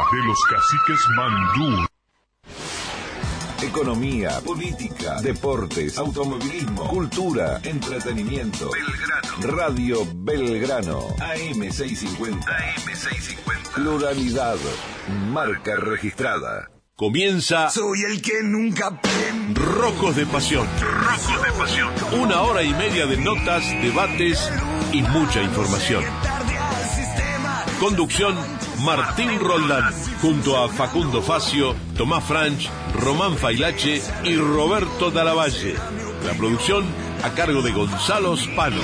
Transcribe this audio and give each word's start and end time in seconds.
De 0.00 0.24
los 0.24 0.38
caciques 0.44 1.08
Mandú. 1.14 1.86
Economía, 3.62 4.40
política, 4.40 5.20
deportes, 5.20 5.98
automovilismo, 5.98 6.88
cultura, 6.88 7.60
entretenimiento. 7.62 8.70
Belgrano. 8.70 9.56
Radio 9.56 10.06
Belgrano. 10.12 11.00
AM650. 11.18 12.44
AM650. 12.44 13.74
Pluralidad. 13.74 14.56
Marca 15.28 15.76
registrada. 15.76 16.70
Comienza 16.96 17.70
Soy 17.70 18.02
el 18.02 18.20
que 18.20 18.42
nunca 18.42 19.00
Rojos 19.54 20.16
de 20.16 20.26
Pasión. 20.26 20.66
Rojos 20.80 21.42
de 21.42 21.52
pasión. 21.52 21.92
Una 22.20 22.40
hora 22.40 22.62
y 22.62 22.74
media 22.74 23.06
de 23.06 23.16
notas, 23.18 23.62
debates 23.82 24.50
y 24.92 25.02
mucha 25.02 25.40
información. 25.42 26.04
Conducción 27.78 28.36
Martín 28.84 29.38
Roldán, 29.38 29.92
junto 30.22 30.56
a 30.56 30.68
Facundo 30.68 31.20
Facio, 31.20 31.74
Tomás 31.96 32.24
Franch, 32.24 32.70
Román 32.94 33.36
Failache 33.36 34.00
y 34.24 34.36
Roberto 34.36 35.10
Dalavalle. 35.10 35.74
La 36.24 36.32
producción 36.32 36.84
a 37.22 37.30
cargo 37.30 37.60
de 37.60 37.72
Gonzalo 37.72 38.36
Spano. 38.36 38.80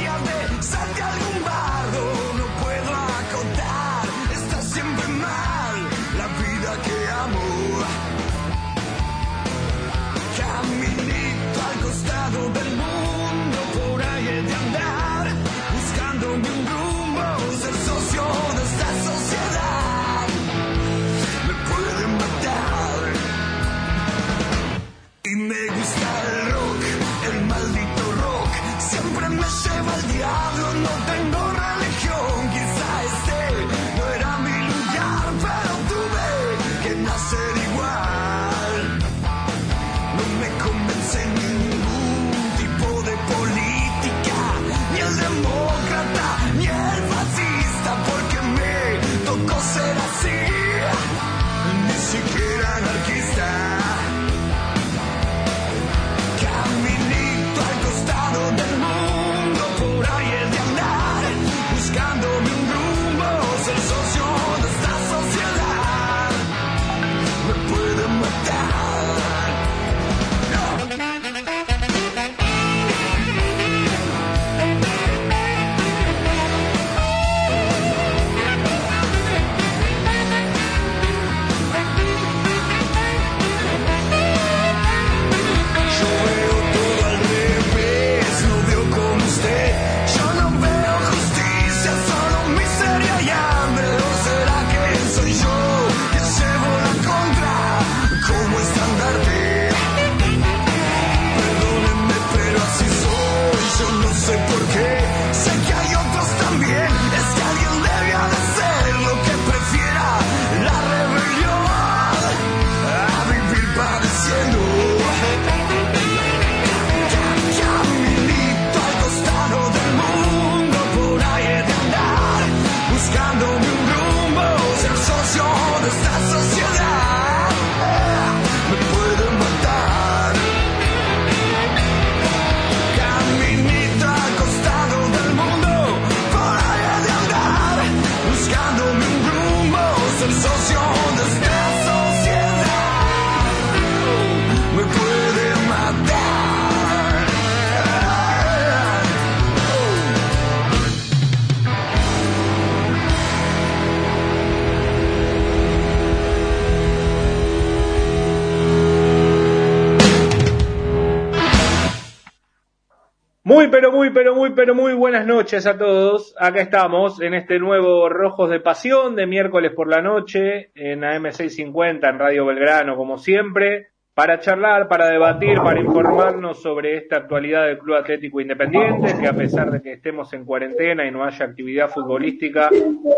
Muy, 164.06 164.14
pero 164.14 164.36
muy, 164.36 164.50
pero 164.54 164.72
muy, 164.72 164.94
buenas 164.94 165.26
noches 165.26 165.66
a 165.66 165.76
todos. 165.76 166.32
Acá 166.38 166.60
estamos 166.60 167.20
en 167.20 167.34
este 167.34 167.58
nuevo 167.58 168.08
Rojos 168.08 168.48
de 168.50 168.60
Pasión 168.60 169.16
de 169.16 169.26
miércoles 169.26 169.72
por 169.74 169.88
la 169.88 170.00
noche 170.00 170.70
en 170.76 171.00
AM650 171.00 172.08
en 172.08 172.18
Radio 172.20 172.46
Belgrano, 172.46 172.94
como 172.94 173.18
siempre, 173.18 173.88
para 174.14 174.38
charlar, 174.38 174.86
para 174.86 175.08
debatir, 175.08 175.58
para 175.58 175.80
informarnos 175.80 176.62
sobre 176.62 176.98
esta 176.98 177.16
actualidad 177.16 177.66
del 177.66 177.78
Club 177.78 177.96
Atlético 177.96 178.40
Independiente, 178.40 179.12
que 179.20 179.26
a 179.26 179.32
pesar 179.32 179.72
de 179.72 179.82
que 179.82 179.94
estemos 179.94 180.32
en 180.34 180.44
cuarentena 180.44 181.04
y 181.04 181.10
no 181.10 181.24
haya 181.24 181.44
actividad 181.44 181.88
futbolística, 181.88 182.70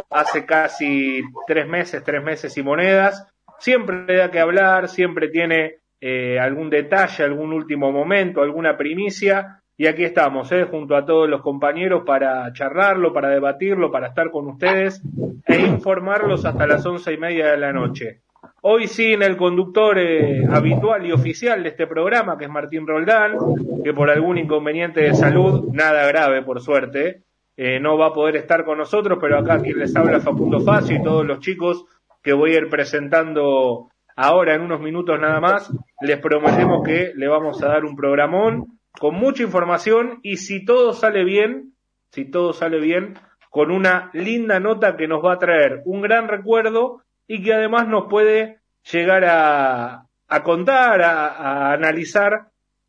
hace 0.09 0.47
casi 0.47 1.20
tres 1.47 1.69
meses, 1.69 2.03
tres 2.03 2.25
meses 2.25 2.56
y 2.56 2.62
monedas, 2.62 3.31
siempre 3.59 4.17
da 4.17 4.31
que 4.31 4.41
hablar, 4.41 4.88
siempre 4.88 5.29
tiene 5.29 5.81
eh, 6.00 6.38
algún 6.38 6.70
detalle, 6.70 7.25
algún 7.25 7.52
último 7.52 7.93
momento, 7.93 8.41
alguna 8.41 8.79
primicia. 8.79 9.57
Y 9.81 9.87
aquí 9.87 10.03
estamos, 10.03 10.51
¿eh? 10.51 10.65
junto 10.65 10.97
a 10.97 11.07
todos 11.07 11.31
los 11.31 11.41
compañeros 11.41 12.03
para 12.05 12.53
charlarlo, 12.53 13.13
para 13.13 13.29
debatirlo, 13.29 13.93
para 13.93 14.09
estar 14.09 14.33
con 14.33 14.49
ustedes 14.49 15.01
e 15.47 15.61
informarlos 15.61 16.45
hasta 16.45 16.67
las 16.67 16.85
once 16.85 17.13
y 17.13 17.17
media 17.17 17.53
de 17.53 17.59
la 17.59 17.73
noche. 17.73 18.23
Hoy 18.63 18.89
sin 18.89 19.23
el 19.23 19.37
conductor 19.37 19.97
eh, 19.97 20.45
habitual 20.51 21.07
y 21.07 21.13
oficial 21.13 21.63
de 21.63 21.69
este 21.69 21.87
programa, 21.87 22.37
que 22.37 22.47
es 22.47 22.51
Martín 22.51 22.89
Roldán, 22.89 23.37
que 23.85 23.95
por 23.95 24.11
algún 24.11 24.37
inconveniente 24.39 25.01
de 25.01 25.15
salud, 25.15 25.69
nada 25.73 26.09
grave 26.09 26.43
por 26.43 26.61
suerte, 26.61 27.23
eh, 27.57 27.79
no 27.79 27.97
va 27.97 28.07
a 28.07 28.13
poder 28.13 28.35
estar 28.35 28.65
con 28.65 28.79
nosotros, 28.79 29.19
pero 29.21 29.39
acá 29.39 29.61
quien 29.61 29.79
les 29.79 29.95
habla 29.95 30.19
Facundo 30.19 30.59
Facio 30.59 30.97
y 30.97 31.03
todos 31.05 31.25
los 31.25 31.39
chicos 31.39 31.85
que 32.21 32.33
voy 32.33 32.55
a 32.55 32.59
ir 32.59 32.69
presentando 32.69 33.91
ahora 34.17 34.57
en 34.57 34.63
unos 34.63 34.81
minutos 34.81 35.21
nada 35.21 35.39
más, 35.39 35.73
les 36.01 36.19
prometemos 36.19 36.83
que 36.85 37.13
le 37.15 37.29
vamos 37.29 37.63
a 37.63 37.69
dar 37.69 37.85
un 37.85 37.95
programón 37.95 38.78
con 38.99 39.15
mucha 39.15 39.43
información 39.43 40.21
y 40.23 40.37
si 40.37 40.65
todo 40.65 40.93
sale 40.93 41.25
bien, 41.25 41.75
si 42.11 42.31
todo 42.31 42.53
sale 42.53 42.81
bien, 42.81 43.15
con 43.50 43.71
una 43.71 44.11
linda 44.12 44.61
nota 44.61 44.97
que 44.97 45.09
nos 45.09 45.25
va 45.25 45.35
a 45.35 45.39
traer 45.39 45.83
un 45.85 46.03
gran 46.03 46.29
recuerdo 46.29 47.03
y 47.27 47.43
que 47.43 47.55
además 47.55 47.89
nos 47.89 48.09
puede 48.09 48.59
llegar 48.91 49.25
a, 49.25 50.06
a 50.29 50.43
contar, 50.43 51.00
a, 51.03 51.73
analizar 51.73 52.49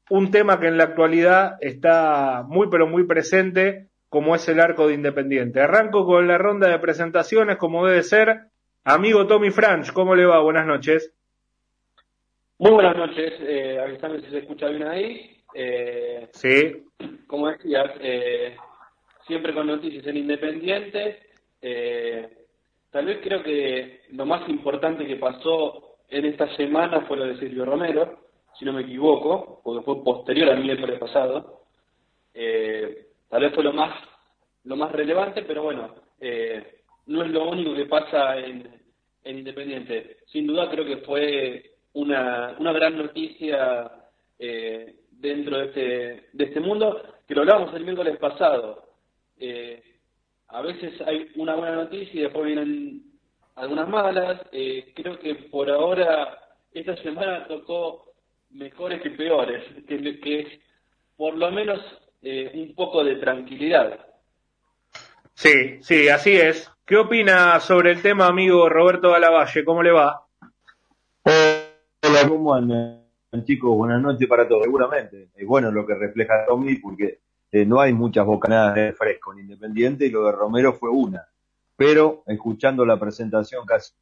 un 0.09 0.31
tema 0.31 0.59
que 0.59 0.67
en 0.67 0.77
la 0.77 0.85
actualidad 0.85 1.57
está 1.61 2.43
muy 2.47 2.67
pero 2.69 2.87
muy 2.87 3.05
presente 3.05 3.87
como 4.09 4.35
es 4.35 4.47
el 4.49 4.59
arco 4.59 4.87
de 4.87 4.95
Independiente. 4.95 5.61
Arranco 5.61 6.05
con 6.05 6.27
la 6.27 6.37
ronda 6.37 6.67
de 6.67 6.79
presentaciones 6.79 7.57
como 7.57 7.85
debe 7.85 8.01
ser. 8.01 8.47
Amigo 8.83 9.27
Tommy 9.27 9.51
Franch, 9.51 9.91
¿cómo 9.91 10.15
le 10.15 10.25
va? 10.25 10.41
Buenas 10.41 10.65
noches. 10.65 11.13
Muy 12.57 12.71
buenas 12.71 12.97
noches, 12.97 13.33
eh, 13.41 13.79
avisame 13.79 14.19
si 14.21 14.31
se 14.31 14.39
escucha 14.39 14.67
bien 14.67 14.87
ahí. 14.87 15.38
Eh, 15.53 16.29
Sí, 16.33 16.85
como 17.27 17.47
decías, 17.49 17.91
eh, 17.99 18.55
siempre 19.25 19.53
con 19.53 19.67
noticias 19.67 20.05
en 20.07 20.17
Independiente. 20.17 21.19
Eh, 21.61 22.27
tal 22.91 23.05
vez 23.05 23.19
creo 23.21 23.43
que 23.43 24.01
lo 24.11 24.25
más 24.25 24.47
importante 24.49 25.05
que 25.05 25.15
pasó 25.17 25.97
en 26.09 26.25
esta 26.25 26.47
semana 26.55 27.01
fue 27.01 27.17
lo 27.17 27.25
de 27.25 27.37
Silvio 27.37 27.65
Romero, 27.65 28.19
si 28.57 28.65
no 28.65 28.73
me 28.73 28.81
equivoco, 28.81 29.61
porque 29.63 29.83
fue 29.83 30.03
posterior 30.03 30.49
al 30.49 30.63
miércoles 30.63 30.99
pasado. 30.99 31.63
Eh, 32.33 33.07
tal 33.29 33.41
vez 33.43 33.53
fue 33.53 33.63
lo 33.63 33.73
más 33.73 33.93
lo 34.65 34.75
más 34.75 34.91
relevante, 34.91 35.43
pero 35.43 35.63
bueno, 35.63 35.95
eh, 36.19 36.81
no 37.07 37.23
es 37.23 37.31
lo 37.31 37.49
único 37.49 37.73
que 37.73 37.85
pasa 37.85 38.37
en, 38.37 38.67
en 39.23 39.37
Independiente. 39.37 40.17
Sin 40.27 40.47
duda 40.47 40.69
creo 40.69 40.85
que 40.85 40.97
fue 40.97 41.71
una, 41.93 42.55
una 42.59 42.71
gran 42.73 42.97
noticia 42.97 43.91
eh, 44.37 44.78
dentro 45.19 45.57
de 45.57 45.65
este, 45.65 46.29
de 46.33 46.43
este 46.45 46.59
mundo, 46.59 47.01
que 47.27 47.35
lo 47.35 47.41
hablábamos 47.41 47.73
el 47.75 47.83
miércoles 47.83 48.17
pasado. 48.17 48.83
Eh, 49.37 49.81
a 50.47 50.61
veces 50.61 50.99
hay 51.05 51.29
una 51.35 51.55
buena 51.55 51.75
noticia 51.75 52.19
y 52.19 52.23
después 52.23 52.45
vienen 52.45 53.03
algunas 53.55 53.87
malas. 53.87 54.41
Eh, 54.51 54.93
creo 54.95 55.19
que 55.19 55.35
por 55.35 55.69
ahora 55.69 56.39
esta 56.73 56.95
semana 56.97 57.45
tocó 57.47 58.13
mejores 58.51 59.01
que 59.01 59.11
peores, 59.11 59.63
que, 59.87 60.19
que 60.19 60.59
por 61.17 61.35
lo 61.35 61.51
menos 61.51 61.79
eh, 62.21 62.51
un 62.53 62.73
poco 62.73 63.03
de 63.03 63.17
tranquilidad. 63.17 64.05
sí, 65.33 65.79
sí, 65.81 66.09
así 66.09 66.35
es. 66.35 66.71
¿Qué 66.85 66.97
opina 66.97 67.59
sobre 67.59 67.91
el 67.91 68.01
tema, 68.01 68.25
amigo 68.25 68.67
Roberto 68.67 69.11
Galavalle? 69.11 69.63
¿Cómo 69.63 69.83
le 69.83 69.91
va? 69.91 70.25
Hola, 71.23 72.27
¿cómo 72.27 72.55
andan 72.55 72.98
chicos? 73.37 73.75
Buenas 73.75 74.01
noches 74.01 74.27
para 74.27 74.47
todos. 74.47 74.63
Seguramente 74.63 75.29
es 75.35 75.47
bueno 75.47 75.71
lo 75.71 75.85
que 75.85 75.93
refleja 75.95 76.45
Tommy 76.47 76.75
porque 76.75 77.19
eh, 77.51 77.65
no 77.65 77.79
hay 77.79 77.93
muchas 77.93 78.25
bocanadas 78.25 78.75
de 78.75 78.93
fresco 78.93 79.33
en 79.33 79.39
Independiente 79.41 80.05
y 80.07 80.09
lo 80.09 80.25
de 80.25 80.31
Romero 80.31 80.73
fue 80.73 80.89
una. 80.89 81.27
Pero 81.75 82.23
escuchando 82.25 82.85
la 82.85 82.99
presentación 82.99 83.65
casi 83.65 83.93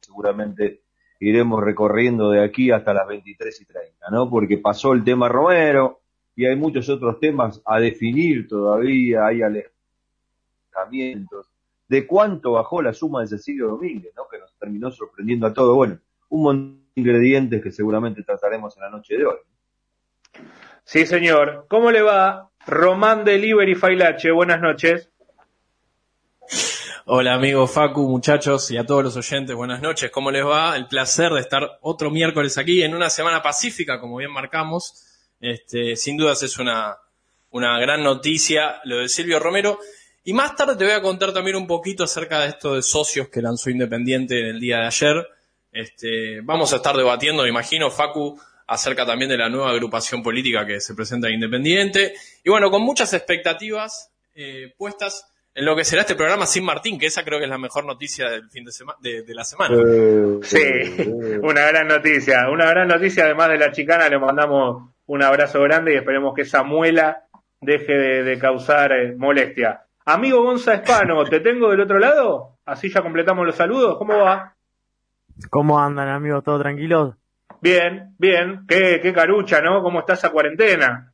seguramente 0.00 0.82
iremos 1.20 1.62
recorriendo 1.62 2.30
de 2.30 2.42
aquí 2.42 2.70
hasta 2.70 2.94
las 2.94 3.06
23 3.06 3.60
y 3.60 3.64
30, 3.64 4.10
¿no? 4.10 4.28
Porque 4.30 4.58
pasó 4.58 4.92
el 4.92 5.04
tema 5.04 5.28
Romero 5.28 6.00
y 6.34 6.46
hay 6.46 6.56
muchos 6.56 6.88
otros 6.88 7.20
temas 7.20 7.62
a 7.64 7.78
definir 7.78 8.48
todavía, 8.48 9.26
hay 9.26 9.42
alejamientos. 10.72 11.50
¿De 11.86 12.06
cuánto 12.06 12.52
bajó 12.52 12.82
la 12.82 12.92
suma 12.92 13.20
de 13.20 13.28
Cecilio 13.28 13.68
Domínguez, 13.68 14.12
¿no? 14.16 14.26
Que 14.28 14.38
nos 14.38 14.52
terminó 14.56 14.90
sorprendiendo 14.90 15.46
a 15.46 15.52
todos. 15.52 15.76
Bueno, 15.76 15.98
un 16.30 16.42
montón 16.42 16.83
ingredientes 16.94 17.62
que 17.62 17.72
seguramente 17.72 18.22
trataremos 18.22 18.76
en 18.76 18.82
la 18.82 18.90
noche 18.90 19.16
de 19.16 19.26
hoy. 19.26 19.38
Sí, 20.84 21.06
señor. 21.06 21.66
¿Cómo 21.68 21.90
le 21.90 22.02
va? 22.02 22.50
Román 22.66 23.24
Delivery 23.24 23.74
Failache, 23.74 24.30
buenas 24.30 24.60
noches. 24.60 25.10
Hola 27.06 27.34
amigos 27.34 27.70
Facu, 27.70 28.08
muchachos 28.08 28.70
y 28.70 28.78
a 28.78 28.86
todos 28.86 29.04
los 29.04 29.16
oyentes, 29.16 29.54
buenas 29.54 29.82
noches, 29.82 30.10
¿cómo 30.10 30.30
les 30.30 30.42
va? 30.42 30.74
El 30.74 30.86
placer 30.86 31.32
de 31.32 31.40
estar 31.40 31.78
otro 31.82 32.10
miércoles 32.10 32.56
aquí 32.56 32.82
en 32.82 32.94
una 32.94 33.10
semana 33.10 33.42
pacífica, 33.42 34.00
como 34.00 34.16
bien 34.16 34.30
marcamos. 34.30 35.04
Este, 35.38 35.96
sin 35.96 36.16
dudas 36.16 36.42
es 36.42 36.58
una, 36.58 36.96
una 37.50 37.78
gran 37.78 38.02
noticia 38.02 38.80
lo 38.84 38.98
de 38.98 39.10
Silvio 39.10 39.38
Romero. 39.38 39.78
Y 40.24 40.32
más 40.32 40.56
tarde 40.56 40.76
te 40.76 40.84
voy 40.84 40.94
a 40.94 41.02
contar 41.02 41.34
también 41.34 41.56
un 41.56 41.66
poquito 41.66 42.04
acerca 42.04 42.40
de 42.40 42.48
esto 42.48 42.74
de 42.74 42.80
socios 42.80 43.28
que 43.28 43.42
lanzó 43.42 43.68
Independiente 43.68 44.40
en 44.40 44.46
el 44.46 44.60
día 44.60 44.78
de 44.78 44.86
ayer. 44.86 45.28
Este, 45.74 46.40
vamos 46.42 46.72
a 46.72 46.76
estar 46.76 46.96
debatiendo, 46.96 47.42
me 47.42 47.48
imagino, 47.50 47.90
Facu, 47.90 48.40
acerca 48.66 49.04
también 49.04 49.28
de 49.28 49.36
la 49.36 49.50
nueva 49.50 49.70
agrupación 49.70 50.22
política 50.22 50.64
que 50.64 50.80
se 50.80 50.94
presenta 50.94 51.28
en 51.28 51.34
Independiente. 51.34 52.14
Y 52.42 52.48
bueno, 52.48 52.70
con 52.70 52.80
muchas 52.82 53.12
expectativas 53.12 54.10
eh, 54.34 54.72
puestas 54.78 55.30
en 55.54 55.66
lo 55.66 55.76
que 55.76 55.84
será 55.84 56.00
este 56.02 56.14
programa 56.16 56.46
sin 56.46 56.64
Martín, 56.64 56.98
que 56.98 57.06
esa 57.06 57.24
creo 57.24 57.38
que 57.38 57.44
es 57.44 57.50
la 57.50 57.58
mejor 57.58 57.84
noticia 57.84 58.28
del 58.30 58.48
fin 58.50 58.64
de, 58.64 58.72
sema- 58.72 58.96
de, 59.00 59.22
de 59.22 59.34
la 59.34 59.44
semana. 59.44 59.76
Eh, 59.76 60.38
Sí, 60.42 60.58
una 61.42 61.66
gran 61.68 61.86
noticia, 61.88 62.48
una 62.50 62.66
gran 62.70 62.88
noticia. 62.88 63.24
Además 63.26 63.50
de 63.50 63.58
la 63.58 63.70
chicana, 63.72 64.08
le 64.08 64.18
mandamos 64.18 64.90
un 65.06 65.22
abrazo 65.22 65.60
grande 65.62 65.92
y 65.92 65.96
esperemos 65.96 66.34
que 66.34 66.42
esa 66.42 66.62
muela 66.62 67.24
deje 67.60 67.92
de, 67.92 68.22
de 68.24 68.38
causar 68.38 68.92
eh, 68.92 69.14
molestia. 69.16 69.82
Amigo 70.06 70.42
Gonza 70.42 70.74
Espano, 70.74 71.24
¿te 71.24 71.40
tengo 71.40 71.70
del 71.70 71.80
otro 71.80 71.98
lado? 71.98 72.58
Así 72.64 72.90
ya 72.90 73.02
completamos 73.02 73.46
los 73.46 73.54
saludos. 73.56 73.96
¿Cómo 73.98 74.18
va? 74.18 74.53
¿Cómo 75.50 75.80
andan 75.80 76.08
amigos? 76.08 76.44
¿Todo 76.44 76.60
tranquilos? 76.60 77.16
Bien, 77.60 78.14
bien. 78.18 78.64
Qué, 78.68 79.00
qué 79.02 79.12
carucha, 79.12 79.60
¿no? 79.60 79.82
¿Cómo 79.82 80.00
está 80.00 80.14
esa 80.14 80.30
cuarentena? 80.30 81.12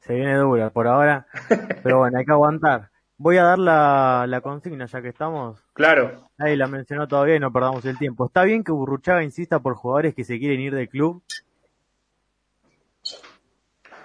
Se 0.00 0.14
viene 0.14 0.34
dura 0.36 0.70
por 0.70 0.86
ahora, 0.86 1.26
pero 1.82 1.98
bueno, 1.98 2.18
hay 2.18 2.24
que 2.24 2.32
aguantar. 2.32 2.90
Voy 3.18 3.36
a 3.36 3.44
dar 3.44 3.58
la, 3.58 4.24
la 4.26 4.40
consigna 4.40 4.86
ya 4.86 5.02
que 5.02 5.08
estamos. 5.08 5.62
Claro. 5.74 6.30
Nadie 6.38 6.56
la 6.56 6.68
mencionó 6.68 7.06
todavía 7.06 7.36
y 7.36 7.40
no 7.40 7.52
perdamos 7.52 7.84
el 7.84 7.98
tiempo. 7.98 8.26
¿Está 8.26 8.44
bien 8.44 8.64
que 8.64 8.72
Burruchaga 8.72 9.22
insista 9.22 9.58
por 9.58 9.74
jugadores 9.74 10.14
que 10.14 10.24
se 10.24 10.38
quieren 10.38 10.60
ir 10.60 10.74
del 10.74 10.88
club? 10.88 11.22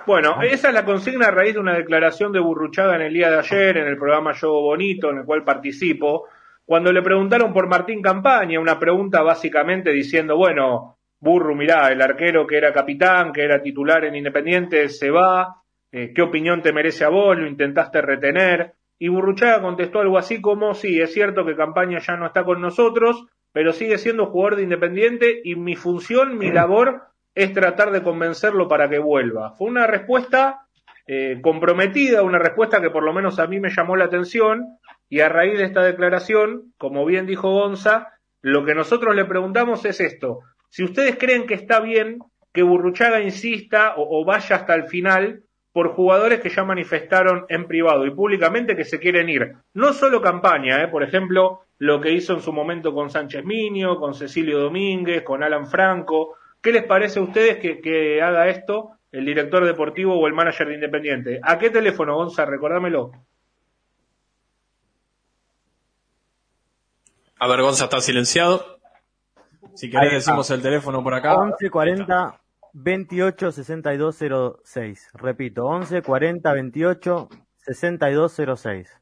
Bueno, 0.05 0.41
esa 0.43 0.67
es 0.67 0.73
la 0.73 0.85
consigna 0.85 1.27
a 1.27 1.31
raíz 1.31 1.53
de 1.53 1.61
una 1.61 1.75
declaración 1.75 2.31
de 2.31 2.39
Burruchaga 2.39 2.95
en 2.97 3.01
el 3.03 3.13
día 3.13 3.31
de 3.31 3.39
ayer, 3.39 3.77
en 3.77 3.87
el 3.87 3.97
programa 3.97 4.33
Yo 4.33 4.51
Bonito, 4.51 5.09
en 5.09 5.19
el 5.19 5.25
cual 5.25 5.43
participo, 5.43 6.27
cuando 6.65 6.91
le 6.91 7.01
preguntaron 7.03 7.53
por 7.53 7.67
Martín 7.67 8.01
Campaña, 8.01 8.59
una 8.59 8.79
pregunta 8.79 9.21
básicamente 9.21 9.91
diciendo, 9.91 10.35
bueno, 10.35 10.97
Burru, 11.19 11.55
mirá, 11.55 11.91
el 11.91 12.01
arquero 12.01 12.47
que 12.47 12.57
era 12.57 12.73
capitán, 12.73 13.31
que 13.31 13.43
era 13.43 13.61
titular 13.61 14.03
en 14.05 14.15
Independiente, 14.15 14.89
se 14.89 15.11
va, 15.11 15.61
eh, 15.91 16.11
¿qué 16.13 16.21
opinión 16.23 16.61
te 16.61 16.73
merece 16.73 17.05
a 17.05 17.09
vos? 17.09 17.37
¿Lo 17.37 17.47
intentaste 17.47 18.01
retener? 18.01 18.73
Y 18.97 19.09
Burruchaga 19.09 19.61
contestó 19.61 19.99
algo 19.99 20.17
así 20.17 20.41
como, 20.41 20.73
sí, 20.73 20.99
es 20.99 21.13
cierto 21.13 21.45
que 21.45 21.55
Campaña 21.55 21.99
ya 21.99 22.17
no 22.17 22.25
está 22.25 22.43
con 22.43 22.61
nosotros, 22.61 23.25
pero 23.51 23.71
sigue 23.71 23.97
siendo 23.97 24.27
jugador 24.27 24.55
de 24.55 24.63
Independiente 24.63 25.41
y 25.43 25.55
mi 25.55 25.75
función, 25.75 26.37
mi 26.37 26.51
labor 26.51 27.03
es 27.35 27.53
tratar 27.53 27.91
de 27.91 28.01
convencerlo 28.01 28.67
para 28.67 28.89
que 28.89 28.99
vuelva. 28.99 29.51
Fue 29.51 29.67
una 29.67 29.85
respuesta 29.85 30.67
eh, 31.07 31.39
comprometida, 31.41 32.23
una 32.23 32.39
respuesta 32.39 32.81
que 32.81 32.89
por 32.89 33.03
lo 33.03 33.13
menos 33.13 33.37
a 33.37 33.47
mí 33.47 33.59
me 33.59 33.69
llamó 33.69 33.95
la 33.95 34.05
atención 34.05 34.79
y 35.09 35.19
a 35.19 35.29
raíz 35.29 35.57
de 35.57 35.65
esta 35.65 35.83
declaración, 35.83 36.73
como 36.77 37.05
bien 37.05 37.25
dijo 37.25 37.51
Gonza, 37.51 38.13
lo 38.41 38.65
que 38.65 38.75
nosotros 38.75 39.15
le 39.15 39.25
preguntamos 39.25 39.85
es 39.85 39.99
esto. 39.99 40.39
Si 40.69 40.83
ustedes 40.83 41.17
creen 41.17 41.47
que 41.47 41.53
está 41.53 41.79
bien 41.79 42.19
que 42.53 42.63
Burruchaga 42.63 43.21
insista 43.21 43.93
o, 43.97 44.23
vaya 44.25 44.55
hasta 44.55 44.73
el 44.75 44.85
final 44.85 45.43
por 45.73 45.93
jugadores 45.93 46.39
que 46.39 46.49
ya 46.49 46.63
manifestaron 46.63 47.45
en 47.49 47.67
privado 47.67 48.05
y 48.05 48.11
públicamente 48.11 48.77
que 48.77 48.85
se 48.85 48.97
quieren 48.97 49.27
ir. 49.27 49.55
No 49.73 49.91
solo 49.91 50.21
campaña, 50.21 50.81
¿eh? 50.81 50.87
por 50.87 51.03
ejemplo, 51.03 51.61
lo 51.79 51.99
que 51.99 52.13
hizo 52.13 52.33
en 52.33 52.39
su 52.39 52.53
momento 52.53 52.93
con 52.93 53.09
Sánchez 53.09 53.43
Miño, 53.43 53.97
con 53.97 54.13
Cecilio 54.13 54.57
Domínguez, 54.59 55.23
con 55.23 55.43
Alan 55.43 55.67
Franco. 55.67 56.37
¿Qué 56.61 56.71
les 56.71 56.83
parece 56.83 57.19
a 57.19 57.23
ustedes 57.23 57.57
que, 57.57 57.81
que 57.81 58.21
haga 58.21 58.47
esto 58.47 58.91
el 59.11 59.25
director 59.25 59.65
deportivo 59.65 60.17
o 60.17 60.27
el 60.27 60.33
manager 60.33 60.67
de 60.69 60.75
Independiente? 60.75 61.39
¿A 61.43 61.57
qué 61.57 61.69
teléfono, 61.69 62.15
Gonza? 62.15 62.45
Recordámelo. 62.45 63.11
A 67.45 67.47
ver, 67.47 67.61
Gonza 67.61 67.83
está 67.83 68.01
silenciado. 68.01 68.79
Si 69.75 69.87
querés 69.91 70.13
decimos 70.13 70.49
el 70.49 70.63
teléfono 70.63 71.03
por 71.03 71.13
acá. 71.13 71.35
11 71.35 71.69
40 71.69 72.41
28 72.73 73.51
62 73.51 74.17
06. 74.63 75.11
Repito, 75.13 75.65
11 75.65 76.01
40 76.01 76.53
28 76.53 77.29
62 77.57 78.41
06. 78.57 79.01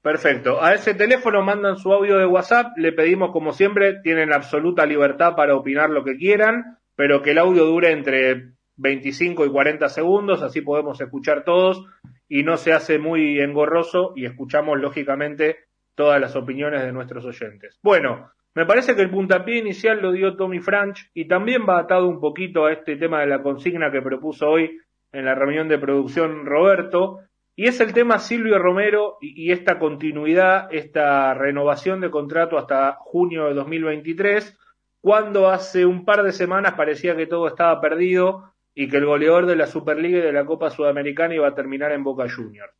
Perfecto. 0.00 0.62
A 0.62 0.72
ese 0.72 0.94
teléfono 0.94 1.42
mandan 1.42 1.76
su 1.76 1.92
audio 1.92 2.16
de 2.16 2.24
WhatsApp. 2.24 2.68
Le 2.78 2.92
pedimos, 2.92 3.30
como 3.30 3.52
siempre, 3.52 4.00
tienen 4.02 4.32
absoluta 4.32 4.86
libertad 4.86 5.34
para 5.36 5.54
opinar 5.54 5.90
lo 5.90 6.04
que 6.04 6.16
quieran, 6.16 6.78
pero 6.96 7.20
que 7.20 7.32
el 7.32 7.38
audio 7.40 7.66
dure 7.66 7.92
entre 7.92 8.54
25 8.76 9.44
y 9.44 9.50
40 9.50 9.90
segundos, 9.90 10.40
así 10.40 10.62
podemos 10.62 10.98
escuchar 10.98 11.44
todos 11.44 11.84
y 12.26 12.42
no 12.42 12.56
se 12.56 12.72
hace 12.72 12.98
muy 12.98 13.38
engorroso 13.38 14.14
y 14.16 14.24
escuchamos, 14.24 14.80
lógicamente, 14.80 15.58
todas 15.94 16.20
las 16.20 16.36
opiniones 16.36 16.82
de 16.82 16.92
nuestros 16.92 17.24
oyentes. 17.24 17.78
Bueno, 17.82 18.30
me 18.54 18.66
parece 18.66 18.94
que 18.94 19.02
el 19.02 19.10
puntapié 19.10 19.58
inicial 19.58 20.00
lo 20.00 20.12
dio 20.12 20.36
Tommy 20.36 20.60
Franch 20.60 21.10
y 21.14 21.26
también 21.26 21.62
va 21.68 21.78
atado 21.78 22.08
un 22.08 22.20
poquito 22.20 22.66
a 22.66 22.72
este 22.72 22.96
tema 22.96 23.20
de 23.20 23.26
la 23.26 23.42
consigna 23.42 23.90
que 23.90 24.02
propuso 24.02 24.48
hoy 24.48 24.78
en 25.12 25.24
la 25.24 25.34
reunión 25.34 25.68
de 25.68 25.78
producción 25.78 26.46
Roberto, 26.46 27.20
y 27.54 27.66
es 27.66 27.80
el 27.80 27.92
tema 27.92 28.18
Silvio 28.18 28.58
Romero 28.58 29.18
y, 29.20 29.48
y 29.48 29.52
esta 29.52 29.78
continuidad, 29.78 30.72
esta 30.72 31.34
renovación 31.34 32.00
de 32.00 32.10
contrato 32.10 32.56
hasta 32.56 32.96
junio 32.98 33.46
de 33.46 33.54
2023, 33.54 34.58
cuando 35.02 35.50
hace 35.50 35.84
un 35.84 36.04
par 36.04 36.22
de 36.22 36.32
semanas 36.32 36.74
parecía 36.74 37.16
que 37.16 37.26
todo 37.26 37.48
estaba 37.48 37.80
perdido 37.80 38.52
y 38.74 38.88
que 38.88 38.96
el 38.96 39.06
goleador 39.06 39.46
de 39.46 39.56
la 39.56 39.66
Superliga 39.66 40.18
y 40.18 40.22
de 40.22 40.32
la 40.32 40.46
Copa 40.46 40.70
Sudamericana 40.70 41.34
iba 41.34 41.48
a 41.48 41.54
terminar 41.54 41.92
en 41.92 42.04
Boca 42.04 42.26
Juniors. 42.30 42.72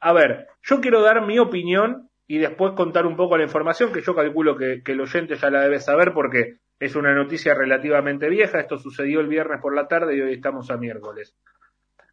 A 0.00 0.12
ver, 0.12 0.46
yo 0.62 0.80
quiero 0.80 1.02
dar 1.02 1.26
mi 1.26 1.38
opinión 1.38 2.07
y 2.30 2.38
después 2.38 2.74
contar 2.74 3.06
un 3.06 3.16
poco 3.16 3.38
la 3.38 3.44
información 3.44 3.90
que 3.90 4.02
yo 4.02 4.14
calculo 4.14 4.54
que, 4.54 4.82
el 4.84 5.00
oyente 5.00 5.34
ya 5.36 5.50
la 5.50 5.62
debe 5.62 5.80
saber 5.80 6.12
porque 6.12 6.58
es 6.78 6.94
una 6.94 7.14
noticia 7.14 7.54
relativamente 7.54 8.28
vieja. 8.28 8.60
Esto 8.60 8.76
sucedió 8.76 9.20
el 9.20 9.28
viernes 9.28 9.60
por 9.62 9.74
la 9.74 9.88
tarde 9.88 10.14
y 10.14 10.20
hoy 10.20 10.34
estamos 10.34 10.70
a 10.70 10.76
miércoles. 10.76 11.34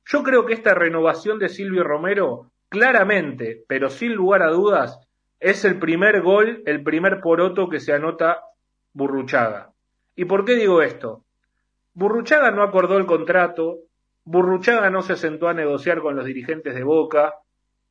Yo 0.05 0.23
creo 0.23 0.45
que 0.45 0.53
esta 0.53 0.73
renovación 0.73 1.37
de 1.37 1.49
Silvio 1.49 1.83
Romero, 1.83 2.51
claramente, 2.69 3.65
pero 3.67 3.89
sin 3.89 4.13
lugar 4.13 4.41
a 4.41 4.51
dudas, 4.51 5.05
es 5.41 5.65
el 5.65 5.79
primer 5.79 6.21
gol, 6.21 6.63
el 6.65 6.81
primer 6.81 7.19
poroto 7.19 7.67
que 7.67 7.81
se 7.81 7.91
anota 7.91 8.39
Burruchaga. 8.93 9.73
¿Y 10.15 10.23
por 10.23 10.45
qué 10.45 10.55
digo 10.55 10.81
esto? 10.81 11.25
Burruchaga 11.93 12.51
no 12.51 12.63
acordó 12.63 12.97
el 12.97 13.05
contrato, 13.05 13.79
Burruchaga 14.23 14.89
no 14.89 15.01
se 15.01 15.17
sentó 15.17 15.49
a 15.49 15.53
negociar 15.53 15.99
con 15.99 16.15
los 16.15 16.25
dirigentes 16.25 16.73
de 16.73 16.83
Boca, 16.83 17.33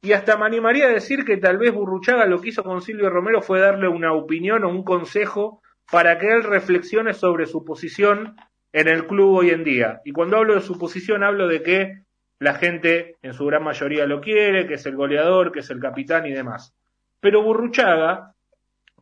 y 0.05 0.13
hasta 0.13 0.37
me 0.37 0.45
animaría 0.45 0.85
a 0.85 0.93
decir 0.93 1.25
que 1.25 1.39
tal 1.39 1.57
vez 1.57 1.73
Burruchaga 1.73 2.27
lo 2.27 2.39
que 2.39 2.51
hizo 2.51 2.63
con 2.63 2.83
Silvio 2.83 3.09
Romero 3.09 3.41
fue 3.41 3.59
darle 3.59 3.89
una 3.89 4.13
opinión 4.13 4.63
o 4.65 4.69
un 4.69 4.85
consejo 4.85 5.63
para 5.91 6.19
que 6.19 6.27
él 6.31 6.43
reflexione 6.43 7.15
sobre 7.15 7.47
su 7.47 7.65
posición 7.65 8.37
en 8.75 8.89
el 8.89 9.07
club 9.07 9.39
hoy 9.39 9.49
en 9.51 9.65
día. 9.65 10.03
Y 10.05 10.13
cuando 10.13 10.37
hablo 10.37 10.57
de 10.57 10.61
su 10.61 10.79
posición 10.79 11.25
hablo 11.25 11.49
de 11.49 11.63
que 11.63 12.03
la 12.39 12.55
gente 12.55 13.17
en 13.23 13.33
su 13.33 13.47
gran 13.47 13.65
mayoría 13.65 14.05
lo 14.05 14.21
quiere, 14.21 14.67
que 14.67 14.75
es 14.75 14.85
el 14.85 14.95
goleador, 14.95 15.53
que 15.53 15.61
es 15.61 15.71
el 15.71 15.81
capitán 15.81 16.27
y 16.27 16.33
demás. 16.33 16.75
Pero 17.21 17.43
Burruchaga, 17.43 18.35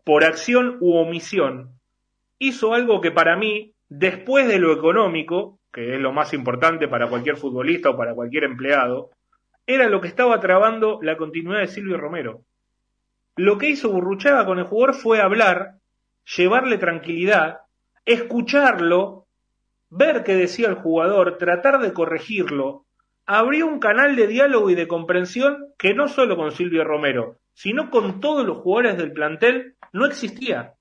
por 0.04 0.23
acción 0.23 0.76
u 0.80 0.94
omisión, 0.94 1.71
hizo 2.38 2.75
algo 2.75 3.00
que 3.00 3.11
para 3.11 3.37
mí, 3.37 3.75
después 3.88 4.47
de 4.47 4.61
lo 4.61 4.73
económico, 4.73 5.59
que 5.73 5.97
es 5.97 6.00
lo 6.00 6.12
más 6.12 6.32
importante 6.32 6.87
para 6.87 7.09
cualquier 7.09 7.37
futbolista 7.37 7.90
o 7.90 7.97
para 7.97 8.14
cualquier 8.14 8.44
empleado, 8.44 9.11
era 9.66 9.88
lo 9.88 10.00
que 10.00 10.09
estaba 10.09 10.40
trabando 10.40 10.99
la 11.02 11.16
continuidad 11.16 11.61
de 11.61 11.69
Silvio 11.69 11.97
Romero. 11.97 12.45
Lo 13.37 13.59
que 13.59 13.71
hizo 13.71 13.90
Burruchaga 13.90 14.45
con 14.45 14.59
el 14.59 14.64
jugador 14.64 14.95
fue 14.95 15.21
hablar, 15.21 15.78
llevarle 16.37 16.78
tranquilidad, 16.78 17.61
escucharlo, 18.04 19.26
ver 19.88 20.25
qué 20.25 20.35
decía 20.35 20.69
el 20.69 20.75
jugador, 20.75 21.38
tratar 21.38 21.81
de 21.81 21.92
corregirlo, 21.92 22.85
abrió 23.26 23.66
un 23.66 23.78
canal 23.78 24.16
de 24.16 24.26
diálogo 24.26 24.71
y 24.71 24.75
de 24.75 24.88
comprensión 24.88 25.69
que 25.78 25.95
no 25.95 26.09
solo 26.09 26.37
con 26.37 26.50
Silvio 26.50 26.85
Romero, 26.85 27.38
sino 27.54 27.90
con 27.90 28.21
todos 28.21 28.45
los 28.47 28.59
jugadores 28.59 28.99
del 28.99 29.12
plantel 29.12 29.76
no 29.92 30.07
existía. 30.07 30.75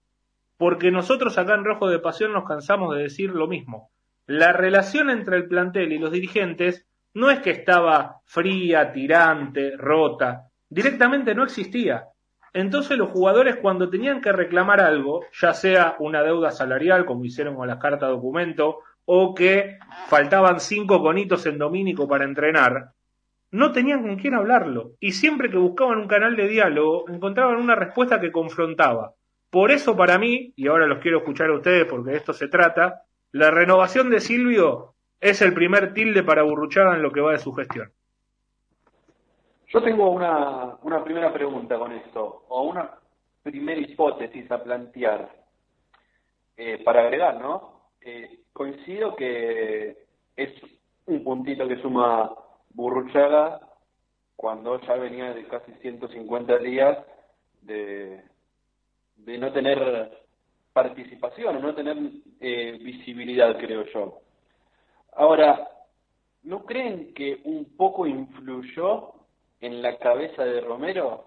Porque 0.58 0.92
nosotros 0.92 1.38
acá 1.38 1.56
en 1.56 1.66
Rojo 1.66 1.90
de 1.90 2.00
Pasión 2.00 2.34
nos 2.34 2.48
cansamos 2.48 2.96
de 2.96 3.04
decir 3.04 3.32
lo 3.32 3.48
mismo. 3.48 3.92
La 4.26 4.54
relación 4.54 5.10
entre 5.10 5.38
el 5.38 5.48
plantel 5.48 5.92
y 5.92 6.00
los 6.00 6.12
dirigentes 6.12 6.88
no 7.14 7.30
es 7.30 7.40
que 7.40 7.52
estaba 7.52 8.22
fría, 8.26 8.92
tirante, 8.92 9.76
rota, 9.78 10.48
directamente 10.70 11.36
no 11.36 11.44
existía. 11.44 12.06
Entonces 12.54 12.98
los 12.98 13.10
jugadores 13.10 13.58
cuando 13.58 13.90
tenían 13.90 14.22
que 14.22 14.32
reclamar 14.32 14.82
algo, 14.82 15.22
ya 15.40 15.54
sea 15.54 15.96
una 16.00 16.22
deuda 16.24 16.52
salarial, 16.52 17.06
como 17.06 17.26
hicieron 17.26 17.56
con 17.56 17.68
las 17.68 17.78
cartas 17.78 18.10
documento, 18.10 18.80
o 19.06 19.34
que 19.34 19.78
faltaban 20.08 20.60
cinco 20.60 21.02
conitos 21.02 21.46
en 21.46 21.58
Domínico 21.58 22.08
para 22.08 22.26
entrenar, 22.26 22.92
no 23.52 23.72
tenían 23.72 24.02
con 24.02 24.16
quién 24.18 24.34
hablarlo. 24.34 24.92
Y 25.00 25.12
siempre 25.12 25.50
que 25.50 25.58
buscaban 25.58 26.00
un 26.00 26.08
canal 26.08 26.36
de 26.36 26.48
diálogo, 26.48 27.10
encontraban 27.10 27.58
una 27.58 27.76
respuesta 27.76 28.20
que 28.20 28.32
confrontaba. 28.32 29.14
Por 29.50 29.72
eso 29.72 29.98
para 29.98 30.18
mí, 30.18 30.54
y 30.56 30.68
ahora 30.68 30.88
los 30.88 31.00
quiero 31.00 31.20
escuchar 31.20 31.50
a 31.50 31.56
ustedes 31.56 31.86
porque 31.86 32.12
de 32.12 32.18
esto 32.18 32.34
se 32.34 32.48
trata, 32.48 33.02
la 33.32 33.52
renovación 33.52 34.10
de 34.10 34.22
Silvio 34.22 34.94
es 35.22 35.42
el 35.44 35.54
primer 35.54 35.94
tilde 35.94 36.24
para 36.24 36.42
Burruchaga 36.42 36.96
en 36.96 37.04
lo 37.04 37.12
que 37.12 37.22
va 37.22 37.34
de 37.34 37.38
su 37.38 37.54
gestión. 37.54 37.92
Yo 39.68 39.82
tengo 39.82 40.10
una, 40.10 40.76
una 40.82 41.04
primera 41.04 41.32
pregunta 41.32 41.78
con 41.78 41.94
esto, 41.94 42.46
o 42.50 42.64
una 42.64 42.90
primera 43.44 43.80
hipótesis 43.80 44.52
a 44.52 44.62
plantear, 44.62 45.30
eh, 46.58 46.84
para 46.84 47.02
agregar, 47.02 47.40
¿no? 47.40 47.92
Eh, 48.02 48.42
coincido 48.52 49.16
que 49.16 50.06
es 50.36 50.52
un 51.06 51.24
puntito 51.24 51.68
que 51.68 51.82
suma 51.82 52.34
Burruchaga 52.74 53.60
cuando 54.36 54.82
ya 54.82 54.96
venía 54.96 55.34
de 55.34 55.48
casi 55.48 55.72
150 55.82 56.58
días 56.58 56.98
de, 57.62 58.24
de 59.18 59.38
no 59.38 59.54
tener 59.54 60.18
participación, 60.74 61.62
no 61.62 61.76
tener 61.76 61.98
eh, 62.40 62.78
visibilidad, 62.82 63.58
creo 63.58 63.86
yo. 63.94 64.22
Ahora, 65.14 65.68
¿no 66.44 66.66
creen 66.66 67.14
que 67.14 67.42
un 67.44 67.76
poco 67.78 68.08
influyó 68.08 69.14
en 69.60 69.82
la 69.82 69.98
cabeza 69.98 70.44
de 70.44 70.62
Romero 70.62 71.26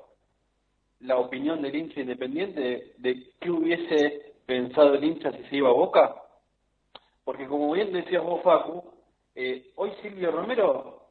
la 1.01 1.19
opinión 1.19 1.61
del 1.63 1.75
hincha 1.75 2.01
independiente 2.01 2.61
de, 2.61 2.95
de 2.99 3.33
qué 3.41 3.51
hubiese 3.51 4.35
pensado 4.47 4.95
el 4.95 5.05
hincha 5.05 5.33
si 5.33 5.45
se 5.45 5.57
iba 5.57 5.69
a 5.69 5.73
Boca? 5.73 6.15
Porque 7.25 7.47
como 7.47 7.73
bien 7.73 7.93
decías 7.93 8.23
vos, 8.23 8.43
Facu, 8.43 8.85
eh, 9.35 9.73
hoy 9.77 9.93
Silvio 10.03 10.31
Romero 10.31 11.09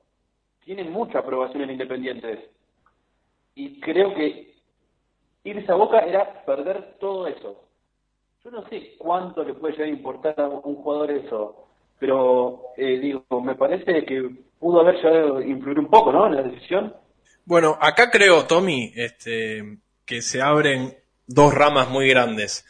tiene 0.64 0.84
mucha 0.84 1.20
aprobación 1.20 1.64
en 1.64 1.72
Independientes. 1.72 2.40
Y 3.56 3.80
creo 3.82 4.14
que 4.14 4.56
irse 5.44 5.72
a 5.72 5.76
Boca 5.76 6.00
era 6.00 6.46
perder 6.46 6.98
todo 7.00 7.28
eso. 7.28 7.64
Yo 8.44 8.52
no 8.52 8.68
sé 8.70 8.96
cuánto 8.98 9.44
le 9.44 9.54
puede 9.54 9.74
llegar 9.74 9.88
a 9.88 9.92
importar 9.92 10.40
a 10.40 10.48
un 10.48 10.76
jugador 10.76 11.12
eso, 11.12 11.68
pero 12.00 12.62
eh, 12.78 13.00
digo, 13.00 13.26
me 13.42 13.56
parece 13.56 14.06
que 14.06 14.30
pudo 14.60 14.82
haber 14.82 14.96
llegado 14.96 15.36
un 15.36 15.88
poco, 15.90 16.12
¿no? 16.12 16.28
En 16.28 16.36
la 16.36 16.44
decisión. 16.44 16.94
Bueno, 17.46 17.78
acá 17.80 18.10
creo, 18.10 18.46
Tommy, 18.46 18.92
este, 18.96 19.78
que 20.06 20.22
se 20.22 20.42
abren 20.42 20.96
dos 21.28 21.54
ramas 21.54 21.90
muy 21.90 22.08
grandes. 22.10 22.66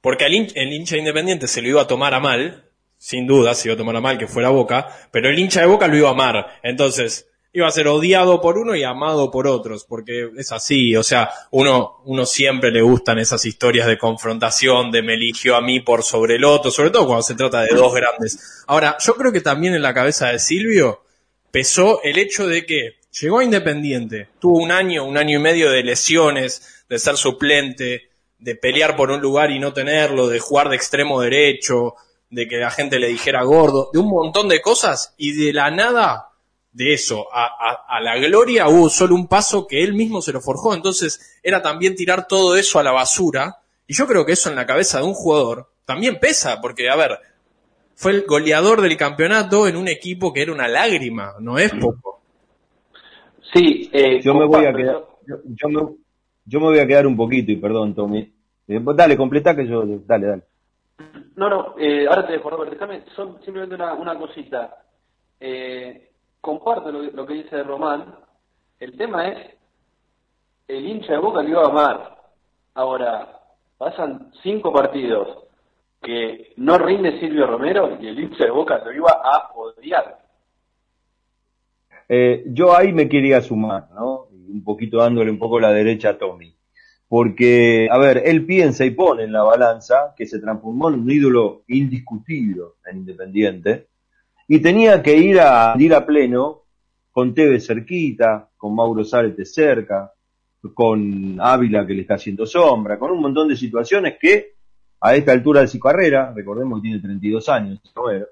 Porque 0.00 0.26
el 0.26 0.52
el 0.54 0.72
hincha 0.72 0.96
independiente 0.96 1.46
se 1.46 1.62
lo 1.62 1.68
iba 1.68 1.82
a 1.82 1.86
tomar 1.86 2.12
a 2.14 2.20
mal, 2.20 2.64
sin 2.98 3.26
duda 3.26 3.54
se 3.54 3.68
iba 3.68 3.74
a 3.74 3.78
tomar 3.78 3.96
a 3.96 4.00
mal 4.00 4.18
que 4.18 4.26
fuera 4.26 4.50
Boca, 4.50 4.88
pero 5.10 5.28
el 5.28 5.38
hincha 5.38 5.60
de 5.60 5.66
Boca 5.66 5.88
lo 5.88 5.96
iba 5.96 6.08
a 6.08 6.12
amar. 6.12 6.60
Entonces, 6.62 7.31
iba 7.54 7.68
a 7.68 7.72
ser 7.72 7.86
odiado 7.88 8.40
por 8.40 8.56
uno 8.56 8.74
y 8.74 8.82
amado 8.82 9.30
por 9.30 9.46
otros, 9.46 9.84
porque 9.84 10.30
es 10.36 10.52
así, 10.52 10.96
o 10.96 11.02
sea, 11.02 11.30
uno, 11.50 12.00
uno 12.04 12.24
siempre 12.24 12.70
le 12.70 12.80
gustan 12.80 13.18
esas 13.18 13.44
historias 13.44 13.86
de 13.86 13.98
confrontación, 13.98 14.90
de 14.90 15.02
me 15.02 15.14
eligió 15.14 15.54
a 15.54 15.60
mí 15.60 15.80
por 15.80 16.02
sobre 16.02 16.36
el 16.36 16.44
otro, 16.44 16.70
sobre 16.70 16.90
todo 16.90 17.06
cuando 17.06 17.22
se 17.22 17.34
trata 17.34 17.60
de 17.62 17.74
dos 17.74 17.94
grandes. 17.94 18.64
Ahora, 18.66 18.96
yo 19.04 19.14
creo 19.16 19.32
que 19.32 19.42
también 19.42 19.74
en 19.74 19.82
la 19.82 19.92
cabeza 19.92 20.28
de 20.28 20.38
Silvio 20.38 21.02
pesó 21.50 22.00
el 22.02 22.18
hecho 22.18 22.46
de 22.46 22.64
que 22.64 23.00
llegó 23.20 23.40
a 23.40 23.44
Independiente, 23.44 24.28
tuvo 24.40 24.58
un 24.58 24.72
año, 24.72 25.04
un 25.04 25.18
año 25.18 25.38
y 25.38 25.42
medio 25.42 25.70
de 25.70 25.82
lesiones, 25.82 26.84
de 26.88 26.98
ser 26.98 27.18
suplente, 27.18 28.08
de 28.38 28.56
pelear 28.56 28.96
por 28.96 29.10
un 29.10 29.20
lugar 29.20 29.50
y 29.50 29.58
no 29.58 29.74
tenerlo, 29.74 30.28
de 30.28 30.40
jugar 30.40 30.70
de 30.70 30.76
extremo 30.76 31.20
derecho, 31.20 31.96
de 32.30 32.48
que 32.48 32.56
la 32.56 32.70
gente 32.70 32.98
le 32.98 33.08
dijera 33.08 33.42
gordo, 33.42 33.90
de 33.92 33.98
un 33.98 34.08
montón 34.08 34.48
de 34.48 34.62
cosas 34.62 35.14
y 35.18 35.32
de 35.32 35.52
la 35.52 35.70
nada 35.70 36.31
de 36.72 36.94
eso 36.94 37.28
a, 37.32 37.44
a, 37.44 37.96
a, 37.96 38.00
la 38.00 38.16
gloria 38.16 38.68
hubo 38.68 38.88
solo 38.88 39.14
un 39.14 39.28
paso 39.28 39.66
que 39.66 39.82
él 39.82 39.94
mismo 39.94 40.22
se 40.22 40.32
lo 40.32 40.40
forjó. 40.40 40.74
Entonces 40.74 41.38
era 41.42 41.62
también 41.62 41.94
tirar 41.94 42.26
todo 42.26 42.56
eso 42.56 42.78
a 42.78 42.82
la 42.82 42.92
basura. 42.92 43.58
Y 43.86 43.94
yo 43.94 44.06
creo 44.06 44.24
que 44.24 44.32
eso 44.32 44.48
en 44.50 44.56
la 44.56 44.66
cabeza 44.66 44.98
de 44.98 45.04
un 45.04 45.14
jugador 45.14 45.68
también 45.84 46.18
pesa, 46.18 46.60
porque 46.60 46.88
a 46.88 46.96
ver, 46.96 47.18
fue 47.94 48.12
el 48.12 48.24
goleador 48.26 48.80
del 48.80 48.96
campeonato 48.96 49.68
en 49.68 49.76
un 49.76 49.88
equipo 49.88 50.32
que 50.32 50.42
era 50.42 50.52
una 50.52 50.68
lágrima, 50.68 51.34
no 51.40 51.58
es 51.58 51.72
poco. 51.74 52.22
Sí, 53.52 53.90
eh, 53.92 54.20
yo 54.22 54.34
me 54.34 54.46
voy 54.46 54.64
a 54.64 54.72
quedar, 54.72 55.04
yo, 55.26 55.36
yo, 55.44 55.68
me, 55.68 55.80
yo 56.46 56.60
me 56.60 56.66
voy 56.66 56.78
a 56.78 56.86
quedar 56.86 57.06
un 57.06 57.16
poquito 57.16 57.52
y 57.52 57.56
perdón, 57.56 57.94
Tommy. 57.94 58.32
Eh, 58.68 58.80
dale, 58.94 59.16
completa 59.16 59.54
que 59.54 59.66
yo, 59.66 59.84
dale, 60.06 60.26
dale. 60.26 60.42
No, 61.36 61.48
no, 61.48 61.74
eh, 61.78 62.06
ahora 62.06 62.26
te 62.26 62.32
dejo, 62.32 62.48
Robert, 62.48 62.72
déjame, 62.72 63.04
son 63.14 63.42
simplemente 63.44 63.74
una, 63.74 63.94
una 63.94 64.18
cosita. 64.18 64.84
Eh, 65.38 66.11
comparto 66.42 66.92
lo, 66.92 67.02
lo, 67.02 67.26
que 67.26 67.34
dice 67.34 67.62
Román. 67.62 68.14
El 68.78 68.94
tema 68.98 69.28
es, 69.28 69.54
el 70.68 70.84
hincha 70.86 71.12
de 71.12 71.18
Boca 71.18 71.42
lo 71.42 71.48
iba 71.48 71.62
a 71.62 71.70
amar. 71.70 72.18
Ahora, 72.74 73.40
pasan 73.78 74.30
cinco 74.42 74.70
partidos 74.70 75.28
que 76.02 76.52
no 76.56 76.76
rinde 76.76 77.18
Silvio 77.20 77.46
Romero 77.46 77.96
y 77.98 78.08
el 78.08 78.18
hincha 78.18 78.44
de 78.44 78.50
Boca 78.50 78.82
lo 78.84 78.92
iba 78.92 79.10
a 79.10 79.52
odiar. 79.54 80.18
Eh, 82.08 82.44
yo 82.48 82.76
ahí 82.76 82.92
me 82.92 83.08
quería 83.08 83.40
sumar, 83.40 83.88
¿no? 83.94 84.26
Un 84.30 84.62
poquito 84.62 84.98
dándole 84.98 85.30
un 85.30 85.38
poco 85.38 85.58
la 85.58 85.72
derecha 85.72 86.10
a 86.10 86.18
Tommy 86.18 86.54
porque, 87.12 87.88
a 87.90 87.98
ver, 87.98 88.22
él 88.24 88.46
piensa 88.46 88.86
y 88.86 88.90
pone 88.92 89.24
en 89.24 89.32
la 89.32 89.42
balanza 89.42 90.14
que 90.16 90.24
se 90.24 90.38
transformó 90.38 90.88
en 90.88 91.00
un 91.00 91.10
ídolo 91.10 91.62
indiscutido 91.68 92.76
en 92.86 93.00
Independiente 93.00 93.88
y 94.48 94.60
tenía 94.60 95.02
que 95.02 95.16
ir 95.16 95.40
a 95.40 95.74
ir 95.78 95.94
a 95.94 96.04
pleno 96.04 96.62
con 97.10 97.34
Tevez 97.34 97.66
cerquita, 97.66 98.50
con 98.56 98.74
Mauro 98.74 99.04
Zárate 99.04 99.44
cerca, 99.44 100.12
con 100.74 101.38
Ávila 101.40 101.86
que 101.86 101.94
le 101.94 102.02
está 102.02 102.14
haciendo 102.14 102.46
sombra, 102.46 102.98
con 102.98 103.10
un 103.10 103.20
montón 103.20 103.48
de 103.48 103.56
situaciones 103.56 104.16
que 104.20 104.54
a 105.00 105.14
esta 105.14 105.32
altura 105.32 105.60
de 105.60 105.66
su 105.66 105.80
carrera, 105.80 106.32
recordemos 106.34 106.78
que 106.78 106.88
tiene 106.88 107.00
32 107.00 107.48
años, 107.48 107.80
Romero, 107.94 108.26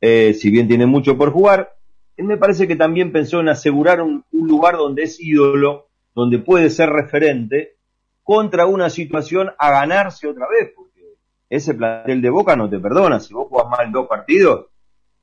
eh, 0.00 0.32
si 0.34 0.50
bien 0.50 0.66
tiene 0.66 0.86
mucho 0.86 1.16
por 1.16 1.30
jugar, 1.30 1.74
él 2.16 2.24
me 2.24 2.38
parece 2.38 2.66
que 2.66 2.76
también 2.76 3.12
pensó 3.12 3.40
en 3.40 3.50
asegurar 3.50 4.00
un, 4.00 4.24
un 4.32 4.48
lugar 4.48 4.76
donde 4.76 5.02
es 5.02 5.20
ídolo, 5.20 5.88
donde 6.14 6.38
puede 6.38 6.70
ser 6.70 6.88
referente, 6.88 7.76
contra 8.22 8.66
una 8.66 8.88
situación 8.88 9.50
a 9.58 9.70
ganarse 9.70 10.26
otra 10.26 10.46
vez, 10.48 10.72
porque 10.74 11.16
ese 11.50 11.74
plantel 11.74 12.22
de 12.22 12.30
Boca 12.30 12.56
no 12.56 12.68
te 12.68 12.78
perdona, 12.78 13.20
si 13.20 13.34
vos 13.34 13.48
jugás 13.48 13.68
mal 13.68 13.92
dos 13.92 14.08
partidos, 14.08 14.66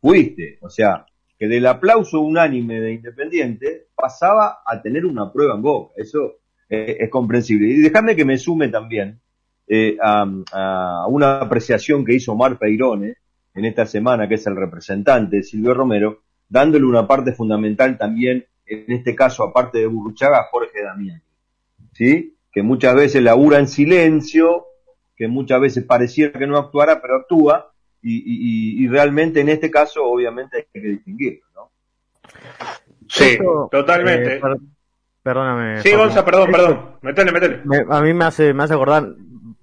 fuiste, 0.04 0.58
o 0.60 0.70
sea, 0.70 1.06
que 1.40 1.48
del 1.48 1.66
aplauso 1.66 2.20
unánime 2.20 2.82
de 2.82 2.92
Independiente 2.92 3.88
pasaba 3.96 4.60
a 4.66 4.82
tener 4.82 5.06
una 5.06 5.32
prueba 5.32 5.56
en 5.56 5.62
Boca, 5.62 5.94
eso 5.96 6.40
eh, 6.68 6.98
es 7.00 7.10
comprensible. 7.10 7.70
Y 7.70 7.82
déjame 7.82 8.14
que 8.14 8.26
me 8.26 8.38
sume 8.38 8.68
también 8.68 9.22
eh, 9.66 9.96
a, 10.02 11.08
una 11.08 11.40
apreciación 11.40 12.04
que 12.04 12.16
hizo 12.16 12.34
Omar 12.34 12.60
Peirone 12.60 13.16
en 13.56 13.66
esta 13.66 13.86
semana, 13.86 14.28
que 14.28 14.36
es 14.36 14.46
el 14.46 14.58
representante 14.58 15.38
de 15.38 15.44
Silvio 15.44 15.74
Romero, 15.74 16.24
dándole 16.50 16.84
una 16.84 17.08
parte 17.08 17.32
fundamental 17.32 17.98
también, 17.98 18.46
en 18.66 18.92
este 18.92 19.16
caso, 19.16 19.44
aparte 19.44 19.80
de 19.80 19.88
Burruchaga, 19.88 20.40
a 20.40 20.50
Jorge 20.52 20.84
Damián. 20.84 21.22
¿Sí? 21.94 22.36
Que 22.52 22.62
muchas 22.62 22.94
veces 22.96 23.24
labura 23.24 23.58
en 23.58 23.70
silencio, 23.70 24.66
que 25.16 25.30
muchas 25.30 25.62
veces 25.62 25.86
pareciera 25.86 26.38
que 26.38 26.48
no 26.48 26.58
actuara, 26.58 27.02
pero 27.02 27.16
actúa, 27.16 27.73
y, 28.04 28.82
y, 28.82 28.84
y 28.86 28.88
realmente 28.90 29.40
en 29.42 29.50
este 29.50 29.72
caso, 29.72 30.04
obviamente, 30.06 30.58
hay 30.58 30.82
que 30.82 30.88
distinguirlo, 30.88 31.46
¿no? 31.56 31.72
Sí, 33.08 33.24
Esto, 33.24 33.70
totalmente. 33.72 34.38
eh, 34.38 34.40
per- 34.40 34.58
perdóname. 35.22 35.82
sí. 35.82 35.94
Gonza, 35.94 36.24
perdón, 36.26 36.50
Esto 36.50 36.58
perdón. 36.58 36.90
Metele, 37.02 37.32
metele. 37.32 37.62
me- 37.66 37.86
a 37.90 38.02
mí 38.02 38.14
me 38.14 38.26
hace, 38.26 38.54
me 38.54 38.64
hace 38.64 38.74
acordar, 38.74 39.08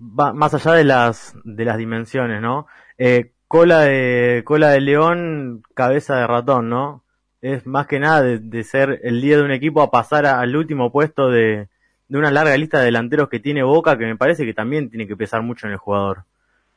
va- 0.00 0.32
más 0.32 0.54
allá 0.54 0.72
de 0.72 0.84
las, 0.84 1.34
de 1.44 1.64
las 1.64 1.76
dimensiones, 1.78 2.40
¿no? 2.40 2.66
Eh, 2.98 3.32
cola 3.48 3.80
de, 3.80 4.42
cola 4.44 4.70
de 4.70 4.80
león, 4.80 5.62
cabeza 5.74 6.16
de 6.16 6.26
ratón, 6.26 6.68
¿no? 6.68 7.04
Es 7.42 7.66
más 7.66 7.86
que 7.86 7.98
nada 7.98 8.22
de, 8.22 8.38
de 8.38 8.64
ser 8.64 9.00
el 9.02 9.20
líder 9.20 9.38
de 9.40 9.44
un 9.46 9.52
equipo 9.52 9.82
a 9.82 9.90
pasar 9.90 10.26
a- 10.26 10.40
al 10.40 10.54
último 10.56 10.92
puesto 10.92 11.30
de, 11.30 11.68
de 12.08 12.18
una 12.18 12.30
larga 12.30 12.56
lista 12.56 12.78
de 12.78 12.86
delanteros 12.86 13.28
que 13.28 13.40
tiene 13.40 13.62
Boca, 13.62 13.96
que 13.98 14.04
me 14.06 14.16
parece 14.16 14.44
que 14.44 14.54
también 14.54 14.90
tiene 14.90 15.06
que 15.06 15.16
pesar 15.16 15.42
mucho 15.42 15.66
en 15.66 15.72
el 15.72 15.78
jugador. 15.78 16.24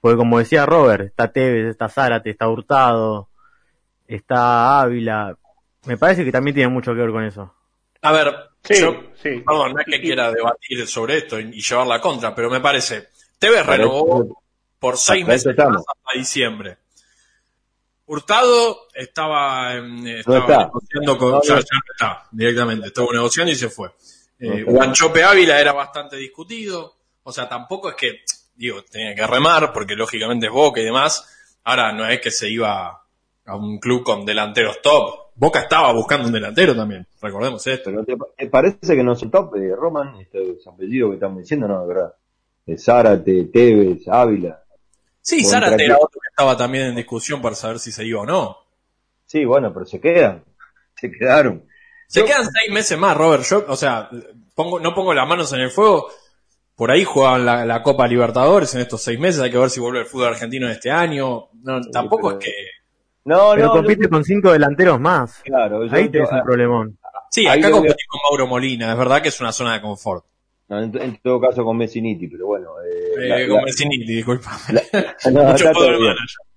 Porque 0.03 0.17
como 0.17 0.37
decía 0.37 0.65
Robert, 0.65 1.05
está 1.05 1.31
Tevez, 1.31 1.65
está 1.69 1.87
Zárate, 1.87 2.29
está 2.29 2.49
Hurtado, 2.49 3.29
está 4.05 4.81
Ávila. 4.81 5.37
Me 5.85 5.95
parece 5.97 6.25
que 6.25 6.31
también 6.33 6.53
tiene 6.55 6.69
mucho 6.69 6.91
que 6.93 6.99
ver 6.99 7.11
con 7.11 7.23
eso. 7.23 7.55
A 8.01 8.11
ver, 8.11 8.35
Sí, 8.65 8.81
yo, 8.81 8.91
sí. 9.15 9.41
perdón, 9.45 9.71
no 9.73 9.79
es 9.79 9.85
que 9.85 10.01
quiera 10.01 10.29
debatir 10.29 10.85
sobre 10.87 11.19
esto 11.19 11.39
y, 11.39 11.51
y 11.57 11.61
llevar 11.61 11.87
la 11.87 12.01
contra, 12.01 12.35
pero 12.35 12.49
me 12.49 12.59
parece, 12.59 13.07
Tevez 13.39 13.65
renovó 13.65 14.43
por 14.77 14.97
seis 14.97 15.21
eso 15.21 15.27
meses 15.49 15.57
más 15.57 15.77
hasta 15.77 16.17
diciembre. 16.19 16.77
Hurtado 18.05 18.87
estaba, 18.93 19.73
estaba 19.75 20.65
negociando 20.65 21.17
con, 21.17 21.31
No, 21.31 21.41
ya, 21.43 21.55
no. 21.55 21.59
ya 21.61 21.65
está, 21.93 22.27
directamente, 22.29 22.87
estuvo 22.87 23.13
negociando 23.13 23.53
y 23.53 23.55
se 23.55 23.69
fue. 23.69 23.89
Eh. 24.37 24.63
Guanchope 24.67 25.23
Ávila 25.23 25.61
era 25.61 25.71
bastante 25.71 26.17
discutido, 26.17 26.97
o 27.23 27.31
sea, 27.31 27.47
tampoco 27.47 27.89
es 27.89 27.95
que, 27.95 28.19
digo, 28.55 28.83
tenía 28.83 29.15
que 29.15 29.25
remar, 29.27 29.71
porque 29.73 29.95
lógicamente 29.95 30.47
es 30.47 30.51
Boca 30.51 30.79
y 30.81 30.85
demás, 30.85 31.57
ahora 31.63 31.91
no 31.91 32.07
es 32.07 32.19
que 32.21 32.31
se 32.31 32.49
iba 32.49 33.01
a 33.45 33.55
un 33.55 33.79
club 33.79 34.03
con 34.03 34.25
delanteros 34.25 34.81
top, 34.81 35.23
Boca 35.35 35.61
estaba 35.61 35.91
buscando 35.93 36.27
un 36.27 36.33
delantero 36.33 36.75
también, 36.75 37.07
recordemos 37.21 37.65
esto. 37.67 37.89
Pero 37.89 38.05
te, 38.05 38.15
te 38.37 38.47
parece 38.49 38.95
que 38.95 39.03
no 39.03 39.15
son 39.15 39.31
top 39.31 39.53
de 39.55 39.75
Roman, 39.75 40.15
estos 40.19 40.65
apellidos 40.67 41.09
que 41.09 41.15
estamos 41.15 41.39
diciendo, 41.39 41.67
no, 41.67 41.81
de 41.81 41.87
verdad. 41.87 42.13
De 42.65 42.77
Zárate, 42.77 43.45
Tevez, 43.45 44.07
Ávila. 44.07 44.61
Sí, 45.21 45.43
Zárate 45.43 45.85
era 45.85 45.95
otro 45.95 46.19
que 46.21 46.29
estaba 46.29 46.55
también 46.55 46.85
en 46.87 46.95
discusión 46.95 47.41
para 47.41 47.55
saber 47.55 47.79
si 47.79 47.91
se 47.91 48.05
iba 48.05 48.21
o 48.21 48.25
no. 48.25 48.57
Sí, 49.25 49.43
bueno, 49.43 49.73
pero 49.73 49.85
se 49.85 49.99
quedan. 49.99 50.43
Se 50.95 51.11
quedaron. 51.11 51.65
Se 52.07 52.19
Yo- 52.21 52.25
quedan 52.27 52.45
seis 52.45 52.71
meses 52.71 52.97
más, 52.97 53.17
Robert. 53.17 53.43
Yo, 53.43 53.65
o 53.67 53.75
sea, 53.75 54.09
pongo, 54.55 54.79
no 54.79 54.93
pongo 54.93 55.13
las 55.13 55.27
manos 55.27 55.51
en 55.51 55.59
el 55.61 55.71
fuego. 55.71 56.09
Por 56.75 56.89
ahí 56.91 57.03
jugaban 57.03 57.45
la, 57.45 57.65
la 57.65 57.83
Copa 57.83 58.07
Libertadores 58.07 58.73
en 58.75 58.81
estos 58.81 59.01
seis 59.01 59.19
meses. 59.19 59.41
Hay 59.41 59.51
que 59.51 59.57
ver 59.57 59.69
si 59.69 59.79
vuelve 59.79 59.99
el 59.99 60.05
fútbol 60.05 60.29
argentino 60.29 60.67
este 60.69 60.89
año. 60.91 61.49
No, 61.61 61.81
tampoco 61.91 62.29
pero- 62.29 62.39
es 62.39 62.45
que. 62.45 62.51
No, 63.25 63.51
Pero 63.55 63.67
no, 63.67 63.71
compite 63.73 64.03
yo- 64.03 64.09
con 64.09 64.23
cinco 64.23 64.51
delanteros 64.51 64.99
más. 64.99 65.41
claro. 65.43 65.85
yo- 65.85 65.95
Ahí 65.95 66.09
tenés 66.09 66.29
yo- 66.29 66.35
un 66.37 66.43
problemón. 66.43 66.97
Sí, 67.31 67.47
Ahí 67.47 67.59
acá 67.59 67.69
lo 67.69 67.75
veo- 67.75 67.81
competí 67.83 68.03
con 68.07 68.19
Mauro 68.29 68.47
Molina. 68.47 68.91
Es 68.91 68.97
verdad 68.97 69.21
que 69.21 69.29
es 69.29 69.39
una 69.39 69.51
zona 69.51 69.73
de 69.75 69.81
confort. 69.81 70.25
no, 70.69 70.81
en, 70.81 70.97
en 71.01 71.17
todo 71.21 71.39
caso 71.39 71.63
con 71.63 71.77
Messiniti, 71.77 72.27
pero 72.27 72.47
bueno. 72.47 72.69
eh, 72.81 73.13
Eh, 73.17 73.27
la- 73.27 73.47
con 73.47 73.57
la- 73.57 73.63
Messiniti, 73.63 74.13
disculpa. 74.13 74.51
no, 75.31 75.43
Mucho 75.43 75.69
está, 75.69 75.71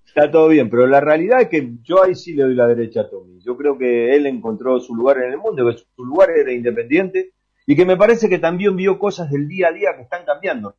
está 0.05 0.31
todo 0.31 0.47
bien, 0.49 0.69
pero 0.69 0.87
la 0.87 0.99
realidad 0.99 1.41
es 1.41 1.47
que 1.49 1.69
yo 1.83 2.03
ahí 2.03 2.15
sí 2.15 2.33
le 2.33 2.43
doy 2.43 2.55
la 2.55 2.65
derecha 2.67 3.01
a 3.01 3.09
Tommy. 3.09 3.39
Yo 3.41 3.55
creo 3.55 3.77
que 3.77 4.15
él 4.15 4.25
encontró 4.25 4.79
su 4.79 4.93
lugar 4.95 5.19
en 5.19 5.31
el 5.33 5.37
mundo, 5.37 5.69
que 5.69 5.77
su 5.77 6.03
lugar 6.03 6.31
era 6.31 6.51
independiente, 6.51 7.31
y 7.69 7.75
que 7.75 7.85
me 7.85 7.97
parece 7.97 8.29
que 8.29 8.39
también 8.39 8.77
vio 8.77 8.97
cosas 8.97 9.29
del 9.29 9.47
día 9.47 9.67
a 9.67 9.73
día 9.73 9.89
que 9.95 10.03
están 10.03 10.25
cambiando, 10.25 10.75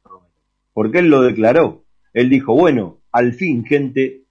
porque 0.73 1.01
él 1.01 1.11
lo 1.11 1.21
declaró. 1.21 1.85
Él 2.15 2.31
dijo, 2.31 2.55
bueno, 2.55 3.03
al 3.13 3.35
fin, 3.35 3.65
gente 3.65 4.23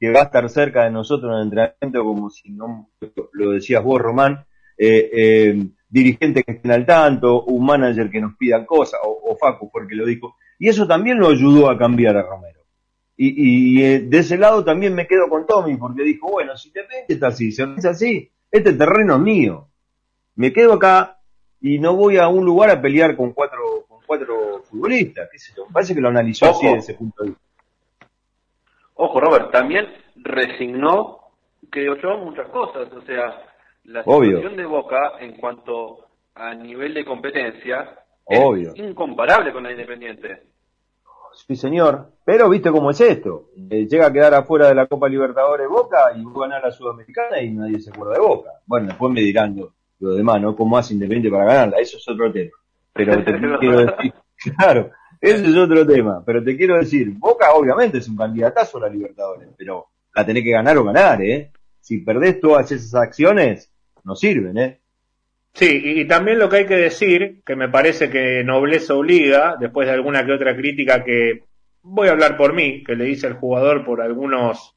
que 0.00 0.10
va 0.10 0.22
a 0.22 0.24
estar 0.24 0.50
cerca 0.50 0.84
de 0.84 0.90
nosotros 0.90 1.30
en 1.30 1.36
el 1.36 1.44
entrenamiento, 1.44 2.04
como 2.04 2.30
si 2.30 2.50
no 2.50 2.90
lo 3.32 3.52
decías 3.52 3.82
vos, 3.84 4.02
Román, 4.02 4.44
eh, 4.76 5.08
eh, 5.12 5.66
dirigentes 5.88 6.44
que 6.44 6.52
estén 6.52 6.72
al 6.72 6.84
tanto, 6.84 7.44
un 7.44 7.64
manager 7.64 8.10
que 8.10 8.20
nos 8.20 8.36
pida 8.36 8.66
cosas, 8.66 8.98
o, 9.04 9.30
o 9.30 9.36
Facu 9.36 9.70
fue 9.70 9.82
el 9.82 9.88
que 9.88 9.94
lo 9.94 10.04
dijo, 10.04 10.34
y 10.58 10.68
eso 10.68 10.88
también 10.88 11.20
lo 11.20 11.28
ayudó 11.28 11.70
a 11.70 11.78
cambiar 11.78 12.16
a 12.16 12.22
Romero. 12.22 12.60
Y, 13.16 13.78
y, 13.78 13.84
eh, 13.84 14.00
de 14.00 14.18
ese 14.18 14.36
lado 14.36 14.64
también 14.64 14.96
me 14.96 15.06
quedo 15.06 15.28
con 15.28 15.46
Tommy, 15.46 15.76
porque 15.76 16.02
dijo, 16.02 16.28
bueno, 16.28 16.56
si 16.56 16.72
te 16.72 16.80
está 17.06 17.28
así, 17.28 17.52
si 17.52 17.62
es 17.62 17.84
así, 17.84 18.32
este 18.50 18.72
terreno 18.72 19.14
es 19.14 19.20
mío. 19.20 19.68
Me 20.34 20.52
quedo 20.52 20.72
acá 20.72 21.20
y 21.66 21.78
no 21.78 21.96
voy 21.96 22.18
a 22.18 22.28
un 22.28 22.44
lugar 22.44 22.68
a 22.68 22.78
pelear 22.82 23.16
con 23.16 23.32
cuatro, 23.32 23.86
con 23.88 23.98
cuatro 24.06 24.62
futbolistas, 24.64 25.30
qué 25.32 25.38
sé 25.38 25.54
yo. 25.56 25.64
Me 25.66 25.72
parece 25.72 25.94
que 25.94 26.00
lo 26.02 26.08
analizó 26.10 26.44
así 26.50 26.66
desde 26.66 26.78
ese 26.80 26.94
punto 26.94 27.22
de 27.22 27.30
vista. 27.30 27.44
Ojo, 28.96 29.18
Robert, 29.18 29.50
también 29.50 29.86
resignó, 30.16 31.20
creo 31.70 31.96
yo, 31.96 32.18
muchas 32.18 32.48
cosas. 32.48 32.92
O 32.92 33.00
sea, 33.06 33.42
la 33.84 34.02
Obvio. 34.04 34.36
situación 34.36 34.56
de 34.58 34.66
Boca 34.66 35.12
en 35.20 35.38
cuanto 35.38 36.06
a 36.34 36.54
nivel 36.54 36.92
de 36.92 37.02
competencia 37.02 37.98
Obvio. 38.26 38.74
es 38.74 38.78
incomparable 38.78 39.50
con 39.50 39.62
la 39.62 39.72
Independiente. 39.72 40.42
Sí, 41.32 41.56
señor. 41.56 42.10
Pero 42.26 42.50
viste 42.50 42.70
cómo 42.70 42.90
es 42.90 43.00
esto. 43.00 43.46
Eh, 43.70 43.86
llega 43.88 44.08
a 44.08 44.12
quedar 44.12 44.34
afuera 44.34 44.68
de 44.68 44.74
la 44.74 44.86
Copa 44.86 45.08
Libertadores 45.08 45.66
Boca 45.66 46.12
y 46.14 46.22
vos 46.24 46.42
ganás 46.42 46.62
la 46.62 46.70
Sudamericana 46.70 47.40
y 47.40 47.52
nadie 47.52 47.80
se 47.80 47.88
acuerda 47.88 48.12
de 48.12 48.20
Boca. 48.20 48.50
Bueno, 48.66 48.88
después 48.88 49.10
me 49.14 49.22
dirán 49.22 49.56
lo 50.04 50.14
demás, 50.14 50.40
¿no? 50.40 50.54
¿Cómo 50.54 50.76
hace 50.78 50.94
Independiente 50.94 51.30
para 51.30 51.46
ganarla? 51.46 51.78
Eso 51.78 51.96
es 51.96 52.08
otro 52.08 52.32
tema. 52.32 52.50
Pero 52.92 53.24
te 53.24 53.32
quiero 53.60 53.78
decir, 53.78 54.12
claro, 54.56 54.90
ese 55.20 55.44
es 55.44 55.56
otro 55.56 55.86
tema. 55.86 56.22
Pero 56.24 56.42
te 56.42 56.56
quiero 56.56 56.76
decir, 56.76 57.10
Boca 57.12 57.52
obviamente 57.54 57.98
es 57.98 58.08
un 58.08 58.16
candidatazo 58.16 58.78
a 58.78 58.82
la 58.82 58.88
Libertadores, 58.88 59.48
pero 59.56 59.86
la 60.14 60.24
tenés 60.24 60.44
que 60.44 60.50
ganar 60.50 60.76
o 60.78 60.84
ganar, 60.84 61.22
¿eh? 61.22 61.50
Si 61.80 61.98
perdés 61.98 62.40
todas 62.40 62.70
esas 62.72 62.94
acciones, 62.94 63.70
no 64.04 64.14
sirven, 64.14 64.58
¿eh? 64.58 64.80
Sí, 65.54 65.80
y, 65.84 66.00
y 66.00 66.04
también 66.06 66.38
lo 66.38 66.48
que 66.48 66.56
hay 66.58 66.66
que 66.66 66.76
decir, 66.76 67.42
que 67.44 67.56
me 67.56 67.68
parece 67.68 68.10
que 68.10 68.42
nobleza 68.44 68.94
obliga, 68.94 69.56
después 69.58 69.86
de 69.86 69.94
alguna 69.94 70.24
que 70.24 70.32
otra 70.32 70.56
crítica 70.56 71.04
que 71.04 71.44
voy 71.84 72.08
a 72.08 72.12
hablar 72.12 72.36
por 72.36 72.54
mí, 72.54 72.82
que 72.82 72.96
le 72.96 73.08
hice 73.08 73.26
al 73.26 73.34
jugador 73.34 73.84
por 73.84 74.00
algunos, 74.00 74.74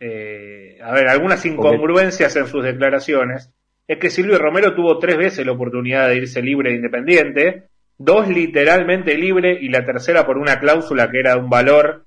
eh, 0.00 0.78
a 0.82 0.92
ver, 0.92 1.08
algunas 1.08 1.44
incongruencias 1.46 2.34
en 2.36 2.46
sus 2.46 2.62
declaraciones, 2.62 3.52
es 3.88 3.98
que 3.98 4.10
Silvio 4.10 4.38
Romero 4.38 4.74
tuvo 4.74 4.98
tres 4.98 5.16
veces 5.16 5.46
la 5.46 5.52
oportunidad 5.52 6.08
de 6.08 6.16
irse 6.18 6.42
libre 6.42 6.70
de 6.70 6.76
Independiente, 6.76 7.64
dos 7.96 8.28
literalmente 8.28 9.16
libre 9.16 9.58
y 9.60 9.70
la 9.70 9.84
tercera 9.84 10.26
por 10.26 10.36
una 10.36 10.60
cláusula 10.60 11.10
que 11.10 11.20
era 11.20 11.34
de 11.34 11.40
un 11.40 11.48
valor 11.48 12.04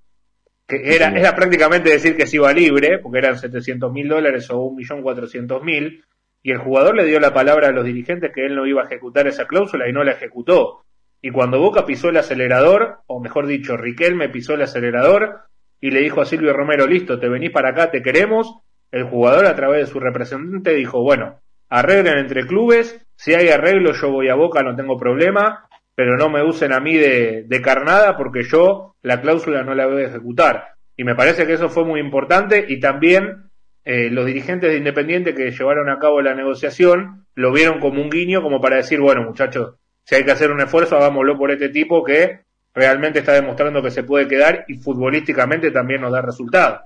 que 0.67 0.96
era, 0.96 1.10
era 1.10 1.36
prácticamente 1.36 1.89
decir 1.89 2.15
que 2.15 2.28
se 2.28 2.38
iba 2.38 2.54
libre, 2.54 3.00
porque 3.00 3.17
eran 3.17 3.38
700 3.38 3.91
mil 3.91 4.08
dólares 4.08 4.50
o 4.52 4.72
1.400.000, 4.72 6.04
y 6.44 6.52
el 6.52 6.60
jugador 6.60 6.96
le 6.96 7.06
dio 7.06 7.20
la 7.20 7.34
palabra 7.34 7.67
a 7.67 7.72
los 7.72 7.84
dirigentes 7.84 8.32
que 8.34 8.46
él 8.46 8.56
no 8.56 8.65
iba 8.65 8.84
a 8.84 8.86
ejecutar 8.86 9.28
esa 9.28 9.48
cláusula 9.48 9.89
y 9.89 9.94
no 9.94 10.04
la 10.04 10.13
ejecutó. 10.13 10.86
Y 11.22 11.32
cuando 11.32 11.60
Boca 11.60 11.86
pisó 11.86 12.10
el 12.10 12.17
acelerador, 12.17 13.00
o 13.08 13.20
mejor 13.20 13.48
dicho, 13.48 13.76
Riquelme 13.76 14.30
pisó 14.30 14.54
el 14.54 14.62
acelerador 14.62 15.41
y 15.82 15.91
le 15.91 16.00
dijo 16.00 16.22
a 16.22 16.26
Silvio 16.26 16.54
Romero, 16.54 16.88
listo, 16.88 17.20
te 17.20 17.28
venís 17.28 17.52
para 17.52 17.70
acá, 17.70 17.91
te 17.91 18.02
queremos, 18.02 18.60
el 18.91 19.04
jugador 19.04 19.48
a 19.48 19.56
través 19.56 19.86
de 19.86 19.91
su 19.91 20.00
representante 20.00 20.74
dijo, 20.74 21.02
bueno, 21.02 21.41
arreglen 21.72 22.20
entre 22.20 22.46
clubes, 22.46 23.04
si 23.16 23.34
hay 23.34 23.50
arreglo 23.50 23.94
yo 23.94 24.12
voy 24.12 24.30
a 24.30 24.36
Boca, 24.36 24.62
no 24.62 24.76
tengo 24.76 24.98
problema, 24.98 25.68
pero 25.96 26.18
no 26.18 26.30
me 26.30 26.44
usen 26.44 26.74
a 26.74 26.80
mí 26.80 26.98
de, 26.98 27.46
de 27.48 27.62
carnada 27.62 28.18
porque 28.18 28.44
yo 28.44 28.96
la 29.02 29.22
cláusula 29.22 29.64
no 29.64 29.74
la 29.74 29.88
voy 29.88 30.04
a 30.04 30.08
ejecutar. 30.08 30.76
Y 30.98 31.04
me 31.04 31.16
parece 31.16 31.48
que 31.48 31.54
eso 31.54 31.70
fue 31.70 31.86
muy 31.86 32.00
importante 32.00 32.66
y 32.68 32.80
también 32.80 33.50
eh, 33.84 34.10
los 34.12 34.26
dirigentes 34.26 34.70
de 34.70 34.78
Independiente 34.78 35.34
que 35.34 35.52
llevaron 35.52 35.90
a 35.90 35.98
cabo 35.98 36.22
la 36.22 36.36
negociación 36.36 37.26
lo 37.36 37.52
vieron 37.54 37.80
como 37.80 38.02
un 38.02 38.10
guiño, 38.10 38.42
como 38.42 38.60
para 38.60 38.76
decir, 38.76 39.00
bueno, 39.00 39.24
muchachos, 39.24 39.76
si 40.04 40.16
hay 40.16 40.26
que 40.26 40.32
hacer 40.32 40.52
un 40.52 40.60
esfuerzo, 40.60 40.98
hagámoslo 40.98 41.38
por 41.38 41.52
este 41.52 41.70
tipo 41.70 42.04
que 42.04 42.42
realmente 42.74 43.20
está 43.20 43.32
demostrando 43.32 43.82
que 43.82 43.92
se 43.92 44.04
puede 44.04 44.28
quedar 44.28 44.66
y 44.68 44.76
futbolísticamente 44.76 45.72
también 45.72 46.02
nos 46.02 46.12
da 46.12 46.22
resultados. 46.22 46.82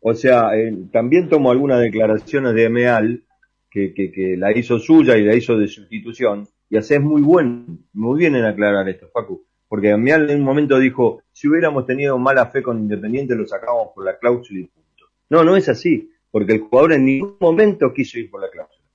O 0.00 0.14
sea, 0.14 0.56
eh, 0.56 0.72
también 0.92 1.28
tomo 1.28 1.50
algunas 1.50 1.80
declaraciones 1.80 2.54
de 2.54 2.70
Meal 2.70 3.22
que, 3.74 3.92
que, 3.92 4.12
que 4.12 4.36
la 4.36 4.56
hizo 4.56 4.78
suya 4.78 5.16
y 5.16 5.24
la 5.24 5.34
hizo 5.34 5.58
de 5.58 5.66
sustitución, 5.66 6.46
y 6.70 6.76
haces 6.76 7.00
muy 7.00 7.22
buen, 7.22 7.86
muy 7.92 8.20
bien 8.20 8.36
en 8.36 8.44
aclarar 8.44 8.88
esto, 8.88 9.08
Facu. 9.12 9.44
Porque 9.68 9.96
Meal 9.96 10.30
en 10.30 10.38
un 10.38 10.44
momento 10.44 10.78
dijo, 10.78 11.22
si 11.32 11.48
hubiéramos 11.48 11.84
tenido 11.84 12.16
mala 12.16 12.46
fe 12.46 12.62
con 12.62 12.78
Independiente, 12.78 13.34
lo 13.34 13.44
sacábamos 13.48 13.88
por 13.92 14.04
la 14.04 14.16
cláusula 14.16 14.60
y 14.60 14.64
punto. 14.64 15.06
No, 15.30 15.42
no 15.42 15.56
es 15.56 15.68
así, 15.68 16.08
porque 16.30 16.52
el 16.52 16.60
jugador 16.60 16.92
en 16.92 17.04
ningún 17.04 17.36
momento 17.40 17.92
quiso 17.92 18.18
ir 18.20 18.30
por 18.30 18.40
la 18.40 18.48
cláusula. 18.48 18.86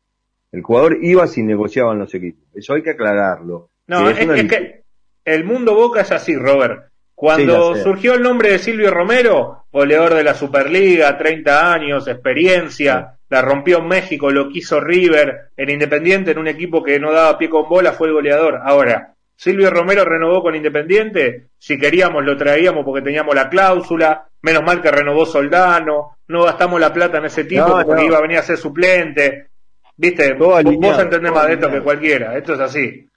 El 0.53 0.61
jugador 0.61 0.97
iba 1.01 1.27
si 1.27 1.43
negociaban 1.43 1.99
los 1.99 2.13
equipos. 2.15 2.47
Eso 2.55 2.73
hay 2.73 2.81
que 2.81 2.91
aclararlo. 2.91 3.71
No, 3.87 4.09
es, 4.09 4.17
es 4.19 4.27
lis- 4.29 4.49
que 4.49 4.83
el 5.25 5.43
mundo 5.43 5.75
Boca 5.75 6.01
es 6.01 6.11
así, 6.11 6.35
Robert. 6.37 6.85
Cuando 7.13 7.75
Sí, 7.75 7.81
surgió 7.81 8.13
el 8.13 8.21
nombre 8.21 8.51
de 8.51 8.59
Silvio 8.59 8.91
Romero, 8.91 9.65
goleador 9.73 10.13
de 10.13 10.23
la 10.23 10.33
Superliga, 10.33 11.17
30 11.17 11.73
años, 11.73 12.07
experiencia, 12.07 13.18
la 13.29 13.41
rompió 13.41 13.77
en 13.79 13.87
México, 13.87 14.31
lo 14.31 14.49
quiso 14.49 14.79
River, 14.79 15.51
en 15.55 15.69
Independiente, 15.69 16.31
en 16.31 16.39
un 16.39 16.47
equipo 16.47 16.83
que 16.83 16.99
no 16.99 17.11
daba 17.11 17.37
pie 17.37 17.49
con 17.49 17.69
bola, 17.69 17.91
fue 17.93 18.07
el 18.07 18.13
goleador. 18.13 18.59
Ahora, 18.63 19.13
Silvio 19.35 19.69
Romero 19.69 20.03
renovó 20.03 20.41
con 20.41 20.55
Independiente, 20.55 21.47
si 21.57 21.77
queríamos 21.77 22.25
lo 22.25 22.35
traíamos 22.35 22.83
porque 22.83 23.01
teníamos 23.03 23.33
la 23.35 23.49
cláusula, 23.49 24.27
menos 24.41 24.63
mal 24.63 24.81
que 24.81 24.91
renovó 24.91 25.25
Soldano, 25.25 26.17
no 26.27 26.43
gastamos 26.43 26.79
la 26.79 26.91
plata 26.93 27.19
en 27.19 27.25
ese 27.25 27.43
tipo 27.45 27.67
No, 27.67 27.83
porque 27.85 28.01
no. 28.01 28.07
iba 28.07 28.17
a 28.17 28.21
venir 28.21 28.37
a 28.37 28.43
ser 28.43 28.57
suplente. 28.57 29.47
Viste, 29.95 30.33
Todo 30.35 30.47
vos 30.49 30.59
alineado, 30.59 31.01
entendés 31.01 31.31
todo 31.31 31.39
más 31.39 31.47
de 31.47 31.53
esto 31.53 31.71
que 31.71 31.81
cualquiera, 31.81 32.37
esto 32.37 32.53
es 32.53 32.59
así. 32.61 33.07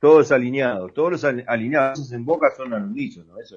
Todos 0.00 0.30
alineados, 0.32 0.92
todos 0.92 1.12
los 1.12 1.24
al- 1.24 1.44
alineados 1.46 2.12
en 2.12 2.24
Boca 2.24 2.50
son 2.56 2.74
al 2.74 2.82
unísono, 2.84 3.38
eso, 3.40 3.56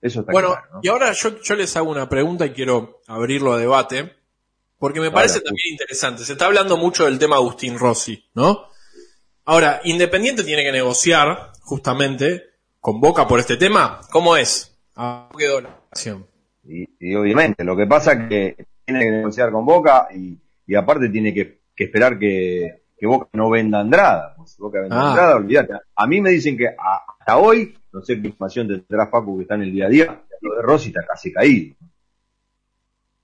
eso 0.00 0.20
está 0.20 0.30
Bueno, 0.32 0.50
claro. 0.50 0.66
¿no? 0.74 0.80
y 0.82 0.88
ahora 0.88 1.12
yo, 1.12 1.40
yo 1.42 1.54
les 1.56 1.76
hago 1.76 1.90
una 1.90 2.08
pregunta 2.08 2.46
y 2.46 2.50
quiero 2.50 3.00
abrirlo 3.08 3.52
a 3.54 3.58
debate, 3.58 4.12
porque 4.78 5.00
me 5.00 5.10
parece 5.10 5.34
Ahora, 5.38 5.44
también 5.46 5.72
interesante. 5.72 6.24
Se 6.24 6.32
está 6.32 6.46
hablando 6.46 6.76
mucho 6.76 7.04
del 7.04 7.18
tema 7.18 7.36
Agustín 7.36 7.78
Rossi, 7.78 8.24
¿no? 8.34 8.66
Ahora, 9.44 9.80
Independiente 9.84 10.44
tiene 10.44 10.62
que 10.62 10.72
negociar, 10.72 11.52
justamente, 11.62 12.44
con 12.80 13.00
Boca 13.00 13.26
por 13.26 13.40
este 13.40 13.56
tema. 13.56 14.00
¿Cómo 14.10 14.36
es? 14.36 14.76
Ah, 14.94 15.28
quedó 15.36 15.60
la 15.60 15.70
acción. 15.90 16.26
Y, 16.64 16.84
y 17.00 17.14
obviamente, 17.14 17.64
lo 17.64 17.76
que 17.76 17.86
pasa 17.86 18.12
es 18.12 18.28
que 18.28 18.66
tiene 18.84 19.00
que 19.04 19.10
negociar 19.10 19.50
con 19.50 19.64
Boca 19.64 20.08
y, 20.14 20.38
y 20.66 20.74
aparte 20.74 21.08
tiene 21.08 21.32
que, 21.32 21.62
que 21.74 21.84
esperar 21.84 22.18
que, 22.18 22.82
que 22.96 23.06
Boca 23.06 23.28
no 23.32 23.48
venda 23.48 23.78
a 23.78 23.80
Andrada. 23.82 24.34
Pues, 24.36 24.50
si 24.52 24.60
Boca 24.60 24.80
vende 24.80 24.94
a 24.94 25.00
Ah. 25.00 25.08
Andrada, 25.10 25.36
olvídate. 25.36 25.72
A 25.96 26.06
mí 26.06 26.20
me 26.20 26.30
dicen 26.30 26.56
que 26.56 26.68
a- 26.68 27.02
hasta 27.18 27.38
hoy, 27.38 27.74
no 27.92 28.02
sé 28.02 28.20
qué 28.20 28.28
información 28.28 28.68
tendrá 28.68 29.06
Facu 29.08 29.36
que 29.38 29.42
está 29.42 29.54
en 29.54 29.62
el 29.62 29.72
día 29.72 29.86
a 29.86 29.88
día, 29.88 30.22
lo 30.42 30.54
de 30.56 30.62
Rossi 30.62 30.88
está 30.88 31.00
casi 31.06 31.32
caído. 31.32 31.74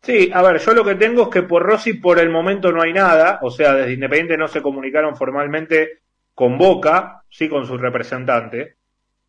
Sí, 0.04 0.30
a 0.34 0.42
ver, 0.42 0.58
yo 0.58 0.74
lo 0.74 0.84
que 0.84 0.96
tengo 0.96 1.22
es 1.22 1.28
que 1.30 1.42
por 1.42 1.62
Rossi 1.62 1.94
por 1.94 2.18
el 2.18 2.28
momento 2.28 2.70
no 2.70 2.82
hay 2.82 2.92
nada, 2.92 3.38
o 3.40 3.50
sea, 3.50 3.72
desde 3.72 3.94
Independiente 3.94 4.36
no 4.36 4.48
se 4.48 4.60
comunicaron 4.60 5.16
formalmente 5.16 6.00
con 6.34 6.58
Boca, 6.58 7.22
sí 7.30 7.48
con 7.48 7.66
su 7.66 7.78
representante, 7.78 8.76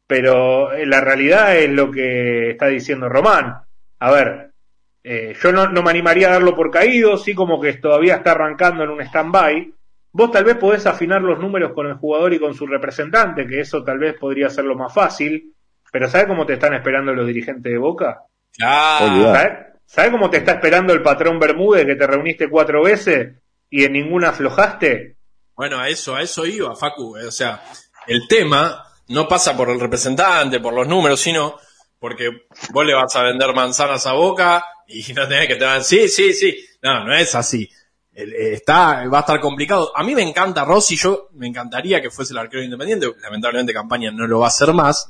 pero 0.05 0.73
eh, 0.73 0.85
la 0.85 0.99
realidad 0.99 1.55
es 1.55 1.69
lo 1.69 1.89
que 1.89 2.51
está 2.51 2.67
diciendo 2.67 3.07
Román. 3.07 3.55
A 3.99 4.11
ver, 4.11 4.51
eh, 5.01 5.33
yo 5.41 5.53
no, 5.53 5.69
no 5.69 5.81
me 5.81 5.91
animaría 5.91 6.27
a 6.27 6.33
darlo 6.33 6.53
por 6.53 6.69
caído, 6.69 7.15
sí 7.15 7.33
como 7.33 7.61
que 7.61 7.71
todavía 7.75 8.15
está 8.15 8.31
arrancando 8.31 8.83
en 8.83 8.89
un 8.89 9.01
stand-by. 9.01 9.73
Vos 10.11 10.31
tal 10.31 10.43
vez 10.43 10.57
podés 10.57 10.85
afinar 10.87 11.21
los 11.21 11.39
números 11.39 11.71
con 11.71 11.87
el 11.87 11.93
jugador 11.93 12.33
y 12.33 12.39
con 12.39 12.53
su 12.53 12.67
representante, 12.67 13.47
que 13.47 13.61
eso 13.61 13.81
tal 13.81 13.99
vez 13.99 14.15
podría 14.19 14.49
ser 14.49 14.65
lo 14.65 14.75
más 14.75 14.93
fácil, 14.93 15.53
pero 15.89 16.09
¿sabes 16.09 16.27
cómo 16.27 16.45
te 16.45 16.53
están 16.53 16.73
esperando 16.73 17.13
los 17.13 17.25
dirigentes 17.25 17.71
de 17.71 17.77
Boca? 17.77 18.23
Claro. 18.57 19.74
¿Sabes? 19.85 20.09
¿Sabes 20.09 20.11
cómo 20.11 20.29
te 20.29 20.37
está 20.37 20.53
esperando 20.53 20.93
el 20.93 21.01
patrón 21.01 21.39
Bermúdez 21.39 21.85
que 21.85 21.95
te 21.95 22.07
reuniste 22.07 22.49
cuatro 22.49 22.83
veces 22.83 23.33
y 23.69 23.83
en 23.83 23.93
ninguna 23.93 24.29
aflojaste? 24.29 25.17
Bueno, 25.55 25.79
a 25.79 25.87
eso, 25.89 26.15
a 26.15 26.21
eso 26.21 26.45
iba, 26.45 26.75
Facu. 26.75 27.17
O 27.17 27.31
sea, 27.31 27.63
el 28.07 28.27
tema 28.27 28.83
no 29.07 29.27
pasa 29.27 29.55
por 29.55 29.69
el 29.69 29.79
representante, 29.79 30.59
por 30.59 30.73
los 30.73 30.87
números, 30.87 31.19
sino 31.19 31.57
porque 31.99 32.29
vos 32.71 32.85
le 32.85 32.93
vas 32.93 33.15
a 33.15 33.23
vender 33.23 33.53
manzanas 33.53 34.05
a 34.05 34.13
boca 34.13 34.65
y 34.87 35.13
no 35.13 35.27
tenés 35.27 35.47
que 35.47 35.55
tener, 35.55 35.83
sí, 35.83 36.07
sí, 36.07 36.33
sí. 36.33 36.55
No, 36.81 37.03
no 37.05 37.15
es 37.15 37.33
así. 37.35 37.69
Eh, 38.13 38.53
Está, 38.53 39.07
va 39.07 39.19
a 39.19 39.21
estar 39.21 39.39
complicado. 39.39 39.91
A 39.95 40.03
mí 40.03 40.15
me 40.15 40.21
encanta 40.21 40.65
Rossi, 40.65 40.95
yo 40.95 41.29
me 41.33 41.47
encantaría 41.47 42.01
que 42.01 42.11
fuese 42.11 42.33
el 42.33 42.39
arquero 42.39 42.63
independiente, 42.63 43.07
lamentablemente 43.21 43.73
campaña 43.73 44.11
no 44.11 44.27
lo 44.27 44.39
va 44.39 44.45
a 44.45 44.49
hacer 44.49 44.73
más, 44.73 45.09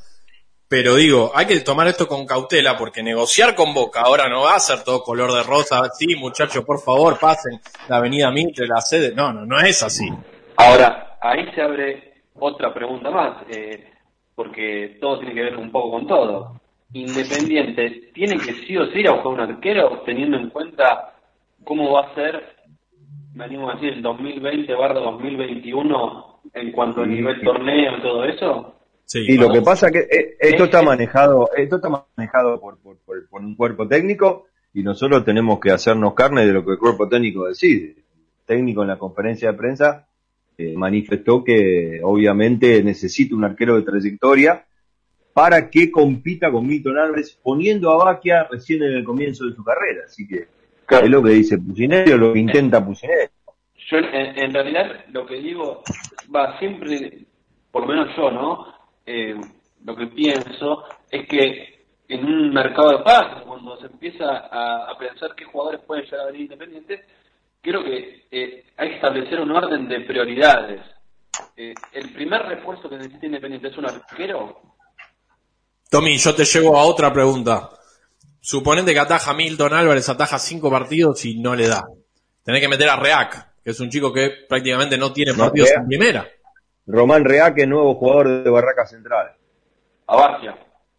pero 0.68 0.96
digo, 0.96 1.32
hay 1.36 1.46
que 1.46 1.60
tomar 1.60 1.88
esto 1.88 2.08
con 2.08 2.26
cautela 2.26 2.76
porque 2.78 3.04
negociar 3.04 3.54
con 3.54 3.74
Boca 3.74 4.02
ahora 4.02 4.28
no 4.28 4.44
va 4.44 4.56
a 4.56 4.60
ser 4.60 4.84
todo 4.84 5.04
color 5.04 5.32
de 5.32 5.44
rosa, 5.44 5.82
sí 5.94 6.16
muchachos, 6.16 6.66
por 6.66 6.80
favor, 6.80 7.20
pasen 7.20 7.60
la 7.88 7.98
avenida 7.98 8.32
Mitre, 8.32 8.68
la 8.68 8.82
sede, 8.82 9.14
no, 9.14 9.32
no, 9.32 9.46
no 9.46 9.60
es 9.60 9.84
así. 9.84 10.10
Ahora, 10.58 11.18
ahí 11.22 11.46
se 11.54 11.62
abre 11.62 12.14
otra 12.40 12.74
pregunta 12.74 13.12
más, 13.12 13.44
eh, 13.50 13.92
porque 14.34 14.98
todo 15.00 15.20
tiene 15.20 15.36
que 15.36 15.44
ver 15.44 15.58
un 15.58 15.72
poco 15.72 15.92
con 15.92 16.08
todo. 16.08 16.60
Independiente, 16.94 18.12
¿tiene 18.14 18.38
que 18.38 18.54
sí 18.66 18.78
o 18.78 18.88
sí 18.88 19.00
ir 19.00 19.08
a 19.10 19.14
buscar 19.14 19.34
un 19.34 19.40
arquero 19.42 20.02
teniendo 20.06 20.38
en 20.38 20.50
cuenta 20.50 21.14
cómo 21.64 21.92
va 21.92 22.08
a 22.08 22.16
ser, 22.16 22.56
me 23.34 23.46
animo 23.46 23.70
a 23.70 23.76
decir, 23.76 23.94
el 23.94 24.02
2020 24.02 24.74
barra 24.74 25.00
2021 25.00 26.42
en 26.54 26.72
cuanto 26.72 27.02
a 27.02 27.06
nivel 27.06 27.42
torneo 27.42 27.98
y 27.98 28.02
todo 28.02 28.24
eso? 28.24 28.75
Sí, 29.06 29.20
Y 29.28 29.38
lo 29.38 29.52
que 29.52 29.62
pasa 29.62 29.92
que 29.92 30.00
eh, 30.00 30.36
esto 30.40 30.66
está 30.66 30.82
manejado, 30.82 31.50
esto 31.56 31.76
está 31.78 31.90
manejado 32.18 32.60
por, 32.60 32.80
por, 32.80 32.98
por- 33.06 33.28
por 33.30 33.42
un 33.42 33.56
cuerpo 33.56 33.88
técnico 33.88 34.48
y 34.74 34.82
nosotros 34.84 35.24
tenemos 35.24 35.60
que 35.60 35.72
hacernos 35.72 36.14
carne 36.16 36.46
de 36.46 36.52
lo 36.54 36.66
que 36.66 36.72
el 36.74 36.80
cuerpo 36.80 37.08
técnico 37.08 37.46
decide. 37.48 37.96
El 37.98 38.46
técnico 38.46 38.82
en 38.82 38.90
la 38.90 38.98
conferencia 38.98 39.52
de 39.52 39.58
prensa 39.58 40.08
eh, 40.58 40.74
manifestó 40.76 41.44
que 41.44 42.00
obviamente 42.04 42.84
necesita 42.84 43.36
un 43.36 43.44
arquero 43.44 43.76
de 43.76 43.84
trayectoria 43.84 44.66
para 45.34 45.70
que 45.70 45.92
compita 45.92 46.52
con 46.52 46.66
Milton 46.66 46.98
Álvarez 46.98 47.38
poniendo 47.44 47.92
a 47.92 48.06
Baquia 48.06 48.48
recién 48.50 48.82
en 48.84 48.94
el 48.94 49.04
comienzo 49.04 49.46
de 49.46 49.54
su 49.54 49.64
carrera. 49.64 50.02
Así 50.06 50.28
que 50.28 50.48
es 50.90 51.10
lo 51.10 51.22
que 51.22 51.32
dice 51.32 51.58
Pusineri 51.58 52.12
o 52.14 52.18
lo 52.18 52.34
que 52.34 52.40
intenta 52.40 52.84
Pusineri. 52.84 53.28
Yo 53.92 53.98
en, 53.98 54.40
en 54.40 54.54
realidad 54.54 55.06
lo 55.12 55.26
que 55.28 55.36
digo, 55.36 55.84
va 56.34 56.58
siempre, 56.58 57.20
por 57.72 57.82
lo 57.84 57.88
menos 57.90 58.08
yo, 58.18 58.32
¿no? 58.32 58.75
Eh, 59.06 59.36
lo 59.84 59.96
que 59.96 60.08
pienso 60.08 60.84
es 61.10 61.28
que 61.28 61.86
en 62.08 62.26
un 62.26 62.54
mercado 62.54 62.98
de 62.98 63.04
pases, 63.04 63.44
cuando 63.46 63.78
se 63.78 63.88
empieza 63.88 64.26
a, 64.26 64.92
a 64.92 64.98
pensar 64.98 65.36
qué 65.36 65.46
jugadores 65.46 65.82
pueden 65.86 66.06
llegar 66.06 66.22
a 66.22 66.26
venir 66.26 66.42
independientes, 66.42 67.02
creo 67.62 67.84
que 67.84 68.28
eh, 68.32 68.64
hay 68.78 68.90
que 68.90 68.96
establecer 68.96 69.40
un 69.40 69.52
orden 69.52 69.88
de 69.88 70.02
prioridades. 70.02 70.82
Eh, 71.58 71.74
el 71.94 72.14
primer 72.14 72.44
refuerzo 72.44 72.90
que 72.90 72.98
necesita 72.98 73.26
Independiente 73.26 73.70
es 73.70 73.78
un 73.78 73.86
arquero. 73.86 74.62
Tommy, 75.90 76.18
yo 76.18 76.36
te 76.36 76.46
llevo 76.46 76.78
a 76.78 76.84
otra 76.84 77.12
pregunta. 77.12 77.70
Suponete 78.40 78.94
que 78.94 79.00
ataja 79.00 79.34
Milton 79.34 79.74
Álvarez, 79.74 80.08
ataja 80.10 80.38
cinco 80.38 80.70
partidos 80.70 81.26
y 81.26 81.40
no 81.40 81.56
le 81.56 81.68
da. 81.68 81.84
Tenés 82.44 82.62
que 82.62 82.68
meter 82.68 82.90
a 82.90 82.96
Reac, 82.96 83.62
que 83.64 83.72
es 83.72 83.80
un 83.80 83.90
chico 83.90 84.14
que 84.14 84.30
prácticamente 84.48 84.98
no 84.98 85.12
tiene 85.12 85.32
No, 85.32 85.46
partidos 85.46 85.72
en 85.72 85.88
primera. 85.88 86.28
Román 86.88 87.24
Reaque, 87.26 87.66
nuevo 87.66 87.96
jugador 87.96 88.44
de 88.44 88.50
Barraca 88.50 88.86
Central. 88.86 89.32
A 90.08 90.16
Barcia. 90.16 90.56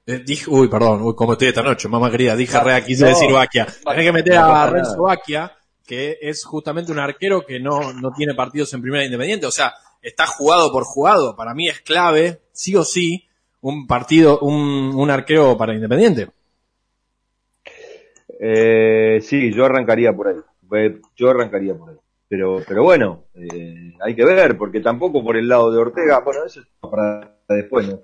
Eh, 0.07 0.23
dije, 0.25 0.45
uy, 0.49 0.69
perdón, 0.69 1.03
uy, 1.03 1.15
como 1.15 1.33
estoy 1.33 1.49
esta 1.49 1.63
noche, 1.63 1.89
mamá 1.89 2.11
querida, 2.11 2.37
dije 2.37 2.57
No, 2.57 2.65
Reac, 2.65 2.85
quise 2.87 3.03
no. 3.05 3.09
decir 3.11 3.33
Baquia. 3.33 3.67
Tenés 3.85 4.05
que 4.05 4.13
meter 4.13 4.35
No 4.35 4.45
a 4.55 4.71
Renzo. 4.71 5.03
Baquia, 5.03 5.53
que 5.87 6.19
es 6.21 6.45
justamente 6.45 6.93
un 6.93 6.99
arquero 6.99 7.45
que 7.45 7.59
no, 7.61 7.93
no 7.93 8.13
tiene 8.13 8.35
partidos 8.35 8.73
en 8.75 8.83
primera 8.83 9.05
independiente. 9.05 9.47
O 9.47 9.51
sea, 9.51 9.75
está 10.03 10.27
jugado 10.27 10.71
por 10.73 10.85
jugado. 10.85 11.35
Para 11.37 11.55
mí 11.55 11.69
es 11.69 11.81
clave, 11.81 12.41
sí 12.53 12.75
o 12.77 12.85
sí, 12.85 13.29
un 13.61 13.87
partido, 13.87 14.39
un, 14.41 14.93
un 14.95 15.11
arquero 15.11 15.57
para 15.57 15.75
independiente. 15.75 16.29
Eh, 18.39 19.21
sí, 19.23 19.53
yo 19.53 19.65
arrancaría 19.65 20.13
por 20.13 20.29
ahí. 20.29 20.37
Eh, 20.77 21.01
Yo 21.17 21.31
arrancaría 21.31 21.75
por 21.75 21.91
ahí. 21.91 21.97
Pero, 22.29 22.61
pero 22.67 22.83
bueno, 22.83 23.25
eh, 23.35 23.93
hay 24.01 24.15
que 24.15 24.25
ver, 24.25 24.57
porque 24.57 24.81
tampoco 24.81 25.23
por 25.23 25.37
el 25.37 25.49
lado 25.49 25.71
de 25.71 25.79
Ortega, 25.79 26.21
bueno, 26.21 26.45
eso 26.45 26.61
es 26.61 26.67
para 26.81 27.37
después, 27.49 27.89
¿no? 27.89 28.01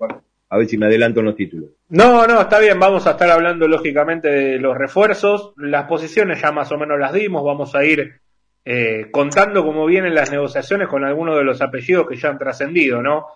A 0.48 0.58
ver 0.58 0.68
si 0.68 0.76
me 0.78 0.86
adelanto 0.86 1.20
en 1.20 1.26
los 1.26 1.36
títulos. 1.36 1.70
No, 1.88 2.26
no, 2.26 2.42
está 2.42 2.60
bien, 2.60 2.78
vamos 2.78 3.06
a 3.06 3.12
estar 3.12 3.30
hablando 3.30 3.66
lógicamente 3.66 4.28
de 4.28 4.58
los 4.58 4.76
refuerzos, 4.76 5.54
las 5.56 5.86
posiciones 5.86 6.40
ya 6.40 6.52
más 6.52 6.70
o 6.70 6.78
menos 6.78 7.00
las 7.00 7.12
dimos, 7.12 7.42
vamos 7.42 7.74
a 7.74 7.84
ir 7.84 8.20
eh, 8.64 9.08
contando 9.10 9.64
cómo 9.64 9.86
vienen 9.86 10.14
las 10.14 10.30
negociaciones 10.30 10.88
con 10.88 11.04
algunos 11.04 11.36
de 11.36 11.44
los 11.44 11.60
apellidos 11.60 12.06
que 12.06 12.16
ya 12.16 12.28
han 12.28 12.38
trascendido, 12.38 13.02
¿no? 13.02 13.26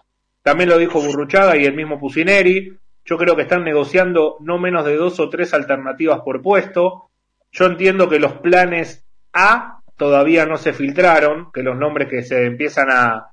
También 0.42 0.68
lo 0.68 0.78
dijo 0.78 1.00
Burruchaga 1.00 1.56
y 1.56 1.64
el 1.64 1.74
mismo 1.74 1.98
Pusineri, 1.98 2.78
yo 3.04 3.16
creo 3.16 3.34
que 3.34 3.42
están 3.42 3.64
negociando 3.64 4.36
no 4.40 4.58
menos 4.58 4.84
de 4.84 4.94
dos 4.94 5.18
o 5.18 5.28
tres 5.28 5.52
alternativas 5.52 6.20
por 6.20 6.42
puesto, 6.42 7.10
yo 7.50 7.66
entiendo 7.66 8.08
que 8.08 8.20
los 8.20 8.34
planes 8.34 9.04
A 9.32 9.80
todavía 9.96 10.46
no 10.46 10.56
se 10.56 10.72
filtraron, 10.72 11.50
que 11.52 11.62
los 11.62 11.76
nombres 11.76 12.08
que 12.08 12.22
se 12.22 12.44
empiezan 12.44 12.90
a, 12.90 13.30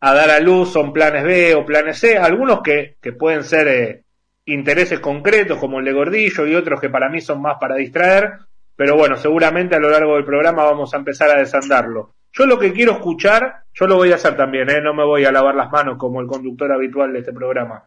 a 0.00 0.14
dar 0.14 0.30
a 0.30 0.40
luz 0.40 0.72
son 0.72 0.92
planes 0.92 1.24
B 1.24 1.54
o 1.54 1.64
planes 1.64 1.98
C, 1.98 2.16
algunos 2.16 2.60
que, 2.62 2.96
que 3.00 3.12
pueden 3.12 3.44
ser 3.44 3.68
eh, 3.68 4.02
intereses 4.46 5.00
concretos 5.00 5.58
como 5.58 5.78
el 5.78 5.84
de 5.84 5.92
Gordillo 5.92 6.46
y 6.46 6.54
otros 6.54 6.80
que 6.80 6.90
para 6.90 7.08
mí 7.08 7.20
son 7.20 7.42
más 7.42 7.58
para 7.60 7.76
distraer, 7.76 8.38
pero 8.76 8.96
bueno, 8.96 9.16
seguramente 9.16 9.76
a 9.76 9.80
lo 9.80 9.90
largo 9.90 10.14
del 10.14 10.24
programa 10.24 10.64
vamos 10.64 10.94
a 10.94 10.96
empezar 10.96 11.30
a 11.30 11.38
desandarlo. 11.38 12.14
Yo 12.32 12.46
lo 12.46 12.58
que 12.58 12.72
quiero 12.72 12.92
escuchar, 12.92 13.64
yo 13.74 13.86
lo 13.86 13.96
voy 13.96 14.12
a 14.12 14.14
hacer 14.14 14.36
también, 14.36 14.70
¿eh? 14.70 14.80
no 14.80 14.94
me 14.94 15.04
voy 15.04 15.24
a 15.24 15.32
lavar 15.32 15.54
las 15.54 15.70
manos 15.70 15.98
como 15.98 16.20
el 16.20 16.26
conductor 16.26 16.72
habitual 16.72 17.12
de 17.12 17.18
este 17.18 17.32
programa. 17.32 17.84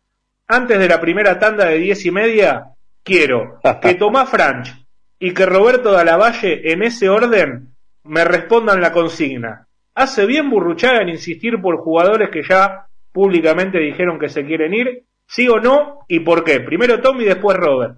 Antes 0.48 0.78
de 0.78 0.90
la 0.90 1.00
primera 1.00 1.40
tanda 1.40 1.66
de 1.66 1.78
diez 1.78 2.06
y 2.06 2.12
media, 2.12 2.74
quiero 3.04 3.60
que 3.82 3.96
Tomás 4.00 4.30
Franch 4.30 4.86
y 5.18 5.34
que 5.34 5.46
Roberto 5.46 5.92
Dalavalle, 5.94 6.72
en 6.72 6.84
ese 6.84 7.10
orden, 7.10 7.73
me 8.06 8.24
respondan 8.24 8.82
la 8.82 8.92
consigna. 8.92 9.68
¿Hace 9.96 10.26
bien 10.26 10.50
Burruchaga 10.50 11.02
en 11.02 11.10
insistir 11.10 11.62
por 11.62 11.78
jugadores 11.78 12.30
que 12.30 12.44
ya 12.44 12.88
públicamente 13.12 13.80
dijeron 13.80 14.20
que 14.20 14.30
se 14.30 14.46
quieren 14.46 14.74
ir? 14.74 15.04
¿Sí 15.28 15.48
o 15.48 15.60
no? 15.60 16.00
¿Y 16.08 16.20
por 16.20 16.44
qué? 16.44 16.60
Primero 16.60 17.00
Tom 17.02 17.20
y 17.22 17.26
después 17.26 17.58
Robert. 17.58 17.98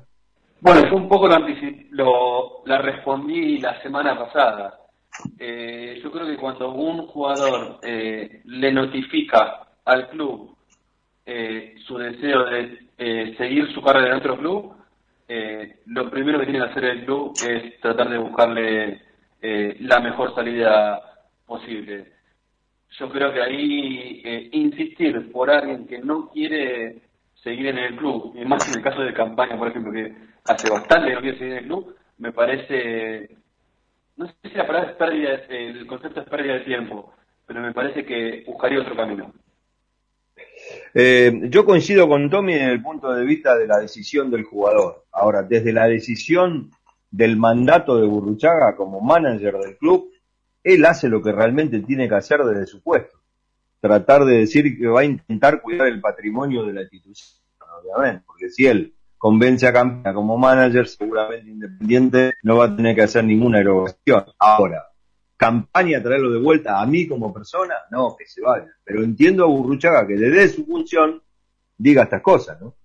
Bueno, 0.62 0.88
yo 0.89 0.96
un 0.96 1.08
poco 1.10 1.28
lo, 1.28 1.38
lo- 1.91 2.62
la 2.65 2.82
respondí 2.82 3.60
la 3.60 3.82
semana 3.82 4.18
pasada. 4.18 4.80
Eh, 5.39 6.00
yo 6.04 6.12
creo 6.12 6.26
que 6.28 6.38
cuando 6.38 6.72
un 6.72 7.08
jugador 7.08 7.80
eh, 7.82 8.41
le 8.46 8.72
notifica 8.72 9.68
al 9.86 10.10
club 10.10 10.56
eh, 11.26 11.76
su 11.86 11.98
deseo 11.98 12.46
de 12.46 12.80
eh, 12.98 13.36
seguir 13.38 13.72
su 13.74 13.82
carrera 13.82 14.10
en 14.10 14.18
otro 14.20 14.38
club, 14.38 14.74
eh, 15.28 15.78
lo 15.88 16.10
primero 16.10 16.39
que 16.39 16.46
tiene 16.46 16.60
que 16.65 16.72
hacer 16.72 16.84
el 16.86 17.06
club 17.06 17.34
es 17.48 17.80
tratar 17.82 18.10
de 18.10 18.18
buscarle 18.18 19.02
eh, 19.47 19.77
la 19.81 19.99
mejor 19.99 20.34
salida 20.34 20.99
posible. 21.45 22.12
Yo 22.97 23.10
creo 23.10 23.31
que 23.31 23.43
ahí 23.43 24.21
eh, 24.25 24.49
insistir 24.53 25.31
por 25.31 25.51
alguien 25.51 25.86
que 25.86 25.99
no 25.99 26.29
quiere 26.31 27.03
seguir 27.43 27.67
en 27.67 27.77
el 27.77 27.95
club, 27.95 28.34
y 28.36 28.43
más 28.43 28.67
en 28.67 28.79
el 28.79 28.84
caso 28.84 29.01
de 29.01 29.13
campaña, 29.13 29.55
por 29.55 29.67
ejemplo, 29.67 29.91
que 29.91 30.15
hace 30.45 30.67
bastante 30.67 31.10
que 31.10 31.13
no 31.13 31.21
quiere 31.21 31.38
seguir 31.38 31.53
en 31.53 31.60
el 31.60 31.65
club, 31.65 31.95
me 32.17 32.31
parece, 32.31 33.38
no 34.17 34.25
sé 34.25 34.34
si 34.41 34.55
la 34.55 34.65
palabra 34.65 34.89
es 34.89 34.97
pérdida, 34.97 35.29
el 35.49 35.86
concepto 35.86 36.21
es 36.21 36.27
pérdida 36.27 36.53
de 36.53 36.62
tiempo, 36.62 37.13
pero 37.45 37.62
me 37.62 37.71
parece 37.71 38.03
que 38.03 38.43
buscaría 38.47 38.81
otro 38.81 38.95
camino. 38.95 39.31
Eh, 40.95 41.31
yo 41.49 41.65
coincido 41.65 42.08
con 42.08 42.31
Tommy 42.31 42.53
en 42.53 42.69
el 42.69 42.81
punto 42.81 43.13
de 43.13 43.23
vista 43.23 43.55
de 43.55 43.67
la 43.67 43.77
decisión 43.77 44.31
del 44.31 44.43
jugador. 44.43 45.03
Ahora, 45.12 45.43
desde 45.43 45.71
la 45.71 45.88
decisión 45.88 46.71
del 47.15 47.38
mandato 47.38 47.97
de 47.97 48.06
Burruchaga 48.06 48.75
como 48.75 48.99
manager 48.99 49.58
del 49.58 49.78
club, 49.78 50.12
él 50.62 50.84
hace 50.86 51.08
lo 51.08 51.21
que 51.21 51.32
realmente 51.32 51.80
tiene 51.80 52.10
que 52.10 52.15
hacer 52.15 52.43
desde 52.43 52.65
su 52.65 52.82
puesto. 52.82 53.17
Tratar 53.80 54.25
de 54.25 54.39
decir 54.39 54.78
que 54.78 54.88
va 54.88 55.01
a 55.01 55.06
intentar 55.06 55.62
cuidar 55.62 55.88
el 55.88 56.01
patrimonio 56.01 56.65
de 56.65 56.73
la 56.73 56.82
institución, 56.82 57.39
obviamente, 57.82 58.23
porque 58.28 58.49
si 58.49 58.65
él 58.65 58.93
convence 59.17 59.65
a 59.65 59.71
Campana 59.71 60.13
como 60.13 60.38
manager, 60.38 60.88
seguramente 60.88 61.49
Independiente 61.49 62.34
no 62.43 62.58
va 62.58 62.65
a 62.65 62.75
tener 62.75 62.93
que 62.95 63.04
hacer 63.04 63.23
ninguna 63.23 63.60
erogación. 63.60 64.25
Ahora, 64.38 64.84
campaña 65.38 66.04
traerlo 66.04 66.32
de 66.32 66.39
vuelta 66.39 66.82
a 66.82 66.86
mí 66.86 67.08
como 67.08 67.34
persona, 67.34 67.75
no, 67.91 68.15
que 68.17 68.25
se 68.25 68.41
vaya. 68.41 68.67
Pero 68.84 69.04
entiendo 69.04 69.45
a 69.45 69.47
Burruchaga 69.47 70.06
que 70.06 70.15
desde 70.15 70.49
su 70.49 70.65
función 70.65 71.21
diga 71.78 72.04
estas 72.04 72.21
cosas, 72.21 72.60
¿no? 72.60 72.75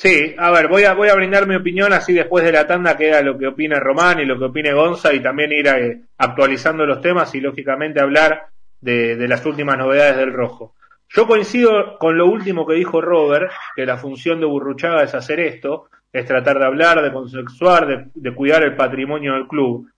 Sí, 0.00 0.32
a 0.38 0.52
ver, 0.52 0.68
voy 0.68 0.84
a, 0.84 0.94
voy 0.94 1.08
a 1.08 1.16
brindar 1.16 1.48
mi 1.48 1.56
opinión 1.56 1.92
así 1.92 2.12
después 2.12 2.44
de 2.44 2.52
la 2.52 2.68
tanda 2.68 2.96
queda 2.96 3.20
lo 3.20 3.36
que 3.36 3.48
opine 3.48 3.80
Román 3.80 4.20
y 4.20 4.26
lo 4.26 4.38
que 4.38 4.44
opine 4.44 4.72
Gonza 4.72 5.12
y 5.12 5.18
también 5.18 5.50
ir 5.50 5.66
eh, 5.66 6.02
actualizando 6.18 6.86
los 6.86 7.00
temas 7.00 7.34
y 7.34 7.40
lógicamente 7.40 8.00
hablar 8.00 8.46
de, 8.80 9.16
las 9.26 9.44
últimas 9.44 9.76
novedades 9.76 10.16
del 10.16 10.32
rojo. 10.32 10.76
Yo 11.08 11.26
coincido 11.26 11.98
con 11.98 12.16
lo 12.16 12.26
último 12.26 12.64
que 12.64 12.74
dijo 12.74 13.00
Robert, 13.00 13.50
que 13.74 13.86
la 13.86 13.98
función 13.98 14.38
de 14.38 14.46
Burruchaga 14.46 15.02
es 15.02 15.16
hacer 15.16 15.40
esto, 15.40 15.88
es 16.12 16.24
tratar 16.26 16.60
de 16.60 16.66
hablar, 16.66 17.02
de 17.02 17.12
consensuar, 17.12 17.86
de, 17.88 18.04
de 18.14 18.34
cuidar 18.36 18.62
el 18.62 18.76
patrimonio 18.76 19.34
del 19.34 19.48
club. 19.48 19.90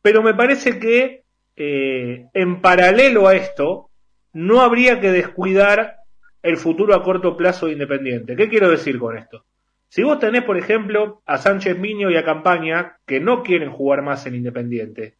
Pero 0.00 0.22
me 0.22 0.32
parece 0.32 0.78
que 0.78 1.24
eh, 1.56 2.24
en 2.32 2.62
paralelo 2.62 3.28
a 3.28 3.34
esto, 3.34 3.90
no 4.32 4.62
habría 4.62 4.98
que 4.98 5.10
descuidar 5.10 5.96
el 6.42 6.56
futuro 6.56 6.94
a 6.94 7.02
corto 7.02 7.36
plazo 7.36 7.66
de 7.66 7.72
Independiente. 7.72 8.36
¿Qué 8.36 8.48
quiero 8.48 8.68
decir 8.70 8.98
con 8.98 9.16
esto? 9.16 9.44
Si 9.88 10.02
vos 10.02 10.18
tenés, 10.18 10.42
por 10.44 10.56
ejemplo, 10.56 11.22
a 11.26 11.36
Sánchez 11.38 11.78
Miño 11.78 12.10
y 12.10 12.16
a 12.16 12.24
Campaña 12.24 12.96
que 13.06 13.20
no 13.20 13.42
quieren 13.42 13.70
jugar 13.70 14.02
más 14.02 14.26
en 14.26 14.34
Independiente, 14.34 15.16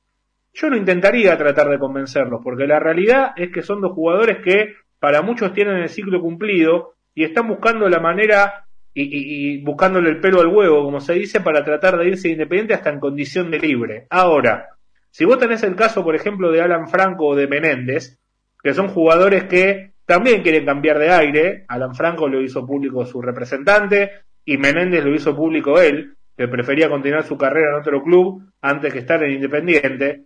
yo 0.55 0.69
no 0.71 0.77
intentaría 0.77 1.37
tratar 1.39 1.69
de 1.69 1.79
convencerlos, 1.79 2.41
porque 2.43 2.67
la 2.67 2.79
realidad 2.79 3.33
es 3.37 3.51
que 3.51 3.63
son 3.63 3.81
dos 3.81 3.93
jugadores 3.93 4.39
que 4.45 4.75
para 4.99 5.23
muchos 5.23 5.53
tienen 5.53 5.77
el 5.77 5.89
ciclo 5.89 6.21
cumplido 6.21 6.95
y 7.15 7.25
están 7.25 7.49
buscando 7.49 7.89
la 7.89 8.01
manera 8.01 8.67
y, 8.95 9.55
y- 9.55 9.63
buscándole 9.63 10.11
el 10.11 10.21
pelo 10.21 10.41
al 10.41 10.49
huevo, 10.49 10.85
como 10.85 11.01
se 11.01 11.15
dice, 11.15 11.41
para 11.41 11.65
tratar 11.65 11.97
de 11.99 12.09
irse 12.09 12.29
de 12.29 12.35
Independiente 12.35 12.75
hasta 12.75 12.91
en 12.91 13.01
condición 13.01 13.51
de 13.51 13.59
libre. 13.59 14.07
Ahora, 14.11 14.69
si 15.11 15.25
vos 15.25 15.39
tenés 15.39 15.63
el 15.63 15.75
caso, 15.77 16.05
por 16.05 16.15
ejemplo, 16.15 16.51
de 16.51 16.61
Alan 16.63 16.89
Franco 16.89 17.27
o 17.29 17.35
de 17.37 17.47
Menéndez, 17.47 18.19
que 18.63 18.75
son 18.75 18.89
jugadores 18.89 19.45
que 19.45 19.92
también 20.05 20.43
quieren 20.43 20.65
cambiar 20.65 20.99
de 20.99 21.11
aire, 21.11 21.65
Alan 21.69 21.95
Franco 21.95 22.29
lo 22.29 22.41
hizo 22.41 22.67
público 22.67 23.07
su 23.07 23.23
representante 23.23 24.11
y 24.45 24.57
Menéndez 24.57 25.05
lo 25.05 25.15
hizo 25.15 25.37
público 25.37 25.81
él, 25.81 26.17
que 26.37 26.49
prefería 26.49 26.89
continuar 26.89 27.25
su 27.25 27.37
carrera 27.37 27.71
en 27.71 27.81
otro 27.81 28.03
club 28.03 28.43
antes 28.61 28.93
que 28.93 29.01
estar 29.01 29.23
en 29.23 29.33
Independiente. 29.33 30.25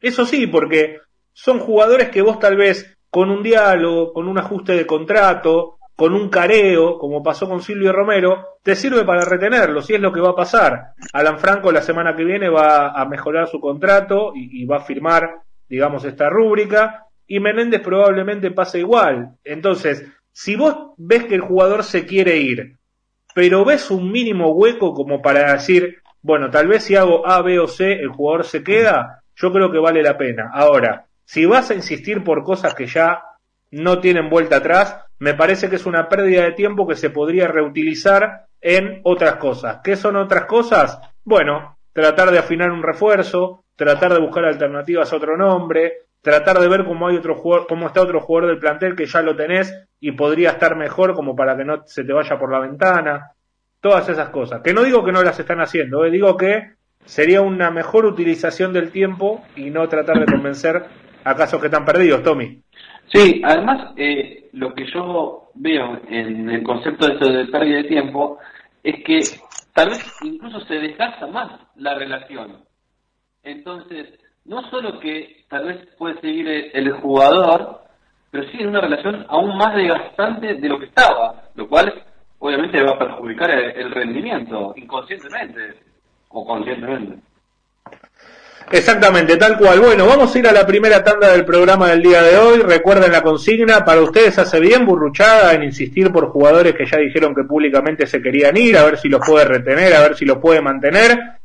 Eso 0.00 0.24
sí, 0.24 0.46
porque 0.46 1.00
son 1.32 1.58
jugadores 1.58 2.08
que 2.10 2.22
vos 2.22 2.38
tal 2.38 2.56
vez 2.56 2.96
con 3.10 3.30
un 3.30 3.42
diálogo, 3.42 4.12
con 4.12 4.28
un 4.28 4.38
ajuste 4.38 4.74
de 4.74 4.86
contrato, 4.86 5.78
con 5.96 6.14
un 6.14 6.30
careo, 6.30 6.96
como 6.98 7.22
pasó 7.22 7.48
con 7.48 7.60
Silvio 7.60 7.92
Romero, 7.92 8.58
te 8.62 8.76
sirve 8.76 9.04
para 9.04 9.24
retenerlo, 9.24 9.82
si 9.82 9.94
es 9.94 10.00
lo 10.00 10.12
que 10.12 10.20
va 10.20 10.30
a 10.30 10.36
pasar. 10.36 10.92
Alan 11.12 11.38
Franco 11.38 11.72
la 11.72 11.82
semana 11.82 12.14
que 12.14 12.24
viene 12.24 12.48
va 12.48 12.90
a 12.90 13.04
mejorar 13.06 13.48
su 13.48 13.60
contrato 13.60 14.32
y, 14.34 14.62
y 14.62 14.64
va 14.64 14.78
a 14.78 14.84
firmar, 14.84 15.42
digamos, 15.68 16.04
esta 16.04 16.30
rúbrica, 16.30 17.09
y 17.30 17.38
Menéndez 17.38 17.80
probablemente 17.80 18.50
pase 18.50 18.80
igual. 18.80 19.36
Entonces, 19.44 20.04
si 20.32 20.56
vos 20.56 20.94
ves 20.96 21.26
que 21.26 21.36
el 21.36 21.42
jugador 21.42 21.84
se 21.84 22.04
quiere 22.04 22.38
ir, 22.38 22.78
pero 23.36 23.64
ves 23.64 23.92
un 23.92 24.10
mínimo 24.10 24.50
hueco 24.50 24.92
como 24.94 25.22
para 25.22 25.52
decir, 25.52 25.98
bueno, 26.22 26.50
tal 26.50 26.66
vez 26.66 26.82
si 26.82 26.96
hago 26.96 27.24
A, 27.28 27.40
B 27.40 27.60
o 27.60 27.68
C, 27.68 27.92
el 27.92 28.08
jugador 28.08 28.44
se 28.44 28.64
queda, 28.64 29.22
yo 29.36 29.52
creo 29.52 29.70
que 29.70 29.78
vale 29.78 30.02
la 30.02 30.18
pena. 30.18 30.50
Ahora, 30.52 31.06
si 31.24 31.46
vas 31.46 31.70
a 31.70 31.74
insistir 31.74 32.24
por 32.24 32.42
cosas 32.42 32.74
que 32.74 32.86
ya 32.86 33.22
no 33.70 34.00
tienen 34.00 34.28
vuelta 34.28 34.56
atrás, 34.56 34.98
me 35.20 35.34
parece 35.34 35.70
que 35.70 35.76
es 35.76 35.86
una 35.86 36.08
pérdida 36.08 36.42
de 36.42 36.52
tiempo 36.52 36.88
que 36.88 36.96
se 36.96 37.10
podría 37.10 37.46
reutilizar 37.46 38.46
en 38.60 39.02
otras 39.04 39.36
cosas. 39.36 39.78
¿Qué 39.84 39.94
son 39.94 40.16
otras 40.16 40.46
cosas? 40.46 40.98
Bueno, 41.24 41.76
tratar 41.92 42.32
de 42.32 42.40
afinar 42.40 42.72
un 42.72 42.82
refuerzo, 42.82 43.62
tratar 43.76 44.14
de 44.14 44.20
buscar 44.20 44.46
alternativas 44.46 45.12
a 45.12 45.16
otro 45.16 45.36
nombre, 45.36 45.92
tratar 46.22 46.58
de 46.58 46.68
ver 46.68 46.84
cómo 46.84 47.08
hay 47.08 47.16
otro 47.16 47.34
jugador, 47.34 47.66
cómo 47.66 47.86
está 47.86 48.02
otro 48.02 48.20
jugador 48.20 48.50
del 48.50 48.58
plantel 48.58 48.96
que 48.96 49.06
ya 49.06 49.22
lo 49.22 49.36
tenés 49.36 49.86
y 50.00 50.12
podría 50.12 50.50
estar 50.50 50.76
mejor 50.76 51.14
como 51.14 51.34
para 51.34 51.56
que 51.56 51.64
no 51.64 51.82
se 51.86 52.04
te 52.04 52.12
vaya 52.12 52.38
por 52.38 52.52
la 52.52 52.60
ventana. 52.60 53.32
Todas 53.80 54.08
esas 54.10 54.28
cosas. 54.28 54.60
Que 54.62 54.74
no 54.74 54.82
digo 54.82 55.02
que 55.04 55.12
no 55.12 55.22
las 55.22 55.40
están 55.40 55.60
haciendo, 55.60 56.04
eh, 56.04 56.10
digo 56.10 56.36
que 56.36 56.74
sería 57.04 57.40
una 57.40 57.70
mejor 57.70 58.04
utilización 58.04 58.72
del 58.72 58.90
tiempo 58.90 59.42
y 59.56 59.70
no 59.70 59.88
tratar 59.88 60.20
de 60.20 60.30
convencer 60.30 60.84
a 61.24 61.34
casos 61.34 61.60
que 61.60 61.66
están 61.66 61.84
perdidos, 61.84 62.22
Tommy. 62.22 62.62
Sí, 63.12 63.40
además, 63.44 63.92
eh, 63.96 64.50
lo 64.52 64.74
que 64.74 64.86
yo 64.92 65.50
veo 65.54 66.00
en 66.08 66.50
el 66.50 66.62
concepto 66.62 67.06
de 67.06 67.14
esto 67.14 67.32
de 67.32 67.46
pérdida 67.46 67.78
de 67.78 67.84
tiempo 67.84 68.38
es 68.82 69.02
que 69.04 69.20
tal 69.74 69.90
vez 69.90 70.16
incluso 70.22 70.60
se 70.66 70.74
desgasta 70.74 71.26
más 71.26 71.60
la 71.76 71.94
relación. 71.94 72.64
Entonces, 73.42 74.19
no 74.50 74.68
solo 74.68 74.98
que 74.98 75.44
tal 75.48 75.64
vez 75.66 75.78
puede 75.96 76.20
seguir 76.20 76.48
el, 76.74 76.90
jugador, 76.94 77.82
pero 78.32 78.50
sí 78.50 78.58
en 78.58 78.70
una 78.70 78.80
relación 78.80 79.24
aún 79.28 79.56
más 79.56 79.76
desgastante 79.76 80.54
de 80.54 80.68
lo 80.68 80.80
que 80.80 80.86
estaba, 80.86 81.44
lo 81.54 81.68
cual 81.68 82.02
obviamente 82.40 82.82
va 82.82 82.96
a 82.96 82.98
perjudicar 82.98 83.48
el, 83.48 83.70
el 83.78 83.92
rendimiento, 83.92 84.72
inconscientemente 84.74 85.76
o 86.30 86.44
conscientemente. 86.44 87.20
Exactamente, 88.72 89.36
tal 89.36 89.56
cual. 89.56 89.78
Bueno, 89.78 90.06
vamos 90.06 90.34
a 90.34 90.38
ir 90.40 90.48
a 90.48 90.52
la 90.52 90.66
primera 90.66 91.04
tanda 91.04 91.30
del 91.30 91.44
programa 91.44 91.88
del 91.90 92.02
día 92.02 92.20
de 92.20 92.36
hoy. 92.36 92.58
Recuerden 92.58 93.12
la 93.12 93.22
consigna, 93.22 93.84
para 93.84 94.00
ustedes 94.00 94.36
hace 94.36 94.58
bien 94.58 94.84
burruchada 94.84 95.54
en 95.54 95.62
insistir 95.62 96.10
por 96.10 96.28
jugadores 96.28 96.74
que 96.74 96.86
ya 96.86 96.98
dijeron 96.98 97.36
que 97.36 97.44
públicamente 97.44 98.04
se 98.04 98.20
querían 98.20 98.56
ir, 98.56 98.76
a 98.76 98.84
ver 98.84 98.98
si 98.98 99.08
los 99.08 99.24
puede 99.24 99.44
retener, 99.44 99.94
a 99.94 100.00
ver 100.00 100.16
si 100.16 100.24
los 100.24 100.38
puede 100.38 100.60
mantener. 100.60 101.39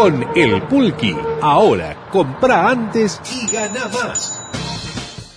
Con 0.00 0.26
el 0.34 0.62
Pulqui. 0.62 1.14
Ahora, 1.42 1.94
compra 2.10 2.70
antes 2.70 3.20
y 3.34 3.52
gana 3.52 3.86
más. 3.88 4.39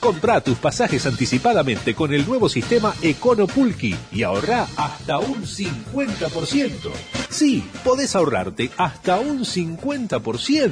Compra 0.04 0.42
tus 0.42 0.58
pasajes 0.58 1.06
anticipadamente 1.06 1.96
con 1.96 2.14
el 2.14 2.28
nuevo 2.28 2.50
sistema 2.50 2.94
Econo 3.02 3.48
Pulqui 3.48 3.96
y 4.12 4.24
ahorra 4.24 4.68
hasta 4.76 5.18
un 5.20 5.46
50%. 5.46 6.92
Sí, 7.30 7.64
podés 7.86 8.14
ahorrarte 8.14 8.70
hasta 8.76 9.22
un 9.22 9.46
50%. 9.46 10.72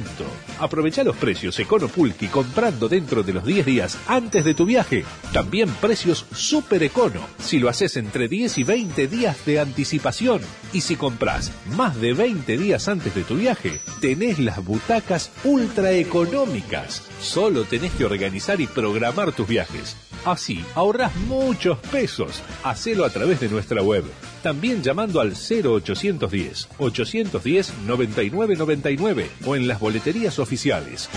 Aprovecha 0.60 1.02
los 1.02 1.16
precios 1.16 1.58
Econo 1.58 1.88
Pulqui 1.88 2.28
comprando 2.28 2.90
dentro 2.90 3.22
de 3.22 3.32
los 3.32 3.46
10 3.46 3.64
días 3.64 3.96
antes 4.06 4.44
de 4.44 4.52
tu 4.52 4.66
viaje. 4.66 5.02
También 5.32 5.70
precios 5.80 6.26
super 6.34 6.82
econo 6.82 7.20
si 7.38 7.58
lo 7.58 7.70
haces 7.70 7.96
entre 7.96 8.28
10 8.28 8.58
y 8.58 8.64
20 8.64 9.06
días 9.08 9.46
de 9.46 9.60
anticipación. 9.60 10.42
Y 10.74 10.82
si 10.82 10.96
compras 10.96 11.50
más 11.74 11.98
de 11.98 12.12
20 12.12 12.58
días 12.58 12.86
antes 12.86 13.14
de 13.14 13.24
tu 13.24 13.36
viaje, 13.36 13.80
tenés 14.02 14.38
las 14.38 14.62
butacas 14.62 15.30
ultra 15.42 15.92
económicas. 15.92 17.02
Solo 17.20 17.64
tenés 17.64 17.92
que 17.92 18.04
organizar 18.04 18.60
y 18.60 18.66
programar 18.66 19.21
tus 19.30 19.46
viajes. 19.46 19.96
Así 20.24 20.64
ahorras 20.74 21.14
muchos 21.14 21.78
pesos. 21.78 22.42
Hacelo 22.64 23.04
a 23.04 23.10
través 23.10 23.38
de 23.38 23.48
nuestra 23.48 23.82
web. 23.82 24.04
También 24.42 24.82
llamando 24.82 25.20
al 25.20 25.34
0810 25.34 26.68
810 26.78 27.72
9999 27.86 29.30
o 29.46 29.54
en 29.54 29.68
las 29.68 29.78
boleterías 29.78 30.40
oficiales. 30.40 31.08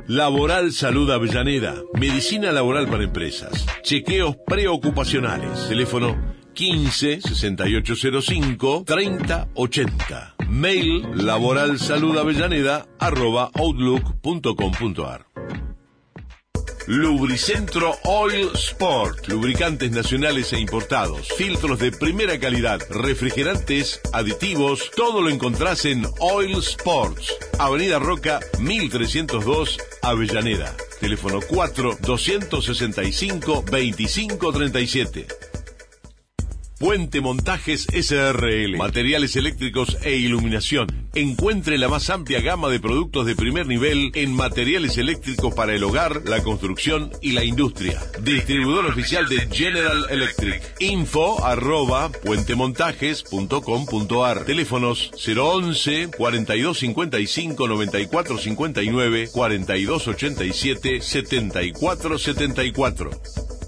Laboral 0.09 0.73
Salud 0.73 1.11
Avellaneda. 1.11 1.77
Medicina 1.95 2.51
laboral 2.53 2.89
para 2.89 3.05
empresas. 3.05 3.65
Chequeos 3.83 4.37
preocupacionales. 4.47 5.69
Teléfono 5.69 6.17
15 6.55 7.21
6805 7.23 8.85
3080. 8.85 10.35
Mail 10.49 11.07
laboralsaludavellaneda 11.15 12.87
arroba 12.99 13.51
outlook.com.ar. 13.55 15.32
Lubricentro 16.87 17.97
Oil 18.05 18.51
Sport. 18.55 19.29
Lubricantes 19.29 19.91
nacionales 19.93 20.53
e 20.53 20.59
importados. 20.59 21.29
Filtros 21.37 21.79
de 21.79 21.93
primera 21.93 22.39
calidad. 22.39 22.81
Refrigerantes, 22.91 24.01
aditivos. 24.13 24.91
Todo 24.97 25.21
lo 25.23 25.31
encontrás 25.31 25.85
en 25.85 26.05
Oil 26.19 26.59
Sports. 26.59 27.35
Avenida 27.59 27.99
Roca 27.99 28.41
1302 28.59 29.79
Avellaneda. 30.03 30.77
Teléfono 31.01 31.41
4 31.41 31.99
265 32.01 33.65
2537. 33.71 35.52
Puente 36.83 37.21
Montajes 37.21 37.87
SRL. 37.93 38.77
Materiales 38.77 39.37
eléctricos 39.37 39.97
e 40.03 40.17
iluminación. 40.17 40.89
Encuentre 41.15 41.79
la 41.79 41.89
más 41.89 42.11
amplia 42.11 42.41
gama 42.41 42.69
de 42.71 42.81
productos 42.81 43.25
de 43.25 43.37
primer 43.37 43.69
nivel 43.69 44.11
en 44.17 44.35
materiales 44.35 44.99
eléctricos 44.99 45.55
para 45.55 45.77
el 45.77 45.85
hogar, 45.85 46.23
la 46.25 46.43
construcción 46.43 47.13
y 47.21 47.35
la 47.35 47.45
industria. 47.45 48.03
Distribuidor 48.25 48.87
oficial 48.87 49.29
de 49.29 49.47
General 49.47 50.07
Electric. 50.11 50.61
Info 50.81 51.45
arroba 51.45 52.11
puentemontajes.com.ar. 52.11 54.45
Teléfonos 54.45 55.13
011 55.25 56.09
4255 56.19 57.69
9459 57.69 59.29
4287 59.33 61.01
7474. 61.01 63.62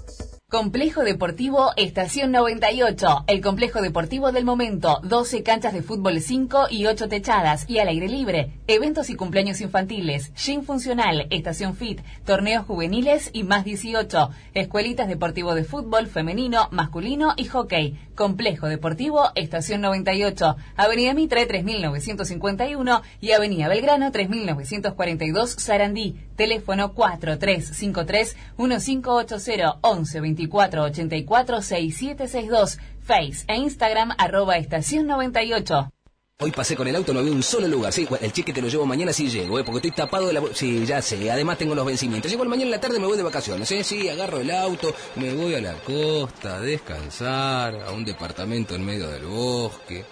Complejo 0.47 1.01
Deportivo 1.01 1.71
Estación 1.75 2.31
98, 2.31 3.23
el 3.25 3.41
complejo 3.41 3.81
deportivo 3.81 4.31
del 4.31 4.45
momento, 4.45 4.99
12 5.01 5.41
canchas 5.41 5.73
de 5.73 5.81
fútbol 5.81 6.21
5 6.21 6.67
y 6.69 6.85
8 6.85 7.09
techadas. 7.09 7.65
Y 7.67 7.79
al 7.79 7.87
aire 7.87 8.07
libre, 8.07 8.51
eventos 8.67 9.09
y 9.09 9.15
cumpleaños 9.15 9.59
infantiles, 9.61 10.31
gym 10.35 10.61
funcional, 10.61 11.25
estación 11.31 11.75
fit, 11.75 11.99
torneos 12.25 12.63
juveniles 12.63 13.31
y 13.33 13.41
más 13.41 13.65
18, 13.65 14.29
escuelitas 14.53 15.07
deportivo 15.07 15.55
de 15.55 15.63
fútbol 15.63 16.05
femenino, 16.05 16.67
masculino 16.69 17.33
y 17.37 17.45
hockey. 17.45 17.97
Complejo 18.15 18.67
Deportivo 18.67 19.29
Estación 19.35 19.81
98, 19.81 20.55
Avenida 20.75 21.13
Mitre 21.13 21.45
3951 21.45 23.01
y 23.21 23.31
Avenida 23.31 23.67
Belgrano 23.67 24.11
3942 24.11 25.51
Sarandí. 25.51 26.15
Teléfono 26.35 26.93
4353 26.93 28.35
1580 28.57 29.77
11 29.81 30.21
24 30.21 30.83
84 30.83 31.61
6762. 31.61 32.79
Face 33.01 33.45
e 33.47 33.55
Instagram 33.57 34.11
arroba 34.17 34.57
estación 34.57 35.05
98. 35.07 35.94
Hoy 36.37 36.51
pasé 36.51 36.75
con 36.75 36.85
el 36.85 36.95
auto, 36.97 37.13
no 37.13 37.21
había 37.21 37.31
un 37.31 37.41
solo 37.41 37.65
lugar. 37.65 37.93
Sí, 37.93 38.05
el 38.19 38.33
cheque 38.33 38.51
te 38.51 38.61
lo 38.61 38.67
llevo 38.67 38.85
mañana 38.85 39.13
si 39.13 39.29
llego, 39.29 39.57
¿eh? 39.57 39.63
porque 39.63 39.87
estoy 39.87 39.91
tapado 39.91 40.27
de 40.27 40.33
la... 40.33 40.41
Sí, 40.53 40.85
ya 40.85 41.01
sé, 41.01 41.31
además 41.31 41.57
tengo 41.57 41.73
los 41.73 41.85
vencimientos. 41.85 42.29
Igual 42.29 42.49
mañana 42.49 42.65
en 42.65 42.71
la 42.71 42.81
tarde 42.81 42.99
me 42.99 43.05
voy 43.05 43.15
de 43.15 43.23
vacaciones, 43.23 43.71
¿eh? 43.71 43.85
Sí, 43.85 44.09
agarro 44.09 44.41
el 44.41 44.51
auto, 44.51 44.93
me 45.15 45.33
voy 45.33 45.55
a 45.55 45.61
la 45.61 45.75
costa, 45.75 46.57
a 46.57 46.59
descansar, 46.59 47.75
a 47.75 47.91
un 47.91 48.03
departamento 48.03 48.75
en 48.75 48.85
medio 48.85 49.07
del 49.07 49.25
bosque, 49.27 50.03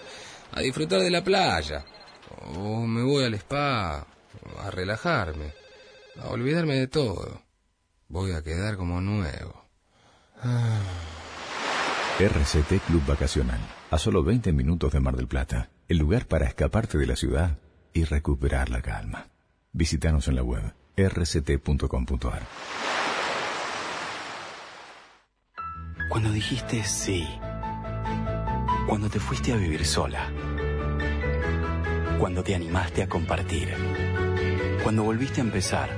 a 0.54 0.62
disfrutar 0.62 1.02
de 1.02 1.12
la 1.12 1.26
playa. 1.26 1.84
O 2.56 2.88
me 2.88 3.04
voy 3.04 3.26
al 3.26 3.34
spa, 3.34 4.08
a 4.62 4.72
relajarme, 4.72 5.54
a 6.22 6.30
olvidarme 6.30 6.76
de 6.76 6.88
todo. 6.88 7.42
Voy 8.08 8.32
a 8.32 8.42
quedar 8.42 8.78
como 8.78 9.02
nuevo. 9.02 9.66
RCT 12.18 12.86
Club 12.88 13.06
Vacacional, 13.06 13.60
a 13.92 13.98
solo 13.98 14.24
20 14.24 14.54
minutos 14.54 14.94
de 14.94 15.02
Mar 15.02 15.18
del 15.18 15.28
Plata, 15.28 15.70
el 15.94 16.00
lugar 16.00 16.26
para 16.26 16.46
escaparte 16.48 16.98
de 16.98 17.06
la 17.06 17.16
ciudad 17.16 17.60
y 17.94 18.04
recuperar 18.04 18.70
la 18.70 18.82
calma. 18.82 19.28
Visítanos 19.72 20.28
en 20.28 20.36
la 20.36 20.44
web 20.44 20.74
rct.com.ar. 20.98 22.42
Cuando 26.10 26.32
dijiste 26.32 26.84
sí. 26.84 27.28
Cuando 28.88 29.10
te 29.10 29.20
fuiste 29.20 29.54
a 29.54 29.56
vivir 29.56 29.86
sola. 29.86 30.32
cuando 32.20 32.42
te 32.42 32.56
animaste 32.56 33.04
a 33.04 33.10
compartir, 33.10 33.76
cuando 34.84 35.04
volviste 35.04 35.40
a 35.40 35.44
empezar, 35.46 35.90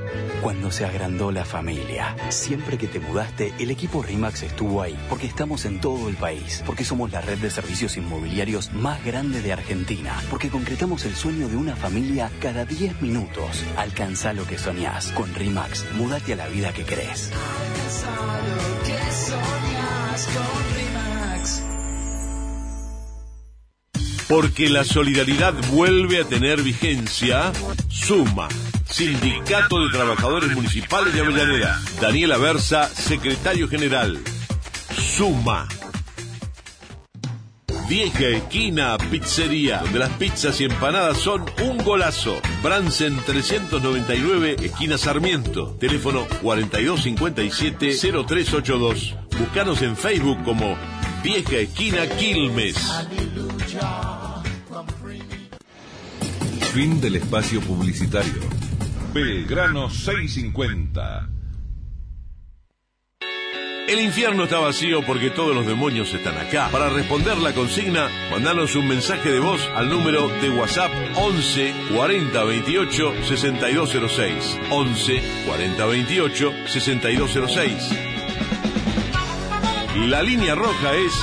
cuando 0.42 0.72
se 0.72 0.86
agrandó 0.86 1.32
la 1.32 1.44
familia. 1.44 2.16
Siempre 2.30 2.78
que 2.78 2.88
te 2.88 3.00
mudaste, 3.00 3.54
el 3.60 3.72
equipo 3.72 4.04
RIMAX 4.04 4.44
estuvo 4.44 4.82
ahí, 4.82 4.98
porque 5.10 5.26
estamos 5.26 5.66
en 5.66 5.82
todo 5.82 6.08
el 6.08 6.16
país, 6.16 6.64
porque 6.66 6.86
somos 6.86 7.12
la 7.12 7.22
red 7.22 7.40
de 7.40 7.50
servicios 7.50 7.98
inmobiliarios 7.98 8.72
más 8.74 9.04
grande 9.04 9.42
de 9.42 9.54
Argentina, 9.54 10.22
porque 10.30 10.50
concretamos 10.50 11.04
el 11.06 11.16
sueño 11.16 11.50
de 11.50 11.58
una 11.58 11.76
familia 11.76 12.32
cada 12.40 12.64
10 12.66 13.02
minutos. 13.02 13.64
Alcanza 13.76 14.34
lo 14.34 14.46
que 14.46 14.58
soñás. 14.58 15.12
Con 15.14 15.34
RIMAX, 15.34 15.86
mudate 15.96 16.34
a 16.34 16.36
la 16.36 16.48
vida 16.48 16.72
que 16.72 16.84
crees. 16.84 17.32
Porque 24.28 24.70
la 24.70 24.84
solidaridad 24.84 25.54
vuelve 25.72 26.22
a 26.22 26.26
tener 26.26 26.62
vigencia, 26.62 27.52
suma. 27.90 28.48
Sindicato 28.90 29.86
de 29.86 29.92
Trabajadores 29.92 30.56
Municipales 30.56 31.14
de 31.14 31.22
Avellaneda. 31.22 31.80
Daniela 32.02 32.38
Versa, 32.38 32.88
secretario 32.88 33.68
general. 33.68 34.20
Suma. 34.98 35.68
Vieja 37.88 38.28
Esquina 38.30 38.98
Pizzería, 38.98 39.78
donde 39.80 40.00
las 40.00 40.10
pizzas 40.12 40.60
y 40.60 40.64
empanadas 40.64 41.20
son 41.20 41.46
un 41.62 41.78
golazo. 41.78 42.42
Bransen 42.64 43.16
399, 43.24 44.56
esquina 44.64 44.98
Sarmiento. 44.98 45.78
Teléfono 45.80 46.28
4257-0382. 46.42 49.14
Búscanos 49.38 49.84
en 49.84 49.96
Facebook 49.96 50.44
como 50.44 50.76
Vieja 51.22 51.58
Esquina 51.58 52.08
Quilmes. 52.08 52.76
Fin 56.76 57.00
del 57.00 57.16
espacio 57.16 57.62
publicitario. 57.62 58.34
Belgrano 59.14 59.90
650. 59.90 61.30
El 63.88 64.02
infierno 64.02 64.44
está 64.44 64.60
vacío 64.60 65.02
porque 65.06 65.30
todos 65.30 65.56
los 65.56 65.66
demonios 65.66 66.14
están 66.14 66.38
acá. 66.38 66.68
Para 66.74 66.90
responder 66.90 67.38
la 67.38 67.54
consigna, 67.54 68.10
mandanos 68.30 68.76
un 68.76 68.90
mensaje 68.90 69.32
de 69.32 69.40
voz 69.40 69.66
al 69.74 69.90
número 69.90 70.28
de 70.42 70.50
WhatsApp 70.50 70.92
11 71.16 71.74
40 71.96 72.44
28 72.44 73.14
6206. 73.24 74.60
11 74.70 75.24
40 75.48 75.86
28 75.86 76.54
6206. 76.66 77.90
La 80.10 80.22
línea 80.22 80.56
roja 80.56 80.94
es 80.94 81.14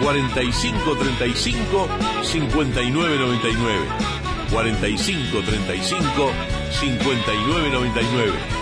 45 0.00 0.96
35 0.96 1.88
59 2.22 3.18
99. 3.18 4.11
45 4.52 5.30
35 5.32 6.34
59 6.70 7.70
99. 7.70 8.61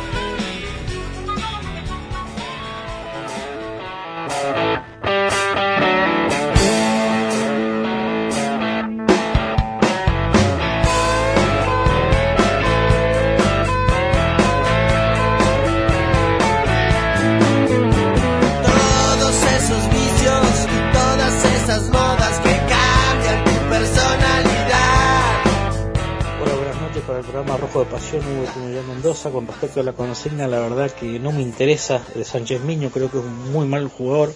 Rojo 28.13 28.19
de 28.19 28.23
Pasión, 28.23 28.39
Hugo 28.39 28.53
Tunuyán 28.53 28.89
Mendoza. 28.89 29.31
Con 29.31 29.47
respecto 29.47 29.81
a 29.81 29.83
la 29.83 29.93
consigna, 29.93 30.47
la 30.47 30.61
verdad 30.61 30.91
que 30.91 31.19
no 31.19 31.33
me 31.33 31.43
interesa 31.43 32.03
de 32.15 32.25
Sánchez 32.25 32.63
Miño, 32.63 32.91
creo 32.91 33.11
que 33.11 33.19
es 33.19 33.25
un 33.25 33.53
muy 33.53 33.67
mal 33.67 33.89
jugador. 33.89 34.33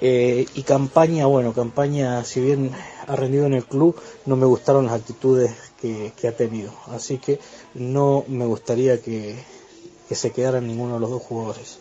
Eh, 0.00 0.46
y 0.54 0.62
campaña, 0.62 1.26
bueno, 1.26 1.52
campaña, 1.52 2.24
si 2.24 2.40
bien 2.40 2.70
ha 3.06 3.16
rendido 3.16 3.46
en 3.46 3.54
el 3.54 3.64
club, 3.64 4.00
no 4.26 4.36
me 4.36 4.46
gustaron 4.46 4.86
las 4.86 4.94
actitudes 4.94 5.52
que, 5.80 6.12
ha 6.28 6.32
tenido. 6.32 6.72
Así 6.88 7.18
que 7.18 7.40
no 7.74 8.24
me 8.28 8.46
gustaría 8.46 9.00
que, 9.02 9.36
que 10.08 10.14
se 10.14 10.30
quedaran 10.30 10.66
ninguno 10.66 10.94
de 10.94 11.00
los 11.00 11.10
dos 11.10 11.22
jugadores. 11.22 11.80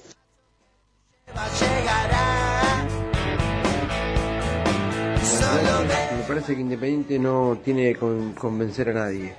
Me 6.18 6.24
parece 6.28 6.56
que 6.56 6.62
Independiente 6.62 7.20
no 7.20 7.60
tiene 7.64 7.94
que 7.94 8.00
con- 8.00 8.34
convencer 8.34 8.90
a 8.90 8.94
nadie. 8.94 9.36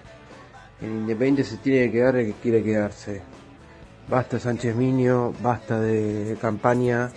En 0.81 0.91
Independiente 0.91 1.45
se 1.45 1.57
tiene 1.57 1.87
que 1.87 1.93
quedar 1.93 2.17
el 2.17 2.27
que 2.27 2.41
quiere 2.41 2.63
quedarse. 2.63 3.21
Basta 4.09 4.39
Sánchez 4.39 4.77
Miño, 4.77 5.33
basta 5.43 5.81
de 5.81 6.37
campaña. 6.41 7.11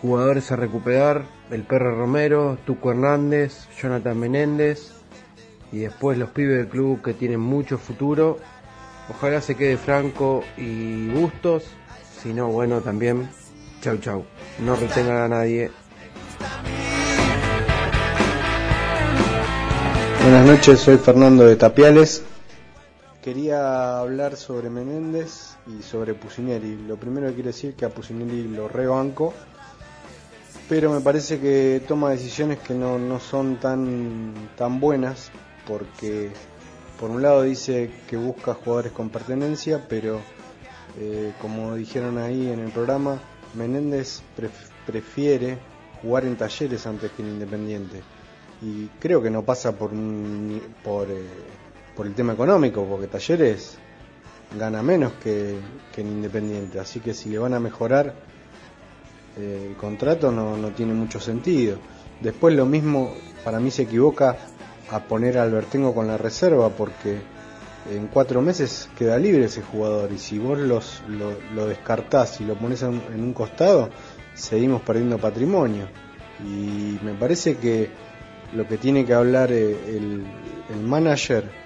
Jugadores 0.00 0.50
a 0.50 0.56
recuperar, 0.56 1.24
el 1.50 1.64
Perro 1.64 1.96
Romero, 1.96 2.58
Tuco 2.64 2.90
Hernández, 2.90 3.68
Jonathan 3.80 4.18
Menéndez 4.18 4.92
y 5.72 5.80
después 5.80 6.16
los 6.16 6.30
pibes 6.30 6.56
del 6.56 6.68
club 6.68 7.02
que 7.02 7.14
tienen 7.14 7.40
mucho 7.40 7.78
futuro. 7.78 8.38
Ojalá 9.10 9.40
se 9.40 9.54
quede 9.54 9.76
Franco 9.76 10.42
y 10.56 11.08
Bustos, 11.08 11.64
si 12.22 12.32
no, 12.32 12.48
bueno, 12.48 12.80
también 12.80 13.28
chau 13.82 13.98
chau. 13.98 14.24
No 14.60 14.74
retengan 14.76 15.16
a 15.16 15.28
nadie. 15.28 15.70
Buenas 20.22 20.46
noches, 20.46 20.80
soy 20.80 20.96
Fernando 20.96 21.44
de 21.44 21.56
Tapiales. 21.56 22.22
Quería 23.32 23.98
hablar 23.98 24.36
sobre 24.38 24.70
Menéndez 24.70 25.56
y 25.66 25.82
sobre 25.82 26.14
Pusineri. 26.14 26.76
Lo 26.86 26.96
primero 26.96 27.26
que 27.28 27.34
quiero 27.34 27.48
decir 27.48 27.70
es 27.72 27.76
que 27.76 27.84
a 27.84 27.90
Pusineri 27.90 28.48
lo 28.48 28.68
rebanco, 28.68 29.34
pero 30.66 30.90
me 30.90 31.02
parece 31.02 31.38
que 31.38 31.82
toma 31.86 32.08
decisiones 32.08 32.58
que 32.60 32.72
no, 32.72 32.98
no 32.98 33.20
son 33.20 33.56
tan, 33.56 34.32
tan 34.56 34.80
buenas, 34.80 35.30
porque 35.66 36.30
por 36.98 37.10
un 37.10 37.20
lado 37.20 37.42
dice 37.42 37.90
que 38.08 38.16
busca 38.16 38.54
jugadores 38.54 38.92
con 38.92 39.10
pertenencia, 39.10 39.84
pero 39.90 40.20
eh, 40.98 41.34
como 41.38 41.74
dijeron 41.74 42.16
ahí 42.16 42.48
en 42.50 42.60
el 42.60 42.70
programa, 42.70 43.18
Menéndez 43.52 44.22
pref- 44.38 44.70
prefiere 44.86 45.58
jugar 46.00 46.24
en 46.24 46.34
talleres 46.36 46.86
antes 46.86 47.10
que 47.12 47.20
en 47.20 47.28
Independiente 47.28 48.00
y 48.62 48.86
creo 48.98 49.20
que 49.20 49.28
no 49.30 49.42
pasa 49.44 49.72
por 49.76 49.90
por, 50.82 51.10
eh, 51.10 51.26
por 51.98 52.06
el 52.06 52.14
tema 52.14 52.32
económico 52.32 52.84
porque 52.84 53.08
Talleres 53.08 53.76
gana 54.56 54.84
menos 54.84 55.14
que, 55.14 55.56
que 55.92 56.02
en 56.02 56.06
Independiente. 56.06 56.78
Así 56.78 57.00
que 57.00 57.12
si 57.12 57.28
le 57.28 57.38
van 57.38 57.54
a 57.54 57.58
mejorar 57.58 58.14
eh, 59.36 59.66
el 59.70 59.76
contrato 59.76 60.30
no, 60.30 60.56
no 60.56 60.68
tiene 60.68 60.94
mucho 60.94 61.18
sentido. 61.18 61.76
Después 62.20 62.54
lo 62.54 62.66
mismo 62.66 63.14
para 63.44 63.58
mí 63.58 63.72
se 63.72 63.82
equivoca 63.82 64.36
a 64.92 65.00
poner 65.00 65.38
a 65.38 65.42
Albertengo 65.42 65.92
con 65.92 66.06
la 66.06 66.16
reserva 66.16 66.68
porque 66.68 67.18
en 67.90 68.06
cuatro 68.06 68.42
meses 68.42 68.88
queda 68.96 69.18
libre 69.18 69.46
ese 69.46 69.62
jugador. 69.62 70.12
Y 70.12 70.18
si 70.18 70.38
vos 70.38 70.56
los, 70.56 71.02
lo, 71.08 71.32
lo 71.52 71.66
descartás 71.66 72.40
y 72.40 72.44
lo 72.44 72.54
pones 72.54 72.80
en, 72.82 73.02
en 73.12 73.24
un 73.24 73.32
costado 73.32 73.90
seguimos 74.34 74.82
perdiendo 74.82 75.18
patrimonio. 75.18 75.88
Y 76.46 76.96
me 77.02 77.14
parece 77.14 77.56
que 77.56 77.90
lo 78.54 78.68
que 78.68 78.78
tiene 78.78 79.04
que 79.04 79.14
hablar 79.14 79.50
eh, 79.50 79.76
el, 79.88 80.24
el 80.72 80.80
manager 80.80 81.57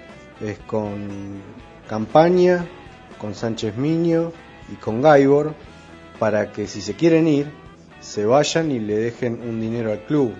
es 0.43 0.59
con 0.59 1.41
Campaña, 1.87 2.65
con 3.17 3.35
Sánchez 3.35 3.77
Miño 3.77 4.31
y 4.71 4.75
con 4.75 5.01
Gaibor 5.01 5.53
para 6.19 6.51
que 6.51 6.67
si 6.67 6.81
se 6.81 6.95
quieren 6.95 7.27
ir 7.27 7.51
se 7.99 8.25
vayan 8.25 8.69
y 8.71 8.79
le 8.79 8.97
dejen 8.97 9.41
un 9.41 9.61
dinero 9.61 9.91
al 9.91 10.03
club. 10.05 10.33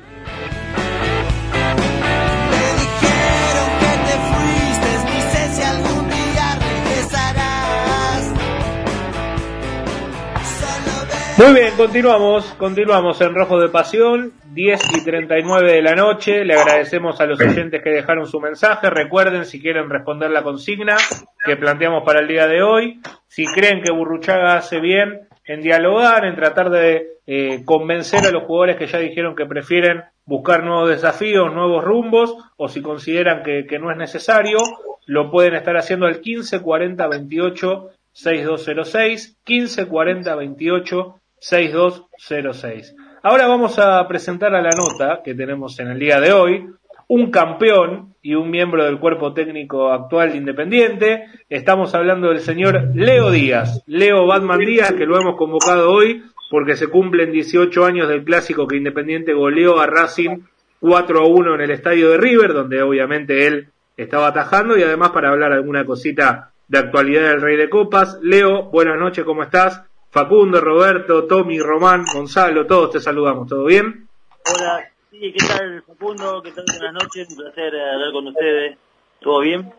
Muy 11.36 11.52
bien, 11.52 11.74
continuamos, 11.76 12.46
continuamos 12.60 13.20
en 13.22 13.34
Rojo 13.34 13.60
de 13.60 13.68
Pasión, 13.68 14.34
10 14.54 14.82
y 15.00 15.04
39 15.04 15.74
de 15.74 15.82
la 15.82 15.96
noche. 15.96 16.46
Le 16.46 16.54
agradecemos 16.54 17.20
a 17.20 17.26
los 17.26 17.42
oyentes 17.42 17.82
que 17.82 17.90
dejaron 17.90 18.28
su 18.28 18.40
mensaje. 18.40 18.88
Recuerden, 18.92 19.44
si 19.46 19.60
quieren 19.60 19.90
responder 19.90 20.30
la 20.30 20.44
consigna 20.44 20.96
que 21.44 21.58
planteamos 21.58 22.04
para 22.04 22.20
el 22.20 22.28
día 22.28 22.46
de 22.46 22.62
hoy, 22.62 23.02
si 23.28 23.46
creen 23.48 23.82
que 23.82 23.92
Burruchaga 23.92 24.58
hace 24.58 24.80
bien 24.80 25.22
en 25.46 25.62
dialogar, 25.62 26.24
en 26.24 26.36
tratar 26.36 26.70
de 26.70 27.14
eh, 27.26 27.66
convencer 27.66 28.28
a 28.28 28.32
los 28.32 28.44
jugadores 28.44 28.78
que 28.78 28.86
ya 28.86 29.00
dijeron 29.00 29.36
que 29.36 29.48
prefieren 29.48 30.04
buscar 30.26 30.64
nuevos 30.64 30.90
desafíos, 30.90 31.52
nuevos 31.52 31.84
rumbos, 31.84 32.36
o 32.58 32.68
si 32.68 32.84
consideran 32.84 33.42
que, 33.42 33.66
que 33.68 33.80
no 33.80 33.90
es 33.90 33.98
necesario, 33.98 34.60
lo 35.08 35.32
pueden 35.32 35.56
estar 35.56 35.76
haciendo 35.78 36.06
al 36.06 36.22
15 36.22 36.62
40 36.62 37.08
28 37.08 37.90
6206, 38.12 39.40
15 39.44 39.88
40 39.88 40.36
28 40.36 41.20
6206. 41.44 42.96
Ahora 43.22 43.48
vamos 43.48 43.78
a 43.78 44.08
presentar 44.08 44.56
a 44.56 44.62
la 44.62 44.70
nota 44.70 45.22
que 45.24 45.36
tenemos 45.36 45.78
en 45.80 45.90
el 45.90 46.00
día 46.00 46.22
de 46.22 46.32
hoy 46.32 46.66
un 47.10 47.32
campeón 47.32 48.16
y 48.22 48.36
un 48.36 48.50
miembro 48.50 48.86
del 48.86 48.98
cuerpo 48.98 49.34
técnico 49.34 49.92
actual 49.92 50.32
de 50.32 50.38
Independiente. 50.38 51.26
Estamos 51.50 51.94
hablando 51.96 52.30
del 52.30 52.40
señor 52.40 52.92
Leo 52.96 53.30
Díaz, 53.30 53.84
Leo 53.88 54.26
Batman 54.26 54.60
Díaz, 54.60 54.94
que 54.94 55.06
lo 55.06 55.20
hemos 55.20 55.36
convocado 55.36 55.92
hoy 55.92 56.24
porque 56.50 56.78
se 56.78 56.88
cumplen 56.88 57.34
18 57.34 57.84
años 57.84 58.08
del 58.08 58.24
clásico 58.24 58.66
que 58.66 58.78
Independiente 58.78 59.34
goleó 59.34 59.82
a 59.82 59.88
Racing 59.88 60.44
4 60.80 61.20
a 61.20 61.28
1 61.28 61.56
en 61.56 61.62
el 61.62 61.72
estadio 61.72 62.12
de 62.12 62.18
River, 62.20 62.54
donde 62.54 62.82
obviamente 62.82 63.48
él 63.48 63.68
estaba 63.98 64.28
atajando 64.28 64.78
y 64.78 64.84
además 64.84 65.10
para 65.10 65.30
hablar 65.30 65.52
alguna 65.52 65.86
cosita 65.86 66.54
de 66.70 66.80
actualidad 66.80 67.32
del 67.32 67.42
Rey 67.42 67.58
de 67.58 67.70
Copas. 67.70 68.18
Leo, 68.22 68.70
buenas 68.72 68.98
noches, 68.98 69.26
¿cómo 69.26 69.44
estás? 69.44 69.84
Facundo, 70.14 70.62
Roberto, 70.62 71.24
Tommy, 71.24 71.58
Román, 71.58 72.06
Gonzalo, 72.14 72.68
todos 72.68 72.92
te 72.92 73.00
saludamos, 73.00 73.48
¿todo 73.48 73.66
bien? 73.66 74.08
Hola, 74.46 74.88
sí, 75.10 75.34
¿qué 75.36 75.48
tal 75.48 75.82
Facundo? 75.88 76.40
¿Qué 76.44 76.52
tal? 76.52 76.66
Buenas 76.78 76.94
noches, 77.04 77.28
un 77.32 77.38
placer 77.38 77.74
eh, 77.74 77.90
hablar 77.92 78.12
con 78.12 78.28
ustedes. 78.28 78.78
¿Todo 79.20 79.40
bien? 79.40 79.74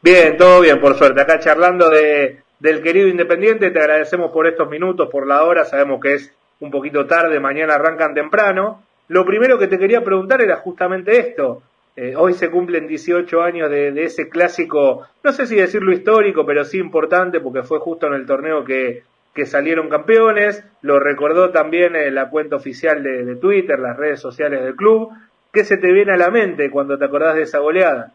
Bien, 0.00 0.34
todo 0.38 0.62
bien, 0.62 0.80
por 0.80 0.94
suerte. 0.94 1.20
Acá 1.20 1.38
charlando 1.40 1.90
de, 1.90 2.40
del 2.58 2.80
querido 2.82 3.06
Independiente, 3.06 3.70
te 3.70 3.78
agradecemos 3.78 4.32
por 4.32 4.46
estos 4.46 4.66
minutos, 4.70 5.10
por 5.10 5.26
la 5.26 5.44
hora, 5.44 5.66
sabemos 5.66 6.00
que 6.00 6.14
es 6.14 6.34
un 6.60 6.70
poquito 6.70 7.04
tarde, 7.04 7.38
mañana 7.38 7.74
arrancan 7.74 8.14
temprano. 8.14 8.82
Lo 9.08 9.26
primero 9.26 9.58
que 9.58 9.68
te 9.68 9.78
quería 9.78 10.02
preguntar 10.02 10.40
era 10.40 10.56
justamente 10.56 11.18
esto. 11.18 11.62
Eh, 11.96 12.16
hoy 12.16 12.32
se 12.32 12.50
cumplen 12.50 12.86
18 12.86 13.42
años 13.42 13.68
de, 13.68 13.92
de, 13.92 14.04
ese 14.04 14.30
clásico, 14.30 15.06
no 15.22 15.32
sé 15.32 15.46
si 15.46 15.56
decirlo 15.56 15.92
histórico, 15.92 16.46
pero 16.46 16.64
sí 16.64 16.78
importante 16.78 17.40
porque 17.40 17.62
fue 17.62 17.78
justo 17.78 18.06
en 18.06 18.14
el 18.14 18.24
torneo 18.24 18.64
que, 18.64 19.02
que 19.34 19.46
salieron 19.46 19.88
campeones. 19.88 20.64
Lo 20.82 20.98
recordó 20.98 21.50
también 21.50 21.96
en 21.96 22.14
la 22.14 22.30
cuenta 22.30 22.56
oficial 22.56 23.02
de, 23.02 23.24
de, 23.24 23.36
Twitter, 23.36 23.78
las 23.78 23.96
redes 23.96 24.20
sociales 24.20 24.62
del 24.62 24.76
club. 24.76 25.10
¿Qué 25.52 25.64
se 25.64 25.76
te 25.76 25.92
viene 25.92 26.12
a 26.12 26.16
la 26.16 26.30
mente 26.30 26.70
cuando 26.70 26.98
te 26.98 27.04
acordás 27.04 27.34
de 27.34 27.42
esa 27.42 27.58
goleada? 27.58 28.12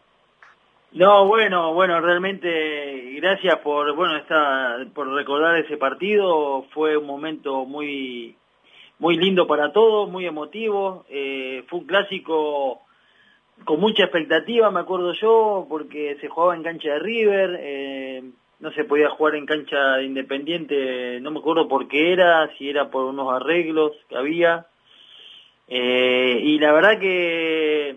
No, 0.94 1.26
bueno, 1.26 1.74
bueno, 1.74 2.00
realmente 2.00 3.14
gracias 3.16 3.58
por, 3.58 3.96
bueno, 3.96 4.16
esta, 4.16 4.76
por 4.94 5.12
recordar 5.12 5.56
ese 5.58 5.76
partido. 5.76 6.66
Fue 6.72 6.96
un 6.96 7.04
momento 7.04 7.64
muy, 7.64 8.36
muy 9.00 9.16
lindo 9.16 9.48
para 9.48 9.72
todos, 9.72 10.08
muy 10.08 10.24
emotivo. 10.24 11.04
Eh, 11.08 11.64
fue 11.68 11.80
un 11.80 11.86
clásico 11.86 12.82
con 13.64 13.80
mucha 13.80 14.04
expectativa, 14.04 14.70
me 14.70 14.80
acuerdo 14.80 15.12
yo, 15.14 15.66
porque 15.68 16.16
se 16.20 16.28
jugaba 16.28 16.54
en 16.54 16.62
cancha 16.62 16.90
de 16.90 16.98
River, 17.00 17.58
eh, 17.60 18.22
no 18.60 18.70
se 18.72 18.84
podía 18.84 19.10
jugar 19.10 19.34
en 19.34 19.46
cancha 19.46 19.96
de 19.96 20.04
Independiente, 20.04 21.20
no 21.20 21.30
me 21.30 21.40
acuerdo 21.40 21.68
por 21.68 21.88
qué 21.88 22.12
era, 22.12 22.50
si 22.56 22.68
era 22.68 22.90
por 22.90 23.04
unos 23.04 23.32
arreglos 23.32 23.92
que 24.08 24.16
había. 24.16 24.66
Eh, 25.68 26.40
y 26.42 26.58
la 26.58 26.72
verdad 26.72 26.98
que, 26.98 27.96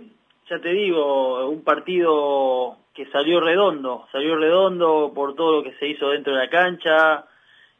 ya 0.49 0.60
te 0.60 0.70
digo, 0.70 1.47
un 1.49 1.64
partido 1.64 2.78
que 2.93 3.05
salió 3.08 3.39
redondo, 3.39 4.08
salió 4.12 4.36
redondo 4.38 5.12
por 5.14 5.36
todo 5.36 5.58
lo 5.58 5.64
que 5.64 5.78
se 5.78 5.88
hizo 5.88 6.10
dentro 6.10 6.34
de 6.34 6.39
la 6.39 6.49
cancha, 6.49 7.26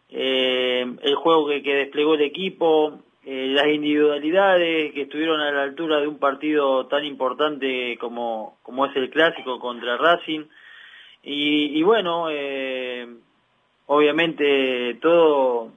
eh, 0.10 0.86
el 1.02 1.16
juego 1.16 1.48
que, 1.48 1.64
que 1.64 1.76
desplegó 1.76 2.16
el 2.16 2.22
equipo, 2.22 3.00
eh, 3.30 3.48
las 3.50 3.68
individualidades 3.68 4.94
que 4.94 5.02
estuvieron 5.02 5.42
a 5.42 5.52
la 5.52 5.64
altura 5.64 6.00
de 6.00 6.08
un 6.08 6.18
partido 6.18 6.88
tan 6.88 7.04
importante 7.04 7.98
como, 8.00 8.58
como 8.64 8.86
es 8.86 8.96
el 8.96 9.10
clásico 9.10 9.60
contra 9.60 9.98
Racing. 9.98 10.46
Y, 11.30 11.78
y 11.78 11.84
bueno, 11.84 12.30
eh, 12.32 13.06
obviamente 13.88 14.98
todo, 15.02 15.74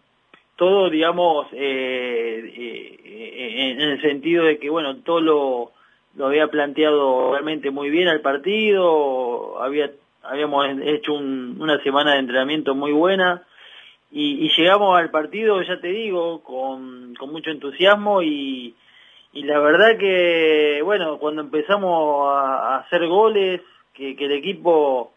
todo 0.54 0.88
digamos, 0.88 1.48
eh, 1.52 2.52
eh, 2.56 3.72
en 3.72 3.80
el 3.80 4.00
sentido 4.00 4.44
de 4.44 4.60
que, 4.60 4.70
bueno, 4.70 4.98
todo 4.98 5.20
lo, 5.20 5.72
lo 6.14 6.26
había 6.26 6.46
planteado 6.46 7.32
realmente 7.32 7.72
muy 7.72 7.90
bien 7.90 8.06
al 8.06 8.20
partido, 8.20 9.60
había, 9.60 9.90
habíamos 10.22 10.66
hecho 10.84 11.14
un, 11.14 11.56
una 11.60 11.82
semana 11.82 12.12
de 12.12 12.20
entrenamiento 12.20 12.76
muy 12.76 12.92
buena 12.92 13.42
y, 14.12 14.46
y, 14.46 14.50
llegamos 14.56 14.96
al 14.96 15.10
partido, 15.10 15.60
ya 15.62 15.80
te 15.80 15.88
digo, 15.88 16.44
con, 16.44 17.16
con 17.16 17.32
mucho 17.32 17.50
entusiasmo 17.50 18.22
y, 18.22 18.76
y 19.32 19.42
la 19.42 19.58
verdad 19.58 19.98
que, 19.98 20.80
bueno, 20.84 21.18
cuando 21.18 21.42
empezamos 21.42 22.28
a, 22.36 22.74
a 22.74 22.76
hacer 22.78 23.08
goles, 23.08 23.60
que, 23.94 24.14
que, 24.14 24.26
el 24.26 24.32
equipo, 24.32 25.12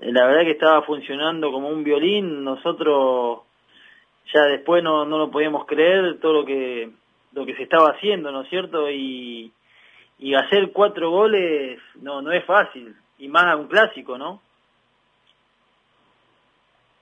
la 0.00 0.26
verdad 0.26 0.42
que 0.42 0.52
estaba 0.52 0.82
funcionando 0.82 1.50
como 1.52 1.68
un 1.68 1.84
violín, 1.84 2.44
nosotros 2.44 3.40
ya 4.32 4.42
después 4.44 4.82
no, 4.82 5.04
no 5.04 5.18
lo 5.18 5.30
podíamos 5.30 5.66
creer 5.66 6.18
todo 6.20 6.32
lo 6.32 6.44
que, 6.44 6.90
lo 7.32 7.46
que 7.46 7.54
se 7.54 7.62
estaba 7.62 7.90
haciendo, 7.90 8.32
¿no 8.32 8.42
es 8.42 8.48
cierto? 8.48 8.90
Y, 8.90 9.52
y 10.18 10.34
hacer 10.34 10.72
cuatro 10.72 11.10
goles 11.10 11.80
no, 12.00 12.22
no 12.22 12.32
es 12.32 12.44
fácil, 12.44 12.94
y 13.18 13.28
más 13.28 13.44
a 13.44 13.56
un 13.56 13.68
clásico, 13.68 14.18
¿no? 14.18 14.40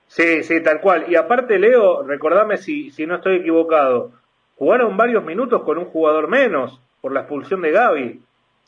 Sí, 0.07 0.43
sí, 0.43 0.61
tal 0.61 0.79
cual. 0.79 1.05
Y 1.07 1.15
aparte, 1.15 1.57
Leo, 1.57 2.03
recordame 2.03 2.57
si, 2.57 2.91
si 2.91 3.07
no 3.07 3.15
estoy 3.15 3.37
equivocado, 3.37 4.11
jugaron 4.57 4.95
varios 4.95 5.23
minutos 5.23 5.63
con 5.63 5.79
un 5.79 5.85
jugador 5.85 6.27
menos 6.27 6.79
por 7.01 7.11
la 7.11 7.21
expulsión 7.21 7.61
de 7.61 7.71
Gaby. 7.71 8.21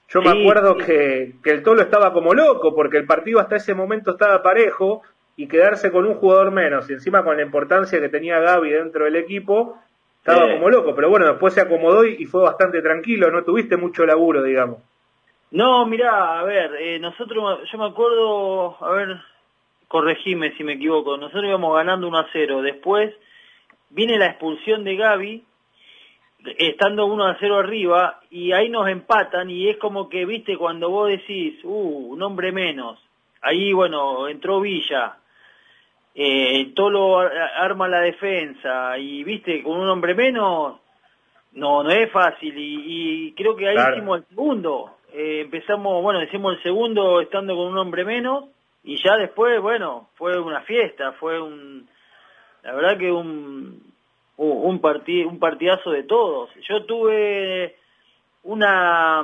Yo 0.09 0.21
sí, 0.21 0.27
me 0.27 0.41
acuerdo 0.41 0.75
sí. 0.79 0.85
que, 0.85 1.33
que 1.43 1.51
el 1.51 1.63
Tolo 1.63 1.81
estaba 1.81 2.13
como 2.13 2.33
loco 2.33 2.75
porque 2.75 2.97
el 2.97 3.05
partido 3.05 3.39
hasta 3.39 3.55
ese 3.55 3.73
momento 3.73 4.11
estaba 4.11 4.43
parejo 4.43 5.01
y 5.37 5.47
quedarse 5.47 5.91
con 5.91 6.05
un 6.05 6.15
jugador 6.15 6.51
menos 6.51 6.89
y 6.89 6.93
encima 6.93 7.23
con 7.23 7.37
la 7.37 7.43
importancia 7.43 7.99
que 7.99 8.09
tenía 8.09 8.39
Gaby 8.39 8.69
dentro 8.69 9.05
del 9.05 9.15
equipo, 9.17 9.77
estaba 10.17 10.49
como 10.51 10.69
loco. 10.69 10.95
Pero 10.95 11.09
bueno, 11.09 11.27
después 11.27 11.53
se 11.53 11.61
acomodó 11.61 12.05
y, 12.05 12.15
y, 12.19 12.25
fue 12.25 12.41
bastante 12.41 12.81
tranquilo, 12.81 13.29
no 13.31 13.43
tuviste 13.43 13.77
mucho 13.77 14.05
laburo, 14.05 14.41
digamos. 14.43 14.79
No, 15.51 15.85
mirá, 15.85 16.39
a 16.39 16.43
ver, 16.43 16.75
eh, 16.79 16.99
nosotros, 16.99 17.59
yo 17.71 17.77
me 17.77 17.85
acuerdo, 17.85 18.75
a 18.83 18.91
ver, 18.91 19.17
corregime 19.87 20.55
si 20.57 20.63
me 20.63 20.73
equivoco, 20.73 21.17
nosotros 21.17 21.45
íbamos 21.45 21.75
ganando 21.75 22.07
1 22.07 22.17
a 22.17 22.27
0, 22.33 22.61
después 22.61 23.13
viene 23.89 24.17
la 24.17 24.27
expulsión 24.27 24.83
de 24.83 24.95
Gaby, 24.95 25.44
estando 26.57 27.05
1 27.05 27.25
a 27.25 27.37
0 27.39 27.57
arriba, 27.59 28.21
y 28.29 28.51
ahí 28.51 28.69
nos 28.69 28.87
empatan, 28.87 29.49
y 29.49 29.69
es 29.69 29.77
como 29.77 30.09
que, 30.09 30.25
viste, 30.25 30.57
cuando 30.57 30.89
vos 30.89 31.09
decís, 31.09 31.59
uh, 31.63 32.13
un 32.13 32.21
hombre 32.21 32.51
menos, 32.51 32.99
ahí, 33.41 33.73
bueno, 33.73 34.27
entró 34.27 34.61
Villa, 34.61 35.17
eh, 36.13 36.71
Tolo 36.75 37.19
arma 37.19 37.87
la 37.87 38.01
defensa, 38.01 38.97
y 38.97 39.23
viste, 39.23 39.63
con 39.63 39.79
un 39.79 39.89
hombre 39.89 40.13
menos, 40.15 40.79
no, 41.53 41.83
no 41.83 41.89
es 41.89 42.11
fácil, 42.11 42.57
y, 42.57 43.27
y 43.27 43.31
creo 43.33 43.55
que 43.55 43.67
ahí 43.67 43.75
claro. 43.75 43.95
hicimos 43.95 44.19
el 44.19 44.25
segundo, 44.27 44.97
eh, 45.13 45.41
empezamos, 45.41 46.01
bueno, 46.01 46.19
decimos 46.19 46.55
el 46.55 46.63
segundo 46.63 47.21
estando 47.21 47.55
con 47.55 47.67
un 47.67 47.77
hombre 47.77 48.03
menos, 48.03 48.45
y 48.83 49.01
ya 49.03 49.17
después, 49.17 49.59
bueno, 49.61 50.09
fue 50.15 50.39
una 50.39 50.61
fiesta, 50.61 51.13
fue 51.13 51.41
un, 51.41 51.87
la 52.63 52.73
verdad 52.73 52.97
que 52.97 53.11
un, 53.11 53.94
un, 54.37 54.79
partid, 54.79 55.25
un 55.25 55.39
partidazo 55.39 55.91
de 55.91 56.03
todos. 56.03 56.49
Yo 56.67 56.85
tuve 56.85 57.75
una, 58.43 59.23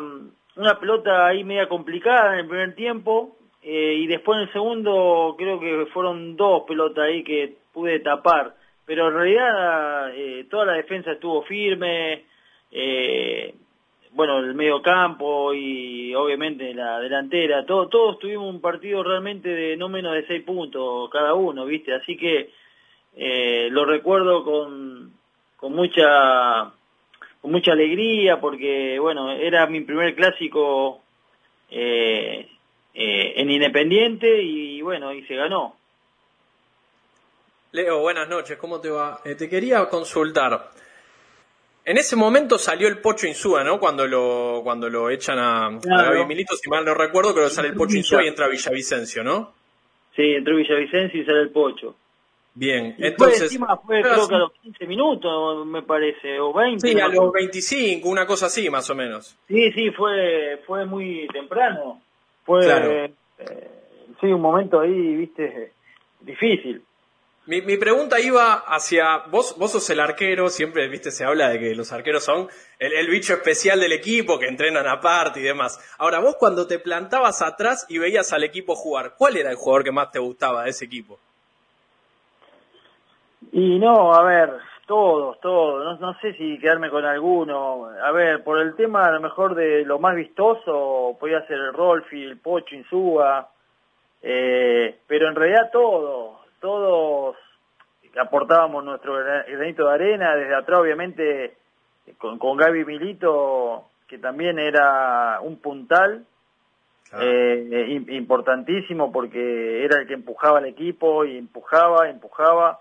una 0.55 0.79
pelota 0.79 1.27
ahí 1.27 1.43
media 1.43 1.67
complicada 1.67 2.33
en 2.33 2.39
el 2.39 2.47
primer 2.47 2.75
tiempo, 2.75 3.35
eh, 3.63 3.95
y 3.99 4.07
después 4.07 4.37
en 4.37 4.43
el 4.43 4.53
segundo 4.53 5.35
creo 5.37 5.59
que 5.59 5.85
fueron 5.93 6.35
dos 6.35 6.63
pelotas 6.67 7.05
ahí 7.05 7.23
que 7.23 7.57
pude 7.73 7.99
tapar, 7.99 8.55
pero 8.85 9.07
en 9.07 9.13
realidad 9.13 10.15
eh, 10.15 10.45
toda 10.49 10.65
la 10.65 10.73
defensa 10.73 11.11
estuvo 11.11 11.43
firme, 11.43 12.25
eh, 12.71 13.53
bueno, 14.13 14.39
el 14.39 14.55
medio 14.55 14.81
campo 14.81 15.53
y 15.53 16.13
obviamente 16.15 16.73
la 16.73 16.99
delantera, 16.99 17.65
todo, 17.65 17.87
todos 17.87 18.19
tuvimos 18.19 18.53
un 18.53 18.59
partido 18.59 19.03
realmente 19.03 19.47
de 19.47 19.77
no 19.77 19.87
menos 19.89 20.13
de 20.13 20.25
seis 20.25 20.43
puntos 20.43 21.09
cada 21.11 21.33
uno, 21.33 21.65
¿viste? 21.65 21.93
Así 21.93 22.17
que 22.17 22.49
eh, 23.15 23.67
lo 23.71 23.85
recuerdo 23.85 24.43
con, 24.43 25.13
con 25.57 25.73
mucha 25.73 26.71
con 27.41 27.51
mucha 27.51 27.71
alegría 27.71 28.39
porque, 28.39 28.99
bueno, 28.99 29.31
era 29.31 29.65
mi 29.65 29.81
primer 29.81 30.15
clásico 30.15 31.01
eh, 31.69 32.47
eh, 32.93 33.33
en 33.35 33.49
Independiente 33.49 34.41
y, 34.41 34.81
bueno, 34.81 35.11
y 35.11 35.23
se 35.23 35.35
ganó. 35.35 35.75
Leo, 37.71 37.99
buenas 37.99 38.29
noches, 38.29 38.57
¿cómo 38.57 38.79
te 38.79 38.89
va? 38.89 39.21
Eh, 39.25 39.35
te 39.35 39.49
quería 39.49 39.87
consultar. 39.89 40.69
En 41.83 41.97
ese 41.97 42.15
momento 42.15 42.59
salió 42.59 42.87
el 42.87 42.99
Pocho 42.99 43.25
Insúa, 43.25 43.63
¿no? 43.63 43.79
Cuando 43.79 44.05
lo, 44.05 44.61
cuando 44.63 44.87
lo 44.87 45.09
echan 45.09 45.39
a, 45.39 45.79
claro. 45.81 46.21
a 46.21 46.27
Milito, 46.27 46.55
si 46.55 46.69
mal 46.69 46.85
no 46.85 46.93
recuerdo, 46.93 47.33
pero 47.33 47.49
sale 47.49 47.69
el 47.69 47.75
Pocho 47.75 47.97
Insúa 47.97 48.23
y 48.23 48.27
entra 48.27 48.47
Villavicencio, 48.47 49.23
¿no? 49.23 49.53
Sí, 50.15 50.33
entró 50.33 50.57
Villavicencio 50.57 51.21
y 51.21 51.25
sale 51.25 51.41
el 51.41 51.49
Pocho. 51.49 51.95
Bien, 52.53 52.95
y 52.97 53.05
entonces... 53.07 53.43
Encima 53.43 53.77
fue 53.77 54.01
creo 54.01 54.27
que 54.27 54.35
a 54.35 54.39
los 54.39 54.51
15 54.53 54.85
minutos, 54.85 55.65
me 55.65 55.83
parece, 55.83 56.39
o 56.39 56.53
20. 56.53 56.85
Sí, 56.85 56.99
a 56.99 57.07
los 57.07 57.31
25, 57.31 58.09
una 58.09 58.25
cosa 58.25 58.47
así, 58.47 58.69
más 58.69 58.89
o 58.89 58.95
menos. 58.95 59.37
Sí, 59.47 59.71
sí, 59.71 59.91
fue, 59.91 60.61
fue 60.67 60.85
muy 60.85 61.27
temprano. 61.31 62.01
Fue, 62.43 62.65
claro. 62.65 62.91
eh, 62.91 63.13
sí, 64.19 64.27
un 64.27 64.41
momento 64.41 64.81
ahí, 64.81 65.15
viste, 65.15 65.71
difícil. 66.19 66.83
Mi, 67.47 67.61
mi 67.61 67.77
pregunta 67.77 68.19
iba 68.19 68.53
hacia 68.53 69.17
vos, 69.29 69.55
vos 69.57 69.71
sos 69.71 69.89
el 69.89 69.99
arquero, 69.99 70.49
siempre 70.49 70.87
viste 70.89 71.09
se 71.09 71.23
habla 71.23 71.49
de 71.49 71.59
que 71.59 71.73
los 71.73 71.91
arqueros 71.91 72.23
son 72.23 72.47
el, 72.77 72.93
el 72.93 73.07
bicho 73.07 73.33
especial 73.33 73.79
del 73.79 73.93
equipo, 73.93 74.37
que 74.37 74.47
entrenan 74.47 74.87
aparte 74.87 75.39
y 75.39 75.43
demás. 75.43 75.79
Ahora, 75.97 76.19
vos 76.19 76.35
cuando 76.37 76.67
te 76.67 76.77
plantabas 76.77 77.41
atrás 77.41 77.85
y 77.89 77.97
veías 77.97 78.31
al 78.31 78.43
equipo 78.43 78.75
jugar, 78.75 79.15
¿cuál 79.17 79.37
era 79.37 79.49
el 79.49 79.55
jugador 79.55 79.83
que 79.83 79.91
más 79.91 80.11
te 80.11 80.19
gustaba 80.19 80.65
de 80.65 80.69
ese 80.69 80.85
equipo? 80.85 81.19
Y 83.51 83.79
no, 83.79 84.13
a 84.13 84.23
ver, 84.23 84.49
todos, 84.85 85.39
todos, 85.41 85.83
no, 85.99 86.07
no 86.07 86.19
sé 86.19 86.33
si 86.33 86.57
quedarme 86.59 86.89
con 86.89 87.05
alguno. 87.05 87.87
A 88.03 88.11
ver, 88.11 88.43
por 88.43 88.59
el 88.59 88.75
tema 88.75 89.05
a 89.07 89.11
lo 89.11 89.19
mejor 89.19 89.55
de 89.55 89.83
lo 89.85 89.99
más 89.99 90.15
vistoso, 90.15 91.15
podía 91.19 91.45
ser 91.47 91.57
el 91.57 91.73
Rolfi, 91.73 92.23
el 92.23 92.37
Pocho, 92.39 92.75
Insúa, 92.75 93.49
eh, 94.21 94.99
pero 95.07 95.27
en 95.27 95.35
realidad 95.35 95.69
todos, 95.71 96.37
todos 96.59 97.35
aportábamos 98.19 98.83
nuestro 98.83 99.15
gra- 99.19 99.45
granito 99.47 99.87
de 99.87 99.93
arena, 99.93 100.35
desde 100.35 100.55
atrás 100.55 100.79
obviamente 100.79 101.55
con, 102.17 102.37
con 102.37 102.57
Gaby 102.57 102.85
Milito, 102.85 103.85
que 104.07 104.17
también 104.17 104.59
era 104.59 105.39
un 105.41 105.59
puntal, 105.59 106.25
eh, 107.19 107.85
im- 107.89 108.09
importantísimo 108.13 109.11
porque 109.11 109.83
era 109.83 109.99
el 110.01 110.07
que 110.07 110.13
empujaba 110.13 110.59
al 110.59 110.65
equipo 110.65 111.25
y 111.25 111.37
empujaba, 111.37 112.09
empujaba 112.09 112.79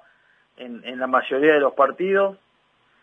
en, 0.61 0.85
en 0.85 1.01
la 1.01 1.07
mayoría 1.07 1.55
de 1.55 1.61
los 1.61 1.75
partidos. 1.75 2.37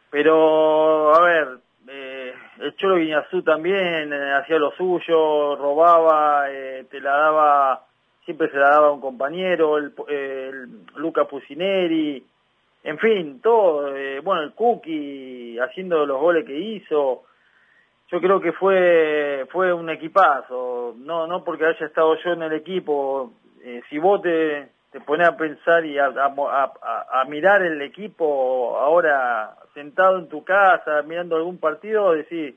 Pero, 0.09 1.13
a 1.13 1.21
ver, 1.21 1.47
eh, 1.89 2.33
el 2.59 2.75
Cholo 2.77 2.95
Guiñazú 2.95 3.41
también 3.43 4.13
eh, 4.13 4.33
hacía 4.33 4.57
lo 4.57 4.71
suyo, 4.71 5.55
robaba, 5.55 6.49
eh, 6.49 6.85
te 6.89 7.01
la 7.01 7.11
daba, 7.11 7.85
siempre 8.23 8.49
se 8.49 8.57
la 8.57 8.69
daba 8.69 8.87
a 8.87 8.91
un 8.91 9.01
compañero, 9.01 9.77
el, 9.77 9.93
el 10.07 10.69
Luca 10.95 11.25
Pusineri, 11.25 12.23
en 12.83 12.97
fin, 12.99 13.41
todo, 13.41 13.93
eh, 13.95 14.21
bueno, 14.21 14.43
el 14.43 14.53
Cookie 14.53 15.57
haciendo 15.59 16.05
los 16.05 16.21
goles 16.21 16.45
que 16.45 16.57
hizo, 16.57 17.23
yo 18.09 18.21
creo 18.21 18.39
que 18.39 18.53
fue 18.53 19.45
fue 19.51 19.73
un 19.73 19.89
equipazo, 19.89 20.95
no 20.99 21.27
no 21.27 21.43
porque 21.43 21.65
haya 21.65 21.85
estado 21.85 22.15
yo 22.23 22.31
en 22.31 22.43
el 22.43 22.53
equipo, 22.53 23.33
eh, 23.61 23.81
si 23.89 23.97
vos 23.97 24.21
te 24.91 24.99
pones 25.01 25.27
a 25.27 25.35
pensar 25.37 25.85
y 25.85 25.97
a, 25.99 26.05
a, 26.07 26.33
a- 26.81 27.21
a 27.21 27.25
mirar 27.25 27.61
el 27.61 27.81
equipo 27.81 28.77
ahora 28.79 29.55
sentado 29.73 30.17
en 30.19 30.27
tu 30.29 30.43
casa 30.43 31.01
mirando 31.03 31.35
algún 31.35 31.57
partido, 31.59 32.13
decís, 32.13 32.55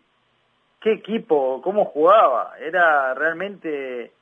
qué 0.81 0.93
equipo, 0.93 1.61
cómo 1.63 1.85
jugaba, 1.87 2.55
era 2.61 3.15
realmente 3.15 4.13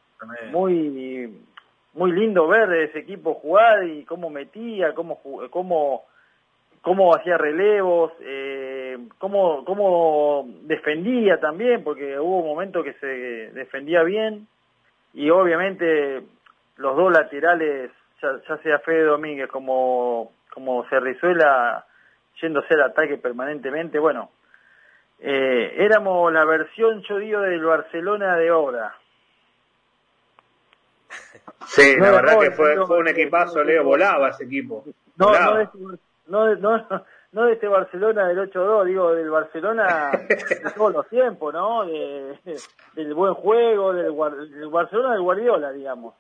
muy 0.50 1.38
muy 1.94 2.12
lindo 2.12 2.46
ver 2.46 2.72
ese 2.72 3.00
equipo 3.00 3.34
jugar 3.34 3.84
y 3.84 4.04
cómo 4.04 4.30
metía, 4.30 4.94
cómo 4.94 5.20
cómo 5.50 6.04
cómo 6.80 7.14
hacía 7.14 7.36
relevos, 7.36 8.12
eh, 8.20 8.96
cómo, 9.18 9.64
cómo 9.64 10.46
defendía 10.62 11.38
también, 11.40 11.82
porque 11.82 12.18
hubo 12.18 12.42
momentos 12.44 12.84
que 12.84 12.92
se 12.94 13.06
defendía 13.52 14.02
bien, 14.04 14.46
y 15.12 15.28
obviamente 15.28 16.22
los 16.76 16.96
dos 16.96 17.12
laterales, 17.12 17.90
ya, 18.22 18.40
ya 18.48 18.56
sea 18.62 18.78
Fede 18.80 19.04
Domínguez 19.04 19.48
como, 19.50 20.32
como 20.52 20.84
Cerrizuela, 20.88 21.84
yéndose 22.40 22.74
al 22.74 22.82
ataque 22.82 23.16
permanentemente, 23.18 23.98
bueno, 23.98 24.30
eh, 25.20 25.74
éramos 25.78 26.32
la 26.32 26.44
versión, 26.44 27.02
yo 27.02 27.18
digo, 27.18 27.40
del 27.40 27.64
Barcelona 27.64 28.36
de 28.36 28.48
ahora. 28.48 28.94
Sí, 31.66 31.96
No, 31.98 32.04
la 32.06 32.10
verdad 32.12 32.38
que 32.40 32.50
fue, 32.52 32.74
no, 32.76 32.86
fue 32.86 32.98
un 32.98 33.08
equipazo, 33.08 33.58
no, 33.58 33.64
Leo, 33.64 33.84
volaba 33.84 34.28
ese 34.30 34.44
equipo. 34.44 34.84
No, 35.16 35.32
de, 35.56 35.62
este, 35.64 35.78
no, 36.26 36.44
de- 36.46 36.56
no, 36.56 36.86
no 37.32 37.44
de 37.44 37.52
este 37.52 37.68
Barcelona 37.68 38.28
del 38.28 38.50
8-2, 38.50 38.84
digo 38.84 39.12
del 39.14 39.30
Barcelona 39.30 40.10
de 40.28 40.70
todos 40.76 40.92
los 40.94 41.08
tiempos, 41.08 41.52
¿no? 41.52 41.84
De, 41.84 42.38
del 42.94 43.14
buen 43.14 43.34
juego, 43.34 43.92
del, 43.92 44.14
del 44.50 44.68
Barcelona 44.68 45.12
del 45.12 45.22
Guardiola, 45.22 45.72
digamos. 45.72 46.14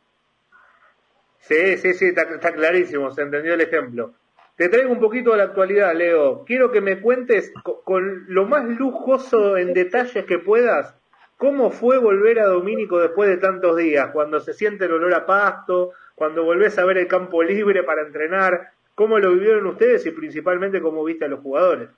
Sí, 1.40 1.76
sí, 1.78 1.94
sí, 1.94 2.06
está, 2.06 2.22
está 2.22 2.52
clarísimo, 2.52 3.10
se 3.10 3.22
entendió 3.22 3.54
el 3.54 3.60
ejemplo. 3.60 4.12
Te 4.56 4.68
traigo 4.68 4.90
un 4.92 5.00
poquito 5.00 5.30
de 5.32 5.38
la 5.38 5.44
actualidad, 5.44 5.94
Leo. 5.94 6.44
Quiero 6.44 6.70
que 6.72 6.80
me 6.80 7.00
cuentes 7.00 7.52
co- 7.62 7.82
con, 7.84 8.24
lo 8.28 8.44
más 8.46 8.64
lujoso 8.64 9.56
en 9.56 9.72
detalles 9.72 10.24
que 10.26 10.38
puedas, 10.38 10.94
cómo 11.36 11.70
fue 11.70 11.98
volver 11.98 12.40
a 12.40 12.46
Domínico 12.46 12.98
después 12.98 13.30
de 13.30 13.36
tantos 13.36 13.76
días, 13.76 14.10
cuando 14.12 14.40
se 14.40 14.52
siente 14.52 14.86
el 14.86 14.92
olor 14.92 15.14
a 15.14 15.26
pasto, 15.26 15.92
cuando 16.16 16.42
volvés 16.44 16.76
a 16.78 16.84
ver 16.84 16.98
el 16.98 17.06
campo 17.06 17.42
libre 17.42 17.84
para 17.84 18.02
entrenar, 18.02 18.70
cómo 18.96 19.18
lo 19.20 19.30
vivieron 19.32 19.66
ustedes 19.66 20.04
y 20.06 20.10
principalmente 20.10 20.82
cómo 20.82 21.04
viste 21.04 21.26
a 21.26 21.28
los 21.28 21.40
jugadores. 21.40 21.88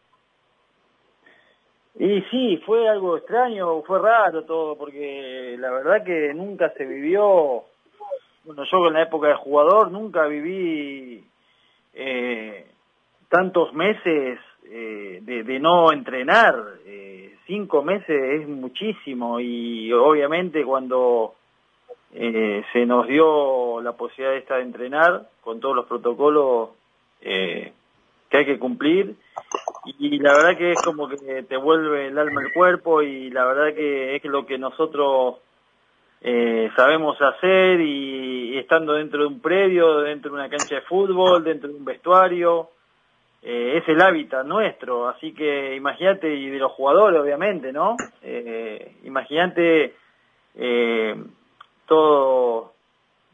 Y 1.98 2.20
sí, 2.30 2.62
fue 2.64 2.86
algo 2.88 3.16
extraño, 3.16 3.82
fue 3.82 3.98
raro 3.98 4.44
todo, 4.44 4.76
porque 4.76 5.56
la 5.58 5.70
verdad 5.70 6.04
que 6.04 6.32
nunca 6.34 6.72
se 6.76 6.84
vivió, 6.84 7.64
bueno, 8.50 8.64
yo 8.64 8.88
en 8.88 8.94
la 8.94 9.02
época 9.02 9.28
de 9.28 9.34
jugador 9.34 9.92
nunca 9.92 10.26
viví 10.26 11.22
eh, 11.94 12.66
tantos 13.28 13.72
meses 13.74 14.40
eh, 14.64 15.20
de, 15.22 15.60
no 15.60 15.92
entrenar, 15.92 16.56
eh, 16.84 17.36
cinco 17.46 17.84
meses 17.84 18.40
es 18.40 18.48
muchísimo 18.48 19.38
y 19.38 19.92
obviamente 19.92 20.64
cuando 20.64 21.36
eh, 22.12 22.64
se 22.72 22.86
nos 22.86 23.06
dio 23.06 23.80
la 23.82 23.92
posibilidad 23.92 24.36
esta 24.36 24.56
de 24.56 24.62
entrenar 24.62 25.28
con 25.42 25.60
todos 25.60 25.76
los 25.76 25.86
protocolos 25.86 26.70
eh, 27.20 27.72
que 28.30 28.36
hay 28.36 28.46
que 28.46 28.58
cumplir 28.58 29.14
y 30.00 30.18
la 30.18 30.32
verdad 30.32 30.58
que 30.58 30.72
es 30.72 30.82
como 30.82 31.08
que 31.08 31.44
te 31.44 31.56
vuelve 31.56 32.08
el 32.08 32.18
alma 32.18 32.40
al 32.40 32.52
cuerpo 32.52 33.00
y 33.00 33.30
la 33.30 33.44
verdad 33.44 33.76
que 33.76 34.16
es 34.16 34.24
lo 34.24 34.44
que 34.44 34.58
nosotros 34.58 35.36
eh, 36.22 36.70
sabemos 36.76 37.16
hacer 37.20 37.80
y, 37.80 38.58
estando 38.58 38.94
dentro 38.94 39.20
de 39.20 39.26
un 39.26 39.40
predio, 39.40 40.00
dentro 40.00 40.30
de 40.30 40.36
una 40.36 40.50
cancha 40.50 40.76
de 40.76 40.82
fútbol, 40.82 41.42
dentro 41.42 41.68
de 41.68 41.76
un 41.76 41.84
vestuario, 41.84 42.70
eh, 43.42 43.78
es 43.78 43.88
el 43.88 44.02
hábitat 44.02 44.44
nuestro, 44.44 45.08
así 45.08 45.32
que 45.32 45.74
imagínate, 45.74 46.34
y 46.34 46.50
de 46.50 46.58
los 46.58 46.72
jugadores 46.72 47.20
obviamente, 47.20 47.72
¿no? 47.72 47.96
Eh, 48.22 48.96
imagínate 49.04 49.94
eh, 50.56 51.16
todo, 51.86 52.72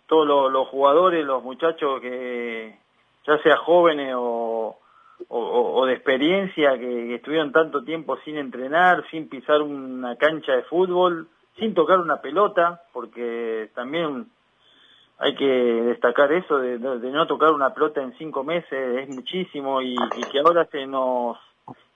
todos 0.07 0.53
los, 0.53 0.69
jugadores, 0.69 1.25
los 1.25 1.43
muchachos 1.43 2.01
que 2.01 2.79
ya 3.27 3.39
sea 3.43 3.57
jóvenes 3.57 4.15
o, 4.17 4.79
o, 5.29 5.87
de 5.87 5.95
experiencia 5.95 6.79
que 6.79 7.17
estuvieron 7.17 7.51
tanto 7.51 7.83
tiempo 7.83 8.17
sin 8.19 8.39
entrenar, 8.39 9.05
sin 9.11 9.29
pisar 9.29 9.61
una 9.61 10.15
cancha 10.17 10.53
de 10.53 10.63
fútbol, 10.63 11.27
sin 11.59 11.75
tocar 11.75 11.99
una 11.99 12.21
pelota, 12.21 12.83
porque 12.93 13.71
también 13.75 14.27
hay 15.19 15.35
que 15.35 15.45
destacar 15.45 16.33
eso 16.33 16.59
de, 16.59 16.79
no 16.79 17.27
tocar 17.27 17.53
una 17.53 17.73
pelota 17.73 18.03
en 18.03 18.17
cinco 18.19 18.45
meses 18.45 18.99
es 18.99 19.09
muchísimo 19.09 19.81
y, 19.81 19.95
y 19.95 20.23
que 20.31 20.41
ahora 20.41 20.67
se 20.67 20.87
nos 20.87 21.39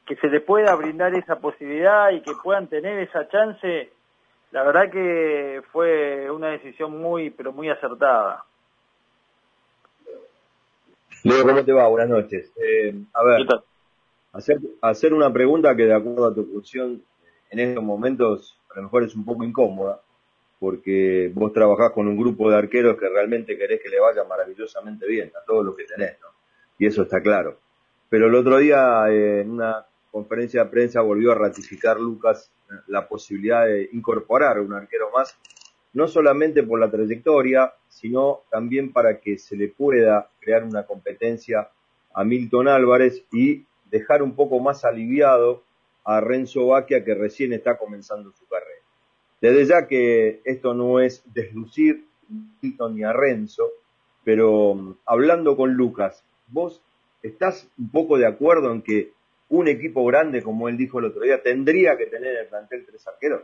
que 0.06 0.16
se 0.16 0.28
les 0.28 0.42
pueda 0.42 0.74
brindar 0.74 1.14
esa 1.14 1.38
posibilidad 1.38 2.10
y 2.10 2.22
que 2.22 2.32
puedan 2.42 2.68
tener 2.68 2.98
esa 2.98 3.28
chance 3.28 3.92
la 4.52 4.62
verdad 4.62 4.90
que 4.90 5.62
fue 5.70 6.30
una 6.30 6.48
decisión 6.48 6.98
muy 6.98 7.28
pero 7.28 7.52
muy 7.52 7.68
acertada 7.68 8.44
Leo, 11.22 11.46
¿cómo 11.46 11.62
te 11.62 11.72
va? 11.72 11.86
Buenas 11.88 12.08
noches. 12.08 12.50
Eh, 12.56 12.94
a 13.12 13.22
ver, 13.22 13.46
hacer, 14.32 14.58
hacer 14.80 15.12
una 15.12 15.30
pregunta 15.30 15.76
que 15.76 15.84
de 15.84 15.94
acuerdo 15.94 16.26
a 16.26 16.34
tu 16.34 16.46
función 16.46 17.02
en 17.50 17.58
estos 17.58 17.84
momentos 17.84 18.56
a 18.70 18.76
lo 18.76 18.82
mejor 18.82 19.04
es 19.04 19.14
un 19.14 19.24
poco 19.24 19.44
incómoda, 19.44 20.00
porque 20.58 21.30
vos 21.34 21.52
trabajás 21.52 21.92
con 21.92 22.06
un 22.06 22.16
grupo 22.16 22.50
de 22.50 22.56
arqueros 22.56 22.98
que 22.98 23.08
realmente 23.08 23.56
querés 23.56 23.80
que 23.82 23.88
le 23.88 24.00
vaya 24.00 24.24
maravillosamente 24.24 25.06
bien 25.06 25.30
a 25.40 25.44
todos 25.44 25.64
los 25.64 25.76
que 25.76 25.84
tenés, 25.84 26.18
¿no? 26.20 26.28
Y 26.78 26.86
eso 26.86 27.02
está 27.02 27.20
claro. 27.20 27.58
Pero 28.08 28.26
el 28.26 28.34
otro 28.34 28.58
día 28.58 29.04
eh, 29.08 29.40
en 29.40 29.50
una 29.50 29.86
conferencia 30.10 30.64
de 30.64 30.70
prensa 30.70 31.00
volvió 31.00 31.32
a 31.32 31.36
ratificar 31.36 32.00
Lucas 32.00 32.50
la 32.86 33.08
posibilidad 33.08 33.66
de 33.66 33.88
incorporar 33.92 34.60
un 34.60 34.72
arquero 34.72 35.10
más 35.10 35.36
no 35.92 36.06
solamente 36.06 36.62
por 36.62 36.78
la 36.78 36.90
trayectoria, 36.90 37.72
sino 37.88 38.42
también 38.50 38.92
para 38.92 39.18
que 39.18 39.38
se 39.38 39.56
le 39.56 39.68
pueda 39.68 40.28
crear 40.38 40.64
una 40.64 40.84
competencia 40.84 41.68
a 42.14 42.24
Milton 42.24 42.68
Álvarez 42.68 43.24
y 43.32 43.64
dejar 43.90 44.22
un 44.22 44.34
poco 44.34 44.60
más 44.60 44.84
aliviado 44.84 45.62
a 46.10 46.20
Renzo 46.20 46.66
Baquia 46.66 47.04
que 47.04 47.14
recién 47.14 47.52
está 47.52 47.78
comenzando 47.78 48.32
su 48.32 48.44
carrera. 48.48 48.82
Desde 49.40 49.64
ya 49.64 49.86
que 49.86 50.40
esto 50.44 50.74
no 50.74 50.98
es 50.98 51.22
deslucir 51.32 52.04
ni 52.60 53.04
a 53.04 53.12
Renzo, 53.12 53.70
pero 54.24 54.74
mm, 54.74 54.94
hablando 55.06 55.56
con 55.56 55.74
Lucas, 55.74 56.24
¿vos 56.48 56.82
estás 57.22 57.70
un 57.78 57.90
poco 57.90 58.18
de 58.18 58.26
acuerdo 58.26 58.72
en 58.72 58.82
que 58.82 59.12
un 59.50 59.68
equipo 59.68 60.04
grande, 60.04 60.42
como 60.42 60.68
él 60.68 60.76
dijo 60.76 60.98
el 60.98 61.06
otro 61.06 61.22
día, 61.22 61.42
tendría 61.42 61.96
que 61.96 62.06
tener 62.06 62.32
en 62.32 62.40
el 62.40 62.46
plantel 62.46 62.84
tres 62.86 63.06
arqueros? 63.06 63.42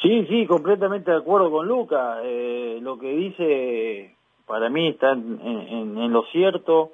Sí, 0.00 0.26
sí, 0.28 0.46
completamente 0.46 1.10
de 1.10 1.18
acuerdo 1.18 1.50
con 1.50 1.68
Luca. 1.68 2.20
Eh, 2.24 2.78
lo 2.80 2.98
que 2.98 3.08
dice 3.08 4.16
para 4.46 4.70
mí 4.70 4.88
está 4.88 5.12
en 5.12 6.12
lo 6.12 6.24
cierto. 6.32 6.92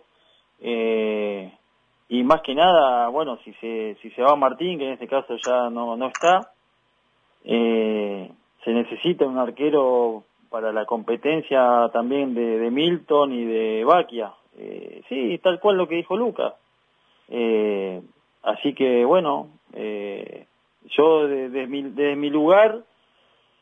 Eh, 0.61 1.53
y 2.09 2.23
más 2.23 2.41
que 2.43 2.55
nada, 2.55 3.09
bueno, 3.09 3.39
si 3.45 3.53
se, 3.55 3.97
si 4.01 4.11
se 4.11 4.23
va 4.23 4.37
Martín, 4.37 4.79
que 4.79 4.87
en 4.87 4.93
este 4.93 5.09
caso 5.09 5.37
ya 5.45 5.71
no, 5.71 5.97
no 5.97 6.07
está, 6.07 6.53
eh, 7.45 8.31
se 8.65 8.73
necesita 8.73 9.27
un 9.27 9.39
arquero 9.39 10.25
para 10.51 10.73
la 10.73 10.85
competencia 10.85 11.89
también 11.93 12.35
de, 12.35 12.59
de 12.59 12.71
Milton 12.71 13.33
y 13.33 13.45
de 13.45 13.85
Baquia. 13.85 14.33
Eh, 14.59 15.03
sí, 15.09 15.39
tal 15.43 15.61
cual 15.61 15.77
lo 15.77 15.89
que 15.89 15.97
dijo 15.97 16.17
Lucas. 16.17 16.55
Eh, 17.29 18.01
así 18.43 18.73
que 18.75 19.05
bueno, 19.05 19.49
eh, 19.73 20.47
yo 20.91 21.27
desde 21.27 21.67
mi, 21.67 21.83
desde 21.83 22.17
mi 22.17 22.31
lugar 22.31 22.83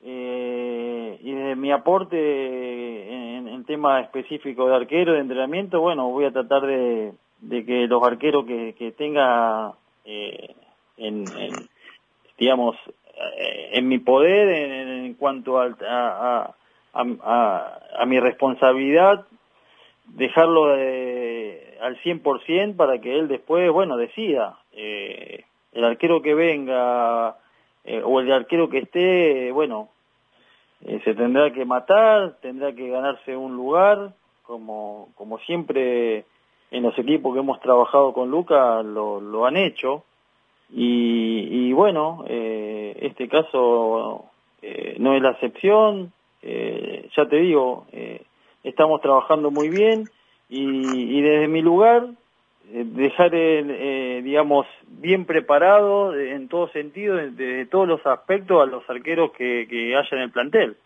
eh, 0.03 1.18
y 1.22 1.32
desde 1.32 1.57
mi 1.57 1.72
aporte 1.72 2.16
en, 3.36 3.49
en 3.49 3.64
tema 3.64 4.01
específico 4.01 4.68
de 4.68 4.76
arquero, 4.76 5.14
de 5.14 5.20
entrenamiento, 5.20 5.80
bueno, 5.80 6.11
voy 6.11 6.26
a 6.26 6.32
tratar 6.32 6.62
de, 6.62 7.14
de 7.49 7.64
que 7.64 7.86
los 7.86 8.03
arqueros 8.03 8.47
que, 8.47 8.74
que 8.78 8.92
tenga 8.92 9.72
eh, 10.05 10.55
en, 10.97 11.68
digamos, 12.38 12.76
eh, 13.16 13.70
en 13.72 13.88
mi 13.88 13.99
poder 13.99 14.49
en, 14.49 14.88
en 15.07 15.14
cuanto 15.14 15.61
a, 15.61 15.66
a, 15.86 16.55
a, 16.95 17.80
a- 17.99 18.07
mi 18.07 18.18
responsabilidad, 18.20 19.26
dejarlo 20.07 20.66
de- 20.76 21.78
al 21.80 21.97
100% 22.03 22.76
para 22.76 22.99
que 22.99 23.18
él 23.18 23.28
después, 23.28 23.70
bueno, 23.70 23.97
decida. 23.97 24.59
Eh, 24.72 25.45
el 25.72 25.84
arquero 25.84 26.22
que 26.22 26.34
venga 26.34 27.36
eh, 27.84 28.01
o 28.05 28.20
el 28.20 28.32
arquero 28.32 28.68
que 28.68 28.78
esté, 28.78 29.51
bueno, 29.53 29.88
eh, 30.86 31.01
se 31.05 31.14
tendrá 31.14 31.53
que 31.53 31.64
matar, 31.64 32.36
tendrá 32.40 32.72
que 32.72 32.88
ganarse 32.88 33.36
un 33.36 33.55
lugar, 33.57 34.12
como, 34.45 35.09
como 35.14 35.38
siempre 35.40 36.24
en 36.75 36.83
los 36.83 36.99
equipos 36.99 37.33
que 37.33 37.41
hemos 37.41 37.61
trabajado 37.61 38.12
con 38.12 38.31
Luca 38.31 38.83
lo, 38.83 39.20
lo 39.20 39.47
han 39.47 39.57
hecho. 39.57 40.05
Y, 40.70 41.68
y 41.68 41.72
bueno, 41.72 42.25
eh, 42.27 42.97
este 43.03 43.29
caso 43.29 44.25
eh, 44.61 44.97
no 44.99 45.14
es 45.14 45.22
la 45.22 45.31
excepción. 45.31 46.12
Eh, 46.43 47.09
ya 47.16 47.27
te 47.27 47.37
digo, 47.37 47.87
eh, 47.93 48.22
estamos 48.64 49.01
trabajando 49.01 49.51
muy 49.51 49.68
bien 49.68 50.09
y, 50.49 51.16
y 51.18 51.20
desde 51.22 51.47
mi 51.49 51.62
lugar 51.62 52.07
eh, 52.72 52.83
dejar, 52.85 53.35
el, 53.35 53.70
eh, 53.70 54.20
digamos, 54.25 54.66
bien 54.89 55.27
preparado 55.27 56.18
en 56.18 56.49
todo 56.49 56.68
sentido, 56.70 57.16
de, 57.16 57.31
de 57.31 57.66
todos 57.66 57.87
los 57.87 58.05
aspectos 58.07 58.61
a 58.61 58.66
los 58.66 58.89
arqueros 58.91 59.31
que, 59.33 59.66
que 59.70 59.95
haya 59.95 60.09
en 60.12 60.18
el 60.22 60.31
plantel. 60.33 60.77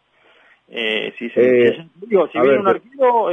Si 1.19 1.31
se- 1.31 1.41
digo, 1.95 2.27
si 2.29 2.39
viene 2.39 2.59
un 2.59 2.69
arquero, 2.69 3.31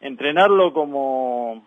entrenarlo 0.00 0.72
como 0.72 1.64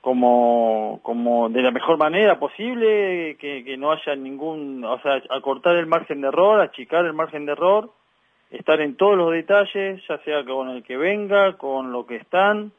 como 0.00 1.00
como 1.02 1.48
de 1.48 1.62
la 1.62 1.70
mejor 1.70 1.96
manera 1.96 2.38
posible, 2.38 3.36
que, 3.38 3.64
que 3.64 3.76
no 3.76 3.92
haya 3.92 4.14
ningún, 4.14 4.84
o 4.84 5.00
sea, 5.00 5.22
acortar 5.30 5.76
el 5.76 5.86
margen 5.86 6.20
de 6.20 6.28
error, 6.28 6.60
achicar 6.60 7.04
el 7.06 7.14
margen 7.14 7.46
de 7.46 7.52
error, 7.52 7.90
estar 8.50 8.80
en 8.80 8.96
todos 8.96 9.16
los 9.16 9.32
detalles, 9.32 10.02
ya 10.06 10.18
sea 10.18 10.44
con 10.44 10.68
el 10.70 10.82
que 10.82 10.96
venga, 10.96 11.56
con 11.56 11.92
lo 11.92 12.06
que 12.06 12.16
están. 12.16 12.72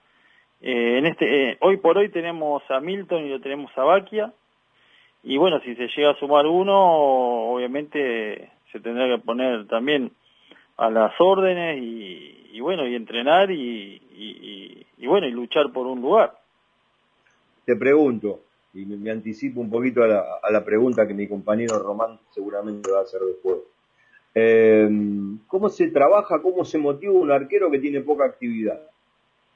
Eh, 0.62 1.00
en 1.00 1.06
este, 1.08 1.52
eh, 1.52 1.58
hoy 1.62 1.78
por 1.78 1.98
hoy 1.98 2.10
tenemos 2.10 2.64
a 2.70 2.80
Milton 2.80 3.26
y 3.26 3.30
lo 3.30 3.42
tenemos 3.42 3.76
a 3.78 3.84
Baquia, 3.84 4.32
y 5.24 5.38
bueno, 5.38 5.60
si 5.62 5.76
se 5.76 5.88
llega 5.88 6.12
a 6.12 6.20
sumar 6.20 6.46
uno, 6.46 7.52
obviamente 7.52 8.52
se 8.72 8.80
tendrá 8.80 9.08
que 9.08 9.24
poner 9.24 9.66
también 9.66 10.12
a 10.78 10.92
las 10.92 11.20
órdenes 11.20 11.82
y, 11.82 12.45
y 12.56 12.62
bueno, 12.62 12.88
y 12.88 12.96
entrenar 12.96 13.52
y, 13.52 14.02
y, 14.16 14.86
y- 14.98 15.08
bueno, 15.08 15.28
y 15.28 15.32
luchar 15.32 15.74
por 15.74 15.88
un 15.88 16.00
lugar. 16.02 16.38
Te 17.66 17.76
pregunto, 17.76 18.40
y 18.74 18.86
me, 18.86 18.96
me 18.96 19.12
anticipo 19.12 19.60
un 19.60 19.70
poquito 19.70 20.02
a 20.04 20.08
la, 20.08 20.24
a 20.42 20.52
la 20.52 20.64
pregunta 20.64 21.06
que 21.06 21.14
mi 21.14 21.28
compañero 21.28 21.78
Román 21.80 22.18
seguramente 22.32 22.90
va 22.90 23.00
a 23.00 23.04
hacer 23.04 23.20
después. 23.22 23.58
Eh, 24.34 24.90
¿Cómo 25.48 25.68
se 25.68 25.90
trabaja, 25.90 26.42
cómo 26.42 26.64
se 26.64 26.78
motiva 26.78 27.12
un 27.12 27.30
arquero 27.30 27.70
que 27.70 27.80
tiene 27.80 28.00
poca 28.00 28.24
actividad? 28.26 28.80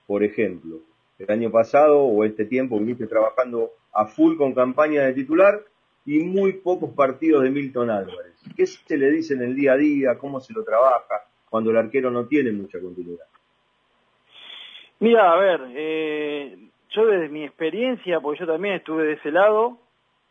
Por 0.06 0.22
ejemplo, 0.22 0.80
el 1.20 1.32
año 1.32 1.52
pasado 1.52 2.04
o 2.04 2.26
este 2.26 2.44
tiempo 2.44 2.80
viniste 2.80 3.08
trabajando 3.08 3.72
a 3.94 4.08
full 4.08 4.36
con 4.36 4.54
campaña 4.54 5.04
de 5.04 5.14
titular 5.14 5.62
y 6.06 6.20
muy 6.20 6.52
pocos 6.54 6.92
partidos 6.92 7.44
de 7.44 7.50
Milton 7.50 7.92
Álvarez. 7.92 8.34
¿Qué 8.58 8.66
se 8.66 8.98
le 8.98 9.10
dice 9.10 9.36
en 9.36 9.44
el 9.44 9.56
día 9.56 9.74
a 9.74 9.78
día? 9.78 10.18
¿Cómo 10.18 10.42
se 10.42 10.52
lo 10.52 10.66
trabaja 10.66 11.29
cuando 11.50 11.72
el 11.72 11.78
arquero 11.78 12.12
no 12.12 12.26
tiene 12.26 12.52
mucha 12.52 12.80
continuidad? 12.80 13.26
Mira, 15.00 15.32
a 15.32 15.36
ver, 15.38 15.62
eh, 15.70 16.58
yo 16.92 17.06
desde 17.06 17.30
mi 17.30 17.44
experiencia, 17.44 18.20
porque 18.20 18.42
yo 18.42 18.48
también 18.48 18.76
estuve 18.76 19.06
de 19.06 19.14
ese 19.14 19.32
lado, 19.32 19.78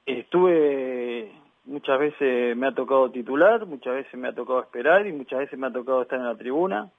estuve, 0.04 1.32
muchas 1.64 1.98
veces 1.98 2.56
me 2.56 2.66
ha 2.66 2.74
tocado 2.74 3.10
titular, 3.10 3.64
muchas 3.66 3.94
veces 3.94 4.14
me 4.14 4.28
ha 4.28 4.34
tocado 4.34 4.60
esperar 4.60 5.06
y 5.06 5.12
muchas 5.12 5.40
veces 5.40 5.58
me 5.58 5.68
ha 5.68 5.72
tocado 5.72 6.02
estar 6.02 6.18
en 6.18 6.26
la 6.26 6.36
tribuna. 6.36 6.90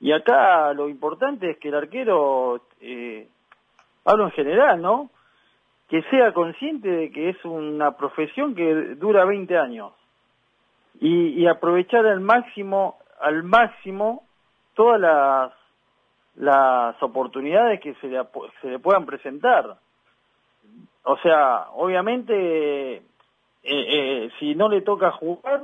Y 0.00 0.12
acá 0.12 0.72
lo 0.74 0.88
importante 0.88 1.50
es 1.50 1.58
que 1.58 1.68
el 1.68 1.74
arquero, 1.74 2.62
eh, 2.80 3.28
hablo 4.04 4.24
en 4.24 4.30
general, 4.32 4.80
¿no? 4.80 5.10
Que 5.88 6.02
sea 6.04 6.32
consciente 6.32 6.88
de 6.88 7.10
que 7.10 7.30
es 7.30 7.44
una 7.44 7.96
profesión 7.96 8.54
que 8.54 8.94
dura 8.96 9.24
20 9.24 9.56
años 9.56 9.92
y, 11.00 11.28
y 11.40 11.46
aprovechar 11.46 12.06
al 12.06 12.20
máximo, 12.20 12.96
al 13.20 13.42
máximo 13.42 14.24
todas 14.74 15.00
las 15.00 15.52
las 16.36 17.02
oportunidades 17.02 17.80
que 17.80 17.94
se 17.94 18.08
le, 18.08 18.22
se 18.60 18.68
le 18.68 18.78
puedan 18.78 19.06
presentar. 19.06 19.78
O 21.04 21.16
sea, 21.18 21.68
obviamente, 21.72 22.96
eh, 22.96 23.02
eh, 23.62 24.30
si 24.38 24.54
no 24.54 24.68
le 24.68 24.82
toca 24.82 25.12
jugar, 25.12 25.62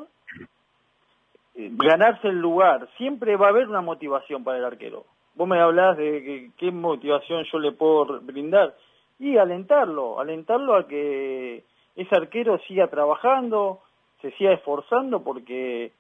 ganarse 1.55 2.29
el 2.29 2.39
lugar, 2.41 2.89
siempre 2.97 3.37
va 3.37 3.47
a 3.47 3.51
haber 3.51 3.69
una 3.69 3.83
motivación 3.83 4.45
para 4.45 4.59
el 4.59 4.65
arquero. 4.65 5.05
Vos 5.35 5.49
me 5.49 5.61
hablás 5.61 5.97
de 5.97 6.23
que- 6.23 6.51
qué 6.57 6.71
motivación 6.71 7.45
yo 7.53 7.59
le 7.59 7.73
puedo 7.73 8.21
brindar 8.21 8.75
y 9.19 9.37
alentarlo, 9.37 10.21
alentarlo 10.21 10.75
a 10.75 10.87
que 10.87 11.65
ese 11.97 12.17
arquero 12.17 12.59
siga 12.67 12.89
trabajando, 12.89 13.81
se 14.21 14.31
siga 14.33 14.53
esforzando 14.53 15.23
porque, 15.23 15.93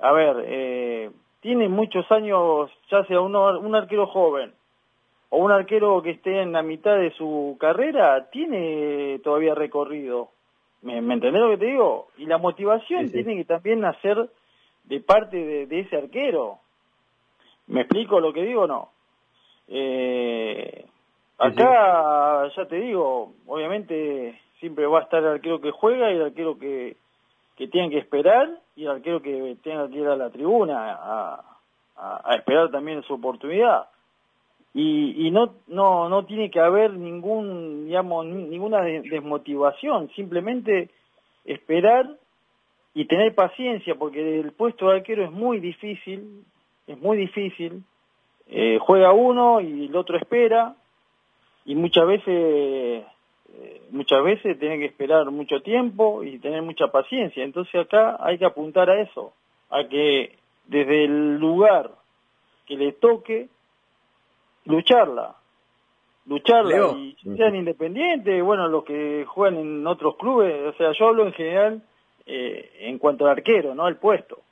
a 0.00 0.12
ver, 0.12 0.44
eh, 0.46 1.10
tiene 1.40 1.68
muchos 1.68 2.10
años, 2.10 2.70
ya 2.90 3.04
sea 3.04 3.20
uno, 3.20 3.58
un 3.58 3.74
arquero 3.74 4.06
joven 4.06 4.52
o 5.30 5.38
un 5.38 5.50
arquero 5.50 6.02
que 6.02 6.10
esté 6.10 6.40
en 6.40 6.52
la 6.52 6.62
mitad 6.62 6.96
de 6.96 7.10
su 7.12 7.56
carrera, 7.60 8.30
tiene 8.30 9.20
todavía 9.22 9.54
recorrido. 9.54 10.30
¿Me, 10.82 11.00
me 11.00 11.14
entendés 11.14 11.42
lo 11.42 11.50
que 11.50 11.58
te 11.58 11.66
digo? 11.66 12.08
Y 12.16 12.26
la 12.26 12.38
motivación 12.38 13.10
tiene 13.10 13.36
que 13.36 13.44
también 13.44 13.80
nacer 13.80 14.30
de 14.84 15.00
parte 15.00 15.36
de, 15.36 15.66
de 15.66 15.80
ese 15.80 15.96
arquero. 15.96 16.58
¿Me 17.66 17.82
explico 17.82 18.20
lo 18.20 18.32
que 18.32 18.42
digo 18.42 18.62
o 18.62 18.66
no? 18.66 18.88
Eh, 19.68 20.86
acá, 21.36 22.48
ya 22.56 22.64
te 22.66 22.76
digo, 22.76 23.32
obviamente 23.46 24.40
siempre 24.60 24.86
va 24.86 25.00
a 25.00 25.02
estar 25.02 25.22
el 25.22 25.28
arquero 25.32 25.60
que 25.60 25.70
juega 25.70 26.10
y 26.10 26.16
el 26.16 26.22
arquero 26.22 26.58
que, 26.58 26.96
que 27.58 27.66
tiene 27.68 27.90
que 27.90 27.98
esperar 27.98 28.48
y 28.76 28.84
el 28.84 28.90
arquero 28.92 29.20
que 29.20 29.56
tenga 29.64 29.88
que 29.90 29.96
ir 29.98 30.06
a 30.06 30.14
la 30.16 30.30
tribuna 30.30 30.92
a, 30.92 31.44
a- 31.96 32.34
esperar 32.36 32.70
también 32.70 33.02
su 33.02 33.14
oportunidad. 33.14 33.88
Y, 34.74 35.26
y 35.26 35.30
no, 35.32 35.54
no, 35.66 36.08
no 36.08 36.24
tiene 36.24 36.50
que 36.52 36.60
haber 36.60 36.92
ningún, 36.92 37.86
digamos, 37.86 38.26
ni- 38.26 38.44
ninguna 38.44 38.80
de- 38.82 39.00
desmotivación, 39.02 40.08
simplemente 40.14 40.90
esperar 41.44 42.06
y 42.94 43.06
tener 43.06 43.34
paciencia, 43.34 43.96
porque 43.96 44.38
el 44.40 44.52
puesto 44.52 44.88
de 44.88 44.96
arquero 44.98 45.24
es 45.24 45.32
muy 45.32 45.58
difícil, 45.58 46.44
es 46.86 46.98
muy 47.00 47.16
difícil. 47.16 47.82
Eh, 48.46 48.78
juega 48.80 49.12
uno 49.12 49.60
y 49.60 49.86
el 49.86 49.96
otro 49.96 50.16
espera, 50.16 50.76
y 51.64 51.74
muchas 51.74 52.06
veces, 52.06 53.04
eh, 53.54 53.82
muchas 53.90 54.22
veces 54.22 54.58
tiene 54.58 54.78
que 54.78 54.86
esperar 54.86 55.30
mucho 55.30 55.62
tiempo 55.62 56.22
y 56.22 56.38
tener 56.38 56.62
mucha 56.62 56.88
paciencia. 56.88 57.42
Entonces 57.44 57.74
acá 57.74 58.16
hay 58.20 58.38
que 58.38 58.44
apuntar 58.44 58.90
a 58.90 59.00
eso, 59.00 59.32
a 59.70 59.84
que 59.88 60.36
desde 60.66 61.04
el 61.04 61.38
lugar 61.38 61.90
que 62.66 62.76
le 62.76 62.92
toque, 62.92 63.48
lucharla, 64.66 65.34
lucharla 66.26 66.70
Leo. 66.70 66.96
y 66.98 67.16
sean 67.36 67.56
independientes, 67.56 68.42
bueno, 68.44 68.68
los 68.68 68.84
que 68.84 69.24
juegan 69.26 69.58
en 69.58 69.86
otros 69.86 70.16
clubes, 70.16 70.74
o 70.74 70.76
sea, 70.76 70.92
yo 70.92 71.08
hablo 71.08 71.26
en 71.26 71.32
general 71.32 71.82
eh, 72.26 72.70
en 72.80 72.98
cuanto 72.98 73.24
al 73.24 73.32
arquero, 73.32 73.74
no 73.74 73.86
al 73.86 73.96
puesto. 73.96 74.42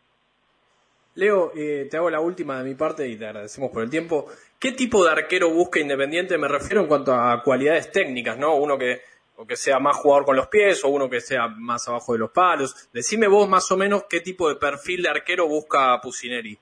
Leo, 1.16 1.50
eh, 1.56 1.88
te 1.90 1.96
hago 1.96 2.10
la 2.10 2.20
última 2.20 2.58
de 2.58 2.64
mi 2.64 2.74
parte 2.74 3.08
y 3.08 3.16
te 3.16 3.26
agradecemos 3.26 3.70
por 3.70 3.82
el 3.82 3.90
tiempo. 3.90 4.26
¿Qué 4.58 4.72
tipo 4.72 5.04
de 5.04 5.10
arquero 5.10 5.50
busca 5.50 5.80
Independiente? 5.80 6.38
Me 6.38 6.46
refiero 6.46 6.82
en 6.82 6.88
cuanto 6.88 7.12
a 7.12 7.42
cualidades 7.42 7.90
técnicas, 7.90 8.38
¿no? 8.38 8.54
Uno 8.56 8.78
que, 8.78 9.00
que 9.48 9.56
sea 9.56 9.78
más 9.78 9.96
jugador 9.96 10.26
con 10.26 10.36
los 10.36 10.48
pies 10.48 10.84
o 10.84 10.88
uno 10.88 11.08
que 11.08 11.20
sea 11.20 11.48
más 11.48 11.88
abajo 11.88 12.12
de 12.12 12.18
los 12.18 12.30
palos. 12.30 12.88
Decime 12.92 13.28
vos 13.28 13.48
más 13.48 13.70
o 13.72 13.76
menos 13.76 14.04
qué 14.08 14.20
tipo 14.20 14.48
de 14.48 14.56
perfil 14.56 15.02
de 15.02 15.08
arquero 15.08 15.48
busca 15.48 15.98
Pusineri. 16.00 16.56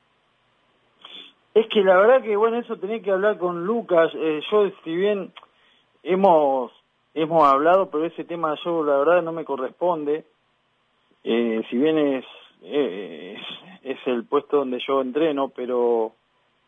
Es 1.55 1.67
que 1.69 1.81
la 1.83 1.97
verdad 1.97 2.23
que, 2.23 2.35
bueno, 2.35 2.59
eso 2.59 2.77
tenía 2.77 3.03
que 3.03 3.11
hablar 3.11 3.39
con 3.39 3.65
Lucas. 3.65 4.11
Eh, 4.15 4.41
yo, 4.51 4.71
si 4.85 4.95
bien 4.95 5.33
hemos 6.03 6.73
hemos 7.15 7.45
hablado, 7.45 7.91
pero 7.91 8.05
ese 8.05 8.25
tema 8.25 8.57
yo, 8.65 8.85
la 8.85 8.99
verdad, 8.99 9.23
no 9.23 9.33
me 9.33 9.45
corresponde. 9.45 10.25
Eh, 11.23 11.63
si 11.71 11.77
bien 11.77 11.97
es, 11.97 12.25
eh, 12.63 13.37
es, 13.85 13.99
el 14.07 14.25
puesto 14.25 14.59
donde 14.59 14.83
yo 14.87 15.01
entreno, 15.01 15.51
pero 15.51 16.13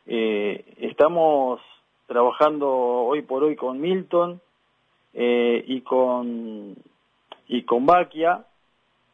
eh, 0.07 0.65
estamos 0.79 1.61
trabajando 2.07 2.69
hoy 2.69 3.23
por 3.23 3.43
hoy 3.43 3.57
con 3.57 3.81
Milton 3.81 4.41
eh, 5.15 5.65
y 5.67 5.81
con 5.81 6.77
y 7.49 7.63
con 7.63 7.87
Baquia 7.87 8.45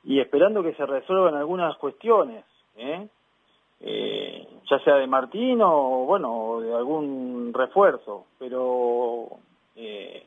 y 0.05 0.20
esperando 0.20 0.62
que 0.62 0.74
se 0.74 0.84
resuelvan 0.84 1.34
algunas 1.34 1.76
cuestiones, 1.76 2.44
¿eh? 2.76 3.09
Eh, 3.84 4.46
ya 4.70 4.78
sea 4.80 4.94
de 4.94 5.07
Martín 5.09 5.61
o 5.61 6.05
bueno 6.07 6.61
de 6.61 6.72
algún 6.72 7.53
refuerzo, 7.53 8.26
pero 8.38 9.26
eh, 9.74 10.24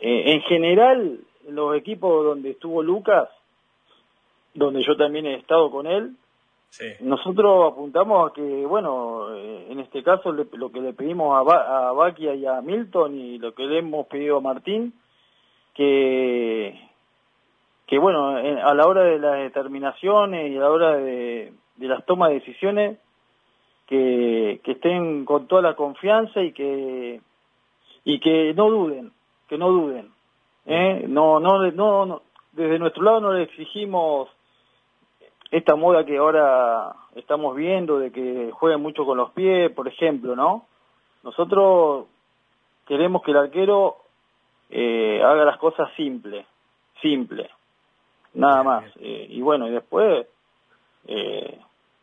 eh, 0.00 0.32
en 0.32 0.40
general 0.42 1.20
los 1.48 1.76
equipos 1.76 2.24
donde 2.24 2.50
estuvo 2.50 2.82
Lucas, 2.82 3.28
donde 4.54 4.82
yo 4.82 4.96
también 4.96 5.26
he 5.26 5.34
estado 5.34 5.70
con 5.70 5.86
él, 5.86 6.16
nosotros 7.00 7.72
apuntamos 7.72 8.30
a 8.30 8.34
que, 8.34 8.42
bueno, 8.66 9.34
eh, 9.34 9.66
en 9.70 9.80
este 9.80 10.02
caso 10.02 10.32
le- 10.32 10.46
lo 10.54 10.70
que 10.72 10.80
le 10.80 10.92
pedimos 10.92 11.36
a, 11.38 11.42
ba 11.42 11.88
a 11.88 11.92
Baquia 11.92 12.34
y 12.34 12.46
a 12.46 12.60
Milton 12.60 13.14
y 13.18 13.38
lo 13.38 13.54
que 13.54 13.64
le 13.64 13.78
hemos 13.78 14.06
pedido 14.06 14.38
a 14.38 14.40
Martín, 14.40 14.92
que, 15.74 16.78
que 17.86 17.98
bueno, 17.98 18.38
en- 18.38 18.58
a 18.58 18.74
la 18.74 18.86
hora 18.86 19.02
de 19.02 19.18
las 19.18 19.36
determinaciones 19.38 20.50
y 20.50 20.56
a 20.56 20.60
la 20.60 20.70
hora 20.70 20.96
de, 20.96 21.52
de 21.76 21.88
las 21.88 22.04
tomas 22.06 22.30
de 22.30 22.34
decisiones, 22.36 22.98
que, 23.86 24.60
que 24.64 24.72
estén 24.72 25.24
con 25.26 25.46
toda 25.46 25.60
la 25.62 25.74
confianza 25.76 26.40
y 26.42 26.52
que, 26.52 27.20
y 28.04 28.20
que 28.20 28.54
no 28.54 28.70
duden, 28.70 29.12
que 29.48 29.58
no 29.58 29.68
duden. 29.70 30.10
¿eh? 30.66 31.04
No, 31.06 31.38
no, 31.40 31.70
no, 31.70 32.06
no, 32.06 32.22
desde 32.52 32.78
nuestro 32.78 33.02
lado 33.02 33.20
no 33.20 33.32
le 33.34 33.42
exigimos 33.42 34.28
esta 35.50 35.76
moda 35.76 36.04
que 36.04 36.16
ahora 36.16 36.92
estamos 37.14 37.54
viendo 37.54 37.98
de 37.98 38.10
que 38.10 38.50
jueguen 38.52 38.80
mucho 38.82 39.04
con 39.04 39.16
los 39.18 39.30
pies, 39.32 39.70
por 39.72 39.86
ejemplo, 39.88 40.34
¿no? 40.34 40.66
Nosotros 41.22 42.06
queremos 42.86 43.22
que 43.22 43.30
el 43.30 43.36
arquero 43.38 43.96
eh, 44.70 45.22
haga 45.22 45.44
las 45.44 45.58
cosas 45.58 45.88
simple, 45.96 46.46
simple, 47.00 47.48
nada 48.34 48.62
más. 48.62 48.84
Eh, 48.98 49.26
y 49.30 49.40
bueno, 49.42 49.68
y 49.68 49.70
después, 49.70 50.26
eh, 51.06 51.58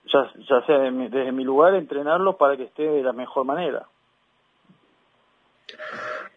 ya, 0.05 0.31
ya 0.49 0.61
sea 0.65 0.79
de 0.79 0.91
mi- 0.91 1.07
desde 1.09 1.31
mi 1.31 1.43
lugar, 1.43 1.75
entrenarlos 1.75 2.35
para 2.37 2.55
que 2.57 2.63
esté 2.63 2.83
de 2.83 3.03
la 3.03 3.13
mejor 3.13 3.45
manera. 3.45 3.85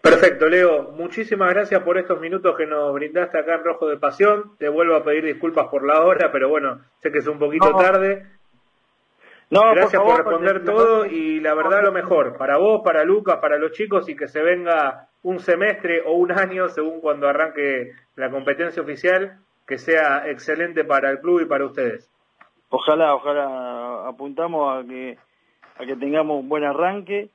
Perfecto, 0.04 0.48
Leo. 0.50 0.90
Muchísimas 0.92 1.48
gracias 1.54 1.82
por 1.82 1.96
estos 1.96 2.20
minutos 2.20 2.54
que 2.58 2.66
nos 2.66 2.92
brindaste 2.92 3.38
acá 3.38 3.54
en 3.54 3.64
Rojo 3.64 3.88
de 3.88 3.96
Pasión. 3.96 4.54
Te 4.58 4.68
vuelvo 4.68 4.96
a 4.96 5.02
pedir 5.02 5.24
disculpas 5.24 5.68
por 5.68 5.82
la 5.82 6.02
hora, 6.04 6.30
pero 6.30 6.50
bueno, 6.50 6.80
sé 6.98 7.10
que 7.10 7.18
es 7.20 7.26
un 7.26 7.38
poquito 7.38 7.70
No. 7.70 7.78
tarde. 7.78 8.26
No, 9.48 9.60
gracias 9.72 10.02
por 10.02 10.16
responder 10.18 10.62
porque- 10.62 10.70
todo 10.70 11.06
y 11.06 11.40
la 11.40 11.54
verdad 11.54 11.82
lo 11.82 11.92
mejor 11.92 12.36
para 12.36 12.58
vos, 12.58 12.82
para 12.84 13.02
Lucas, 13.04 13.38
para 13.40 13.56
los 13.58 13.72
chicos 13.72 14.06
y 14.10 14.16
que 14.16 14.28
se 14.28 14.42
venga 14.42 15.08
un 15.22 15.38
semestre 15.38 16.02
o 16.04 16.12
un 16.12 16.32
año 16.32 16.68
según 16.68 17.00
cuando 17.00 17.26
arranque 17.26 17.92
la 18.16 18.30
competencia 18.30 18.82
oficial, 18.82 19.38
que 19.66 19.78
sea 19.78 20.28
excelente 20.28 20.84
para 20.84 21.10
el 21.10 21.20
club 21.20 21.40
y 21.40 21.46
para 21.46 21.64
ustedes. 21.64 22.10
Ojalá, 22.68 23.14
ojalá 23.14 24.06
apuntamos 24.08 24.84
a 24.84 24.86
que 24.86 25.16
a 25.76 25.86
que 25.86 25.96
tengamos 25.96 26.40
un 26.40 26.48
buen 26.48 26.62
arranque, 26.64 27.30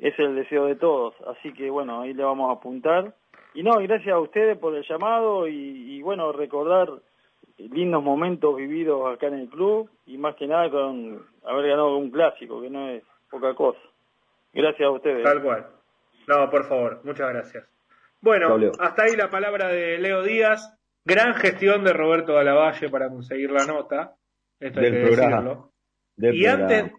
es 0.00 0.18
el 0.18 0.34
deseo 0.34 0.66
de 0.66 0.76
todos, 0.76 1.14
así 1.28 1.52
que 1.52 1.70
bueno, 1.70 2.00
ahí 2.00 2.14
le 2.14 2.24
vamos 2.24 2.50
a 2.50 2.54
apuntar. 2.58 3.14
Y 3.54 3.62
no, 3.62 3.72
gracias 3.80 4.14
a 4.14 4.18
ustedes 4.20 4.56
por 4.58 4.74
el 4.74 4.84
llamado 4.88 5.46
y, 5.48 5.54
y 5.96 6.02
bueno, 6.02 6.32
recordar 6.32 6.88
lindos 7.58 8.02
momentos 8.02 8.56
vividos 8.56 9.12
acá 9.12 9.26
en 9.26 9.34
el 9.40 9.48
club 9.48 9.90
y 10.06 10.16
más 10.16 10.34
que 10.36 10.46
nada 10.46 10.70
con 10.70 11.22
haber 11.44 11.66
ganado 11.68 11.96
un 11.96 12.10
clásico, 12.10 12.60
que 12.62 12.70
no 12.70 12.88
es 12.88 13.02
poca 13.30 13.54
cosa. 13.54 13.80
Gracias 14.52 14.86
a 14.86 14.90
ustedes. 14.90 15.22
Tal 15.24 15.42
cual. 15.42 15.66
No, 16.26 16.48
por 16.50 16.64
favor, 16.64 17.00
muchas 17.04 17.28
gracias. 17.28 17.66
Bueno, 18.20 18.56
hasta 18.78 19.04
ahí 19.04 19.16
la 19.16 19.30
palabra 19.30 19.68
de 19.68 19.98
Leo 19.98 20.22
Díaz. 20.22 20.76
Gran 21.04 21.34
gestión 21.34 21.82
de 21.84 21.92
Roberto 21.92 22.34
Galavalle 22.34 22.88
para 22.90 23.08
conseguir 23.08 23.50
la 23.50 23.64
nota. 23.66 24.14
Esto 24.60 24.80
hay 24.80 24.90
Del 24.90 24.94
que 24.94 25.06
programa. 25.08 25.36
decirlo. 25.36 25.70
Del 26.16 26.34
y 26.34 26.42
programa. 26.44 26.62
antes, 26.62 26.92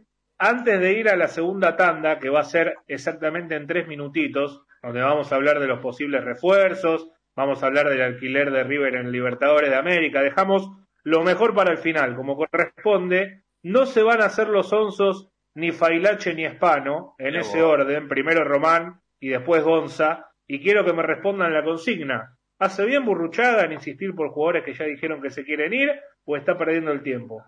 antes 0.44 0.80
de 0.80 0.94
ir 0.94 1.08
a 1.08 1.16
la 1.16 1.28
segunda 1.28 1.78
tanda, 1.78 2.18
que 2.18 2.32
va 2.32 2.40
a 2.40 2.46
ser 2.46 2.78
exactamente 2.88 3.56
en 3.56 3.68
tres 3.68 3.88
minutitos, 3.88 4.66
donde 4.82 5.00
vamos 5.02 5.32
a 5.32 5.36
hablar 5.36 5.60
de 5.60 5.68
los 5.68 5.80
posibles 5.80 6.24
refuerzos, 6.24 7.12
vamos 7.36 7.62
a 7.62 7.68
hablar 7.68 7.88
del 7.90 8.02
alquiler 8.02 8.50
de 8.52 8.64
River 8.64 8.96
en 8.96 9.12
Libertadores 9.12 9.70
de 9.70 9.76
América, 9.76 10.24
dejamos 10.24 10.68
lo 11.04 11.22
mejor 11.22 11.54
para 11.54 11.72
el 11.72 11.78
final, 11.78 12.16
como 12.16 12.36
corresponde, 12.36 13.44
no 13.62 13.86
se 13.86 14.02
van 14.02 14.22
a 14.22 14.26
hacer 14.26 14.48
los 14.48 14.74
onzos 14.74 15.30
ni 15.54 15.72
Failache 15.72 16.34
ni 16.34 16.46
Espano, 16.46 17.14
en 17.20 17.34
Qué 17.34 17.40
ese 17.42 17.62
bueno. 17.62 17.84
orden, 17.84 18.08
primero 18.08 18.44
Román 18.44 19.00
y 19.20 19.30
después 19.30 19.64
Gonza, 19.64 20.32
y 20.48 20.60
quiero 20.60 20.84
que 20.84 20.94
me 20.94 21.04
respondan 21.04 21.54
la 21.54 21.64
consigna. 21.64 22.36
¿Hace 22.58 22.84
bien 22.86 23.06
Burruchaga 23.06 23.66
en 23.66 23.74
insistir 23.74 24.16
por 24.16 24.30
jugadores 24.30 24.64
que 24.64 24.74
ya 24.74 24.86
dijeron 24.86 25.22
que 25.22 25.30
se 25.30 25.44
quieren 25.44 25.72
ir 25.72 25.92
o 26.26 26.36
está 26.36 26.58
perdiendo 26.58 26.92
el 26.92 27.04
tiempo? 27.04 27.44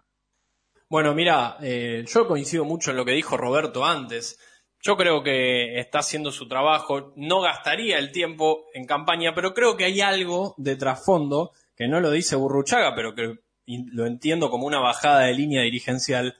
Bueno, 0.89 1.13
mira, 1.13 1.57
eh, 1.61 2.05
yo 2.07 2.27
coincido 2.27 2.65
mucho 2.65 2.91
en 2.91 2.97
lo 2.97 3.05
que 3.05 3.13
dijo 3.13 3.37
Roberto 3.37 3.85
antes. 3.85 4.39
Yo 4.81 4.97
creo 4.97 5.23
que 5.23 5.79
está 5.79 5.99
haciendo 5.99 6.31
su 6.31 6.47
trabajo, 6.47 7.13
no 7.15 7.41
gastaría 7.41 7.97
el 7.97 8.11
tiempo 8.11 8.65
en 8.73 8.85
campaña, 8.85 9.33
pero 9.33 9.53
creo 9.53 9.77
que 9.77 9.85
hay 9.85 10.01
algo 10.01 10.55
de 10.57 10.75
trasfondo 10.75 11.51
que 11.75 11.87
no 11.87 12.01
lo 12.01 12.11
dice 12.11 12.35
Burruchaga, 12.35 12.93
pero 12.93 13.15
que 13.15 13.39
lo 13.65 14.05
entiendo 14.05 14.49
como 14.49 14.67
una 14.67 14.79
bajada 14.79 15.21
de 15.21 15.33
línea 15.33 15.61
dirigencial. 15.61 16.37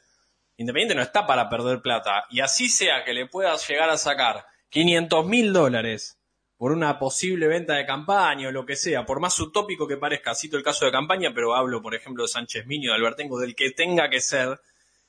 Independiente 0.58 0.96
no 0.96 1.02
está 1.02 1.26
para 1.26 1.50
perder 1.50 1.82
plata, 1.82 2.26
y 2.30 2.42
así 2.42 2.70
sea 2.70 3.04
que 3.06 3.14
le 3.14 3.28
puedas 3.28 3.68
llegar 3.68 3.90
a 3.90 3.98
sacar 3.98 4.46
500 4.70 5.26
mil 5.26 5.54
dólares 5.54 6.20
por 6.64 6.72
una 6.72 6.98
posible 6.98 7.50
venta 7.50 7.74
de 7.74 7.86
campaña 7.86 8.48
o 8.48 8.52
lo 8.54 8.66
que 8.66 8.78
sea, 8.78 9.06
por 9.06 9.20
más 9.20 9.38
utópico 9.38 9.86
que 9.86 9.98
parezca, 9.98 10.34
cito 10.34 10.56
el 10.56 10.64
caso 10.64 10.86
de 10.86 10.94
campaña, 10.94 11.34
pero 11.36 11.54
hablo, 11.54 11.82
por 11.82 11.94
ejemplo, 11.94 12.24
de 12.24 12.30
Sánchez 12.30 12.66
Miño, 12.68 12.92
de 12.92 12.96
Albertengo, 12.96 13.38
del 13.38 13.54
que 13.54 13.72
tenga 13.72 14.10
que 14.10 14.22
ser, 14.22 14.62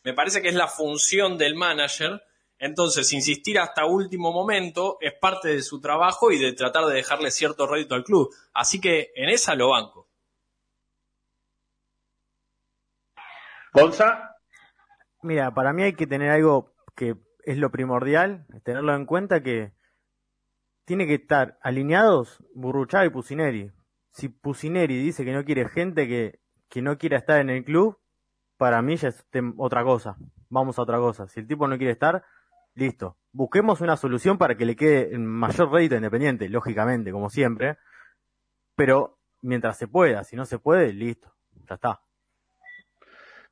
me 0.03 0.15
parece 0.15 0.43
que 0.43 0.49
es 0.49 0.57
la 0.57 0.67
función 0.67 1.39
del 1.39 1.55
manager, 1.55 2.25
entonces 2.59 3.13
insistir 3.13 3.61
hasta 3.61 3.87
último 3.87 4.33
momento 4.33 4.99
es 5.01 5.13
parte 5.13 5.51
de 5.51 5.63
su 5.63 5.81
trabajo 5.81 6.33
y 6.33 6.41
de 6.41 6.55
tratar 6.55 6.87
de 6.87 6.95
dejarle 6.95 7.31
cierto 7.31 7.69
rédito 7.69 7.95
al 7.95 8.03
club. 8.03 8.35
Así 8.53 8.81
que 8.81 9.13
en 9.15 9.29
esa 9.29 9.55
lo 9.55 9.69
banco. 9.69 10.09
Gonza. 13.73 14.35
Mira, 15.23 15.55
para 15.55 15.73
mí 15.73 15.85
hay 15.85 15.95
que 15.95 16.09
tener 16.09 16.33
algo 16.33 16.75
que 16.97 17.15
es 17.45 17.59
lo 17.59 17.71
primordial, 17.71 18.45
tenerlo 18.65 18.97
en 18.97 19.07
cuenta 19.07 19.41
que 19.41 19.71
tiene 20.85 21.07
que 21.07 21.15
estar 21.15 21.59
alineados 21.63 22.43
Burruchaga 22.55 23.07
y 23.07 23.11
Pusineri. 23.11 23.73
Si 24.11 24.29
Pusineri 24.29 24.99
dice 24.99 25.25
que 25.25 25.33
no 25.33 25.45
quiere 25.45 25.69
gente 25.69 26.07
que, 26.07 26.41
que 26.69 26.83
no 26.83 26.99
quiera 26.99 27.19
estar 27.19 27.41
en 27.41 27.51
el 27.51 27.65
club, 27.65 27.99
para 28.57 28.81
mí 28.83 28.97
ya 28.97 29.09
es 29.09 29.27
otra 29.57 29.83
cosa. 29.83 30.17
Vamos 30.49 30.79
a 30.79 30.83
otra 30.83 30.99
cosa. 30.99 31.27
Si 31.27 31.41
el 31.41 31.47
tipo 31.47 31.67
no 31.67 31.77
quiere 31.77 31.93
estar, 31.93 32.25
listo. 32.75 33.17
Busquemos 33.33 33.81
una 33.81 33.97
solución 33.97 34.39
para 34.39 34.57
que 34.57 34.65
le 34.65 34.77
quede 34.77 35.13
el 35.13 35.21
mayor 35.21 35.73
rédito 35.73 35.97
independiente, 35.97 36.49
lógicamente, 36.49 37.11
como 37.11 37.31
siempre. 37.31 37.79
Pero 38.77 39.19
mientras 39.43 39.77
se 39.79 39.89
pueda, 39.89 40.23
si 40.25 40.37
no 40.37 40.45
se 40.45 40.59
puede, 40.59 40.93
listo. 40.93 41.35
Ya 41.69 41.75
está. 41.75 42.01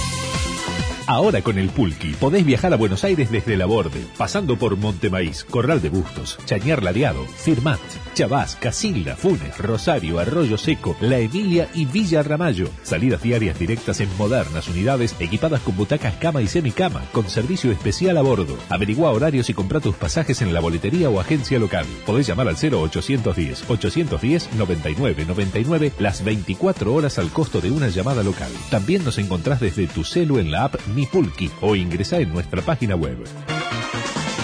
Ahora 1.06 1.42
con 1.42 1.58
el 1.58 1.68
Pulqui 1.68 2.14
podés 2.14 2.46
viajar 2.46 2.72
a 2.72 2.76
Buenos 2.76 3.04
Aires 3.04 3.30
desde 3.30 3.58
La 3.58 3.66
Borde, 3.66 4.06
pasando 4.16 4.56
por 4.56 4.78
Montemaíz, 4.78 5.44
Corral 5.44 5.82
de 5.82 5.90
Bustos, 5.90 6.38
Chañar 6.46 6.82
Lareado, 6.82 7.26
Firmat, 7.26 7.80
Chavás, 8.14 8.56
Casilda, 8.56 9.14
Funes, 9.14 9.58
Rosario, 9.58 10.18
Arroyo 10.18 10.56
Seco, 10.56 10.96
La 11.00 11.18
Emilia 11.18 11.68
y 11.74 11.84
Villa 11.84 12.22
Ramallo. 12.22 12.68
Salidas 12.82 13.22
diarias 13.22 13.58
directas 13.58 14.00
en 14.00 14.08
modernas 14.16 14.66
unidades 14.68 15.14
equipadas 15.20 15.60
con 15.60 15.76
butacas 15.76 16.14
cama 16.14 16.40
y 16.40 16.48
semicama, 16.48 17.02
con 17.12 17.28
servicio 17.28 17.70
especial 17.70 18.16
a 18.16 18.22
bordo. 18.22 18.56
Averigua 18.70 19.10
horarios 19.10 19.50
y 19.50 19.54
compra 19.54 19.80
tus 19.80 19.96
pasajes 19.96 20.40
en 20.40 20.54
la 20.54 20.60
boletería 20.60 21.10
o 21.10 21.20
agencia 21.20 21.58
local. 21.58 21.84
Podés 22.06 22.26
llamar 22.26 22.48
al 22.48 22.56
0810 22.56 23.64
810 23.68 24.54
99 24.54 25.26
99 25.26 25.92
las 25.98 26.24
24 26.24 26.94
horas 26.94 27.18
al 27.18 27.30
costo 27.30 27.60
de 27.60 27.70
una 27.70 27.88
llamada 27.88 28.22
local. 28.22 28.50
También 28.70 29.04
nos 29.04 29.18
encontrás 29.18 29.60
desde 29.60 29.86
tu 29.86 30.02
celu 30.02 30.38
en 30.38 30.50
la 30.50 30.64
app 30.64 30.76
Mi 30.94 31.06
Pulqui 31.06 31.50
o 31.60 31.74
ingresá 31.74 32.20
en 32.20 32.32
nuestra 32.32 32.62
página 32.62 32.94
web. 32.94 33.16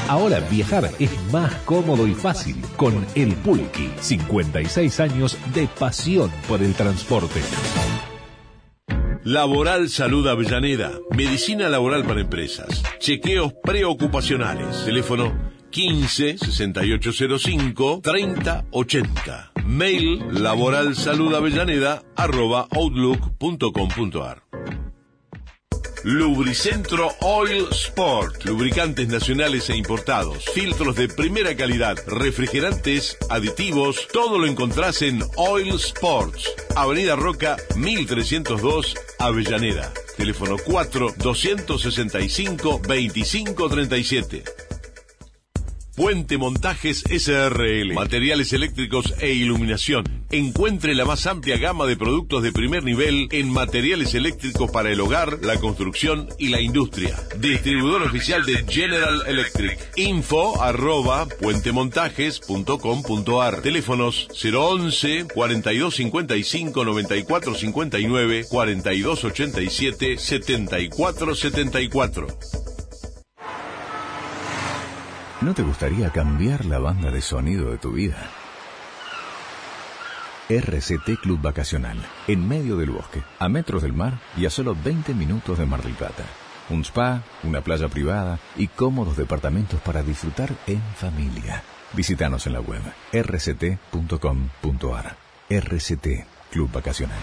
Ahora 0.09 0.41
viajar 0.41 0.91
es 0.99 1.11
más 1.31 1.55
cómodo 1.65 2.09
y 2.09 2.15
fácil 2.15 2.57
con 2.77 3.07
el 3.15 3.35
Pulqui. 3.35 3.91
56 4.01 5.01
años 5.01 5.39
de 5.55 5.69
pasión 5.69 6.31
por 6.49 6.63
el 6.63 6.75
transporte. 6.75 7.41
Laboral 9.23 9.89
Salud 9.89 10.27
Avellaneda. 10.27 10.93
Medicina 11.17 11.69
laboral 11.69 12.05
para 12.05 12.23
empresas. 12.23 12.83
Chequeos 12.99 13.53
preocupacionales. 13.63 14.85
Teléfono 14.85 15.33
15 15.71 16.39
6805 16.39 18.01
3080. 18.03 19.53
Mail 19.67 20.25
laboralsaludavellaneda 20.33 22.03
arroba 22.17 22.67
outlook.com.ar. 22.75 24.43
Lubricentro 26.03 27.15
Oil 27.21 27.67
Sport. 27.73 28.45
Lubricantes 28.45 29.09
nacionales 29.09 29.69
e 29.69 29.77
importados. 29.77 30.45
Filtros 30.55 30.97
de 30.97 31.09
primera 31.09 31.55
calidad. 31.55 31.97
Refrigerantes, 32.07 33.19
aditivos. 33.29 34.09
Todo 34.13 34.39
lo 34.39 34.47
encontrás 34.47 35.03
en 35.03 35.23
Oil 35.37 35.75
Sports. 35.75 36.51
Avenida 36.75 37.17
Roca 37.17 37.57
1302 37.77 38.95
Avellaneda. 39.19 39.93
Teléfono 40.17 40.57
4 40.65 41.15
265 41.19 42.81
2537. 42.87 44.70
Puente 46.01 46.39
Montajes 46.39 47.05
SRL. 47.11 47.93
Materiales 47.93 48.55
eléctricos 48.55 49.13
e 49.21 49.35
iluminación. 49.35 50.05
Encuentre 50.31 50.95
la 50.95 51.05
más 51.05 51.27
amplia 51.27 51.59
gama 51.59 51.85
de 51.85 51.99
productos 51.99 52.43
de 52.43 52.53
primer 52.53 52.85
nivel 52.85 53.29
en 53.33 53.53
materiales 53.53 54.15
eléctricos 54.15 54.71
para 54.71 54.91
el 54.91 54.99
hogar, 54.99 55.41
la 55.43 55.61
construcción 55.61 56.27
y 56.39 56.49
la 56.49 56.63
industria. 56.63 57.23
Distribuidor 57.39 58.01
oficial 58.01 58.47
de 58.47 58.65
General 58.67 59.25
Electric. 59.27 59.79
Info 59.97 60.63
arroba 60.63 61.27
puentemontajes.com.ar. 61.39 63.61
Teléfonos 63.61 64.27
011 64.43 65.27
4255 65.35 66.83
9459 66.83 68.47
4287 68.49 70.17
7474. 70.17 72.70
¿No 75.41 75.55
te 75.55 75.63
gustaría 75.63 76.11
cambiar 76.11 76.67
la 76.67 76.79
banda 76.79 77.11
de 77.11 77.23
sonido 77.23 77.71
de 77.71 77.79
tu 77.79 77.93
vida? 77.93 78.29
RCT 80.51 81.19
Club 81.23 81.41
Vacacional, 81.41 81.97
en 82.27 82.47
medio 82.47 82.77
del 82.77 82.91
bosque, 82.91 83.23
a 83.39 83.49
metros 83.49 83.83
del 83.83 83.95
mar 83.95 84.21
y 84.37 84.45
a 84.45 84.51
solo 84.51 84.77
20 84.85 85.15
minutos 85.15 85.59
de 85.59 85.65
Mar 85.65 85.83
del 85.83 85.95
Plata. 85.95 86.25
Un 86.69 86.83
spa, 86.83 87.23
una 87.43 87.63
playa 87.63 87.89
privada 87.89 88.39
y 88.55 88.67
cómodos 88.67 89.17
departamentos 89.17 89.81
para 89.81 90.03
disfrutar 90.03 90.51
en 90.67 90.83
familia. 90.97 91.63
Visítanos 91.95 92.47
en 92.47 92.53
la 92.53 92.61
web 92.61 92.83
rct.com.ar. 93.11 95.17
RCT 95.49 96.07
Club 96.51 96.71
Vacacional. 96.71 97.19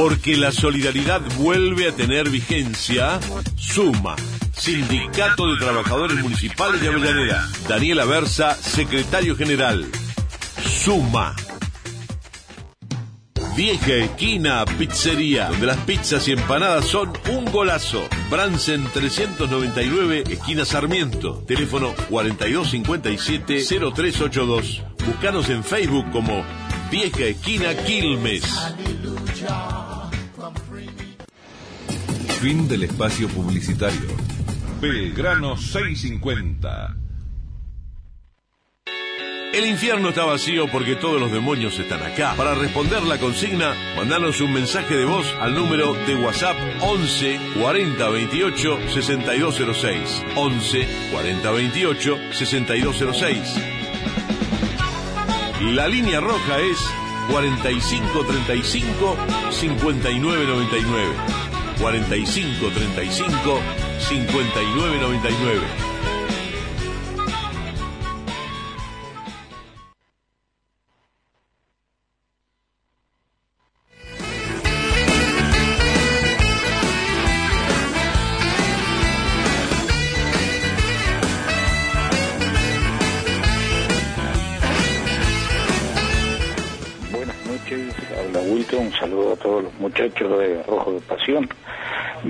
Porque 0.00 0.36
la 0.38 0.50
solidaridad 0.50 1.20
vuelve 1.36 1.86
a 1.86 1.92
tener 1.92 2.30
vigencia, 2.30 3.20
suma. 3.54 4.16
Sindicato 4.56 5.52
de 5.52 5.58
Trabajadores 5.58 6.16
Municipales 6.22 6.80
de 6.80 6.88
Avellaneda. 6.88 7.46
Daniela 7.68 8.06
Versa, 8.06 8.54
secretario 8.54 9.36
general. 9.36 9.84
Suma. 10.64 11.36
Vieja 13.54 13.92
Esquina 13.92 14.64
Pizzería, 14.64 15.50
donde 15.50 15.66
las 15.66 15.76
pizzas 15.76 16.26
y 16.28 16.32
empanadas 16.32 16.86
son 16.86 17.12
un 17.30 17.44
golazo. 17.52 18.08
Bransen 18.30 18.88
399, 18.94 20.24
esquina 20.30 20.64
Sarmiento. 20.64 21.44
Teléfono 21.46 21.94
4257-0382. 22.08 24.82
Búscanos 25.06 25.50
en 25.50 25.62
Facebook 25.62 26.10
como 26.10 26.42
Vieja 26.90 27.24
Esquina 27.24 27.74
Quilmes. 27.84 28.44
Fin 32.40 32.66
del 32.66 32.84
espacio 32.84 33.28
publicitario. 33.28 34.16
Belgrano 34.80 35.58
650. 35.58 36.96
El 39.52 39.66
infierno 39.66 40.08
está 40.08 40.24
vacío 40.24 40.66
porque 40.72 40.96
todos 40.96 41.20
los 41.20 41.30
demonios 41.30 41.78
están 41.78 42.02
acá. 42.02 42.32
Para 42.38 42.54
responder 42.54 43.02
la 43.02 43.18
consigna, 43.18 43.74
mandanos 43.94 44.40
un 44.40 44.54
mensaje 44.54 44.96
de 44.96 45.04
voz 45.04 45.26
al 45.38 45.54
número 45.54 45.92
de 46.06 46.16
WhatsApp 46.16 46.56
11 46.80 47.38
40 47.60 48.08
28 48.08 48.78
6206. 48.88 50.24
11 50.34 50.88
40 51.12 51.50
28 51.50 52.18
6206. 52.32 53.54
La 55.74 55.86
línea 55.88 56.20
roja 56.20 56.58
es 56.58 56.78
45 57.30 58.24
35 58.24 59.16
59 59.50 60.46
99. 60.46 61.39
45 61.80 62.60
35 62.60 63.62
59 63.98 65.00
99. 65.00 65.89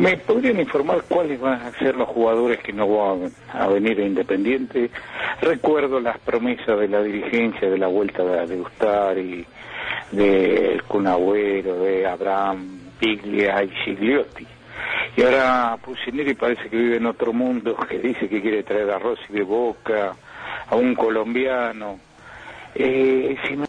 ¿Me 0.00 0.16
podrían 0.16 0.58
informar 0.58 1.02
cuáles 1.06 1.38
van 1.38 1.60
a 1.60 1.72
ser 1.72 1.94
los 1.94 2.08
jugadores 2.08 2.58
que 2.60 2.72
no 2.72 2.88
van 2.88 3.30
a 3.52 3.66
venir 3.68 4.00
a 4.00 4.06
Independiente? 4.06 4.90
Recuerdo 5.42 6.00
las 6.00 6.18
promesas 6.20 6.78
de 6.78 6.88
la 6.88 7.02
dirigencia 7.02 7.68
de 7.68 7.76
la 7.76 7.86
vuelta 7.86 8.24
de, 8.24 8.46
de 8.46 8.60
Ustari, 8.62 9.44
de 10.10 10.80
Cunagüero, 10.88 11.82
de 11.82 12.06
Abraham, 12.06 12.80
Piglia 12.98 13.62
y 13.62 13.68
Gigliotti. 13.84 14.46
Y 15.18 15.22
ahora 15.22 15.76
Pusineri 15.84 16.32
parece 16.32 16.70
que 16.70 16.78
vive 16.78 16.96
en 16.96 17.04
otro 17.04 17.34
mundo, 17.34 17.76
que 17.86 17.98
dice 17.98 18.26
que 18.26 18.40
quiere 18.40 18.62
traer 18.62 18.90
a 18.90 18.98
Rossi 18.98 19.30
de 19.30 19.42
Boca, 19.42 20.16
a 20.66 20.76
un 20.76 20.94
colombiano. 20.94 22.00
Eh, 22.74 23.36
si 23.46 23.54
me 23.54 23.66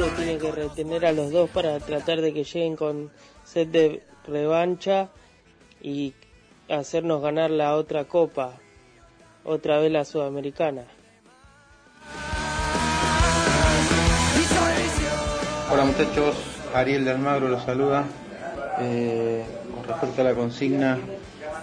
Burro 0.00 0.12
tiene 0.16 0.38
que 0.38 0.50
retener 0.50 1.04
a 1.04 1.12
los 1.12 1.30
dos 1.30 1.50
para 1.50 1.78
tratar 1.78 2.22
de 2.22 2.32
que 2.32 2.44
lleguen 2.44 2.74
con 2.74 3.10
sed 3.44 3.68
de 3.68 4.02
revancha 4.26 5.10
y 5.82 6.14
hacernos 6.70 7.20
ganar 7.20 7.50
la 7.50 7.74
otra 7.76 8.04
copa, 8.04 8.54
otra 9.44 9.78
vez 9.78 9.92
la 9.92 10.06
sudamericana. 10.06 10.84
Hola 15.70 15.84
muchachos, 15.84 16.34
Ariel 16.72 17.04
de 17.04 17.10
Almagro 17.10 17.48
los 17.48 17.62
saluda. 17.62 18.06
Eh, 18.80 19.44
con 19.74 19.84
respecto 19.84 20.22
a 20.22 20.24
la 20.24 20.34
consigna, 20.34 20.98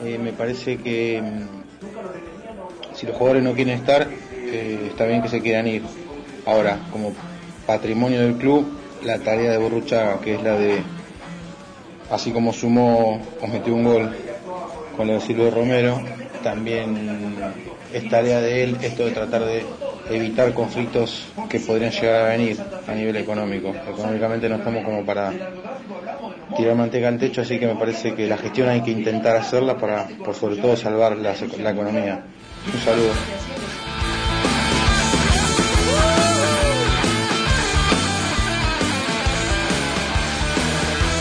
eh, 0.03 0.19
me 0.19 0.31
parece 0.31 0.77
que 0.77 1.23
mm, 1.23 2.95
si 2.95 3.07
los 3.07 3.15
jugadores 3.15 3.43
no 3.43 3.53
quieren 3.53 3.79
estar, 3.79 4.07
eh, 4.31 4.89
está 4.91 5.05
bien 5.05 5.23
que 5.23 5.29
se 5.29 5.41
quieran 5.41 5.67
ir. 5.67 5.81
Ahora, 6.45 6.79
como 6.91 7.13
patrimonio 7.67 8.21
del 8.21 8.35
club, 8.35 8.65
la 9.03 9.19
tarea 9.19 9.51
de 9.51 9.57
Borruchaga, 9.57 10.19
que 10.21 10.35
es 10.35 10.41
la 10.41 10.57
de, 10.57 10.81
así 12.09 12.31
como 12.31 12.53
sumó 12.53 13.21
o 13.41 13.47
metió 13.47 13.75
un 13.75 13.83
gol 13.83 14.15
con 14.95 15.07
de 15.07 15.19
Silvio 15.21 15.51
Romero, 15.51 16.01
también 16.41 16.97
es 17.93 18.09
tarea 18.09 18.41
de 18.41 18.63
él 18.63 18.77
esto 18.81 19.05
de 19.05 19.11
tratar 19.11 19.45
de 19.45 19.63
evitar 20.09 20.53
conflictos 20.53 21.27
que 21.49 21.59
podrían 21.59 21.91
llegar 21.91 22.25
a 22.25 22.29
venir 22.29 22.57
a 22.87 22.93
nivel 22.93 23.17
económico. 23.17 23.73
Económicamente 23.87 24.47
no 24.47 24.55
estamos 24.55 24.83
como 24.83 25.05
para 25.05 25.33
tirar 26.55 26.75
manteca 26.75 27.09
al 27.09 27.19
techo, 27.19 27.41
así 27.41 27.59
que 27.59 27.67
me 27.67 27.75
parece 27.75 28.15
que 28.15 28.27
la 28.27 28.37
gestión 28.37 28.69
hay 28.69 28.81
que 28.81 28.91
intentar 28.91 29.35
hacerla 29.35 29.77
para, 29.77 30.07
por 30.23 30.33
sobre 30.33 30.55
todo, 30.55 30.75
salvar 30.75 31.17
la 31.17 31.33
economía. 31.33 32.23
Un 32.73 32.79
saludo. 32.79 33.56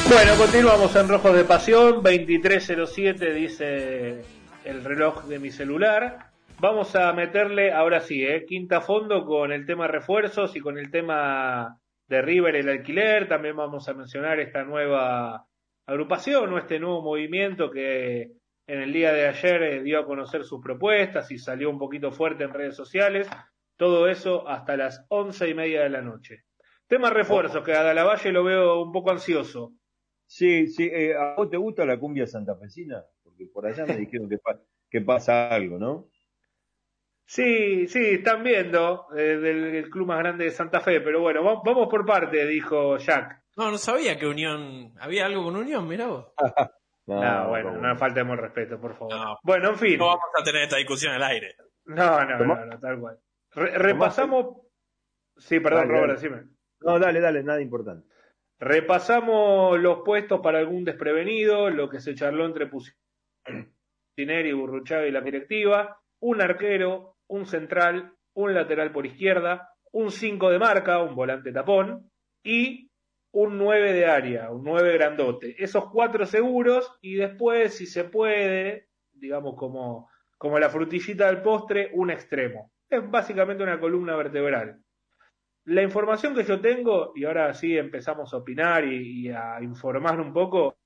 Bueno, 0.09 0.36
continuamos 0.38 0.94
en 0.94 1.09
Rojos 1.09 1.34
de 1.34 1.42
Pasión, 1.42 1.94
2307 1.94 3.34
dice 3.34 4.24
el 4.64 4.84
reloj 4.84 5.24
de 5.24 5.40
mi 5.40 5.50
celular. 5.50 6.30
Vamos 6.61 6.94
a 6.94 7.12
meterle, 7.12 7.72
ahora 7.72 8.00
sí, 8.00 8.24
eh, 8.24 8.46
quinta 8.46 8.80
fondo 8.80 9.26
con 9.26 9.50
el 9.50 9.66
tema 9.66 9.88
refuerzos 9.88 10.54
y 10.54 10.61
con 10.61 10.78
el 10.78 10.92
tema 10.92 11.80
de 12.07 12.22
River, 12.22 12.54
el 12.54 12.68
alquiler. 12.68 13.26
También 13.26 13.57
vamos 13.57 13.88
a 13.88 13.94
mencionar 13.94 14.38
esta 14.38 14.62
nueva 14.62 15.44
agrupación 15.86 16.52
o 16.52 16.59
este 16.59 16.78
nuevo 16.78 17.02
movimiento 17.02 17.68
que 17.72 18.30
en 18.68 18.80
el 18.80 18.92
día 18.92 19.12
de 19.12 19.26
ayer 19.26 19.62
eh, 19.64 19.82
dio 19.82 19.98
a 19.98 20.07
conocer 20.07 20.44
sus 20.44 20.62
propuestas 20.62 21.32
y 21.32 21.38
salió 21.38 21.68
un 21.68 21.78
poquito 21.80 22.12
fuerte 22.12 22.44
en 22.44 22.54
redes 22.54 22.76
sociales. 22.76 23.28
Todo 23.76 24.07
eso 24.07 24.46
hasta 24.46 24.76
las 24.76 25.04
once 25.09 25.48
y 25.48 25.54
media 25.54 25.82
de 25.82 25.90
la 25.90 26.00
noche. 26.00 26.44
Tema 26.86 27.11
refuerzos, 27.11 27.64
que 27.64 27.74
a 27.74 27.82
Dalavalle 27.82 28.30
lo 28.30 28.44
veo 28.44 28.80
un 28.80 28.92
poco 28.92 29.11
ansioso. 29.11 29.72
Sí, 30.26 30.66
sí, 30.66 30.88
eh, 30.92 31.14
¿a 31.14 31.34
vos 31.36 31.48
te 31.50 31.56
gusta 31.56 31.84
la 31.86 31.98
cumbia 31.98 32.26
santafesina? 32.26 33.04
Porque 33.22 33.46
por 33.46 33.66
allá 33.66 33.86
me 33.86 33.96
dijeron 33.96 34.28
que, 34.28 34.38
pa- 34.38 34.60
que 34.90 35.00
pasa 35.00 35.48
algo, 35.48 35.78
¿no? 35.78 36.08
Sí, 37.28 37.88
sí, 37.88 37.98
están 38.04 38.44
viendo 38.44 39.06
eh, 39.16 39.20
del, 39.38 39.72
del 39.72 39.90
club 39.90 40.07
más 40.07 40.18
grande 40.18 40.44
de 40.44 40.50
Santa 40.53 40.80
Fe, 40.80 41.00
pero 41.00 41.20
bueno, 41.20 41.42
va- 41.42 41.61
vamos 41.64 41.88
por 41.88 42.07
parte, 42.07 42.46
dijo 42.46 42.96
Jack. 42.98 43.42
No, 43.57 43.70
no 43.70 43.78
sabía 43.78 44.16
que 44.18 44.26
Unión. 44.26 44.92
¿Había 45.00 45.26
algo 45.26 45.42
con 45.44 45.57
Unión? 45.57 45.86
Mirá 45.88 46.07
vos. 46.07 46.26
No, 47.08 47.48
bueno, 47.50 47.70
no 47.80 47.96
faltemos 47.96 48.34
el 48.36 48.42
respeto, 48.42 48.80
por 48.80 48.96
favor. 48.98 49.38
Bueno, 49.44 49.68
en 49.70 49.76
fin. 49.76 49.96
No 49.96 50.07
vamos 50.07 50.24
a 50.40 50.42
tener 50.42 50.62
esta 50.64 50.76
discusión 50.76 51.12
al 51.12 51.22
aire. 51.22 51.54
No, 51.84 52.24
no, 52.24 52.38
no, 52.44 52.64
no, 52.66 52.80
tal 52.80 52.98
cual. 52.98 53.20
Re- 53.53 53.78
repasamos. 53.78 54.57
Sí, 55.36 55.61
perdón, 55.61 55.82
Dale, 55.86 55.92
Robert, 56.00 56.18
dale. 56.20 56.28
decime. 56.36 56.50
No, 56.80 56.98
dale, 56.98 57.20
dale, 57.20 57.44
nada 57.44 57.62
importante. 57.62 58.08
Repasamos 58.58 59.78
los 59.78 60.00
puestos 60.04 60.41
para 60.41 60.58
algún 60.58 60.84
desprevenido, 60.84 61.68
lo 61.68 61.91
que 61.91 62.00
se 62.00 62.14
charló 62.14 62.46
entre 62.46 62.68
Pusineri, 62.68 64.53
Burruchaga 64.53 65.07
y 65.07 65.11
la 65.11 65.20
directiva, 65.20 66.00
un 66.20 66.41
arquero, 66.41 67.16
un 67.28 67.46
central, 67.46 68.14
un 68.34 68.54
lateral 68.54 68.92
por 68.92 69.04
izquierda, 69.07 69.70
un 69.92 70.11
5 70.11 70.50
de 70.50 70.58
marca, 70.58 71.03
un 71.03 71.14
volante 71.14 71.53
tapón 71.53 72.11
y 72.42 72.91
un 73.33 73.58
9 73.58 73.92
de 73.92 74.07
área, 74.07 74.50
un 74.50 74.64
9 74.64 74.92
grandote. 74.95 75.62
Esos 75.62 75.91
cuatro 75.91 76.24
seguros 76.24 76.96
y 77.03 77.16
después, 77.16 77.74
si 77.74 77.87
se 77.87 78.04
puede, 78.04 78.88
digamos 79.12 79.54
como, 79.57 80.08
como 80.38 80.58
la 80.58 80.70
frutillita 80.70 81.26
del 81.26 81.42
postre, 81.42 81.91
un 81.92 82.11
extremo. 82.11 82.72
Es 82.88 83.08
básicamente 83.11 83.62
una 83.62 83.78
columna 83.78 84.16
vertebral. 84.16 84.83
La 85.67 85.83
información 85.83 86.34
que 86.34 86.45
yo 86.45 86.61
tengo, 86.61 87.13
y 87.14 87.25
ahora 87.25 87.53
sí 87.55 87.76
empezamos 87.76 88.33
a 88.33 88.38
opinar 88.38 88.84
y, 88.84 89.29
a 89.30 89.61
informar 89.63 90.21
un 90.21 90.33
poco, 90.33 90.76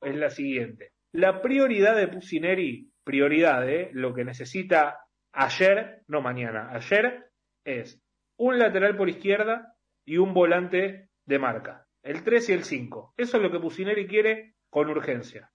es 0.00 0.16
la 0.16 0.30
siguiente. 0.30 0.92
La 1.12 1.42
prioridad 1.42 1.96
de 1.96 2.08
Pusineri, 2.08 2.90
prioridad, 3.04 3.68
¿eh? 3.68 3.90
lo 3.92 4.14
que 4.14 4.24
necesita 4.24 5.00
ayer, 5.32 6.02
no 6.06 6.20
mañana, 6.20 6.70
ayer 6.70 7.30
es 7.64 8.00
un 8.38 8.58
lateral 8.58 8.96
por 8.96 9.08
izquierda 9.08 9.74
y 10.06 10.16
un 10.16 10.32
volante 10.32 11.10
de 11.26 11.38
marca. 11.38 11.86
El 12.02 12.22
3 12.24 12.48
y 12.48 12.52
el 12.52 12.64
5. 12.64 13.14
Eso 13.16 13.36
es 13.36 13.42
lo 13.42 13.50
que 13.50 13.60
Pusineri 13.60 14.06
quiere 14.06 14.54
con 14.70 14.88
urgencia. 14.88 15.50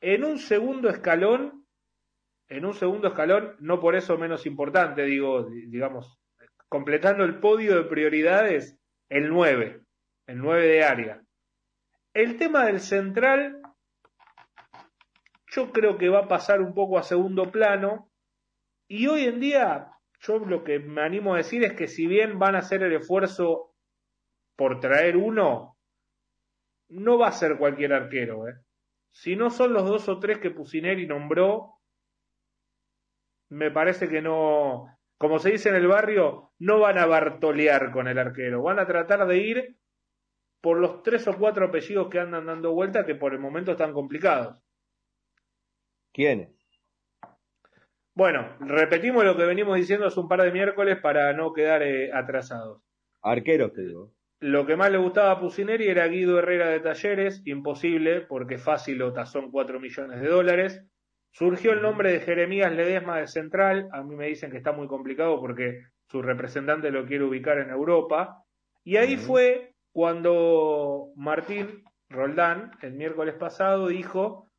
En 0.00 0.24
un 0.24 0.38
segundo 0.38 0.88
escalón, 0.88 1.66
en 2.48 2.64
un 2.64 2.74
segundo 2.74 3.08
escalón, 3.08 3.56
no 3.58 3.80
por 3.80 3.96
eso 3.96 4.16
menos 4.18 4.46
importante, 4.46 5.02
digo, 5.04 5.44
di- 5.50 5.66
digamos, 5.66 6.20
completando 6.68 7.24
el 7.24 7.40
podio 7.40 7.76
de 7.76 7.88
prioridades, 7.88 8.78
el 9.08 9.30
9, 9.30 9.80
el 10.26 10.38
9 10.38 10.66
de 10.66 10.84
área. 10.84 11.22
El 12.14 12.36
tema 12.36 12.66
del 12.66 12.80
central, 12.80 13.60
yo 15.46 15.72
creo 15.72 15.96
que 15.96 16.08
va 16.08 16.20
a 16.20 16.28
pasar 16.28 16.60
un 16.60 16.74
poco 16.74 16.98
a 16.98 17.02
segundo 17.02 17.50
plano. 17.50 18.10
Y 18.88 19.06
hoy 19.06 19.24
en 19.24 19.40
día, 19.40 19.92
yo 20.20 20.38
lo 20.38 20.64
que 20.64 20.78
me 20.78 21.02
animo 21.02 21.34
a 21.34 21.38
decir 21.38 21.64
es 21.64 21.74
que 21.74 21.88
si 21.88 22.06
bien 22.06 22.38
van 22.38 22.54
a 22.54 22.58
hacer 22.58 22.82
el 22.82 22.92
esfuerzo 22.92 23.74
por 24.56 24.80
traer 24.80 25.16
uno, 25.16 25.76
no 26.88 27.18
va 27.18 27.28
a 27.28 27.32
ser 27.32 27.58
cualquier 27.58 27.92
arquero. 27.92 28.48
¿eh? 28.48 28.54
Si 29.12 29.36
no 29.36 29.50
son 29.50 29.72
los 29.72 29.84
dos 29.84 30.08
o 30.08 30.18
tres 30.18 30.38
que 30.38 30.50
Pusineri 30.50 31.06
nombró, 31.06 31.74
me 33.50 33.70
parece 33.70 34.08
que 34.08 34.20
no, 34.20 34.97
como 35.18 35.40
se 35.40 35.50
dice 35.50 35.68
en 35.68 35.74
el 35.74 35.88
barrio, 35.88 36.52
no 36.58 36.78
van 36.78 36.96
a 36.96 37.06
bartolear 37.06 37.90
con 37.90 38.06
el 38.06 38.18
arquero. 38.18 38.62
Van 38.62 38.78
a 38.78 38.86
tratar 38.86 39.26
de 39.26 39.38
ir 39.38 39.76
por 40.60 40.78
los 40.78 41.02
tres 41.02 41.26
o 41.26 41.36
cuatro 41.36 41.66
apellidos 41.66 42.08
que 42.08 42.20
andan 42.20 42.46
dando 42.46 42.72
vuelta 42.72 43.04
que 43.04 43.16
por 43.16 43.32
el 43.32 43.40
momento 43.40 43.72
están 43.72 43.92
complicados. 43.92 44.62
¿Quiénes? 46.12 46.50
Bueno, 48.14 48.56
repetimos 48.60 49.24
lo 49.24 49.36
que 49.36 49.44
venimos 49.44 49.76
diciendo 49.76 50.06
hace 50.06 50.18
un 50.18 50.28
par 50.28 50.42
de 50.42 50.50
miércoles 50.50 50.98
para 51.00 51.32
no 51.32 51.52
quedar 51.52 51.82
eh, 51.82 52.10
atrasados. 52.12 52.82
Arqueros, 53.22 53.72
te 53.72 53.82
digo. 53.82 54.12
Lo 54.40 54.66
que 54.66 54.76
más 54.76 54.90
le 54.92 54.98
gustaba 54.98 55.32
a 55.32 55.40
Pusineri 55.40 55.88
era 55.88 56.06
Guido 56.06 56.38
Herrera 56.38 56.68
de 56.68 56.80
Talleres, 56.80 57.42
imposible 57.44 58.20
porque 58.20 58.58
fácil 58.58 59.02
o 59.02 59.12
tazón 59.12 59.50
4 59.50 59.80
millones 59.80 60.20
de 60.20 60.28
dólares. 60.28 60.84
Surgió 61.30 61.72
el 61.72 61.82
nombre 61.82 62.12
de 62.12 62.20
Jeremías 62.20 62.72
Ledesma 62.72 63.18
de 63.18 63.28
Central, 63.28 63.88
a 63.92 64.02
mí 64.02 64.16
me 64.16 64.26
dicen 64.26 64.50
que 64.50 64.56
está 64.56 64.72
muy 64.72 64.88
complicado 64.88 65.38
porque 65.40 65.82
su 66.08 66.22
representante 66.22 66.90
lo 66.90 67.06
quiere 67.06 67.24
ubicar 67.24 67.58
en 67.58 67.70
Europa. 67.70 68.42
Y 68.82 68.96
ahí 68.96 69.16
fue 69.16 69.74
cuando 69.92 71.12
Martín 71.16 71.84
Roldán, 72.08 72.72
el 72.82 72.94
miércoles 72.94 73.34
pasado, 73.34 73.88
dijo 73.88 74.50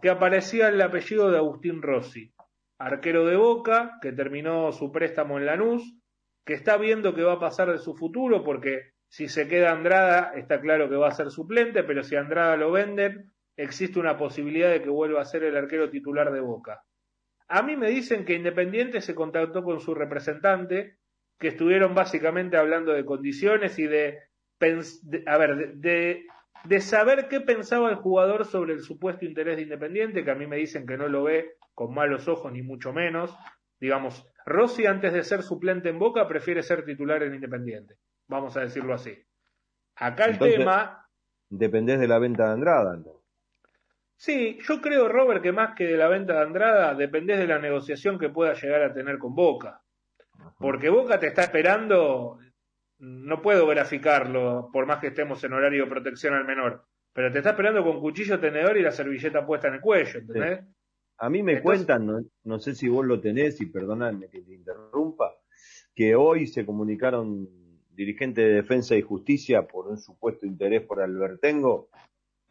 que 0.00 0.10
aparecía 0.10 0.68
el 0.68 0.80
apellido 0.80 1.30
de 1.30 1.38
Agustín 1.38 1.82
Rossi, 1.82 2.32
arquero 2.78 3.24
de 3.26 3.36
Boca, 3.36 3.98
que 4.00 4.12
terminó 4.12 4.72
su 4.72 4.90
préstamo 4.92 5.38
en 5.38 5.46
Lanús, 5.46 5.96
que 6.44 6.54
está 6.54 6.76
viendo 6.76 7.14
qué 7.14 7.22
va 7.22 7.34
a 7.34 7.40
pasar 7.40 7.70
de 7.70 7.78
su 7.78 7.94
futuro, 7.94 8.42
porque 8.42 8.92
si 9.08 9.28
se 9.28 9.46
queda 9.46 9.72
Andrada, 9.72 10.32
está 10.34 10.60
claro 10.60 10.88
que 10.88 10.96
va 10.96 11.08
a 11.08 11.12
ser 11.12 11.30
suplente, 11.30 11.84
pero 11.84 12.02
si 12.02 12.16
Andrada 12.16 12.56
lo 12.56 12.72
venden, 12.72 13.31
existe 13.56 13.98
una 13.98 14.16
posibilidad 14.16 14.70
de 14.70 14.82
que 14.82 14.90
vuelva 14.90 15.20
a 15.20 15.24
ser 15.26 15.44
el 15.44 15.56
arquero 15.56 15.90
titular 15.90 16.32
de 16.32 16.40
Boca. 16.40 16.82
A 17.48 17.62
mí 17.62 17.76
me 17.76 17.88
dicen 17.88 18.24
que 18.24 18.34
Independiente 18.34 19.00
se 19.00 19.14
contactó 19.14 19.62
con 19.62 19.80
su 19.80 19.94
representante, 19.94 20.98
que 21.38 21.48
estuvieron 21.48 21.94
básicamente 21.94 22.56
hablando 22.56 22.92
de 22.92 23.04
condiciones 23.04 23.78
y 23.78 23.86
de, 23.86 24.20
a 25.26 25.38
ver, 25.38 25.74
de, 25.74 26.24
de 26.64 26.80
saber 26.80 27.28
qué 27.28 27.40
pensaba 27.40 27.90
el 27.90 27.96
jugador 27.96 28.44
sobre 28.46 28.72
el 28.74 28.80
supuesto 28.80 29.24
interés 29.24 29.56
de 29.56 29.62
Independiente, 29.62 30.24
que 30.24 30.30
a 30.30 30.36
mí 30.36 30.46
me 30.46 30.56
dicen 30.56 30.86
que 30.86 30.96
no 30.96 31.08
lo 31.08 31.24
ve 31.24 31.56
con 31.74 31.92
malos 31.94 32.28
ojos 32.28 32.52
ni 32.52 32.62
mucho 32.62 32.92
menos. 32.92 33.36
Digamos, 33.80 34.26
Rossi 34.46 34.86
antes 34.86 35.12
de 35.12 35.22
ser 35.24 35.42
suplente 35.42 35.88
en 35.88 35.98
Boca 35.98 36.26
prefiere 36.28 36.62
ser 36.62 36.84
titular 36.84 37.22
en 37.22 37.34
Independiente. 37.34 37.96
Vamos 38.28 38.56
a 38.56 38.60
decirlo 38.60 38.94
así. 38.94 39.18
Acá 39.96 40.24
el 40.26 40.32
Entonces, 40.32 40.58
tema, 40.58 41.06
Dependés 41.50 42.00
de 42.00 42.08
la 42.08 42.18
venta 42.18 42.46
de 42.46 42.52
Andrada. 42.52 42.94
entonces. 42.94 43.21
Sí, 44.22 44.58
yo 44.62 44.80
creo, 44.80 45.08
Robert, 45.08 45.42
que 45.42 45.50
más 45.50 45.74
que 45.74 45.84
de 45.84 45.96
la 45.96 46.06
venta 46.06 46.34
de 46.34 46.42
Andrada, 46.42 46.94
dependés 46.94 47.38
de 47.38 47.48
la 47.48 47.58
negociación 47.58 48.18
que 48.20 48.28
pueda 48.28 48.54
llegar 48.54 48.82
a 48.82 48.94
tener 48.94 49.18
con 49.18 49.34
Boca. 49.34 49.82
Porque 50.58 50.88
Boca 50.90 51.18
te 51.18 51.26
está 51.26 51.42
esperando, 51.42 52.38
no 52.98 53.42
puedo 53.42 53.66
graficarlo, 53.66 54.70
por 54.72 54.86
más 54.86 55.00
que 55.00 55.08
estemos 55.08 55.42
en 55.42 55.52
horario 55.54 55.84
de 55.84 55.90
protección 55.90 56.34
al 56.34 56.44
menor, 56.44 56.84
pero 57.12 57.32
te 57.32 57.38
está 57.38 57.50
esperando 57.50 57.82
con 57.82 58.00
cuchillo, 58.00 58.38
tenedor 58.38 58.76
y 58.78 58.82
la 58.82 58.92
servilleta 58.92 59.44
puesta 59.44 59.66
en 59.68 59.74
el 59.74 59.80
cuello, 59.80 60.20
¿entendés? 60.20 60.60
A 61.18 61.28
mí 61.28 61.42
me 61.42 61.54
Entonces- 61.54 61.84
cuentan, 61.84 62.06
no, 62.06 62.20
no 62.44 62.58
sé 62.60 62.74
si 62.76 62.88
vos 62.88 63.04
lo 63.04 63.20
tenés, 63.20 63.60
y 63.60 63.66
perdonadme 63.66 64.28
que 64.28 64.40
te 64.40 64.54
interrumpa, 64.54 65.32
que 65.94 66.14
hoy 66.14 66.46
se 66.46 66.64
comunicaron 66.64 67.48
dirigentes 67.90 68.44
de 68.44 68.54
Defensa 68.54 68.94
y 68.96 69.02
Justicia 69.02 69.66
por 69.66 69.88
un 69.88 69.98
supuesto 69.98 70.46
interés 70.46 70.82
por 70.82 71.02
Albertengo, 71.02 71.88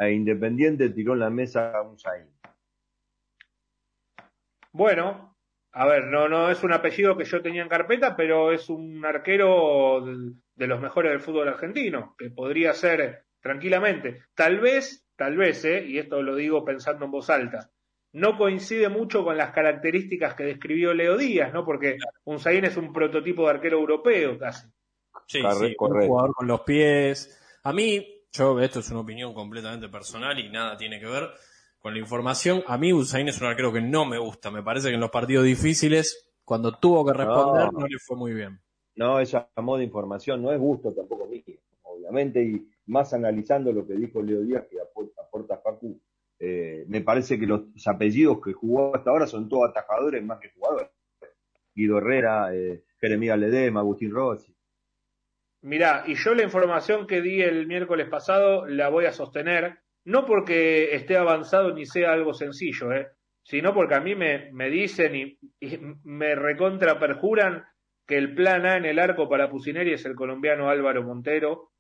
e 0.02 0.14
Independiente 0.14 0.90
tiró 0.90 1.14
en 1.14 1.20
la 1.20 1.30
mesa 1.30 1.72
a 1.72 1.82
un 1.84 1.98
Zain. 1.98 2.28
Bueno, 4.72 5.38
a 5.74 5.86
ver, 5.86 6.06
no, 6.06 6.28
no 6.28 6.50
es 6.50 6.64
un 6.64 6.74
apellido 6.74 7.16
que 7.16 7.26
yo 7.26 7.42
tenía 7.42 7.62
en 7.62 7.70
carpeta, 7.70 8.16
pero 8.16 8.52
es 8.52 8.70
un 8.70 9.06
arquero 9.06 10.04
de, 10.56 10.68
los 10.68 10.82
mejores 10.82 11.12
del 11.12 11.22
fútbol 11.22 11.50
argentino, 11.50 12.16
que 12.18 12.32
podría 12.32 12.74
ser 12.74 13.26
tranquilamente. 13.42 14.24
Tal 14.34 14.60
vez, 14.60 15.06
tal 15.16 15.38
vez, 15.38 15.64
eh, 15.66 15.86
y 15.86 16.00
esto 16.00 16.22
lo 16.22 16.36
digo 16.36 16.66
pensando 16.66 17.06
en 17.06 17.12
voz 17.12 17.30
alta, 17.30 17.70
no 18.14 18.38
coincide 18.38 18.90
mucho 18.90 19.24
con 19.24 19.38
las 19.38 19.52
características 19.52 20.34
que 20.34 20.44
describió 20.44 20.94
Leo 20.94 21.16
Díaz, 21.16 21.54
¿no? 21.54 21.64
Porque 21.64 21.98
Unzaín 22.26 22.66
es 22.66 22.76
un 22.76 22.92
prototipo 22.92 23.44
de 23.44 23.52
arquero 23.52 23.78
europeo 23.78 24.38
casi. 24.40 24.68
Sí, 25.28 25.42
Corre- 25.42 25.70
sí, 25.70 25.76
un 25.78 26.08
jugador 26.08 26.34
con 26.34 26.48
los 26.48 26.62
pies. 26.62 27.60
A 27.64 27.72
mí, 27.72 28.21
yo, 28.32 28.60
esto 28.60 28.80
es 28.80 28.90
una 28.92 29.02
opinión 29.02 29.34
completamente 29.34 29.90
personal 29.90 30.40
y 30.40 30.50
nada 30.50 30.78
tiene 30.78 31.00
que 31.00 31.06
ver 31.06 31.30
con 31.80 31.94
la 31.94 32.00
información. 32.00 32.64
A 32.68 32.78
mí 32.78 32.94
Usain 32.94 33.28
es 33.28 33.42
un 33.42 33.48
arquero 33.48 33.74
que 33.74 33.82
no 33.82 34.06
me 34.06 34.18
gusta. 34.18 34.52
Me 34.52 34.64
parece 34.64 34.90
que 34.90 34.96
en 34.96 35.02
los 35.02 35.10
partidos 35.12 35.46
difíciles, 35.46 36.30
cuando 36.46 36.78
tuvo 36.78 37.06
que 37.06 37.14
responder, 37.14 37.72
No. 37.74 37.80
no, 37.80 37.88
le 37.88 37.98
fue 38.00 38.16
muy 38.18 38.34
bien. 38.34 38.60
No, 38.96 39.20
esa 39.20 39.50
modo 39.58 39.78
de 39.78 39.86
información 39.86 40.42
no 40.42 40.52
es 40.52 40.60
gusto 40.60 40.94
tampoco 40.94 41.26
mío, 41.26 41.44
obviamente, 41.84 42.44
y 42.44 42.68
más 42.88 43.14
analizando 43.14 43.72
lo 43.72 43.88
que 43.88 43.94
dijo 43.96 44.22
Leo 44.22 44.42
Díaz 44.42 44.66
que 44.70 44.80
aporta, 44.82 45.22
aporta 45.22 45.58
Facu, 45.58 46.00
eh, 46.40 46.86
me 46.88 47.02
parece 47.02 47.40
que 47.40 47.46
los 47.46 47.62
apellidos 47.88 48.42
que 48.44 48.54
jugó 48.54 48.96
hasta 48.96 49.10
ahora 49.12 49.28
son 49.28 49.48
todos 49.48 49.70
atajadores 49.70 50.24
más 50.24 50.40
que 50.40 50.52
jugadores. 50.52 50.90
Guido 51.74 52.00
Herrera, 52.00 52.54
eh, 52.54 52.84
Jeremías 53.00 53.40
Ledema, 53.40 53.80
Agustín 53.80 54.12
Rossi. 54.12 54.54
Mirá, 55.62 56.04
y 56.08 56.16
yo 56.16 56.34
la 56.34 56.44
información 56.44 57.06
que 57.06 57.22
di 57.22 57.42
el 57.42 57.68
miércoles 57.68 58.08
pasado 58.10 58.66
la 58.66 58.90
voy 58.90 59.06
a 59.06 59.12
sostener, 59.12 59.80
no 60.04 60.26
porque 60.26 60.96
esté 60.96 61.18
avanzado 61.18 61.74
ni 61.74 61.86
sea 61.86 62.14
algo 62.14 62.34
sencillo, 62.34 62.92
¿eh? 62.94 63.10
sino 63.44 63.74
porque 63.74 63.96
a 63.96 64.02
mí 64.02 64.16
me, 64.16 64.52
me 64.54 64.70
dicen 64.70 65.16
y, 65.16 65.40
y 65.60 65.80
me 66.04 66.36
recontra 66.36 67.00
perjuran 67.00 67.66
que 68.08 68.18
el 68.18 68.34
plan 68.34 68.66
A 68.66 68.78
en 68.78 68.86
el 68.86 69.00
arco 69.00 69.30
para 69.30 69.50
Pusineri 69.50 69.94
es 69.94 70.06
el 70.06 70.16
colombiano 70.16 70.70
Álvaro 70.70 71.04
Montero. 71.04 71.72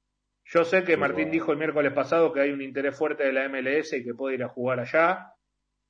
Yo 0.46 0.64
sé 0.64 0.84
que 0.84 0.98
Martín 0.98 1.30
dijo 1.30 1.52
el 1.52 1.58
miércoles 1.58 1.94
pasado 1.94 2.32
que 2.34 2.42
hay 2.42 2.52
un 2.52 2.62
interés 2.62 2.98
fuerte 2.98 3.24
de 3.24 3.34
la 3.34 3.48
MLS 3.50 3.94
y 3.94 4.04
que 4.04 4.14
puede 4.14 4.36
ir 4.36 4.44
a 4.44 4.50
jugar 4.50 4.80
allá, 4.80 5.34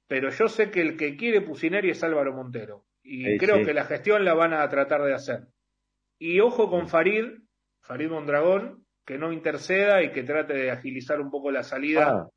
pero 0.08 0.30
yo 0.30 0.48
sé 0.48 0.72
que 0.72 0.82
el 0.82 0.98
que 0.98 1.16
quiere 1.16 1.42
Pusineri 1.42 1.92
es 1.92 2.04
Álvaro 2.04 2.34
Montero. 2.34 2.86
Y 3.04 3.38
creo 3.38 3.58
sí. 3.58 3.66
que 3.66 3.74
la 3.74 3.86
gestión 3.86 4.26
la 4.26 4.34
van 4.34 4.54
a 4.54 4.68
tratar 4.70 5.04
de 5.04 5.14
hacer. 5.14 5.48
Y 6.20 6.40
ojo 6.40 6.70
con 6.70 6.88
Farid, 6.88 7.26
Farid 7.82 8.10
Mondragón, 8.10 8.86
que 9.06 9.18
no 9.18 9.32
interceda 9.32 10.04
y 10.04 10.12
que 10.12 10.24
trate 10.24 10.54
de 10.54 10.72
agilizar 10.72 11.20
un 11.20 11.32
poco 11.32 11.52
la 11.52 11.64
salida 11.64 12.10
Ah. 12.12 12.30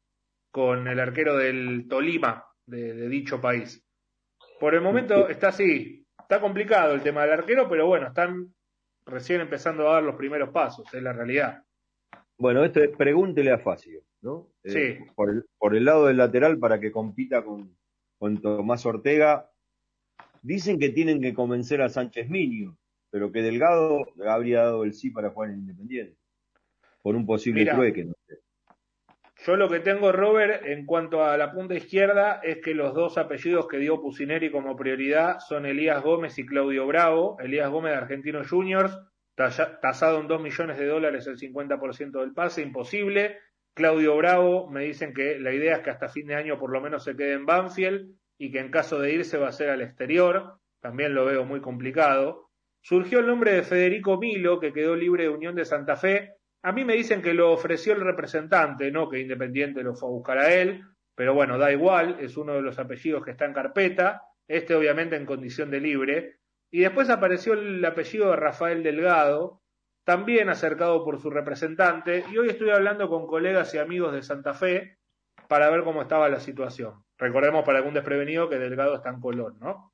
con 0.51 0.87
el 0.89 0.99
arquero 1.01 1.37
del 1.37 1.87
Tolima, 1.89 2.45
de, 2.66 2.95
de 2.95 3.09
dicho 3.09 3.41
país. 3.41 3.85
Por 4.61 4.75
el 4.75 4.81
momento 4.81 5.29
está 5.29 5.49
así, 5.49 6.07
está 6.19 6.41
complicado 6.41 6.95
el 6.95 7.03
tema 7.03 7.23
del 7.23 7.33
arquero, 7.33 7.69
pero 7.69 7.87
bueno, 7.87 8.07
están 8.09 8.55
recién 9.07 9.41
empezando 9.43 9.89
a 9.89 9.95
dar 9.95 10.03
los 10.03 10.16
primeros 10.16 10.51
pasos, 10.51 10.93
es 10.95 11.03
la 11.03 11.12
realidad. 11.12 11.62
Bueno, 12.39 12.65
esto 12.65 12.81
es 12.83 12.91
pregúntele 12.97 13.53
a 13.53 13.59
Facio, 13.59 14.01
¿no? 14.23 14.49
Eh, 14.65 14.71
Sí. 14.71 15.05
por, 15.15 15.31
el, 15.31 15.45
por 15.59 15.77
el 15.77 15.85
lado 15.85 16.07
del 16.07 16.16
lateral 16.16 16.59
para 16.59 16.81
que 16.81 16.91
compita 16.91 17.45
con, 17.45 17.77
con 18.19 18.41
Tomás 18.41 18.87
Ortega. 18.87 19.51
Dicen 20.43 20.79
que 20.79 20.91
tienen 20.91 21.21
que 21.21 21.35
convencer 21.35 21.81
a 21.83 21.89
Sánchez 21.89 22.29
Miño, 22.29 22.77
pero 23.15 23.31
que 23.31 23.43
Delgado 23.43 24.07
habría 24.27 24.65
dado 24.65 24.82
el 24.82 24.93
sí 24.93 25.11
para 25.11 25.31
jugar 25.31 25.51
en 25.51 25.59
Independiente. 25.61 26.16
Por 27.01 27.15
un 27.15 27.24
posible 27.24 27.61
Mira. 27.61 27.77
trueque, 27.77 28.07
¿no? 28.07 28.15
Yo 29.47 29.55
lo 29.55 29.69
que 29.69 29.78
tengo, 29.78 30.11
Robert, 30.11 30.66
en 30.66 30.85
cuanto 30.85 31.23
a 31.23 31.36
la 31.36 31.53
punta 31.53 31.77
izquierda, 31.77 32.41
es 32.43 32.59
que 32.61 32.74
los 32.74 32.93
dos 32.93 33.16
apellidos 33.16 33.69
que 33.69 33.77
dio 33.77 34.03
Pusineri 34.03 34.51
como 34.51 34.74
prioridad 34.74 35.39
son 35.39 35.65
Elías 35.65 36.03
Gómez 36.03 36.36
y 36.41 36.45
Claudio 36.45 36.89
Bravo. 36.89 37.36
Elías 37.39 37.70
Gómez 37.70 37.93
de 37.93 37.99
Argentinos 37.99 38.51
Juniors, 38.51 38.99
tasado 39.36 40.19
en 40.19 40.27
2 40.27 40.43
millones 40.43 40.77
de 40.77 40.86
dólares 40.86 41.28
el 41.28 41.39
50% 41.39 42.19
del 42.19 42.32
pase, 42.32 42.62
imposible. 42.62 43.39
Claudio 43.74 44.16
Bravo, 44.16 44.69
me 44.69 44.82
dicen 44.82 45.15
que 45.15 45.39
la 45.39 45.53
idea 45.53 45.77
es 45.77 45.82
que 45.82 45.91
hasta 45.91 46.09
fin 46.09 46.27
de 46.27 46.35
año 46.35 46.59
por 46.59 46.73
lo 46.73 46.81
menos 46.81 47.05
se 47.05 47.15
quede 47.15 47.35
en 47.35 47.47
Banfield 47.47 48.12
y 48.39 48.51
que 48.51 48.59
en 48.59 48.73
caso 48.73 48.99
de 48.99 49.12
irse 49.12 49.39
va 49.39 49.51
a 49.51 49.53
ser 49.53 49.70
al 49.70 49.82
exterior. 49.82 50.59
También 50.81 51.15
lo 51.15 51.24
veo 51.24 51.45
muy 51.45 51.61
complicado. 51.61 52.44
Surgió 52.85 53.20
el 53.20 53.27
nombre 53.27 53.55
de 53.55 53.62
Federico 53.62 54.19
Milo, 54.19 54.61
que 54.61 54.74
quedó 54.74 54.94
libre 54.94 55.23
de 55.23 55.31
Unión 55.31 55.55
de 55.55 55.65
Santa 55.65 55.97
Fe. 55.97 56.35
A 56.62 56.70
mí 56.70 56.85
me 56.85 56.93
dicen 56.93 57.23
que 57.23 57.32
lo 57.32 57.51
ofreció 57.51 57.94
el 57.94 58.02
representante, 58.02 58.90
no 58.90 59.09
que 59.09 59.20
Independiente 59.20 59.82
lo 59.82 59.94
fue 59.94 60.11
a 60.11 60.12
buscar 60.12 60.36
a 60.36 60.52
él, 60.52 60.82
pero 61.15 61.32
bueno, 61.32 61.56
da 61.56 61.73
igual, 61.73 62.19
es 62.20 62.36
uno 62.36 62.52
de 62.52 62.61
los 62.61 62.78
apellidos 62.78 63.24
que 63.24 63.31
está 63.31 63.47
en 63.47 63.55
carpeta, 63.55 64.20
este 64.47 64.74
obviamente 64.74 65.16
en 65.16 65.24
condición 65.24 65.70
de 65.70 65.81
libre. 65.81 66.40
Y 66.70 66.81
después 66.81 67.09
apareció 67.09 67.55
el 67.55 67.82
apellido 67.82 68.28
de 68.28 68.36
Rafael 68.36 68.82
Delgado, 68.82 69.62
también 70.05 70.51
acercado 70.51 71.02
por 71.06 71.19
su 71.23 71.31
representante, 71.31 72.23
y 72.31 72.36
hoy 72.36 72.51
estoy 72.51 72.69
hablando 72.69 73.09
con 73.09 73.27
colegas 73.27 73.73
y 73.73 73.78
amigos 73.78 74.12
de 74.12 74.20
Santa 74.20 74.52
Fe 74.52 74.98
para 75.48 75.70
ver 75.70 75.85
cómo 75.85 76.02
estaba 76.02 76.28
la 76.28 76.39
situación. 76.39 77.02
Recordemos 77.16 77.65
para 77.65 77.78
algún 77.78 77.94
desprevenido 77.94 78.51
que 78.51 78.59
Delgado 78.59 78.97
está 78.97 79.09
en 79.09 79.20
Colón, 79.20 79.56
¿no? 79.59 79.94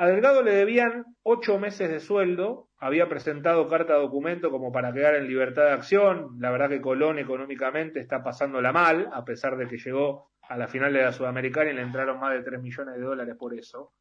A 0.00 0.06
Delgado 0.06 0.42
le 0.42 0.52
debían 0.52 1.04
ocho 1.22 1.58
meses 1.58 1.90
de 1.90 2.00
sueldo, 2.00 2.70
había 2.78 3.06
presentado 3.10 3.68
carta 3.68 3.92
de 3.92 4.00
documento 4.00 4.50
como 4.50 4.72
para 4.72 4.94
quedar 4.94 5.14
en 5.14 5.28
libertad 5.28 5.64
de 5.64 5.72
acción, 5.72 6.36
la 6.38 6.50
verdad 6.50 6.70
que 6.70 6.80
Colón 6.80 7.18
económicamente 7.18 8.00
está 8.00 8.22
pasándola 8.22 8.72
mal, 8.72 9.10
a 9.12 9.26
pesar 9.26 9.58
de 9.58 9.66
que 9.66 9.76
llegó 9.76 10.30
a 10.40 10.56
la 10.56 10.68
final 10.68 10.94
de 10.94 11.02
la 11.02 11.12
Sudamericana 11.12 11.70
y 11.70 11.74
le 11.74 11.82
entraron 11.82 12.18
más 12.18 12.32
de 12.32 12.42
3 12.42 12.62
millones 12.62 12.94
de 12.94 13.02
dólares 13.02 13.36
por 13.38 13.52
eso. 13.52 13.92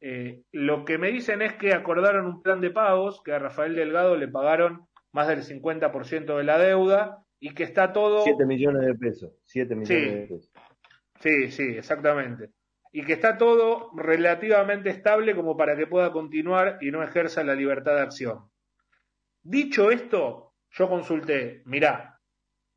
Eh, 0.00 0.42
lo 0.50 0.84
que 0.84 0.98
me 0.98 1.12
dicen 1.12 1.40
es 1.40 1.52
que 1.52 1.72
acordaron 1.72 2.26
un 2.26 2.42
plan 2.42 2.60
de 2.60 2.72
pagos, 2.72 3.22
que 3.22 3.32
a 3.32 3.38
Rafael 3.38 3.76
Delgado 3.76 4.16
le 4.16 4.26
pagaron 4.26 4.88
más 5.12 5.28
del 5.28 5.44
50% 5.44 6.36
de 6.36 6.42
la 6.42 6.58
deuda 6.58 7.22
y 7.38 7.54
que 7.54 7.62
está 7.62 7.92
todo... 7.92 8.24
7 8.24 8.44
millones 8.44 8.84
de 8.84 8.94
pesos. 8.96 9.30
7 9.44 9.76
millones 9.76 9.86
Sí. 10.02 10.14
de 10.16 10.26
pesos. 10.26 10.52
Sí, 11.20 11.50
sí, 11.52 11.62
exactamente. 11.76 12.50
Y 12.92 13.04
que 13.04 13.12
está 13.12 13.36
todo 13.36 13.90
relativamente 13.96 14.90
estable 14.90 15.34
como 15.34 15.56
para 15.56 15.76
que 15.76 15.86
pueda 15.86 16.12
continuar 16.12 16.78
y 16.80 16.90
no 16.90 17.02
ejerza 17.02 17.44
la 17.44 17.54
libertad 17.54 17.94
de 17.94 18.02
acción. 18.02 18.50
Dicho 19.42 19.90
esto, 19.90 20.54
yo 20.70 20.88
consulté, 20.88 21.62
mirá, 21.64 22.20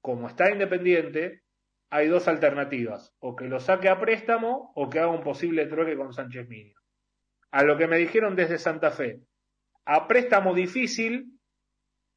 como 0.02 0.28
está 0.28 0.52
independiente, 0.52 1.44
hay 1.90 2.08
dos 2.08 2.28
alternativas, 2.28 3.14
o 3.20 3.36
que 3.36 3.46
lo 3.46 3.60
saque 3.60 3.90
a 3.90 4.00
préstamo 4.00 4.72
o 4.76 4.90
que 4.90 5.00
haga 5.00 5.10
un 5.10 5.24
posible 5.24 5.66
trueque 5.66 5.98
con 5.98 6.14
Sánchez 6.14 6.48
Miño. 6.48 6.76
A 7.52 7.64
lo 7.64 7.78
que 7.78 7.88
me 7.88 7.98
dijeron 7.98 8.36
desde 8.36 8.58
Santa 8.58 8.92
Fe, 8.92 9.22
a 9.86 10.08
préstamo 10.08 10.54
difícil, 10.54 11.38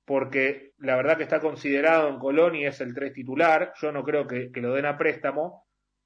porque 0.04 0.72
la 0.78 0.96
verdad 0.96 1.16
que 1.16 1.24
está 1.24 1.40
considerado 1.40 2.08
en 2.08 2.18
Colón 2.18 2.54
y 2.54 2.66
es 2.66 2.80
el 2.80 2.94
3 2.94 3.12
titular, 3.12 3.72
yo 3.80 3.90
no 3.90 4.04
creo 4.04 4.26
que, 4.26 4.52
que 4.52 4.60
lo 4.60 4.72
den 4.74 4.86
a 4.86 4.96
préstamo, 4.96 5.63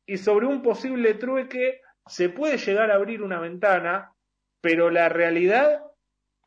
y 0.09 0.17
sobre 0.17 0.47
un 0.47 0.63
posible 0.63 1.15
trueque 1.15 1.83
se 2.07 2.31
puede 2.31 2.57
llegar 2.57 2.91
a 2.91 2.95
abrir 2.95 3.23
una 3.23 3.39
ventana, 3.39 4.15
pero 4.63 4.91
la 4.91 5.11
realidad 5.11 5.83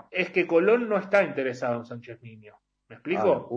es 0.10 0.32
que 0.32 0.48
Colón 0.48 0.90
no 0.90 0.98
está 0.98 1.24
interesado 1.24 1.78
en 1.78 1.86
Sánchez 1.86 2.20
Miño. 2.24 2.56
¿Me 2.90 2.96
explico? 2.96 3.32
Ah. 3.32 3.48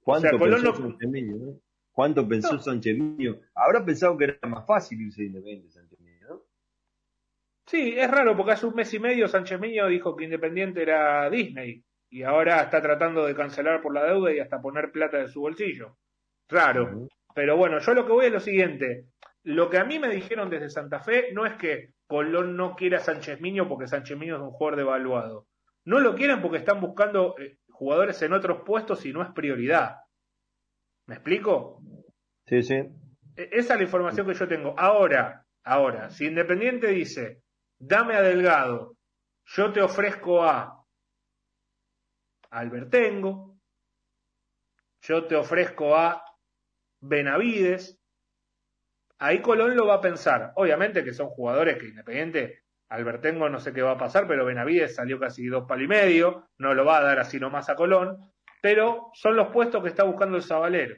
¿Cuánto 0.00 0.26
O 0.26 0.30
sea, 0.30 0.38
Colón 0.38 0.62
pensó 0.62 0.72
no- 0.82 0.88
Sánchez 0.90 1.08
Miño, 1.08 1.36
no? 1.36 1.60
¿Cuánto 1.92 2.28
pensó 2.28 2.58
Sánchez 2.58 2.98
Miño? 2.98 3.38
Habrá 3.54 3.84
pensado 3.84 4.18
que 4.18 4.24
era 4.24 4.48
más 4.48 4.66
fácil 4.66 5.00
irse 5.00 5.22
de 5.22 5.28
Independiente 5.28 5.70
Sánchez 5.70 6.00
Miño, 6.00 6.28
¿no? 6.28 6.42
Sí, 7.66 7.94
es 7.96 8.10
raro 8.10 8.36
porque 8.36 8.52
hace 8.52 8.66
un 8.66 8.74
mes 8.74 8.92
y 8.92 8.98
medio 8.98 9.28
Sánchez 9.28 9.60
Miño 9.60 9.86
dijo 9.86 10.16
que 10.16 10.24
Independiente 10.24 10.82
era 10.82 11.30
Disney 11.30 11.84
y 12.10 12.24
ahora 12.24 12.60
está 12.60 12.82
tratando 12.82 13.24
de 13.24 13.36
cancelar 13.36 13.80
por 13.80 13.94
la 13.94 14.02
deuda 14.04 14.32
y 14.32 14.40
hasta 14.40 14.60
poner 14.60 14.90
plata 14.90 15.18
de 15.18 15.28
su 15.28 15.40
bolsillo. 15.42 15.96
Raro. 16.48 17.08
Pero 17.34 17.56
bueno, 17.56 17.78
yo 17.80 17.94
lo 17.94 18.06
que 18.06 18.12
voy 18.12 18.26
es 18.26 18.32
lo 18.32 18.40
siguiente. 18.40 19.06
Lo 19.42 19.68
que 19.68 19.78
a 19.78 19.84
mí 19.84 19.98
me 19.98 20.08
dijeron 20.08 20.48
desde 20.48 20.70
Santa 20.70 21.00
Fe 21.00 21.32
no 21.32 21.44
es 21.44 21.54
que 21.54 21.90
Colón 22.06 22.56
no 22.56 22.76
quiera 22.76 22.98
a 22.98 23.00
Sánchez 23.00 23.40
Miño 23.40 23.68
porque 23.68 23.88
Sánchez 23.88 24.16
Miño 24.16 24.36
es 24.36 24.42
un 24.42 24.50
jugador 24.52 24.76
devaluado. 24.78 25.46
No 25.84 25.98
lo 26.00 26.14
quieren 26.14 26.40
porque 26.40 26.58
están 26.58 26.80
buscando 26.80 27.36
eh, 27.38 27.58
jugadores 27.68 28.22
en 28.22 28.32
otros 28.32 28.62
puestos 28.64 29.04
y 29.04 29.12
no 29.12 29.22
es 29.22 29.30
prioridad. 29.32 29.96
¿Me 31.06 31.16
explico? 31.16 31.82
Sí, 32.46 32.62
sí. 32.62 32.74
E- 33.36 33.50
Esa 33.52 33.74
es 33.74 33.80
la 33.80 33.84
información 33.84 34.26
que 34.26 34.34
yo 34.34 34.48
tengo. 34.48 34.74
Ahora, 34.78 35.44
ahora, 35.64 36.08
si 36.10 36.26
Independiente 36.26 36.86
dice, 36.88 37.42
dame 37.78 38.14
a 38.14 38.22
Delgado, 38.22 38.96
yo 39.46 39.72
te 39.72 39.82
ofrezco 39.82 40.42
a 40.44 40.82
Albertengo, 42.50 43.56
yo 45.02 45.26
te 45.26 45.36
ofrezco 45.36 45.96
a 45.96 46.24
Benavides, 47.06 48.00
ahí 49.18 49.40
Colón 49.40 49.76
lo 49.76 49.86
va 49.86 49.94
a 49.94 50.00
pensar. 50.00 50.52
Obviamente 50.56 51.04
que 51.04 51.12
son 51.12 51.28
jugadores 51.28 51.78
que 51.78 51.88
Independiente, 51.88 52.60
Albertengo 52.88 53.48
no 53.48 53.58
sé 53.60 53.72
qué 53.72 53.82
va 53.82 53.92
a 53.92 53.98
pasar, 53.98 54.26
pero 54.26 54.44
Benavides 54.44 54.94
salió 54.94 55.18
casi 55.18 55.46
dos 55.46 55.64
palos 55.66 55.84
y 55.84 55.88
medio, 55.88 56.48
no 56.58 56.74
lo 56.74 56.84
va 56.84 56.98
a 56.98 57.02
dar 57.02 57.18
así 57.18 57.38
nomás 57.38 57.68
a 57.68 57.74
Colón, 57.76 58.18
pero 58.62 59.10
son 59.14 59.36
los 59.36 59.48
puestos 59.48 59.82
que 59.82 59.88
está 59.90 60.04
buscando 60.04 60.36
el 60.36 60.42
Zabalero. 60.42 60.96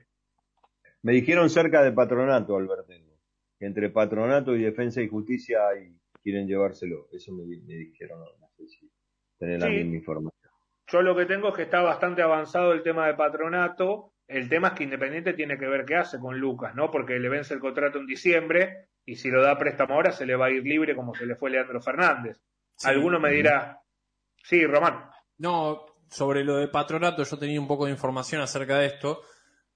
Me 1.02 1.12
dijeron 1.12 1.48
cerca 1.50 1.82
de 1.82 1.92
Patronato, 1.92 2.56
Albertengo. 2.56 3.14
Que 3.58 3.66
entre 3.66 3.90
Patronato 3.90 4.54
y 4.54 4.62
Defensa 4.62 5.00
y 5.00 5.08
Justicia 5.08 5.68
hay- 5.68 5.96
quieren 6.22 6.46
llevárselo. 6.46 7.08
Eso 7.12 7.32
me, 7.32 7.44
me 7.44 7.74
dijeron, 7.74 8.18
no, 8.18 8.26
no 8.40 8.48
sé 8.56 8.66
si 8.68 8.90
tener 9.38 9.60
la 9.60 9.66
Sí. 9.68 9.72
misma 9.74 9.94
información. 9.96 10.52
Yo 10.88 11.02
lo 11.02 11.16
que 11.16 11.24
tengo 11.26 11.48
es 11.48 11.54
que 11.54 11.62
está 11.62 11.80
bastante 11.82 12.22
avanzado 12.22 12.72
el 12.72 12.82
tema 12.82 13.06
de 13.06 13.14
patronato. 13.14 14.12
El 14.28 14.48
tema 14.48 14.68
es 14.68 14.74
que 14.74 14.84
Independiente 14.84 15.34
tiene 15.34 15.56
que 15.56 15.66
ver 15.66 15.84
qué 15.84 15.96
hace 15.96 16.18
con 16.18 16.38
Lucas, 16.38 16.74
¿no? 16.74 16.90
Porque 16.90 17.18
le 17.18 17.28
vence 17.28 17.54
el 17.54 17.60
contrato 17.60 17.98
en 17.98 18.06
diciembre 18.06 18.88
y 19.04 19.16
si 19.16 19.30
lo 19.30 19.40
da 19.40 19.56
préstamo 19.56 19.94
ahora 19.94 20.10
se 20.10 20.26
le 20.26 20.34
va 20.34 20.46
a 20.46 20.50
ir 20.50 20.64
libre 20.64 20.96
como 20.96 21.14
se 21.14 21.26
le 21.26 21.36
fue 21.36 21.50
Leandro 21.50 21.80
Fernández. 21.80 22.40
Alguno 22.84 23.20
me 23.20 23.30
dirá, 23.30 23.80
sí, 24.42 24.66
Román. 24.66 25.08
No, 25.38 25.86
sobre 26.10 26.44
lo 26.44 26.56
de 26.56 26.68
Patronato, 26.68 27.22
yo 27.22 27.38
tenía 27.38 27.60
un 27.60 27.68
poco 27.68 27.86
de 27.86 27.92
información 27.92 28.42
acerca 28.42 28.78
de 28.78 28.86
esto. 28.86 29.22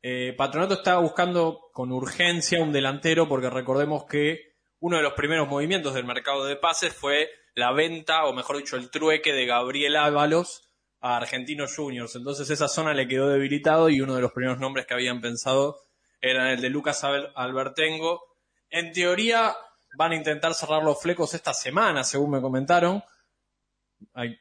Eh, 0.03 0.35
Patronato 0.37 0.75
estaba 0.75 1.01
buscando 1.01 1.71
con 1.73 1.93
urgencia 1.93 2.63
un 2.63 2.73
delantero 2.73 3.29
porque 3.29 3.51
recordemos 3.51 4.05
que 4.07 4.55
uno 4.81 4.97
de 4.97 5.03
los 5.03 5.13
primeros 5.13 5.49
movimientos 5.49 5.95
del 5.95 6.07
mercado 6.07 6.45
de 6.47 6.57
pases 6.57 6.93
fue 6.93 7.31
la 7.55 7.73
venta, 7.73 8.25
o 8.25 8.33
mejor 8.33 8.57
dicho, 8.57 8.77
el 8.77 8.91
trueque 8.91 9.33
de 9.33 9.47
Gabriel 9.47 9.97
Ábalos 9.97 10.70
a 11.01 11.17
Argentinos 11.17 11.75
Juniors. 11.75 12.15
Entonces 12.17 12.49
esa 12.51 12.69
zona 12.69 12.95
le 12.95 13.09
quedó 13.09 13.29
debilitado 13.29 13.89
y 13.89 14.01
uno 14.01 14.15
de 14.15 14.23
los 14.23 14.33
primeros 14.33 14.59
nombres 14.59 14.87
que 14.87 14.95
habían 14.95 15.21
pensado 15.21 15.79
era 16.21 16.53
el 16.53 16.61
de 16.61 16.71
Lucas 16.71 17.03
Albertengo. 17.05 18.23
En 18.69 18.93
teoría 18.93 19.55
van 19.97 20.13
a 20.13 20.17
intentar 20.17 20.55
cerrar 20.55 20.83
los 20.83 21.01
flecos 21.01 21.35
esta 21.35 21.53
semana, 21.53 22.05
según 22.05 22.31
me 22.31 22.41
comentaron, 22.41 23.03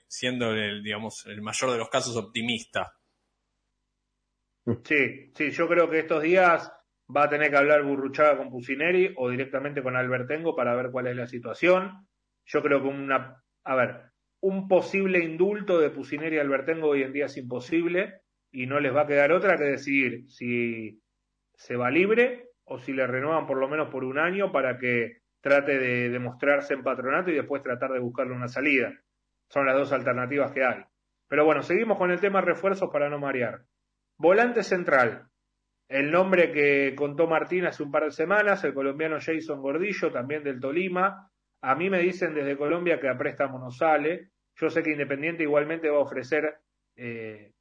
siendo 0.07 0.51
el, 0.51 0.83
digamos, 0.83 1.25
el 1.25 1.41
mayor 1.41 1.71
de 1.71 1.77
los 1.77 1.89
casos 1.89 2.15
optimista. 2.15 2.93
Sí, 4.83 5.31
sí, 5.35 5.49
yo 5.51 5.67
creo 5.67 5.89
que 5.89 5.99
estos 5.99 6.21
días 6.21 6.71
va 7.15 7.23
a 7.23 7.29
tener 7.29 7.49
que 7.49 7.57
hablar 7.57 7.83
Burruchaga 7.83 8.37
con 8.37 8.51
Pusineri 8.51 9.13
o 9.17 9.29
directamente 9.29 9.81
con 9.81 9.95
Albertengo 9.95 10.55
para 10.55 10.75
ver 10.75 10.91
cuál 10.91 11.07
es 11.07 11.15
la 11.15 11.27
situación. 11.27 12.07
Yo 12.45 12.61
creo 12.61 12.81
que 12.81 12.87
una, 12.87 13.43
a 13.63 13.75
ver, 13.75 14.08
un 14.41 14.67
posible 14.67 15.23
indulto 15.23 15.79
de 15.79 15.89
Pusineri 15.89 16.37
y 16.37 16.39
Albertengo 16.39 16.89
hoy 16.89 17.03
en 17.03 17.13
día 17.13 17.25
es 17.25 17.37
imposible 17.37 18.21
y 18.51 18.65
no 18.65 18.79
les 18.79 18.95
va 18.95 19.01
a 19.01 19.07
quedar 19.07 19.31
otra 19.31 19.57
que 19.57 19.65
decidir 19.65 20.29
si 20.29 21.01
se 21.53 21.75
va 21.75 21.91
libre 21.91 22.49
o 22.63 22.77
si 22.77 22.93
le 22.93 23.05
renuevan 23.05 23.45
por 23.45 23.57
lo 23.57 23.67
menos 23.67 23.89
por 23.89 24.03
un 24.03 24.17
año 24.17 24.51
para 24.51 24.77
que 24.77 25.17
trate 25.41 25.77
de 25.77 26.09
demostrarse 26.09 26.73
en 26.73 26.83
patronato 26.83 27.31
y 27.31 27.35
después 27.35 27.63
tratar 27.63 27.91
de 27.91 27.99
buscarle 27.99 28.33
una 28.33 28.47
salida. 28.47 28.93
Son 29.49 29.65
las 29.65 29.75
dos 29.75 29.91
alternativas 29.91 30.51
que 30.51 30.63
hay. 30.63 30.83
Pero 31.27 31.45
bueno, 31.45 31.61
seguimos 31.61 31.97
con 31.97 32.11
el 32.11 32.19
tema 32.19 32.41
refuerzos 32.41 32.89
para 32.91 33.09
no 33.09 33.19
marear. 33.19 33.61
Volante 34.17 34.63
central. 34.63 35.27
El 35.87 36.11
nombre 36.11 36.51
que 36.51 36.93
contó 36.95 37.27
Martín 37.27 37.65
hace 37.65 37.81
un 37.81 37.91
par 37.91 38.03
de 38.03 38.11
semanas, 38.11 38.63
el 38.63 38.73
colombiano 38.73 39.17
Jason 39.19 39.61
Gordillo, 39.61 40.11
también 40.11 40.43
del 40.43 40.59
Tolima. 40.59 41.31
A 41.61 41.75
mí 41.75 41.89
me 41.89 41.99
dicen 41.99 42.33
desde 42.33 42.57
Colombia 42.57 42.99
que 42.99 43.09
a 43.09 43.17
préstamo 43.17 43.59
no 43.59 43.71
sale. 43.71 44.29
Yo 44.55 44.69
sé 44.69 44.83
que 44.83 44.91
Independiente 44.91 45.43
igualmente 45.43 45.89
va 45.89 45.97
a 45.97 46.01
ofrecer 46.01 46.57
eh, 46.95 47.53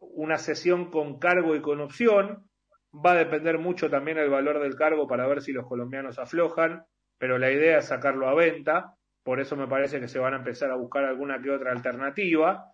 una 0.00 0.36
sesión 0.36 0.90
con 0.90 1.18
cargo 1.18 1.54
y 1.54 1.62
con 1.62 1.80
opción. 1.80 2.48
Va 2.92 3.12
a 3.12 3.18
depender 3.18 3.58
mucho 3.58 3.88
también 3.88 4.18
el 4.18 4.30
valor 4.30 4.60
del 4.60 4.74
cargo 4.74 5.06
para 5.06 5.26
ver 5.26 5.42
si 5.42 5.52
los 5.52 5.66
colombianos 5.66 6.18
aflojan, 6.18 6.84
pero 7.18 7.38
la 7.38 7.52
idea 7.52 7.78
es 7.78 7.86
sacarlo 7.86 8.28
a 8.28 8.34
venta. 8.34 8.94
Por 9.22 9.40
eso 9.40 9.56
me 9.56 9.68
parece 9.68 10.00
que 10.00 10.08
se 10.08 10.18
van 10.18 10.34
a 10.34 10.38
empezar 10.38 10.70
a 10.70 10.76
buscar 10.76 11.04
alguna 11.04 11.40
que 11.40 11.50
otra 11.50 11.72
alternativa. 11.72 12.64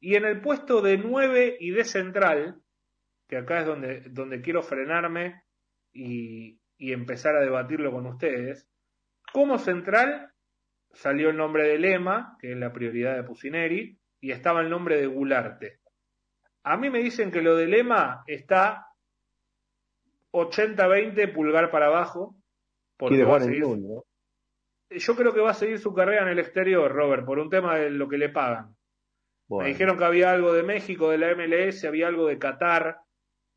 Y 0.00 0.16
en 0.16 0.26
el 0.26 0.40
puesto 0.40 0.80
de 0.80 0.98
9 0.98 1.56
y 1.58 1.70
de 1.70 1.84
central, 1.84 2.60
que 3.28 3.38
acá 3.38 3.60
es 3.60 3.66
donde, 3.66 4.00
donde 4.10 4.42
quiero 4.42 4.62
frenarme 4.62 5.42
y, 5.92 6.60
y 6.76 6.92
empezar 6.92 7.34
a 7.36 7.40
debatirlo 7.40 7.90
con 7.90 8.06
ustedes, 8.06 8.68
como 9.34 9.58
central 9.58 10.30
salió 10.92 11.30
el 11.30 11.36
nombre 11.36 11.64
de 11.66 11.76
Lema, 11.76 12.36
que 12.40 12.52
es 12.52 12.56
la 12.56 12.72
prioridad 12.72 13.16
de 13.16 13.24
Pusineri, 13.24 13.98
y 14.20 14.30
estaba 14.30 14.60
el 14.60 14.70
nombre 14.70 14.96
de 15.00 15.08
Gularte. 15.08 15.80
A 16.62 16.76
mí 16.76 16.88
me 16.88 17.00
dicen 17.00 17.32
que 17.32 17.42
lo 17.42 17.56
de 17.56 17.66
Lema 17.66 18.22
está 18.28 18.86
80-20 20.32 21.32
pulgar 21.34 21.70
para 21.72 21.86
abajo. 21.86 22.36
porque 22.96 23.16
va 23.24 23.38
a 23.38 23.40
seguir- 23.40 23.64
yo 24.90 25.16
creo 25.16 25.34
que 25.34 25.40
va 25.40 25.50
a 25.50 25.54
seguir 25.54 25.80
su 25.80 25.92
carrera 25.92 26.22
en 26.22 26.28
el 26.28 26.38
exterior, 26.38 26.92
Robert, 26.92 27.26
por 27.26 27.40
un 27.40 27.50
tema 27.50 27.74
de 27.76 27.90
lo 27.90 28.08
que 28.08 28.18
le 28.18 28.28
pagan. 28.28 28.76
Bueno. 29.48 29.64
Me 29.64 29.72
dijeron 29.72 29.98
que 29.98 30.04
había 30.04 30.30
algo 30.30 30.52
de 30.52 30.62
México, 30.62 31.10
de 31.10 31.18
la 31.18 31.32
MLS, 31.34 31.84
había 31.88 32.06
algo 32.06 32.28
de 32.28 32.38
Qatar. 32.38 32.98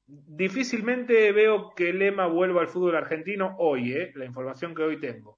Difícilmente 0.08 1.32
veo 1.34 1.76
que 1.76 1.94
Lema 1.94 2.26
vuelva 2.26 2.62
al 2.62 2.68
fútbol 2.68 2.96
argentino 2.96 3.56
hoy, 3.60 3.94
¿eh? 3.94 4.12
la 4.16 4.26
información 4.26 4.74
que 4.74 4.82
hoy 4.82 5.00
tengo. 5.00 5.38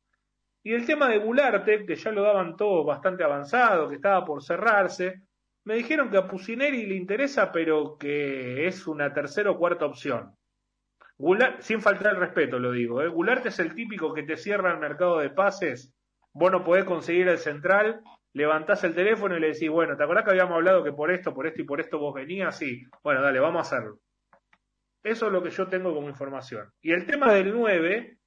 Y 0.63 0.73
el 0.73 0.85
tema 0.85 1.07
de 1.07 1.19
Gularte, 1.19 1.85
que 1.85 1.95
ya 1.95 2.11
lo 2.11 2.23
daban 2.23 2.55
todo 2.55 2.83
bastante 2.83 3.23
avanzado, 3.23 3.89
que 3.89 3.95
estaba 3.95 4.25
por 4.25 4.43
cerrarse, 4.43 5.21
me 5.65 5.75
dijeron 5.75 6.09
que 6.09 6.17
a 6.17 6.27
Pusineri 6.27 6.85
le 6.85 6.95
interesa, 6.95 7.51
pero 7.51 7.97
que 7.97 8.67
es 8.67 8.87
una 8.87 9.13
tercera 9.13 9.51
o 9.51 9.57
cuarta 9.57 9.85
opción. 9.85 10.35
Goulart, 11.17 11.61
sin 11.61 11.81
faltar 11.81 12.13
el 12.13 12.19
respeto 12.19 12.59
lo 12.59 12.71
digo, 12.71 13.01
¿eh? 13.01 13.11
Es 13.45 13.59
el 13.59 13.75
típico 13.75 14.13
que 14.13 14.23
te 14.23 14.37
cierra 14.37 14.71
el 14.71 14.79
mercado 14.79 15.19
de 15.19 15.29
pases, 15.29 15.93
vos 16.33 16.51
no 16.51 16.63
podés 16.63 16.85
conseguir 16.85 17.27
el 17.27 17.37
central, 17.37 18.01
levantás 18.33 18.83
el 18.85 18.95
teléfono 18.95 19.35
y 19.35 19.41
le 19.41 19.47
decís, 19.47 19.69
bueno, 19.69 19.97
¿te 19.97 20.03
acordás 20.03 20.23
que 20.23 20.31
habíamos 20.31 20.55
hablado 20.55 20.83
que 20.83 20.93
por 20.93 21.11
esto, 21.11 21.33
por 21.33 21.45
esto 21.45 21.61
y 21.61 21.65
por 21.65 21.81
esto 21.81 21.99
vos 21.99 22.13
venías? 22.13 22.57
Sí, 22.57 22.83
bueno, 23.03 23.21
dale, 23.21 23.39
vamos 23.39 23.59
a 23.59 23.75
hacerlo. 23.75 23.99
Eso 25.03 25.27
es 25.27 25.31
lo 25.31 25.43
que 25.43 25.49
yo 25.49 25.67
tengo 25.67 25.93
como 25.93 26.07
información. 26.07 26.71
Y 26.81 26.91
el 26.93 27.05
tema 27.05 27.33
del 27.33 27.53
9, 27.53 28.17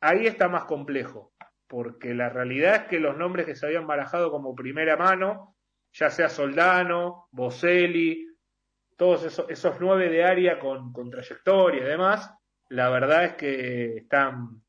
ahí 0.00 0.26
está 0.26 0.48
más 0.48 0.64
complejo, 0.64 1.31
porque 1.72 2.12
la 2.14 2.28
realidad 2.28 2.74
es 2.74 2.82
que 2.82 3.00
los 3.00 3.16
nombres 3.16 3.46
que 3.46 3.54
se 3.56 3.64
habían 3.64 3.86
barajado 3.86 4.30
como 4.30 4.54
primera 4.54 4.94
mano, 4.98 5.56
ya 5.94 6.10
sea 6.10 6.28
Soldano, 6.28 7.28
Boselli, 7.30 8.26
todos 8.98 9.24
esos, 9.24 9.48
esos 9.48 9.76
nueve 9.80 10.10
de 10.10 10.22
área 10.22 10.58
con, 10.58 10.92
con 10.92 11.08
trayectoria 11.10 11.80
y 11.80 11.84
demás, 11.88 12.30
la 12.68 12.90
verdad 12.90 13.24
es 13.24 13.34
que 13.36 13.96
están 13.96 14.62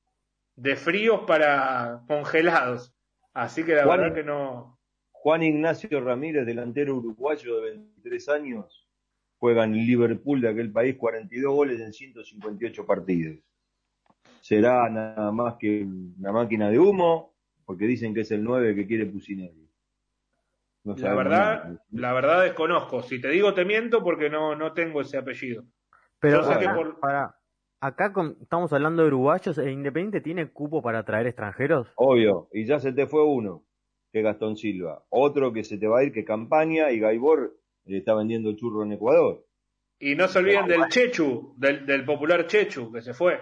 de 0.55 0.77
fríos 0.77 1.23
para 1.27 2.03
congelados. 2.07 2.95
Así 3.33 3.65
que 3.65 3.75
la 3.75 3.83
Juan- 3.83 3.99
verdad 3.99 4.15
que 4.15 4.23
no. 4.23 4.79
Juan 5.11 5.43
Ignacio 5.43 5.99
Ramírez, 5.99 6.45
delantero 6.45 6.95
uruguayo 6.95 7.59
de 7.59 7.71
23 7.71 8.29
años, 8.29 8.87
juega 9.39 9.65
en 9.65 9.73
el 9.73 9.85
Liverpool 9.85 10.39
de 10.39 10.47
aquel 10.47 10.71
país 10.71 10.95
42 10.95 11.53
goles 11.53 11.81
en 11.81 11.91
158 11.91 12.85
partidos. 12.85 13.39
Será 14.41 14.89
nada 14.89 15.31
más 15.31 15.55
que 15.55 15.83
una 16.17 16.31
máquina 16.31 16.69
de 16.69 16.79
humo, 16.79 17.33
porque 17.65 17.85
dicen 17.85 18.13
que 18.13 18.21
es 18.21 18.31
el 18.31 18.43
9 18.43 18.75
que 18.75 18.85
quiere 18.87 19.05
Pusinelli. 19.05 19.69
No 20.83 20.95
La 20.97 21.15
verdad, 21.15 21.63
nada. 21.63 21.83
la 21.91 22.13
verdad 22.13 22.43
desconozco. 22.43 23.03
Si 23.03 23.21
te 23.21 23.29
digo 23.29 23.53
te 23.53 23.63
miento 23.63 24.03
porque 24.03 24.29
no, 24.29 24.53
no 24.55 24.73
tengo 24.73 24.99
ese 24.99 25.17
apellido. 25.17 25.63
Pero 26.19 26.41
Yo 26.41 26.43
sé 26.51 26.59
que 26.59 26.65
acá, 26.65 26.75
por- 26.75 26.99
para, 26.99 27.35
acá 27.79 28.11
con- 28.11 28.37
estamos 28.41 28.73
hablando 28.73 29.01
de 29.03 29.07
uruguayos, 29.07 29.57
¿e 29.57 29.71
Independiente 29.71 30.19
tiene 30.19 30.49
cupo 30.51 30.81
para 30.81 31.03
traer 31.05 31.27
extranjeros? 31.27 31.87
Obvio, 31.95 32.49
y 32.51 32.65
ya 32.65 32.79
se 32.79 32.91
te 32.91 33.07
fue 33.07 33.23
uno, 33.25 33.63
que 34.11 34.19
es 34.19 34.25
Gastón 34.25 34.57
Silva. 34.57 35.03
Otro 35.09 35.53
que 35.53 35.63
se 35.63 35.77
te 35.77 35.87
va 35.87 35.99
a 35.99 36.03
ir, 36.03 36.11
que 36.11 36.25
Campaña, 36.25 36.91
y 36.91 36.99
Gaibor 36.99 37.55
eh, 37.85 37.97
está 37.97 38.13
vendiendo 38.13 38.51
churro 38.53 38.83
en 38.83 38.91
Ecuador. 38.91 39.45
Y 39.99 40.15
no 40.15 40.27
se 40.27 40.39
olviden 40.39 40.67
del 40.67 40.87
Chechu, 40.89 41.53
del, 41.55 41.85
del 41.85 42.03
popular 42.03 42.45
Chechu, 42.45 42.91
que 42.91 43.01
se 43.01 43.13
fue. 43.13 43.39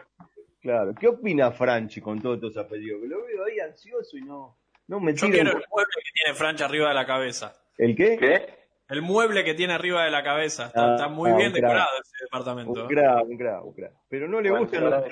Claro, 0.61 0.93
¿qué 0.93 1.07
opina 1.07 1.51
Franchi 1.51 2.01
con 2.01 2.21
todos 2.21 2.35
estos 2.35 2.57
apellidos? 2.57 3.01
Que 3.01 3.07
lo 3.07 3.25
veo 3.25 3.45
ahí 3.45 3.59
ansioso 3.59 4.15
y 4.15 4.21
no, 4.21 4.57
no 4.87 4.99
me 4.99 5.13
Yo 5.15 5.27
quiero 5.29 5.49
el 5.51 5.63
mueble 5.71 5.93
que 6.03 6.11
tiene 6.13 6.37
Franch 6.37 6.61
arriba 6.61 6.89
de 6.89 6.93
la 6.95 7.05
cabeza. 7.07 7.55
¿El 7.77 7.95
qué? 7.95 8.59
El 8.87 9.01
mueble 9.01 9.43
que 9.43 9.53
tiene 9.55 9.73
arriba 9.73 10.03
de 10.03 10.11
la 10.11 10.23
cabeza. 10.23 10.67
Está, 10.67 10.91
Ah, 10.91 10.95
está 10.95 11.07
muy 11.07 11.31
ah, 11.31 11.35
bien 11.35 11.53
decorado 11.53 11.87
ese 12.03 12.25
departamento. 12.25 12.73
Un 12.73 12.79
¿eh? 12.91 12.95
crack, 12.95 13.25
un 13.25 13.37
crack, 13.37 13.65
un 13.65 13.73
crack. 13.73 13.93
Pero 14.09 14.27
no 14.27 14.39
le 14.41 14.49
Bueno, 14.51 14.65
gustan 14.65 14.83
los, 14.89 15.03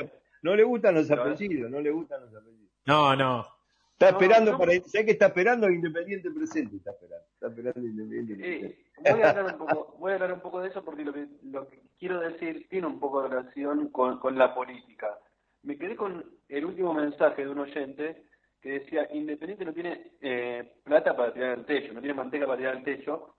no 0.44 0.56
le 0.56 0.64
gustan 0.64 0.96
los 0.96 1.10
apellidos, 1.10 1.72
no 1.72 1.80
le 1.82 1.90
gustan 1.90 2.22
los 2.22 2.36
apellidos. 2.36 2.70
No, 2.86 3.16
no. 3.16 3.48
Está 3.94 4.12
No, 4.12 4.18
esperando 4.18 4.52
no. 4.52 4.58
para, 4.58 4.72
¿sabes 4.74 5.06
que 5.06 5.12
está 5.12 5.28
esperando 5.28 5.70
Independiente 5.70 6.30
presente? 6.32 6.76
Está 6.78 6.92
esperando, 6.92 7.26
está 7.34 7.48
esperando 7.48 7.80
Independiente 7.88 8.36
presente. 8.36 8.68
Eh, 8.68 9.12
voy, 9.14 9.22
a 9.24 9.30
hablar 9.30 9.46
un 9.46 9.58
poco, 9.58 9.96
voy 9.98 10.12
a 10.12 10.14
hablar 10.16 10.34
un 10.34 10.40
poco 10.42 10.62
de 10.62 10.70
eso 10.70 10.84
porque 10.86 11.04
lo 11.04 11.14
que, 11.14 11.28
lo 11.44 11.68
que 11.68 11.82
quiero 11.98 12.20
decir 12.20 12.68
tiene 12.70 12.86
un 12.88 13.00
poco 13.00 13.24
de 13.24 13.30
relación 13.30 13.90
con, 13.90 14.20
con 14.20 14.38
la 14.38 14.54
política. 14.54 15.18
Me 15.64 15.78
quedé 15.78 15.96
con 15.96 16.24
el 16.48 16.66
último 16.66 16.94
mensaje 16.94 17.44
de 17.44 17.50
un 17.50 17.60
oyente 17.60 18.26
que 18.62 18.80
decía, 18.80 19.08
Independiente 19.14 19.66
no 19.66 19.74
tiene 19.74 20.14
eh, 20.22 20.80
plata 20.84 21.16
para 21.16 21.34
tirar 21.34 21.60
al 21.60 21.66
techo, 21.66 21.94
no 21.94 22.02
tiene 22.02 22.14
manteca 22.14 22.46
para 22.46 22.58
tirar 22.58 22.78
al 22.78 22.84
techo, 22.84 23.36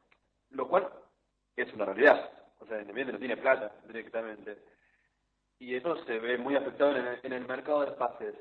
lo 0.51 0.69
cual 0.69 0.89
es 1.57 1.73
una 1.75 1.85
realidad. 1.85 2.31
O 2.59 2.67
sea, 2.67 2.81
Independiente 2.81 3.13
no 3.13 3.19
tiene 3.19 3.37
plata 3.37 3.73
directamente. 3.87 4.59
Y 5.59 5.75
eso 5.75 5.97
se 6.05 6.19
ve 6.19 6.39
muy 6.39 6.57
afectado 6.57 6.97
en 6.97 7.07
el, 7.07 7.19
en 7.23 7.33
el 7.33 7.47
mercado 7.47 7.85
de 7.85 7.93
pases. 7.93 8.35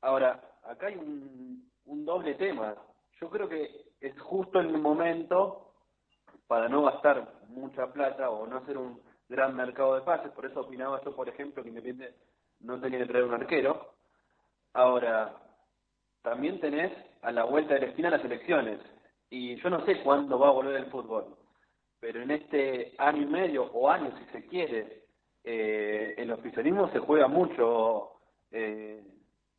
Ahora, 0.00 0.40
acá 0.64 0.86
hay 0.86 0.96
un, 0.96 1.70
un 1.84 2.04
doble 2.04 2.34
tema. 2.34 2.74
Yo 3.20 3.28
creo 3.28 3.48
que 3.48 3.92
es 4.00 4.18
justo 4.20 4.60
el 4.60 4.78
momento 4.78 5.74
para 6.46 6.68
no 6.68 6.82
gastar 6.82 7.40
mucha 7.48 7.92
plata 7.92 8.30
o 8.30 8.46
no 8.46 8.58
hacer 8.58 8.78
un 8.78 9.00
gran 9.28 9.54
mercado 9.54 9.96
de 9.96 10.02
pases. 10.02 10.32
Por 10.32 10.46
eso 10.46 10.60
opinaba 10.60 11.02
yo, 11.04 11.14
por 11.14 11.28
ejemplo, 11.28 11.62
que 11.62 11.68
Independiente 11.68 12.16
no 12.60 12.80
tenía 12.80 13.00
que 13.00 13.06
traer 13.06 13.24
un 13.24 13.34
arquero. 13.34 13.94
Ahora, 14.72 15.34
también 16.22 16.60
tenés 16.60 16.92
a 17.22 17.32
la 17.32 17.44
vuelta 17.44 17.74
de 17.74 17.80
la 17.80 17.86
esquina 17.86 18.10
las 18.10 18.24
elecciones. 18.24 18.80
Y 19.30 19.56
yo 19.56 19.70
no 19.70 19.84
sé 19.84 20.02
cuándo 20.02 20.38
va 20.38 20.48
a 20.48 20.52
volver 20.52 20.76
el 20.76 20.90
fútbol. 20.90 21.36
Pero 22.00 22.22
en 22.22 22.30
este 22.30 22.94
año 22.98 23.22
y 23.22 23.26
medio, 23.26 23.64
o 23.72 23.88
año 23.88 24.12
si 24.18 24.24
se 24.32 24.46
quiere, 24.46 25.04
eh, 25.44 26.14
el 26.16 26.32
oficialismo 26.32 26.90
se 26.90 26.98
juega 26.98 27.28
mucho 27.28 28.12
eh, 28.50 29.02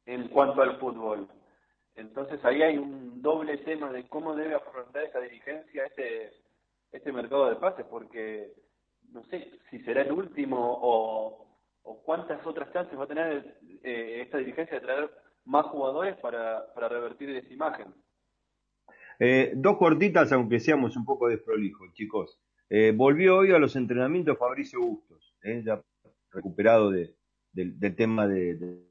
en 0.05 0.27
cuanto 0.29 0.61
al 0.61 0.77
fútbol. 0.77 1.27
Entonces 1.95 2.43
ahí 2.45 2.61
hay 2.61 2.77
un 2.77 3.21
doble 3.21 3.57
tema 3.59 3.91
de 3.91 4.07
cómo 4.07 4.35
debe 4.35 4.55
afrontar 4.55 5.03
esa 5.03 5.19
dirigencia 5.19 5.85
este, 5.85 6.33
este 6.91 7.11
mercado 7.11 7.49
de 7.49 7.55
pases, 7.57 7.85
porque 7.87 8.53
no 9.11 9.23
sé 9.25 9.51
si 9.69 9.79
será 9.79 10.01
el 10.01 10.11
último 10.11 10.79
o, 10.81 11.40
o 11.83 12.01
cuántas 12.03 12.45
otras 12.45 12.71
chances 12.73 12.97
va 12.97 13.03
a 13.05 13.07
tener 13.07 13.57
eh, 13.83 14.21
esta 14.21 14.37
dirigencia 14.37 14.79
de 14.79 14.85
traer 14.85 15.11
más 15.45 15.65
jugadores 15.67 16.17
para, 16.17 16.71
para 16.73 16.87
revertir 16.89 17.29
esa 17.31 17.51
imagen. 17.53 17.87
Eh, 19.19 19.53
dos 19.55 19.77
cortitas, 19.77 20.31
aunque 20.31 20.59
seamos 20.59 20.95
un 20.95 21.05
poco 21.05 21.27
desprolijos, 21.27 21.93
chicos. 21.93 22.39
Eh, 22.69 22.93
volvió 22.95 23.37
hoy 23.37 23.51
a 23.51 23.59
los 23.59 23.75
entrenamientos 23.75 24.37
Fabricio 24.37 24.79
Bustos, 24.79 25.35
ya 25.65 25.81
recuperado 26.31 26.89
de, 26.91 27.15
del- 27.51 27.77
tema 27.95 28.27
de, 28.27 28.55
de- 28.55 28.87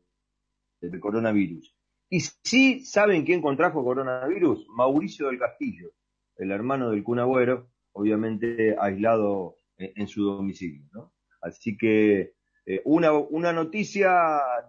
del 0.83 1.01
coronavirus. 1.01 1.75
Y 2.09 2.21
sí 2.21 2.85
saben 2.85 3.25
quién 3.25 3.41
contrajo 3.41 3.83
coronavirus, 3.85 4.67
Mauricio 4.69 5.29
del 5.29 5.39
Castillo, 5.39 5.93
el 6.37 6.51
hermano 6.51 6.91
del 6.91 7.03
Kun 7.05 7.21
Agüero, 7.21 7.71
obviamente 7.93 8.77
aislado 8.79 9.59
en, 9.79 9.93
en 9.97 10.09
su 10.09 10.25
domicilio, 10.25 10.85
¿no? 10.93 11.13
Así 11.41 11.77
que 11.79 12.35
eh, 12.67 12.83
una, 12.85 13.13
una 13.13 13.53
noticia 13.53 14.11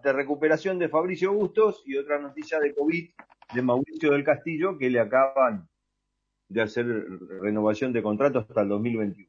de 0.02 0.12
recuperación 0.12 0.78
de 0.78 0.88
Fabricio 0.88 1.32
Bustos 1.32 1.82
y 1.86 1.96
otra 1.96 2.18
noticia 2.18 2.58
de 2.58 2.74
COVID 2.74 3.10
de 3.54 3.62
Mauricio 3.62 4.12
del 4.12 4.24
Castillo 4.24 4.78
que 4.78 4.90
le 4.90 4.98
acaban 5.00 5.68
de 6.48 6.62
hacer 6.62 6.86
renovación 7.40 7.92
de 7.92 8.02
contrato 8.02 8.38
hasta 8.40 8.62
el 8.62 8.68
2021. 8.68 9.28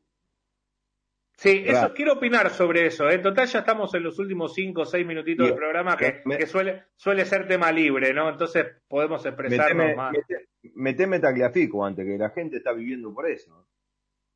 Sí, 1.35 1.63
eso, 1.65 1.93
quiero 1.93 2.13
opinar 2.13 2.49
sobre 2.51 2.85
eso. 2.85 3.09
¿eh? 3.09 3.15
En 3.15 3.23
total 3.23 3.47
ya 3.47 3.59
estamos 3.59 3.93
en 3.95 4.03
los 4.03 4.17
últimos 4.19 4.53
cinco 4.53 4.81
o 4.81 4.85
seis 4.85 5.05
minutitos 5.05 5.47
del 5.47 5.55
programa 5.55 5.97
que, 5.97 6.21
Me- 6.25 6.37
que 6.37 6.45
suele, 6.45 6.83
suele 6.95 7.25
ser 7.25 7.47
tema 7.47 7.71
libre, 7.71 8.13
¿no? 8.13 8.29
Entonces 8.29 8.67
podemos 8.87 9.25
expresarnos 9.25 9.75
Meteme, 9.75 9.95
más. 9.95 10.13
mete- 10.13 10.47
meteme 10.75 11.19
Tagliafico 11.19 11.83
antes, 11.83 12.05
que 12.05 12.17
la 12.17 12.29
gente 12.29 12.57
está 12.57 12.71
viviendo 12.71 13.13
por 13.13 13.27
eso. 13.27 13.67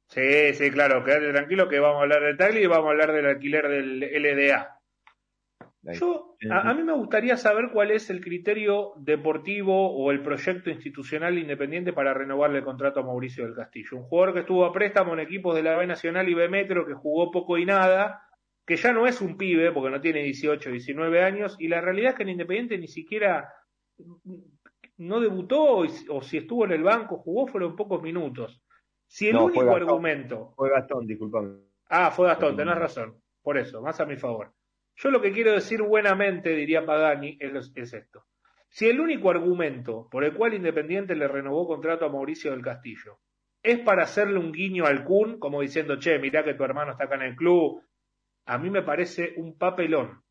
Sí, 0.10 0.54
sí, 0.54 0.72
claro, 0.72 1.04
quédate 1.04 1.32
tranquilo 1.32 1.68
que 1.68 1.80
vamos 1.80 2.00
a 2.00 2.04
hablar 2.04 2.24
de 2.24 2.36
Tagli 2.36 2.62
y 2.62 2.68
vamos 2.68 2.88
a 2.88 2.92
hablar 2.92 3.12
del 3.12 3.26
alquiler 3.26 3.68
del 3.68 4.00
LDA. 4.00 4.78
Yo, 5.84 6.36
a, 6.50 6.70
a 6.70 6.74
mí 6.74 6.84
me 6.84 6.94
gustaría 6.94 7.38
saber 7.38 7.70
cuál 7.72 7.92
es 7.92 8.10
el 8.10 8.22
criterio 8.22 8.94
deportivo 8.98 9.94
o 9.96 10.12
el 10.12 10.22
proyecto 10.22 10.70
institucional 10.70 11.38
independiente 11.38 11.94
para 11.94 12.14
renovarle 12.14 12.60
el 12.60 12.66
contrato 12.66 13.00
a 13.00 13.04
Mauricio 13.04 13.46
del 13.46 13.56
Castillo. 13.56 13.98
Un 13.98 14.04
jugador 14.04 14.34
que 14.34 14.40
estuvo 14.42 14.66
a 14.66 14.74
préstamo 14.74 15.14
en 15.14 15.20
equipos 15.20 15.56
de 15.56 15.64
la 15.64 15.78
B 15.78 15.88
Nacional 15.88 16.28
y 16.28 16.34
B 16.34 16.50
Metro, 16.50 16.86
que 16.86 16.94
jugó 16.94 17.32
poco 17.32 17.58
y 17.58 17.66
nada, 17.66 18.22
que 18.66 18.76
ya 18.76 18.92
no 18.92 19.08
es 19.08 19.22
un 19.22 19.38
pibe 19.38 19.72
porque 19.72 19.90
no 19.90 20.02
tiene 20.02 20.24
18, 20.24 20.72
19 20.72 21.24
años, 21.24 21.56
y 21.60 21.68
la 21.68 21.80
realidad 21.80 22.12
es 22.12 22.16
que 22.18 22.24
en 22.24 22.30
Independiente 22.30 22.78
ni 22.78 22.88
siquiera 22.88 23.54
no 24.98 25.20
debutó 25.20 25.86
o 26.10 26.22
si 26.22 26.38
estuvo 26.38 26.66
en 26.66 26.72
el 26.72 26.84
banco, 26.84 27.18
jugó 27.18 27.48
fueron 27.48 27.76
pocos 27.76 28.02
minutos. 28.02 28.62
Si 29.18 29.28
el 29.30 29.34
No, 29.34 29.46
único 29.46 29.62
fue 29.62 29.66
Gastón. 29.66 29.82
argumento 29.82 30.54
Fue 30.56 30.70
Gastón, 30.70 31.08
disculpame. 31.08 31.58
Ah, 31.90 32.12
fue 32.12 32.28
Gastón, 32.28 32.56
tenés 32.56 32.78
razón. 32.78 33.20
Por 33.42 33.58
eso, 33.58 33.82
más 33.82 34.00
a 34.00 34.06
mi 34.06 34.16
favor. 34.16 34.54
Yo 34.96 35.10
lo 35.10 35.20
que 35.20 35.32
quiero 35.32 35.54
decir 35.54 35.82
buenamente, 35.82 36.52
diría 36.52 36.86
Pagani, 36.86 37.36
es, 37.40 37.72
es 37.74 37.94
esto. 37.94 38.26
Si 38.70 38.88
el 38.88 39.00
único 39.00 39.32
argumento 39.32 40.08
por 40.12 40.24
el 40.24 40.36
cual 40.36 40.54
Independiente 40.54 41.16
le 41.16 41.28
renovó 41.28 41.66
contrato 41.66 42.06
a 42.06 42.10
Mauricio 42.10 42.52
del 42.52 42.62
Castillo 42.62 43.18
es 43.64 43.80
para 43.80 44.04
hacerle 44.04 44.38
un 44.38 44.52
guiño 44.52 44.86
al 44.86 45.04
Kun, 45.04 45.40
como 45.40 45.62
diciendo, 45.62 45.98
che, 45.98 46.20
mirá 46.20 46.44
que 46.44 46.54
tu 46.54 46.64
hermano 46.64 46.92
está 46.92 47.06
acá 47.06 47.16
en 47.16 47.24
el 47.24 47.36
club, 47.36 47.82
a 48.46 48.60
mí 48.60 48.70
me 48.70 48.84
parece 48.84 49.34
un 49.38 49.58
papelón. 49.58 50.22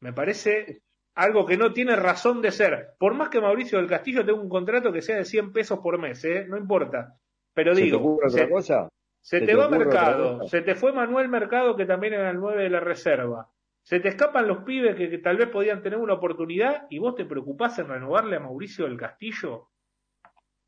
Me 0.00 0.12
parece 0.12 0.82
algo 1.14 1.46
que 1.46 1.56
no 1.56 1.72
tiene 1.72 1.96
razón 1.96 2.42
de 2.42 2.50
ser. 2.50 2.88
Por 2.98 3.14
más 3.14 3.30
que 3.30 3.40
Mauricio 3.40 3.78
del 3.78 3.88
Castillo 3.88 4.26
tenga 4.26 4.42
un 4.42 4.50
contrato 4.50 4.92
que 4.92 5.00
sea 5.00 5.16
de 5.16 5.24
100 5.24 5.54
pesos 5.54 5.78
por 5.78 5.98
mes, 5.98 6.22
¿eh? 6.26 6.44
no 6.46 6.58
importa. 6.58 7.16
Pero 7.54 7.74
¿Se 7.74 7.80
te 7.80 7.84
digo, 7.84 7.98
ocurre 7.98 8.28
otra 8.28 8.44
se- 8.44 8.50
cosa? 8.50 8.88
se 9.20 9.38
¿Se 9.38 9.40
te 9.40 9.46
te 9.52 9.54
va 9.54 9.68
Mercado, 9.68 10.46
se 10.48 10.62
te 10.62 10.74
fue 10.74 10.92
Manuel 10.92 11.28
Mercado, 11.28 11.76
que 11.76 11.86
también 11.86 12.14
era 12.14 12.30
el 12.30 12.38
9 12.38 12.62
de 12.64 12.70
la 12.70 12.80
reserva. 12.80 13.48
Se 13.82 14.00
te 14.00 14.08
escapan 14.08 14.46
los 14.46 14.64
pibes 14.64 14.94
que, 14.96 15.10
que 15.10 15.18
tal 15.18 15.36
vez 15.36 15.48
podían 15.48 15.82
tener 15.82 15.98
una 15.98 16.14
oportunidad 16.14 16.86
y 16.90 16.98
vos 16.98 17.14
te 17.14 17.24
preocupás 17.24 17.78
en 17.78 17.88
renovarle 17.88 18.36
a 18.36 18.40
Mauricio 18.40 18.84
del 18.84 18.96
Castillo. 18.96 19.70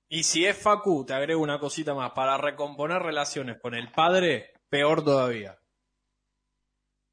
Y 0.08 0.22
si 0.24 0.44
es 0.44 0.56
Facu, 0.60 1.04
te 1.06 1.14
agrego 1.14 1.40
una 1.40 1.58
cosita 1.58 1.94
más, 1.94 2.12
para 2.12 2.36
recomponer 2.38 3.02
relaciones 3.02 3.58
con 3.60 3.74
el 3.74 3.90
padre, 3.90 4.52
peor 4.68 5.04
todavía. 5.04 5.58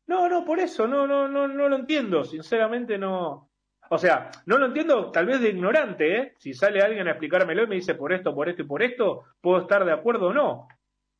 No, 0.07 0.27
no, 0.27 0.43
por 0.43 0.59
eso, 0.59 0.87
no, 0.87 1.07
no, 1.07 1.27
no, 1.27 1.47
no 1.47 1.69
lo 1.69 1.75
entiendo, 1.75 2.23
sinceramente 2.23 2.97
no. 2.97 3.50
O 3.93 3.97
sea, 3.97 4.31
no 4.45 4.57
lo 4.57 4.67
entiendo 4.67 5.11
tal 5.11 5.25
vez 5.25 5.41
de 5.41 5.49
ignorante, 5.49 6.17
¿eh? 6.17 6.33
Si 6.37 6.53
sale 6.53 6.79
alguien 6.79 7.09
a 7.09 7.11
explicármelo 7.11 7.63
y 7.63 7.67
me 7.67 7.75
dice 7.75 7.93
por 7.93 8.13
esto, 8.13 8.33
por 8.33 8.47
esto 8.47 8.61
y 8.61 8.65
por 8.65 8.81
esto, 8.81 9.25
puedo 9.41 9.59
estar 9.59 9.83
de 9.83 9.91
acuerdo 9.91 10.27
o 10.27 10.33
no. 10.33 10.69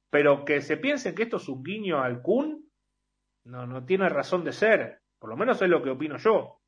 Pero 0.09 0.45
que 0.45 0.61
se 0.61 0.77
piense 0.77 1.13
que 1.13 1.23
esto 1.23 1.35
es 1.35 1.49
un 1.49 1.61
guiño 1.61 2.01
al 2.01 2.21
Kun, 2.21 2.65
no, 3.43 3.67
no 3.67 3.83
tiene 3.83 4.07
razón 4.07 4.45
de 4.45 4.53
ser. 4.53 5.01
Por 5.19 5.29
lo 5.29 5.35
menos 5.35 5.61
es 5.61 5.67
lo 5.67 5.83
que 5.83 5.89
opino 5.89 6.15
yo. 6.17 6.61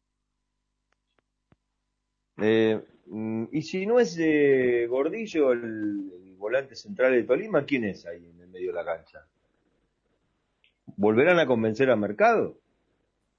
Eh, 2.36 2.84
mm, 3.06 3.46
y 3.54 3.62
si 3.62 3.86
no 3.86 3.98
es 3.98 4.18
eh, 4.20 4.86
Gordillo 4.90 5.54
el, 5.54 5.62
el 5.62 6.36
volante 6.36 6.76
central 6.76 7.14
de 7.14 7.24
Tolima, 7.24 7.64
¿quién 7.64 7.86
es 7.86 8.06
ahí 8.06 8.26
en 8.26 8.42
el 8.42 8.50
medio 8.50 8.74
de 8.74 8.74
la 8.74 8.84
cancha? 8.84 9.26
¿Volverán 10.98 11.40
a 11.40 11.48
convencer 11.48 11.90
a 11.90 11.96
Mercado? 11.96 12.58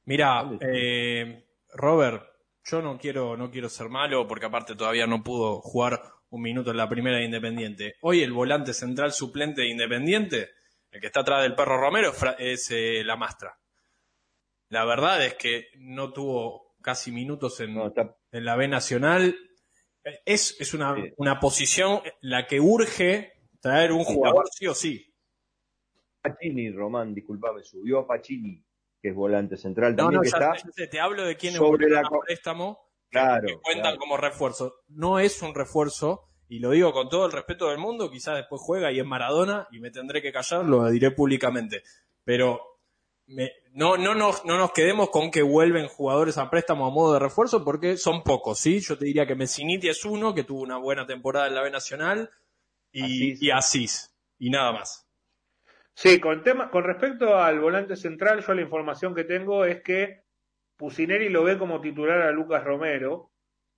Mira, 0.06 0.50
eh, 0.60 1.44
Robert, 1.74 2.34
yo 2.64 2.82
no 2.82 2.98
quiero, 2.98 3.36
no 3.36 3.50
quiero 3.50 3.68
ser 3.68 3.88
malo 3.88 4.26
porque 4.26 4.46
aparte 4.46 4.74
todavía 4.74 5.06
no 5.06 5.22
pudo 5.22 5.60
jugar 5.60 6.00
un 6.30 6.42
minuto 6.42 6.70
en 6.70 6.78
la 6.78 6.88
primera 6.88 7.18
de 7.18 7.24
Independiente. 7.24 7.94
Hoy 8.00 8.22
el 8.22 8.32
volante 8.32 8.72
central 8.72 9.12
suplente 9.12 9.62
de 9.62 9.68
Independiente, 9.68 10.50
el 10.90 11.00
que 11.00 11.06
está 11.06 11.20
atrás 11.20 11.42
del 11.42 11.54
perro 11.54 11.78
Romero, 11.78 12.12
es 12.38 12.70
eh, 12.70 13.02
la 13.04 13.16
Mastra. 13.16 13.58
La 14.70 14.84
verdad 14.84 15.24
es 15.24 15.34
que 15.34 15.68
no 15.78 16.12
tuvo 16.12 16.74
casi 16.80 17.12
minutos 17.12 17.60
en, 17.60 17.76
en 18.32 18.44
la 18.44 18.56
B 18.56 18.66
Nacional. 18.68 19.36
Es, 20.24 20.56
es 20.60 20.74
una, 20.74 20.96
una 21.16 21.38
posición 21.38 22.00
la 22.20 22.46
que 22.46 22.60
urge 22.60 23.32
traer 23.60 23.92
un 23.92 24.04
jugador 24.04 24.46
sí 24.50 24.66
o 24.66 24.74
sí. 24.74 25.14
Pacini, 26.20 26.70
Román, 26.70 27.14
disculpame, 27.14 27.62
subió 27.62 28.00
a 28.00 28.06
Pacini, 28.06 28.62
que 29.05 29.10
es 29.10 29.14
volante 29.14 29.59
central 29.59 29.93
No, 29.94 30.05
también, 30.05 30.16
no, 30.16 30.22
que 30.22 30.31
ya 30.31 30.39
está 30.55 30.72
sé, 30.72 30.86
te 30.86 30.98
hablo 30.98 31.26
de 31.26 31.36
quienes 31.36 31.59
sobre 31.59 31.90
la 31.90 32.09
préstamo 32.26 32.81
Claro, 33.10 33.47
que 33.47 33.59
cuentan 33.60 33.82
claro. 33.82 33.98
como 33.98 34.16
refuerzo. 34.16 34.76
No 34.89 35.18
es 35.18 35.43
un 35.43 35.55
refuerzo, 35.55 36.22
y 36.48 36.59
lo 36.59 36.70
digo 36.70 36.90
con 36.94 37.10
todo 37.10 37.26
el 37.26 37.32
respeto 37.32 37.68
del 37.68 37.76
mundo, 37.76 38.10
quizás 38.10 38.36
después 38.36 38.62
juega 38.64 38.90
y 38.93 39.01
es 39.01 39.05
Maradona 39.05 39.68
y 39.72 39.81
me 39.81 39.90
tendré 39.90 40.22
que 40.22 40.32
callar, 40.32 40.64
lo 40.64 40.89
diré 40.90 41.10
públicamente. 41.10 41.82
Pero 42.24 42.62
me- 43.26 43.52
no, 43.74 43.98
no, 43.98 44.14
nos, 44.14 44.43
no 44.47 44.56
nos 44.56 44.72
quedemos 44.72 45.10
con 45.10 45.31
que 45.31 45.43
vuelven 45.43 45.86
jugadores 45.86 46.39
a 46.39 46.48
préstamo 46.48 46.86
a 46.86 46.90
modo 46.90 47.12
de 47.12 47.18
refuerzo 47.20 47.62
porque 47.62 47.98
son 47.98 48.22
pocos, 48.22 48.59
¿sí? 48.59 48.81
Yo 48.81 48.97
te 48.97 49.05
diría 49.05 49.26
que 49.26 49.35
Messiniti 49.35 49.86
es 49.90 50.02
uno, 50.06 50.35
que 50.35 50.44
tuvo 50.44 50.62
una 50.62 50.78
buena 50.78 51.06
temporada 51.06 51.47
en 51.47 51.55
la 51.56 51.60
B 51.60 51.70
Nacional, 51.70 52.31
y, 52.90 53.47
y 53.47 53.51
Asís, 53.51 54.14
y 54.39 54.48
nada 54.48 54.72
más. 54.72 55.03
Sí, 55.94 56.20
con, 56.20 56.42
tema, 56.42 56.70
con 56.70 56.84
respecto 56.84 57.36
al 57.38 57.60
volante 57.60 57.96
central, 57.96 58.40
yo 58.40 58.54
la 58.54 58.62
información 58.62 59.14
que 59.14 59.24
tengo 59.24 59.64
es 59.64 59.82
que 59.82 60.22
Pusineri 60.76 61.28
lo 61.28 61.44
ve 61.44 61.56
como 61.56 61.80
titular 61.80 62.20
a 62.22 62.32
Lucas 62.32 62.64
Romero, 62.64 63.30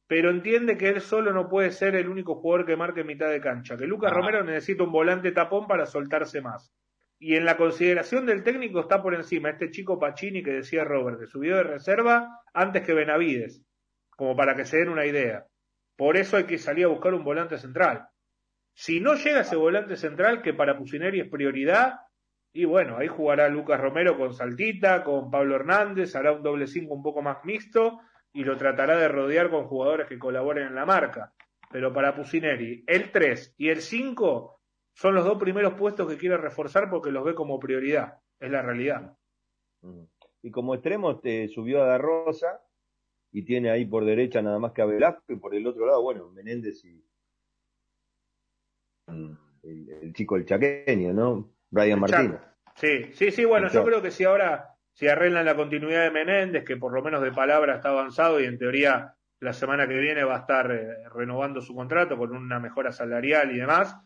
pero 0.06 0.30
entiende 0.30 0.78
que 0.78 0.88
él 0.88 1.00
solo 1.00 1.32
no 1.32 1.48
puede 1.48 1.70
ser 1.72 1.94
el 1.94 2.08
único 2.08 2.36
jugador 2.36 2.64
que 2.66 2.76
marque 2.76 3.04
mitad 3.04 3.28
de 3.28 3.40
cancha, 3.40 3.76
que 3.76 3.86
Lucas 3.86 4.12
Ah. 4.12 4.14
Romero 4.14 4.42
necesita 4.44 4.84
un 4.84 4.92
volante 4.92 5.32
tapón 5.32 5.66
para 5.66 5.84
soltarse 5.86 6.40
más. 6.40 6.72
Y 7.18 7.34
en 7.36 7.44
la 7.44 7.56
consideración 7.56 8.26
del 8.26 8.42
técnico 8.44 8.80
está 8.80 9.02
por 9.02 9.14
encima 9.14 9.50
este 9.50 9.70
chico 9.70 9.98
Pacini 9.98 10.42
que 10.42 10.52
decía 10.52 10.84
Robert, 10.84 11.18
que 11.20 11.26
subió 11.26 11.56
de 11.56 11.62
reserva 11.64 12.40
antes 12.54 12.82
que 12.82 12.94
Benavides, 12.94 13.62
como 14.10 14.36
para 14.36 14.54
que 14.54 14.64
se 14.64 14.78
den 14.78 14.88
una 14.90 15.06
idea. 15.06 15.46
Por 15.96 16.16
eso 16.16 16.36
hay 16.36 16.44
que 16.44 16.58
salir 16.58 16.84
a 16.84 16.88
buscar 16.88 17.14
un 17.14 17.24
volante 17.24 17.58
central. 17.58 18.08
Si 18.74 19.00
no 19.00 19.14
llega 19.14 19.40
ese 19.40 19.56
volante 19.56 19.96
central, 19.96 20.42
que 20.42 20.52
para 20.52 20.76
Pusineri 20.76 21.20
es 21.20 21.30
prioridad, 21.30 21.94
y 22.56 22.64
bueno, 22.64 22.96
ahí 22.96 23.06
jugará 23.06 23.50
Lucas 23.50 23.78
Romero 23.78 24.16
con 24.16 24.32
Saltita, 24.32 25.04
con 25.04 25.30
Pablo 25.30 25.56
Hernández, 25.56 26.16
hará 26.16 26.32
un 26.32 26.42
doble 26.42 26.66
cinco 26.66 26.94
un 26.94 27.02
poco 27.02 27.20
más 27.20 27.44
mixto 27.44 28.00
y 28.32 28.44
lo 28.44 28.56
tratará 28.56 28.96
de 28.96 29.08
rodear 29.08 29.50
con 29.50 29.66
jugadores 29.66 30.06
que 30.06 30.18
colaboren 30.18 30.68
en 30.68 30.74
la 30.74 30.86
marca. 30.86 31.34
Pero 31.70 31.92
para 31.92 32.16
Pusineri, 32.16 32.82
el 32.86 33.12
3 33.12 33.56
y 33.58 33.68
el 33.68 33.82
5 33.82 34.58
son 34.94 35.14
los 35.14 35.26
dos 35.26 35.36
primeros 35.38 35.74
puestos 35.74 36.08
que 36.08 36.16
quiere 36.16 36.38
reforzar 36.38 36.88
porque 36.88 37.10
los 37.10 37.24
ve 37.24 37.34
como 37.34 37.60
prioridad. 37.60 38.20
Es 38.40 38.50
la 38.50 38.62
realidad. 38.62 39.14
Y 40.40 40.50
como 40.50 40.74
extremo 40.74 41.18
te 41.18 41.48
subió 41.48 41.82
a 41.82 41.86
Da 41.86 41.98
Rosa 41.98 42.62
y 43.32 43.44
tiene 43.44 43.68
ahí 43.68 43.84
por 43.84 44.06
derecha 44.06 44.40
nada 44.40 44.58
más 44.58 44.72
que 44.72 44.80
a 44.80 44.86
Velasco 44.86 45.30
y 45.30 45.36
por 45.36 45.54
el 45.54 45.66
otro 45.66 45.84
lado, 45.84 46.00
bueno, 46.00 46.30
Menéndez 46.30 46.82
y 46.86 47.04
mm, 49.08 49.32
el, 49.62 49.90
el 49.90 50.12
chico 50.14 50.36
el 50.36 50.46
chaqueño, 50.46 51.12
¿no? 51.12 51.55
Brian 51.70 52.00
Martínez. 52.00 52.40
Sí, 52.74 53.12
sí, 53.14 53.30
sí, 53.30 53.44
bueno, 53.44 53.68
yo 53.68 53.84
creo 53.84 54.02
que 54.02 54.10
si 54.10 54.24
ahora, 54.24 54.68
si 54.92 55.08
arreglan 55.08 55.46
la 55.46 55.56
continuidad 55.56 56.02
de 56.02 56.10
Menéndez, 56.10 56.64
que 56.64 56.76
por 56.76 56.92
lo 56.92 57.02
menos 57.02 57.22
de 57.22 57.32
palabra 57.32 57.76
está 57.76 57.88
avanzado 57.90 58.40
y 58.40 58.44
en 58.44 58.58
teoría 58.58 59.14
la 59.40 59.52
semana 59.52 59.86
que 59.88 59.98
viene 59.98 60.24
va 60.24 60.36
a 60.36 60.40
estar 60.40 60.70
eh, 60.70 61.08
renovando 61.14 61.60
su 61.60 61.74
contrato 61.74 62.16
con 62.16 62.34
una 62.36 62.58
mejora 62.60 62.92
salarial 62.92 63.50
y 63.54 63.58
demás, 63.58 63.96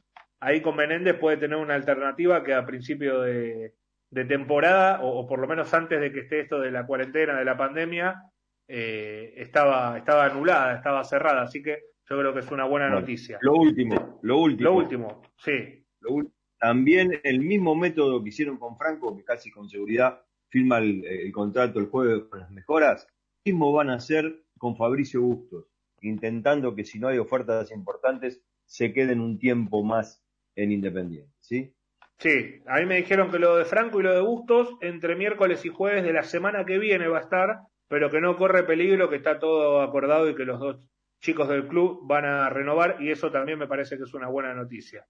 ahí 0.40 0.60
con 0.60 0.76
Menéndez 0.76 1.16
puede 1.18 1.36
tener 1.36 1.56
una 1.56 1.74
alternativa 1.74 2.42
que 2.44 2.54
a 2.54 2.64
principio 2.66 3.20
de, 3.22 3.74
de 4.10 4.24
temporada, 4.24 5.00
o, 5.02 5.20
o 5.20 5.26
por 5.28 5.38
lo 5.40 5.46
menos 5.48 5.72
antes 5.74 6.00
de 6.00 6.12
que 6.12 6.20
esté 6.20 6.40
esto 6.40 6.60
de 6.60 6.70
la 6.70 6.86
cuarentena, 6.86 7.38
de 7.38 7.44
la 7.44 7.56
pandemia, 7.56 8.22
eh, 8.68 9.34
estaba, 9.36 9.98
estaba 9.98 10.26
anulada, 10.26 10.76
estaba 10.76 11.02
cerrada, 11.04 11.42
así 11.42 11.60
que 11.62 11.78
yo 12.08 12.18
creo 12.18 12.32
que 12.32 12.40
es 12.40 12.50
una 12.50 12.64
buena 12.64 12.86
Bueno, 12.86 13.00
noticia. 13.00 13.38
Lo 13.40 13.54
último, 13.54 14.18
lo 14.22 14.38
último. 14.38 14.70
Lo 14.70 14.76
último, 14.76 15.22
sí. 15.36 15.84
Lo 16.00 16.10
ul- 16.10 16.32
También 16.60 17.20
el 17.24 17.40
mismo 17.40 17.74
método 17.74 18.22
que 18.22 18.28
hicieron 18.28 18.58
con 18.58 18.76
Franco, 18.76 19.16
que 19.16 19.24
casi 19.24 19.50
con 19.50 19.68
seguridad 19.68 20.20
firma 20.50 20.78
el, 20.78 21.04
el 21.04 21.32
contrato 21.32 21.78
el 21.78 21.86
jueves 21.86 22.24
con 22.24 22.40
las 22.40 22.50
mejoras, 22.50 23.08
mismo 23.44 23.72
van 23.72 23.90
a 23.90 23.94
hacer 23.94 24.44
con 24.58 24.76
Fabricio 24.76 25.22
Bustos, 25.22 25.66
intentando 26.02 26.74
que 26.74 26.84
si 26.84 26.98
no 26.98 27.08
hay 27.08 27.18
ofertas 27.18 27.70
importantes, 27.70 28.42
se 28.66 28.92
queden 28.92 29.20
un 29.20 29.38
tiempo 29.38 29.82
más 29.82 30.22
en 30.54 30.72
Independiente, 30.72 31.34
¿sí? 31.40 31.74
Sí, 32.18 32.62
a 32.66 32.78
mí 32.80 32.86
me 32.86 32.96
dijeron 32.96 33.30
que 33.30 33.38
lo 33.38 33.56
de 33.56 33.64
Franco 33.64 33.98
y 33.98 34.02
lo 34.02 34.12
de 34.12 34.20
Bustos 34.20 34.76
entre 34.82 35.16
miércoles 35.16 35.64
y 35.64 35.70
jueves 35.70 36.04
de 36.04 36.12
la 36.12 36.22
semana 36.22 36.66
que 36.66 36.78
viene 36.78 37.08
va 37.08 37.18
a 37.18 37.22
estar, 37.22 37.60
pero 37.88 38.10
que 38.10 38.20
no 38.20 38.36
corre 38.36 38.64
peligro, 38.64 39.08
que 39.08 39.16
está 39.16 39.38
todo 39.38 39.80
acordado 39.80 40.28
y 40.28 40.34
que 40.34 40.44
los 40.44 40.60
dos 40.60 40.80
chicos 41.20 41.48
del 41.48 41.66
club 41.66 42.00
van 42.06 42.26
a 42.26 42.50
renovar 42.50 42.98
y 43.00 43.10
eso 43.10 43.30
también 43.30 43.58
me 43.58 43.66
parece 43.66 43.96
que 43.96 44.04
es 44.04 44.12
una 44.12 44.28
buena 44.28 44.52
noticia. 44.52 45.06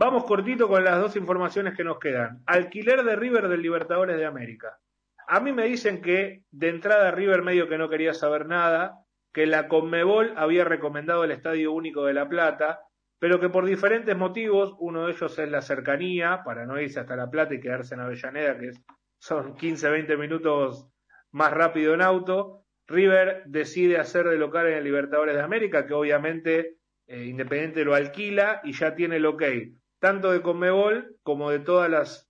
Vamos 0.00 0.26
cortito 0.26 0.68
con 0.68 0.84
las 0.84 1.00
dos 1.00 1.16
informaciones 1.16 1.76
que 1.76 1.82
nos 1.82 1.98
quedan. 1.98 2.40
Alquiler 2.46 3.02
de 3.02 3.16
River 3.16 3.48
del 3.48 3.62
Libertadores 3.62 4.16
de 4.16 4.26
América. 4.26 4.78
A 5.26 5.40
mí 5.40 5.52
me 5.52 5.64
dicen 5.64 6.00
que 6.00 6.44
de 6.52 6.68
entrada 6.68 7.10
River 7.10 7.42
medio 7.42 7.68
que 7.68 7.78
no 7.78 7.88
quería 7.88 8.14
saber 8.14 8.46
nada, 8.46 8.94
que 9.32 9.44
la 9.44 9.66
Conmebol 9.66 10.34
había 10.36 10.64
recomendado 10.64 11.24
el 11.24 11.32
Estadio 11.32 11.72
Único 11.72 12.04
de 12.04 12.14
La 12.14 12.28
Plata, 12.28 12.78
pero 13.18 13.40
que 13.40 13.48
por 13.48 13.66
diferentes 13.66 14.16
motivos, 14.16 14.76
uno 14.78 15.04
de 15.04 15.14
ellos 15.14 15.36
es 15.36 15.50
la 15.50 15.62
cercanía, 15.62 16.42
para 16.44 16.64
no 16.64 16.80
irse 16.80 17.00
hasta 17.00 17.16
La 17.16 17.28
Plata 17.28 17.54
y 17.54 17.60
quedarse 17.60 17.96
en 17.96 18.02
Avellaneda, 18.02 18.56
que 18.56 18.70
son 19.18 19.56
15, 19.56 19.90
20 19.90 20.16
minutos 20.16 20.86
más 21.32 21.52
rápido 21.52 21.94
en 21.94 22.02
auto, 22.02 22.62
River 22.86 23.42
decide 23.46 23.98
hacer 23.98 24.28
de 24.28 24.38
local 24.38 24.68
en 24.68 24.74
el 24.74 24.84
Libertadores 24.84 25.34
de 25.34 25.42
América, 25.42 25.88
que 25.88 25.94
obviamente 25.94 26.76
eh, 27.08 27.24
Independiente 27.24 27.84
lo 27.84 27.94
alquila 27.94 28.60
y 28.62 28.74
ya 28.74 28.94
tiene 28.94 29.16
el 29.16 29.26
ok, 29.26 29.42
tanto 29.98 30.30
de 30.30 30.42
Conmebol 30.42 31.16
como 31.22 31.50
de 31.50 31.60
todas 31.60 31.90
las, 31.90 32.24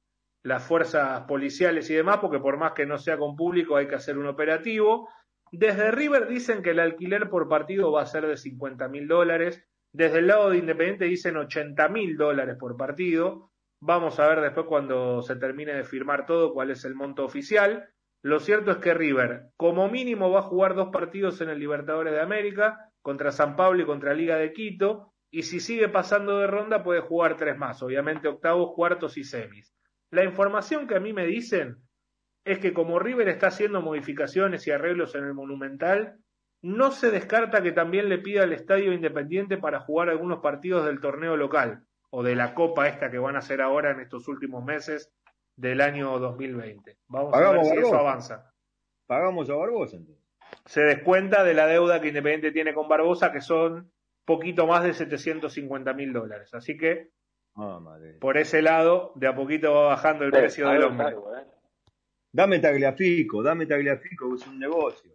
fuerzas 0.66 1.22
policiales 1.22 1.90
y 1.90 1.94
demás, 1.94 2.18
porque 2.20 2.38
por 2.38 2.56
más 2.56 2.72
que 2.72 2.86
no 2.86 2.96
sea 2.96 3.18
con 3.18 3.36
público 3.36 3.76
hay 3.76 3.86
que 3.86 3.96
hacer 3.96 4.16
un 4.16 4.26
operativo. 4.26 5.08
Desde 5.52 5.90
River 5.90 6.26
dicen 6.26 6.62
que 6.62 6.70
el 6.70 6.80
alquiler 6.80 7.28
por 7.28 7.48
partido 7.48 7.92
va 7.92 8.02
a 8.02 8.06
ser 8.06 8.26
de 8.26 8.36
50 8.36 8.88
mil 8.88 9.08
dólares. 9.08 9.62
Desde 9.92 10.18
el 10.18 10.26
lado 10.26 10.50
de 10.50 10.58
Independiente 10.58 11.04
dicen 11.04 11.36
80 11.36 11.88
mil 11.88 12.16
dólares 12.16 12.56
por 12.58 12.76
partido. 12.76 13.50
Vamos 13.80 14.18
a 14.18 14.28
ver 14.28 14.40
después 14.40 14.66
cuando 14.66 15.22
se 15.22 15.36
termine 15.36 15.74
de 15.74 15.84
firmar 15.84 16.26
todo 16.26 16.52
cuál 16.52 16.70
es 16.70 16.84
el 16.84 16.94
monto 16.94 17.24
oficial. 17.24 17.88
Lo 18.22 18.40
cierto 18.40 18.72
es 18.72 18.78
que 18.78 18.94
River, 18.94 19.50
como 19.56 19.88
mínimo, 19.88 20.30
va 20.30 20.40
a 20.40 20.42
jugar 20.42 20.74
dos 20.74 20.88
partidos 20.88 21.40
en 21.40 21.50
el 21.50 21.60
Libertadores 21.60 22.12
de 22.12 22.20
América, 22.20 22.90
contra 23.00 23.30
San 23.30 23.54
Pablo 23.54 23.82
y 23.82 23.86
contra 23.86 24.14
Liga 24.14 24.36
de 24.36 24.52
Quito, 24.52 25.12
y 25.30 25.42
si 25.42 25.60
sigue 25.60 25.88
pasando 25.88 26.38
de 26.38 26.46
ronda 26.46 26.82
puede 26.82 27.00
jugar 27.00 27.36
tres 27.36 27.56
más, 27.58 27.82
obviamente 27.82 28.28
octavos, 28.28 28.72
cuartos 28.74 29.16
y 29.18 29.24
semis. 29.24 29.74
La 30.10 30.24
información 30.24 30.86
que 30.86 30.96
a 30.96 31.00
mí 31.00 31.12
me 31.12 31.26
dicen 31.26 31.76
es 32.44 32.58
que 32.58 32.72
como 32.72 32.98
River 32.98 33.28
está 33.28 33.48
haciendo 33.48 33.82
modificaciones 33.82 34.66
y 34.66 34.70
arreglos 34.70 35.14
en 35.14 35.24
el 35.24 35.34
Monumental, 35.34 36.16
no 36.62 36.90
se 36.90 37.10
descarta 37.10 37.62
que 37.62 37.72
también 37.72 38.08
le 38.08 38.18
pida 38.18 38.42
al 38.42 38.52
Estadio 38.52 38.92
Independiente 38.92 39.58
para 39.58 39.80
jugar 39.80 40.08
algunos 40.08 40.40
partidos 40.40 40.86
del 40.86 41.00
torneo 41.00 41.36
local 41.36 41.84
o 42.10 42.22
de 42.22 42.34
la 42.34 42.54
Copa 42.54 42.88
esta 42.88 43.10
que 43.10 43.18
van 43.18 43.36
a 43.36 43.40
hacer 43.40 43.60
ahora 43.60 43.90
en 43.90 44.00
estos 44.00 44.28
últimos 44.28 44.64
meses 44.64 45.12
del 45.56 45.80
año 45.80 46.18
2020. 46.18 46.98
Vamos 47.08 47.34
a 47.34 47.52
ver 47.52 47.64
si 47.64 47.76
eso 47.76 47.96
avanza. 47.96 48.52
Pagamos 49.06 49.50
a 49.50 49.54
Barbosa 49.54 49.96
entonces. 49.96 50.24
Se 50.64 50.80
descuenta 50.80 51.44
de 51.44 51.54
la 51.54 51.66
deuda 51.66 52.00
que 52.00 52.08
Independiente 52.08 52.52
tiene 52.52 52.72
con 52.72 52.88
Barbosa, 52.88 53.30
que 53.30 53.40
son 53.40 53.92
poquito 54.28 54.66
más 54.66 54.84
de 54.84 54.92
750 54.92 55.92
mil 55.94 56.12
dólares. 56.12 56.52
Así 56.54 56.76
que 56.76 57.08
Ah, 57.56 57.80
madre. 57.82 58.12
por 58.20 58.36
ese 58.36 58.60
lado, 58.62 59.12
de 59.16 59.26
a 59.26 59.34
poquito 59.34 59.72
va 59.74 59.88
bajando 59.88 60.24
el 60.24 60.30
Sí, 60.32 60.38
precio 60.38 60.68
del 60.68 60.82
hombre. 60.84 61.06
algo, 61.08 61.34
¿eh? 61.36 61.44
Dame 62.30 62.58
Tagliafico, 62.60 63.42
dame 63.42 63.64
Tagliafico, 63.66 64.28
que 64.28 64.34
es 64.36 64.46
un 64.46 64.58
negocio. 64.60 65.10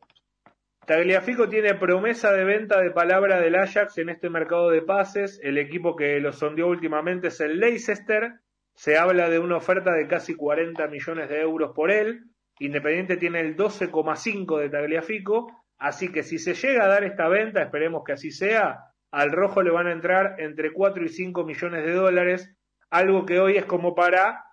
Tagliafico 0.85 1.47
tiene 1.47 1.75
promesa 1.75 2.33
de 2.33 2.43
venta 2.43 2.81
de 2.81 2.91
palabra 2.91 3.39
del 3.39 3.55
Ajax 3.55 3.97
en 3.99 4.09
este 4.09 4.29
mercado 4.29 4.69
de 4.69 4.81
pases. 4.81 5.39
El 5.41 5.57
equipo 5.57 5.95
que 5.95 6.19
lo 6.19 6.33
sondeó 6.33 6.67
últimamente 6.67 7.27
es 7.29 7.39
el 7.39 7.59
Leicester. 7.59 8.33
Se 8.75 8.97
habla 8.97 9.29
de 9.29 9.39
una 9.39 9.57
oferta 9.57 9.93
de 9.93 10.07
casi 10.07 10.35
40 10.35 10.87
millones 10.87 11.29
de 11.29 11.39
euros 11.39 11.71
por 11.73 11.91
él. 11.91 12.23
Independiente 12.59 13.15
tiene 13.17 13.39
el 13.39 13.55
12,5 13.55 14.59
de 14.59 14.69
Tagliafico. 14.69 15.47
Así 15.77 16.11
que 16.11 16.23
si 16.23 16.37
se 16.39 16.53
llega 16.55 16.83
a 16.85 16.87
dar 16.87 17.03
esta 17.05 17.27
venta, 17.29 17.61
esperemos 17.61 18.03
que 18.03 18.13
así 18.13 18.31
sea, 18.31 18.79
al 19.13 19.31
rojo 19.31 19.61
le 19.61 19.69
van 19.69 19.85
a 19.85 19.91
entrar 19.91 20.37
entre 20.39 20.73
4 20.73 21.05
y 21.05 21.09
5 21.09 21.43
millones 21.43 21.85
de 21.85 21.93
dólares. 21.93 22.49
Algo 22.89 23.27
que 23.27 23.39
hoy 23.39 23.57
es 23.57 23.65
como 23.65 23.93
para 23.93 24.43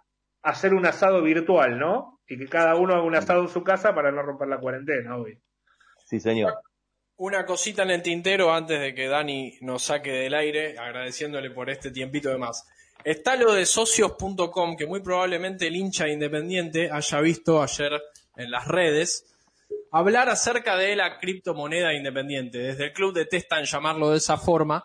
hacer 0.42 0.74
un 0.74 0.84
asado 0.84 1.22
virtual, 1.22 1.78
¿no? 1.78 2.20
Y 2.28 2.38
que 2.38 2.46
cada 2.46 2.76
uno 2.76 2.92
haga 2.92 3.02
un 3.02 3.16
asado 3.16 3.40
en 3.40 3.48
su 3.48 3.64
casa 3.64 3.94
para 3.94 4.12
no 4.12 4.20
romper 4.20 4.48
la 4.48 4.60
cuarentena 4.60 5.16
hoy. 5.16 5.40
Sí, 6.04 6.20
señor. 6.20 6.60
Una 7.16 7.46
cosita 7.46 7.84
en 7.84 7.90
el 7.90 8.02
tintero 8.02 8.52
antes 8.52 8.78
de 8.80 8.94
que 8.94 9.08
Dani 9.08 9.56
nos 9.62 9.82
saque 9.84 10.12
del 10.12 10.34
aire, 10.34 10.78
agradeciéndole 10.78 11.50
por 11.50 11.70
este 11.70 11.90
tiempito 11.90 12.28
de 12.28 12.36
más. 12.36 12.68
Está 13.02 13.36
lo 13.36 13.54
de 13.54 13.64
socios.com, 13.64 14.76
que 14.76 14.86
muy 14.86 15.00
probablemente 15.00 15.68
el 15.68 15.76
hincha 15.76 16.06
independiente 16.06 16.90
haya 16.92 17.20
visto 17.20 17.62
ayer 17.62 17.92
en 18.36 18.50
las 18.50 18.68
redes, 18.68 19.24
hablar 19.90 20.28
acerca 20.28 20.76
de 20.76 20.96
la 20.96 21.18
criptomoneda 21.18 21.94
independiente. 21.94 22.58
Desde 22.58 22.86
el 22.86 22.92
club 22.92 23.14
detestan 23.14 23.64
llamarlo 23.64 24.10
de 24.10 24.18
esa 24.18 24.36
forma. 24.36 24.84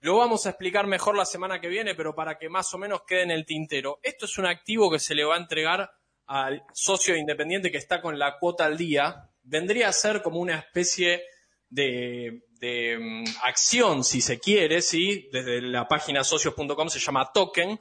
Lo 0.00 0.16
vamos 0.16 0.46
a 0.46 0.50
explicar 0.50 0.86
mejor 0.86 1.16
la 1.16 1.24
semana 1.24 1.60
que 1.60 1.68
viene, 1.68 1.94
pero 1.94 2.14
para 2.14 2.36
que 2.36 2.48
más 2.48 2.74
o 2.74 2.78
menos 2.78 3.02
quede 3.06 3.22
en 3.22 3.30
el 3.30 3.46
tintero. 3.46 4.00
Esto 4.02 4.24
es 4.24 4.36
un 4.36 4.46
activo 4.46 4.90
que 4.90 4.98
se 4.98 5.14
le 5.14 5.24
va 5.24 5.36
a 5.36 5.38
entregar 5.38 5.90
al 6.26 6.64
socio 6.72 7.16
independiente 7.16 7.70
que 7.70 7.78
está 7.78 8.00
con 8.00 8.18
la 8.18 8.38
cuota 8.38 8.64
al 8.64 8.76
día. 8.76 9.30
Vendría 9.42 9.88
a 9.88 9.92
ser 9.92 10.22
como 10.22 10.40
una 10.40 10.56
especie 10.56 11.22
de, 11.68 12.42
de, 12.58 12.98
mm, 12.98 13.24
acción, 13.44 14.02
si 14.02 14.20
se 14.20 14.40
quiere. 14.40 14.76
Desde 14.76 15.62
la 15.62 15.86
página 15.86 16.24
socios.com 16.24 16.88
se 16.88 16.98
llama 16.98 17.30
token. 17.32 17.78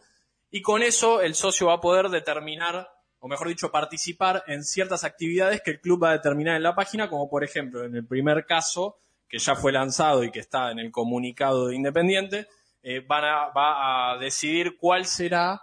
Y 0.52 0.62
con 0.62 0.84
eso 0.84 1.22
el 1.22 1.34
socio 1.34 1.68
va 1.68 1.76
a 1.76 1.82
poder 1.82 2.10
determinar, 2.10 2.88
o 3.22 3.28
mejor 3.28 3.48
dicho, 3.48 3.72
participar 3.72 4.44
en 4.48 4.64
ciertas 4.64 5.04
actividades 5.04 5.62
que 5.62 5.72
el 5.72 5.80
club 5.80 6.04
va 6.04 6.10
a 6.10 6.14
determinar 6.14 6.56
en 6.56 6.64
la 6.64 6.76
página, 6.76 7.08
como 7.08 7.30
por 7.30 7.44
ejemplo 7.44 7.86
en 7.86 7.96
el 7.96 8.06
primer 8.06 8.46
caso, 8.46 8.98
que 9.30 9.38
ya 9.38 9.56
fue 9.56 9.72
lanzado 9.72 10.24
y 10.24 10.32
que 10.32 10.40
está 10.40 10.72
en 10.72 10.80
el 10.80 10.92
comunicado 10.92 11.68
de 11.68 11.76
Independiente, 11.76 12.48
eh, 12.84 13.00
van 13.08 13.24
a, 13.24 13.50
va 13.50 14.14
a 14.14 14.18
decidir 14.18 14.76
cuál 14.76 15.06
será 15.06 15.62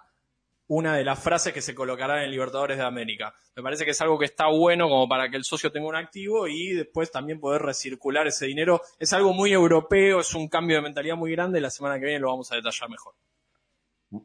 una 0.69 0.97
de 0.97 1.05
las 1.05 1.19
frases 1.19 1.53
que 1.53 1.61
se 1.61 1.75
colocará 1.75 2.25
en 2.25 2.31
Libertadores 2.31 2.77
de 2.77 2.85
América. 2.85 3.35
Me 3.57 3.63
parece 3.63 3.85
que 3.85 3.91
es 3.91 4.01
algo 4.01 4.19
que 4.19 4.27
está 4.27 4.47
bueno 4.47 4.89
como 4.89 5.09
para 5.09 5.29
que 5.29 5.37
el 5.37 5.45
socio 5.45 5.73
tenga 5.73 5.89
un 5.89 5.97
activo 5.97 6.47
y 6.47 6.75
después 6.75 7.11
también 7.11 7.41
poder 7.41 7.63
recircular 7.63 8.27
ese 8.29 8.47
dinero. 8.47 8.83
Es 9.01 9.13
algo 9.13 9.33
muy 9.33 9.53
europeo, 9.53 10.21
es 10.21 10.33
un 10.35 10.47
cambio 10.49 10.77
de 10.77 10.83
mentalidad 10.83 11.17
muy 11.17 11.33
grande. 11.33 11.61
La 11.61 11.71
semana 11.71 11.99
que 11.99 12.05
viene 12.05 12.21
lo 12.21 12.29
vamos 12.29 12.53
a 12.53 12.57
detallar 12.57 12.89
mejor. 12.89 13.15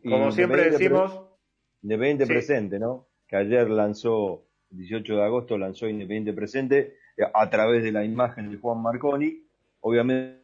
Como 0.04 0.32
siempre 0.32 0.70
decimos, 0.70 1.20
Independiente 1.82 2.26
Sí. 2.26 2.32
presente, 2.32 2.80
¿no? 2.80 3.08
Que 3.34 3.38
ayer 3.38 3.68
lanzó, 3.68 4.46
el 4.70 4.78
18 4.78 5.16
de 5.16 5.24
agosto 5.24 5.58
lanzó 5.58 5.90
Independiente 5.90 6.34
presente 6.34 6.98
eh, 7.18 7.24
a 7.34 7.50
través 7.50 7.82
de 7.82 7.92
la 7.92 8.06
imagen 8.06 8.52
de 8.52 8.60
Juan 8.60 8.80
Marconi. 8.80 9.42
Obviamente, 9.80 10.44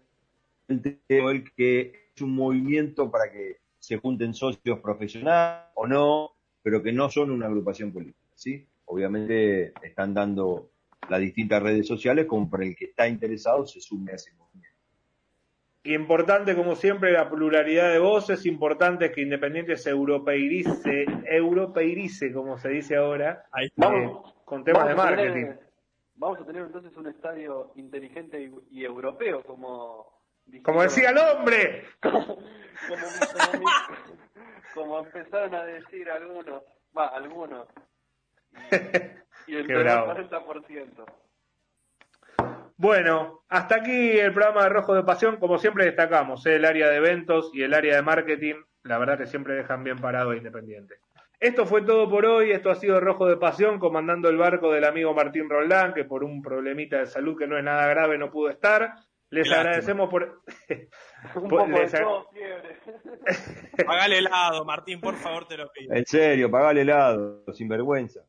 el 1.07 1.53
que 1.55 2.09
es 2.15 2.21
un 2.23 2.33
movimiento 2.33 3.11
para 3.11 3.31
que 3.31 3.57
se 3.77 3.97
junten 3.97 4.33
socios 4.33 4.79
profesionales 4.79 5.67
o 5.75 5.85
no, 5.85 6.31
pero 6.63 6.81
que 6.81 6.91
no 6.91 7.11
son 7.11 7.29
una 7.29 7.45
agrupación 7.45 7.93
política, 7.93 8.33
¿sí? 8.33 8.67
Obviamente 8.85 9.71
están 9.83 10.15
dando 10.15 10.71
las 11.11 11.19
distintas 11.19 11.61
redes 11.61 11.85
sociales 11.85 12.25
como 12.25 12.49
para 12.49 12.65
el 12.65 12.75
que 12.75 12.85
está 12.85 13.07
interesado 13.07 13.67
se 13.67 13.81
sume 13.81 14.13
a 14.13 14.15
ese 14.15 14.33
movimiento. 14.33 14.68
Importante, 15.84 16.56
como 16.56 16.76
siempre, 16.76 17.11
la 17.14 17.30
pluralidad 17.30 17.89
de 17.91 17.99
voces. 17.99 18.45
Importante 18.45 19.11
que 19.11 19.22
Independiente 19.22 19.77
se 19.77 19.89
europeirice, 19.91 21.06
europeirice 21.26 22.34
como 22.34 22.57
se 22.57 22.69
dice 22.69 22.97
ahora, 22.97 23.45
eh, 23.61 23.69
Vamos. 23.77 24.34
con 24.45 24.64
temas 24.64 24.88
de 24.88 24.95
tener- 24.95 25.06
marketing. 25.06 25.45
vamos 26.15 26.39
a 26.41 26.45
tener 26.45 26.64
entonces 26.64 26.95
un 26.97 27.07
estadio 27.07 27.72
inteligente 27.76 28.41
y, 28.41 28.51
y 28.80 28.84
europeo, 28.85 29.41
como... 29.43 30.19
Como 30.64 30.81
decía 30.81 31.11
el 31.11 31.18
hombre. 31.18 31.84
como, 32.01 32.26
como, 32.26 33.69
como 34.73 34.99
empezaron 34.99 35.53
a 35.56 35.64
decir 35.64 36.10
algunos, 36.10 36.64
va, 36.97 37.07
algunos, 37.10 37.68
y, 39.47 39.53
y 39.53 39.56
el 39.57 39.68
Qué 39.68 39.76
bravo. 39.77 40.11
40%. 40.14 41.06
Bueno, 42.80 43.43
hasta 43.49 43.76
aquí 43.76 43.91
el 43.91 44.31
programa 44.31 44.64
de 44.64 44.69
Rojo 44.69 44.95
de 44.95 45.03
Pasión. 45.03 45.35
Como 45.35 45.57
siempre 45.57 45.84
destacamos, 45.84 46.45
¿eh? 46.45 46.56
el 46.56 46.64
área 46.64 46.88
de 46.88 46.95
eventos 46.95 47.51
y 47.53 47.61
el 47.61 47.73
área 47.73 47.97
de 47.97 48.01
marketing. 48.01 48.56
La 48.84 48.97
verdad 48.97 49.18
que 49.18 49.26
siempre 49.26 49.56
dejan 49.56 49.84
bien 49.84 49.97
parado 49.97 50.30
a 50.30 50.38
Independiente. 50.38 50.95
Esto 51.41 51.65
fue 51.65 51.81
todo 51.81 52.10
por 52.10 52.26
hoy. 52.26 52.51
Esto 52.51 52.69
ha 52.69 52.76
sido 52.76 53.01
Rojo 53.01 53.27
de 53.27 53.35
Pasión, 53.35 53.80
comandando 53.80 54.30
el 54.30 54.38
barco 54.38 54.72
del 54.72 54.85
amigo 54.85 55.14
Martín 55.14 55.49
Roldán, 55.49 55.93
que 55.93 56.06
por 56.06 56.23
un 56.23 56.41
problemita 56.41 56.99
de 56.99 57.07
salud 57.07 57.38
que 57.38 57.47
no 57.47 57.57
es 57.57 57.65
nada 57.65 57.85
grave 57.88 58.18
no 58.18 58.31
pudo 58.31 58.49
estar. 58.49 58.93
Les 59.30 59.45
lástima. 59.45 59.60
agradecemos 59.60 60.10
por... 60.10 60.41
Un 61.35 61.49
poco 61.49 61.65
de 61.65 61.80
les 61.81 61.91
todo. 61.91 62.27
Pagale 63.85 64.19
helado, 64.19 64.64
Martín, 64.64 65.01
por 65.01 65.15
favor, 65.15 65.45
te 65.45 65.57
lo 65.57 65.69
pido. 65.69 65.93
En 65.93 66.06
serio, 66.06 66.49
pagale 66.49 66.80
helado, 66.81 67.43
sin 67.51 67.68
vergüenza. 67.68 68.22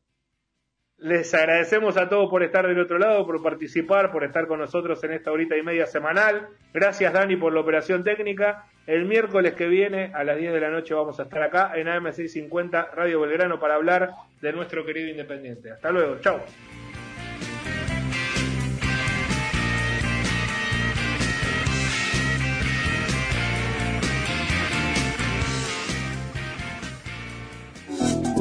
Les 1.01 1.33
agradecemos 1.33 1.97
a 1.97 2.07
todos 2.07 2.29
por 2.29 2.43
estar 2.43 2.67
del 2.67 2.79
otro 2.79 2.99
lado, 2.99 3.25
por 3.25 3.41
participar, 3.41 4.11
por 4.11 4.23
estar 4.23 4.45
con 4.45 4.59
nosotros 4.59 5.03
en 5.03 5.13
esta 5.13 5.31
horita 5.31 5.57
y 5.57 5.63
media 5.63 5.87
semanal. 5.87 6.49
Gracias 6.75 7.11
Dani 7.11 7.35
por 7.37 7.53
la 7.53 7.61
operación 7.61 8.03
técnica. 8.03 8.65
El 8.85 9.05
miércoles 9.05 9.55
que 9.55 9.67
viene 9.67 10.11
a 10.13 10.23
las 10.23 10.37
10 10.37 10.53
de 10.53 10.59
la 10.59 10.69
noche 10.69 10.93
vamos 10.93 11.19
a 11.19 11.23
estar 11.23 11.41
acá 11.41 11.71
en 11.73 11.87
AM650 11.87 12.91
Radio 12.93 13.19
Belgrano 13.21 13.59
para 13.59 13.75
hablar 13.75 14.11
de 14.41 14.53
nuestro 14.53 14.85
querido 14.85 15.09
Independiente. 15.09 15.71
Hasta 15.71 15.91
luego, 15.91 16.19
chao. 16.19 16.39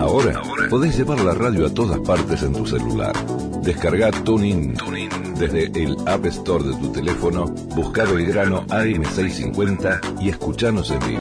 Ahora 0.01 0.41
podés 0.71 0.97
llevar 0.97 1.21
la 1.21 1.35
radio 1.35 1.67
a 1.67 1.75
todas 1.75 2.01
partes 2.01 2.43
en 2.43 2.55
tu 2.55 2.67
celular. 2.67 3.13
Descarga 3.63 4.11
TuneIn 4.11 4.75
desde 5.39 5.67
el 5.67 5.95
App 6.07 6.25
Store 6.25 6.65
de 6.65 6.75
tu 6.77 6.91
teléfono, 6.91 7.45
busca 7.77 8.05
Belgrano 8.05 8.67
AM650 8.69 10.23
y 10.23 10.31
escuchanos 10.31 10.91
en 10.91 11.01
vivo. 11.01 11.19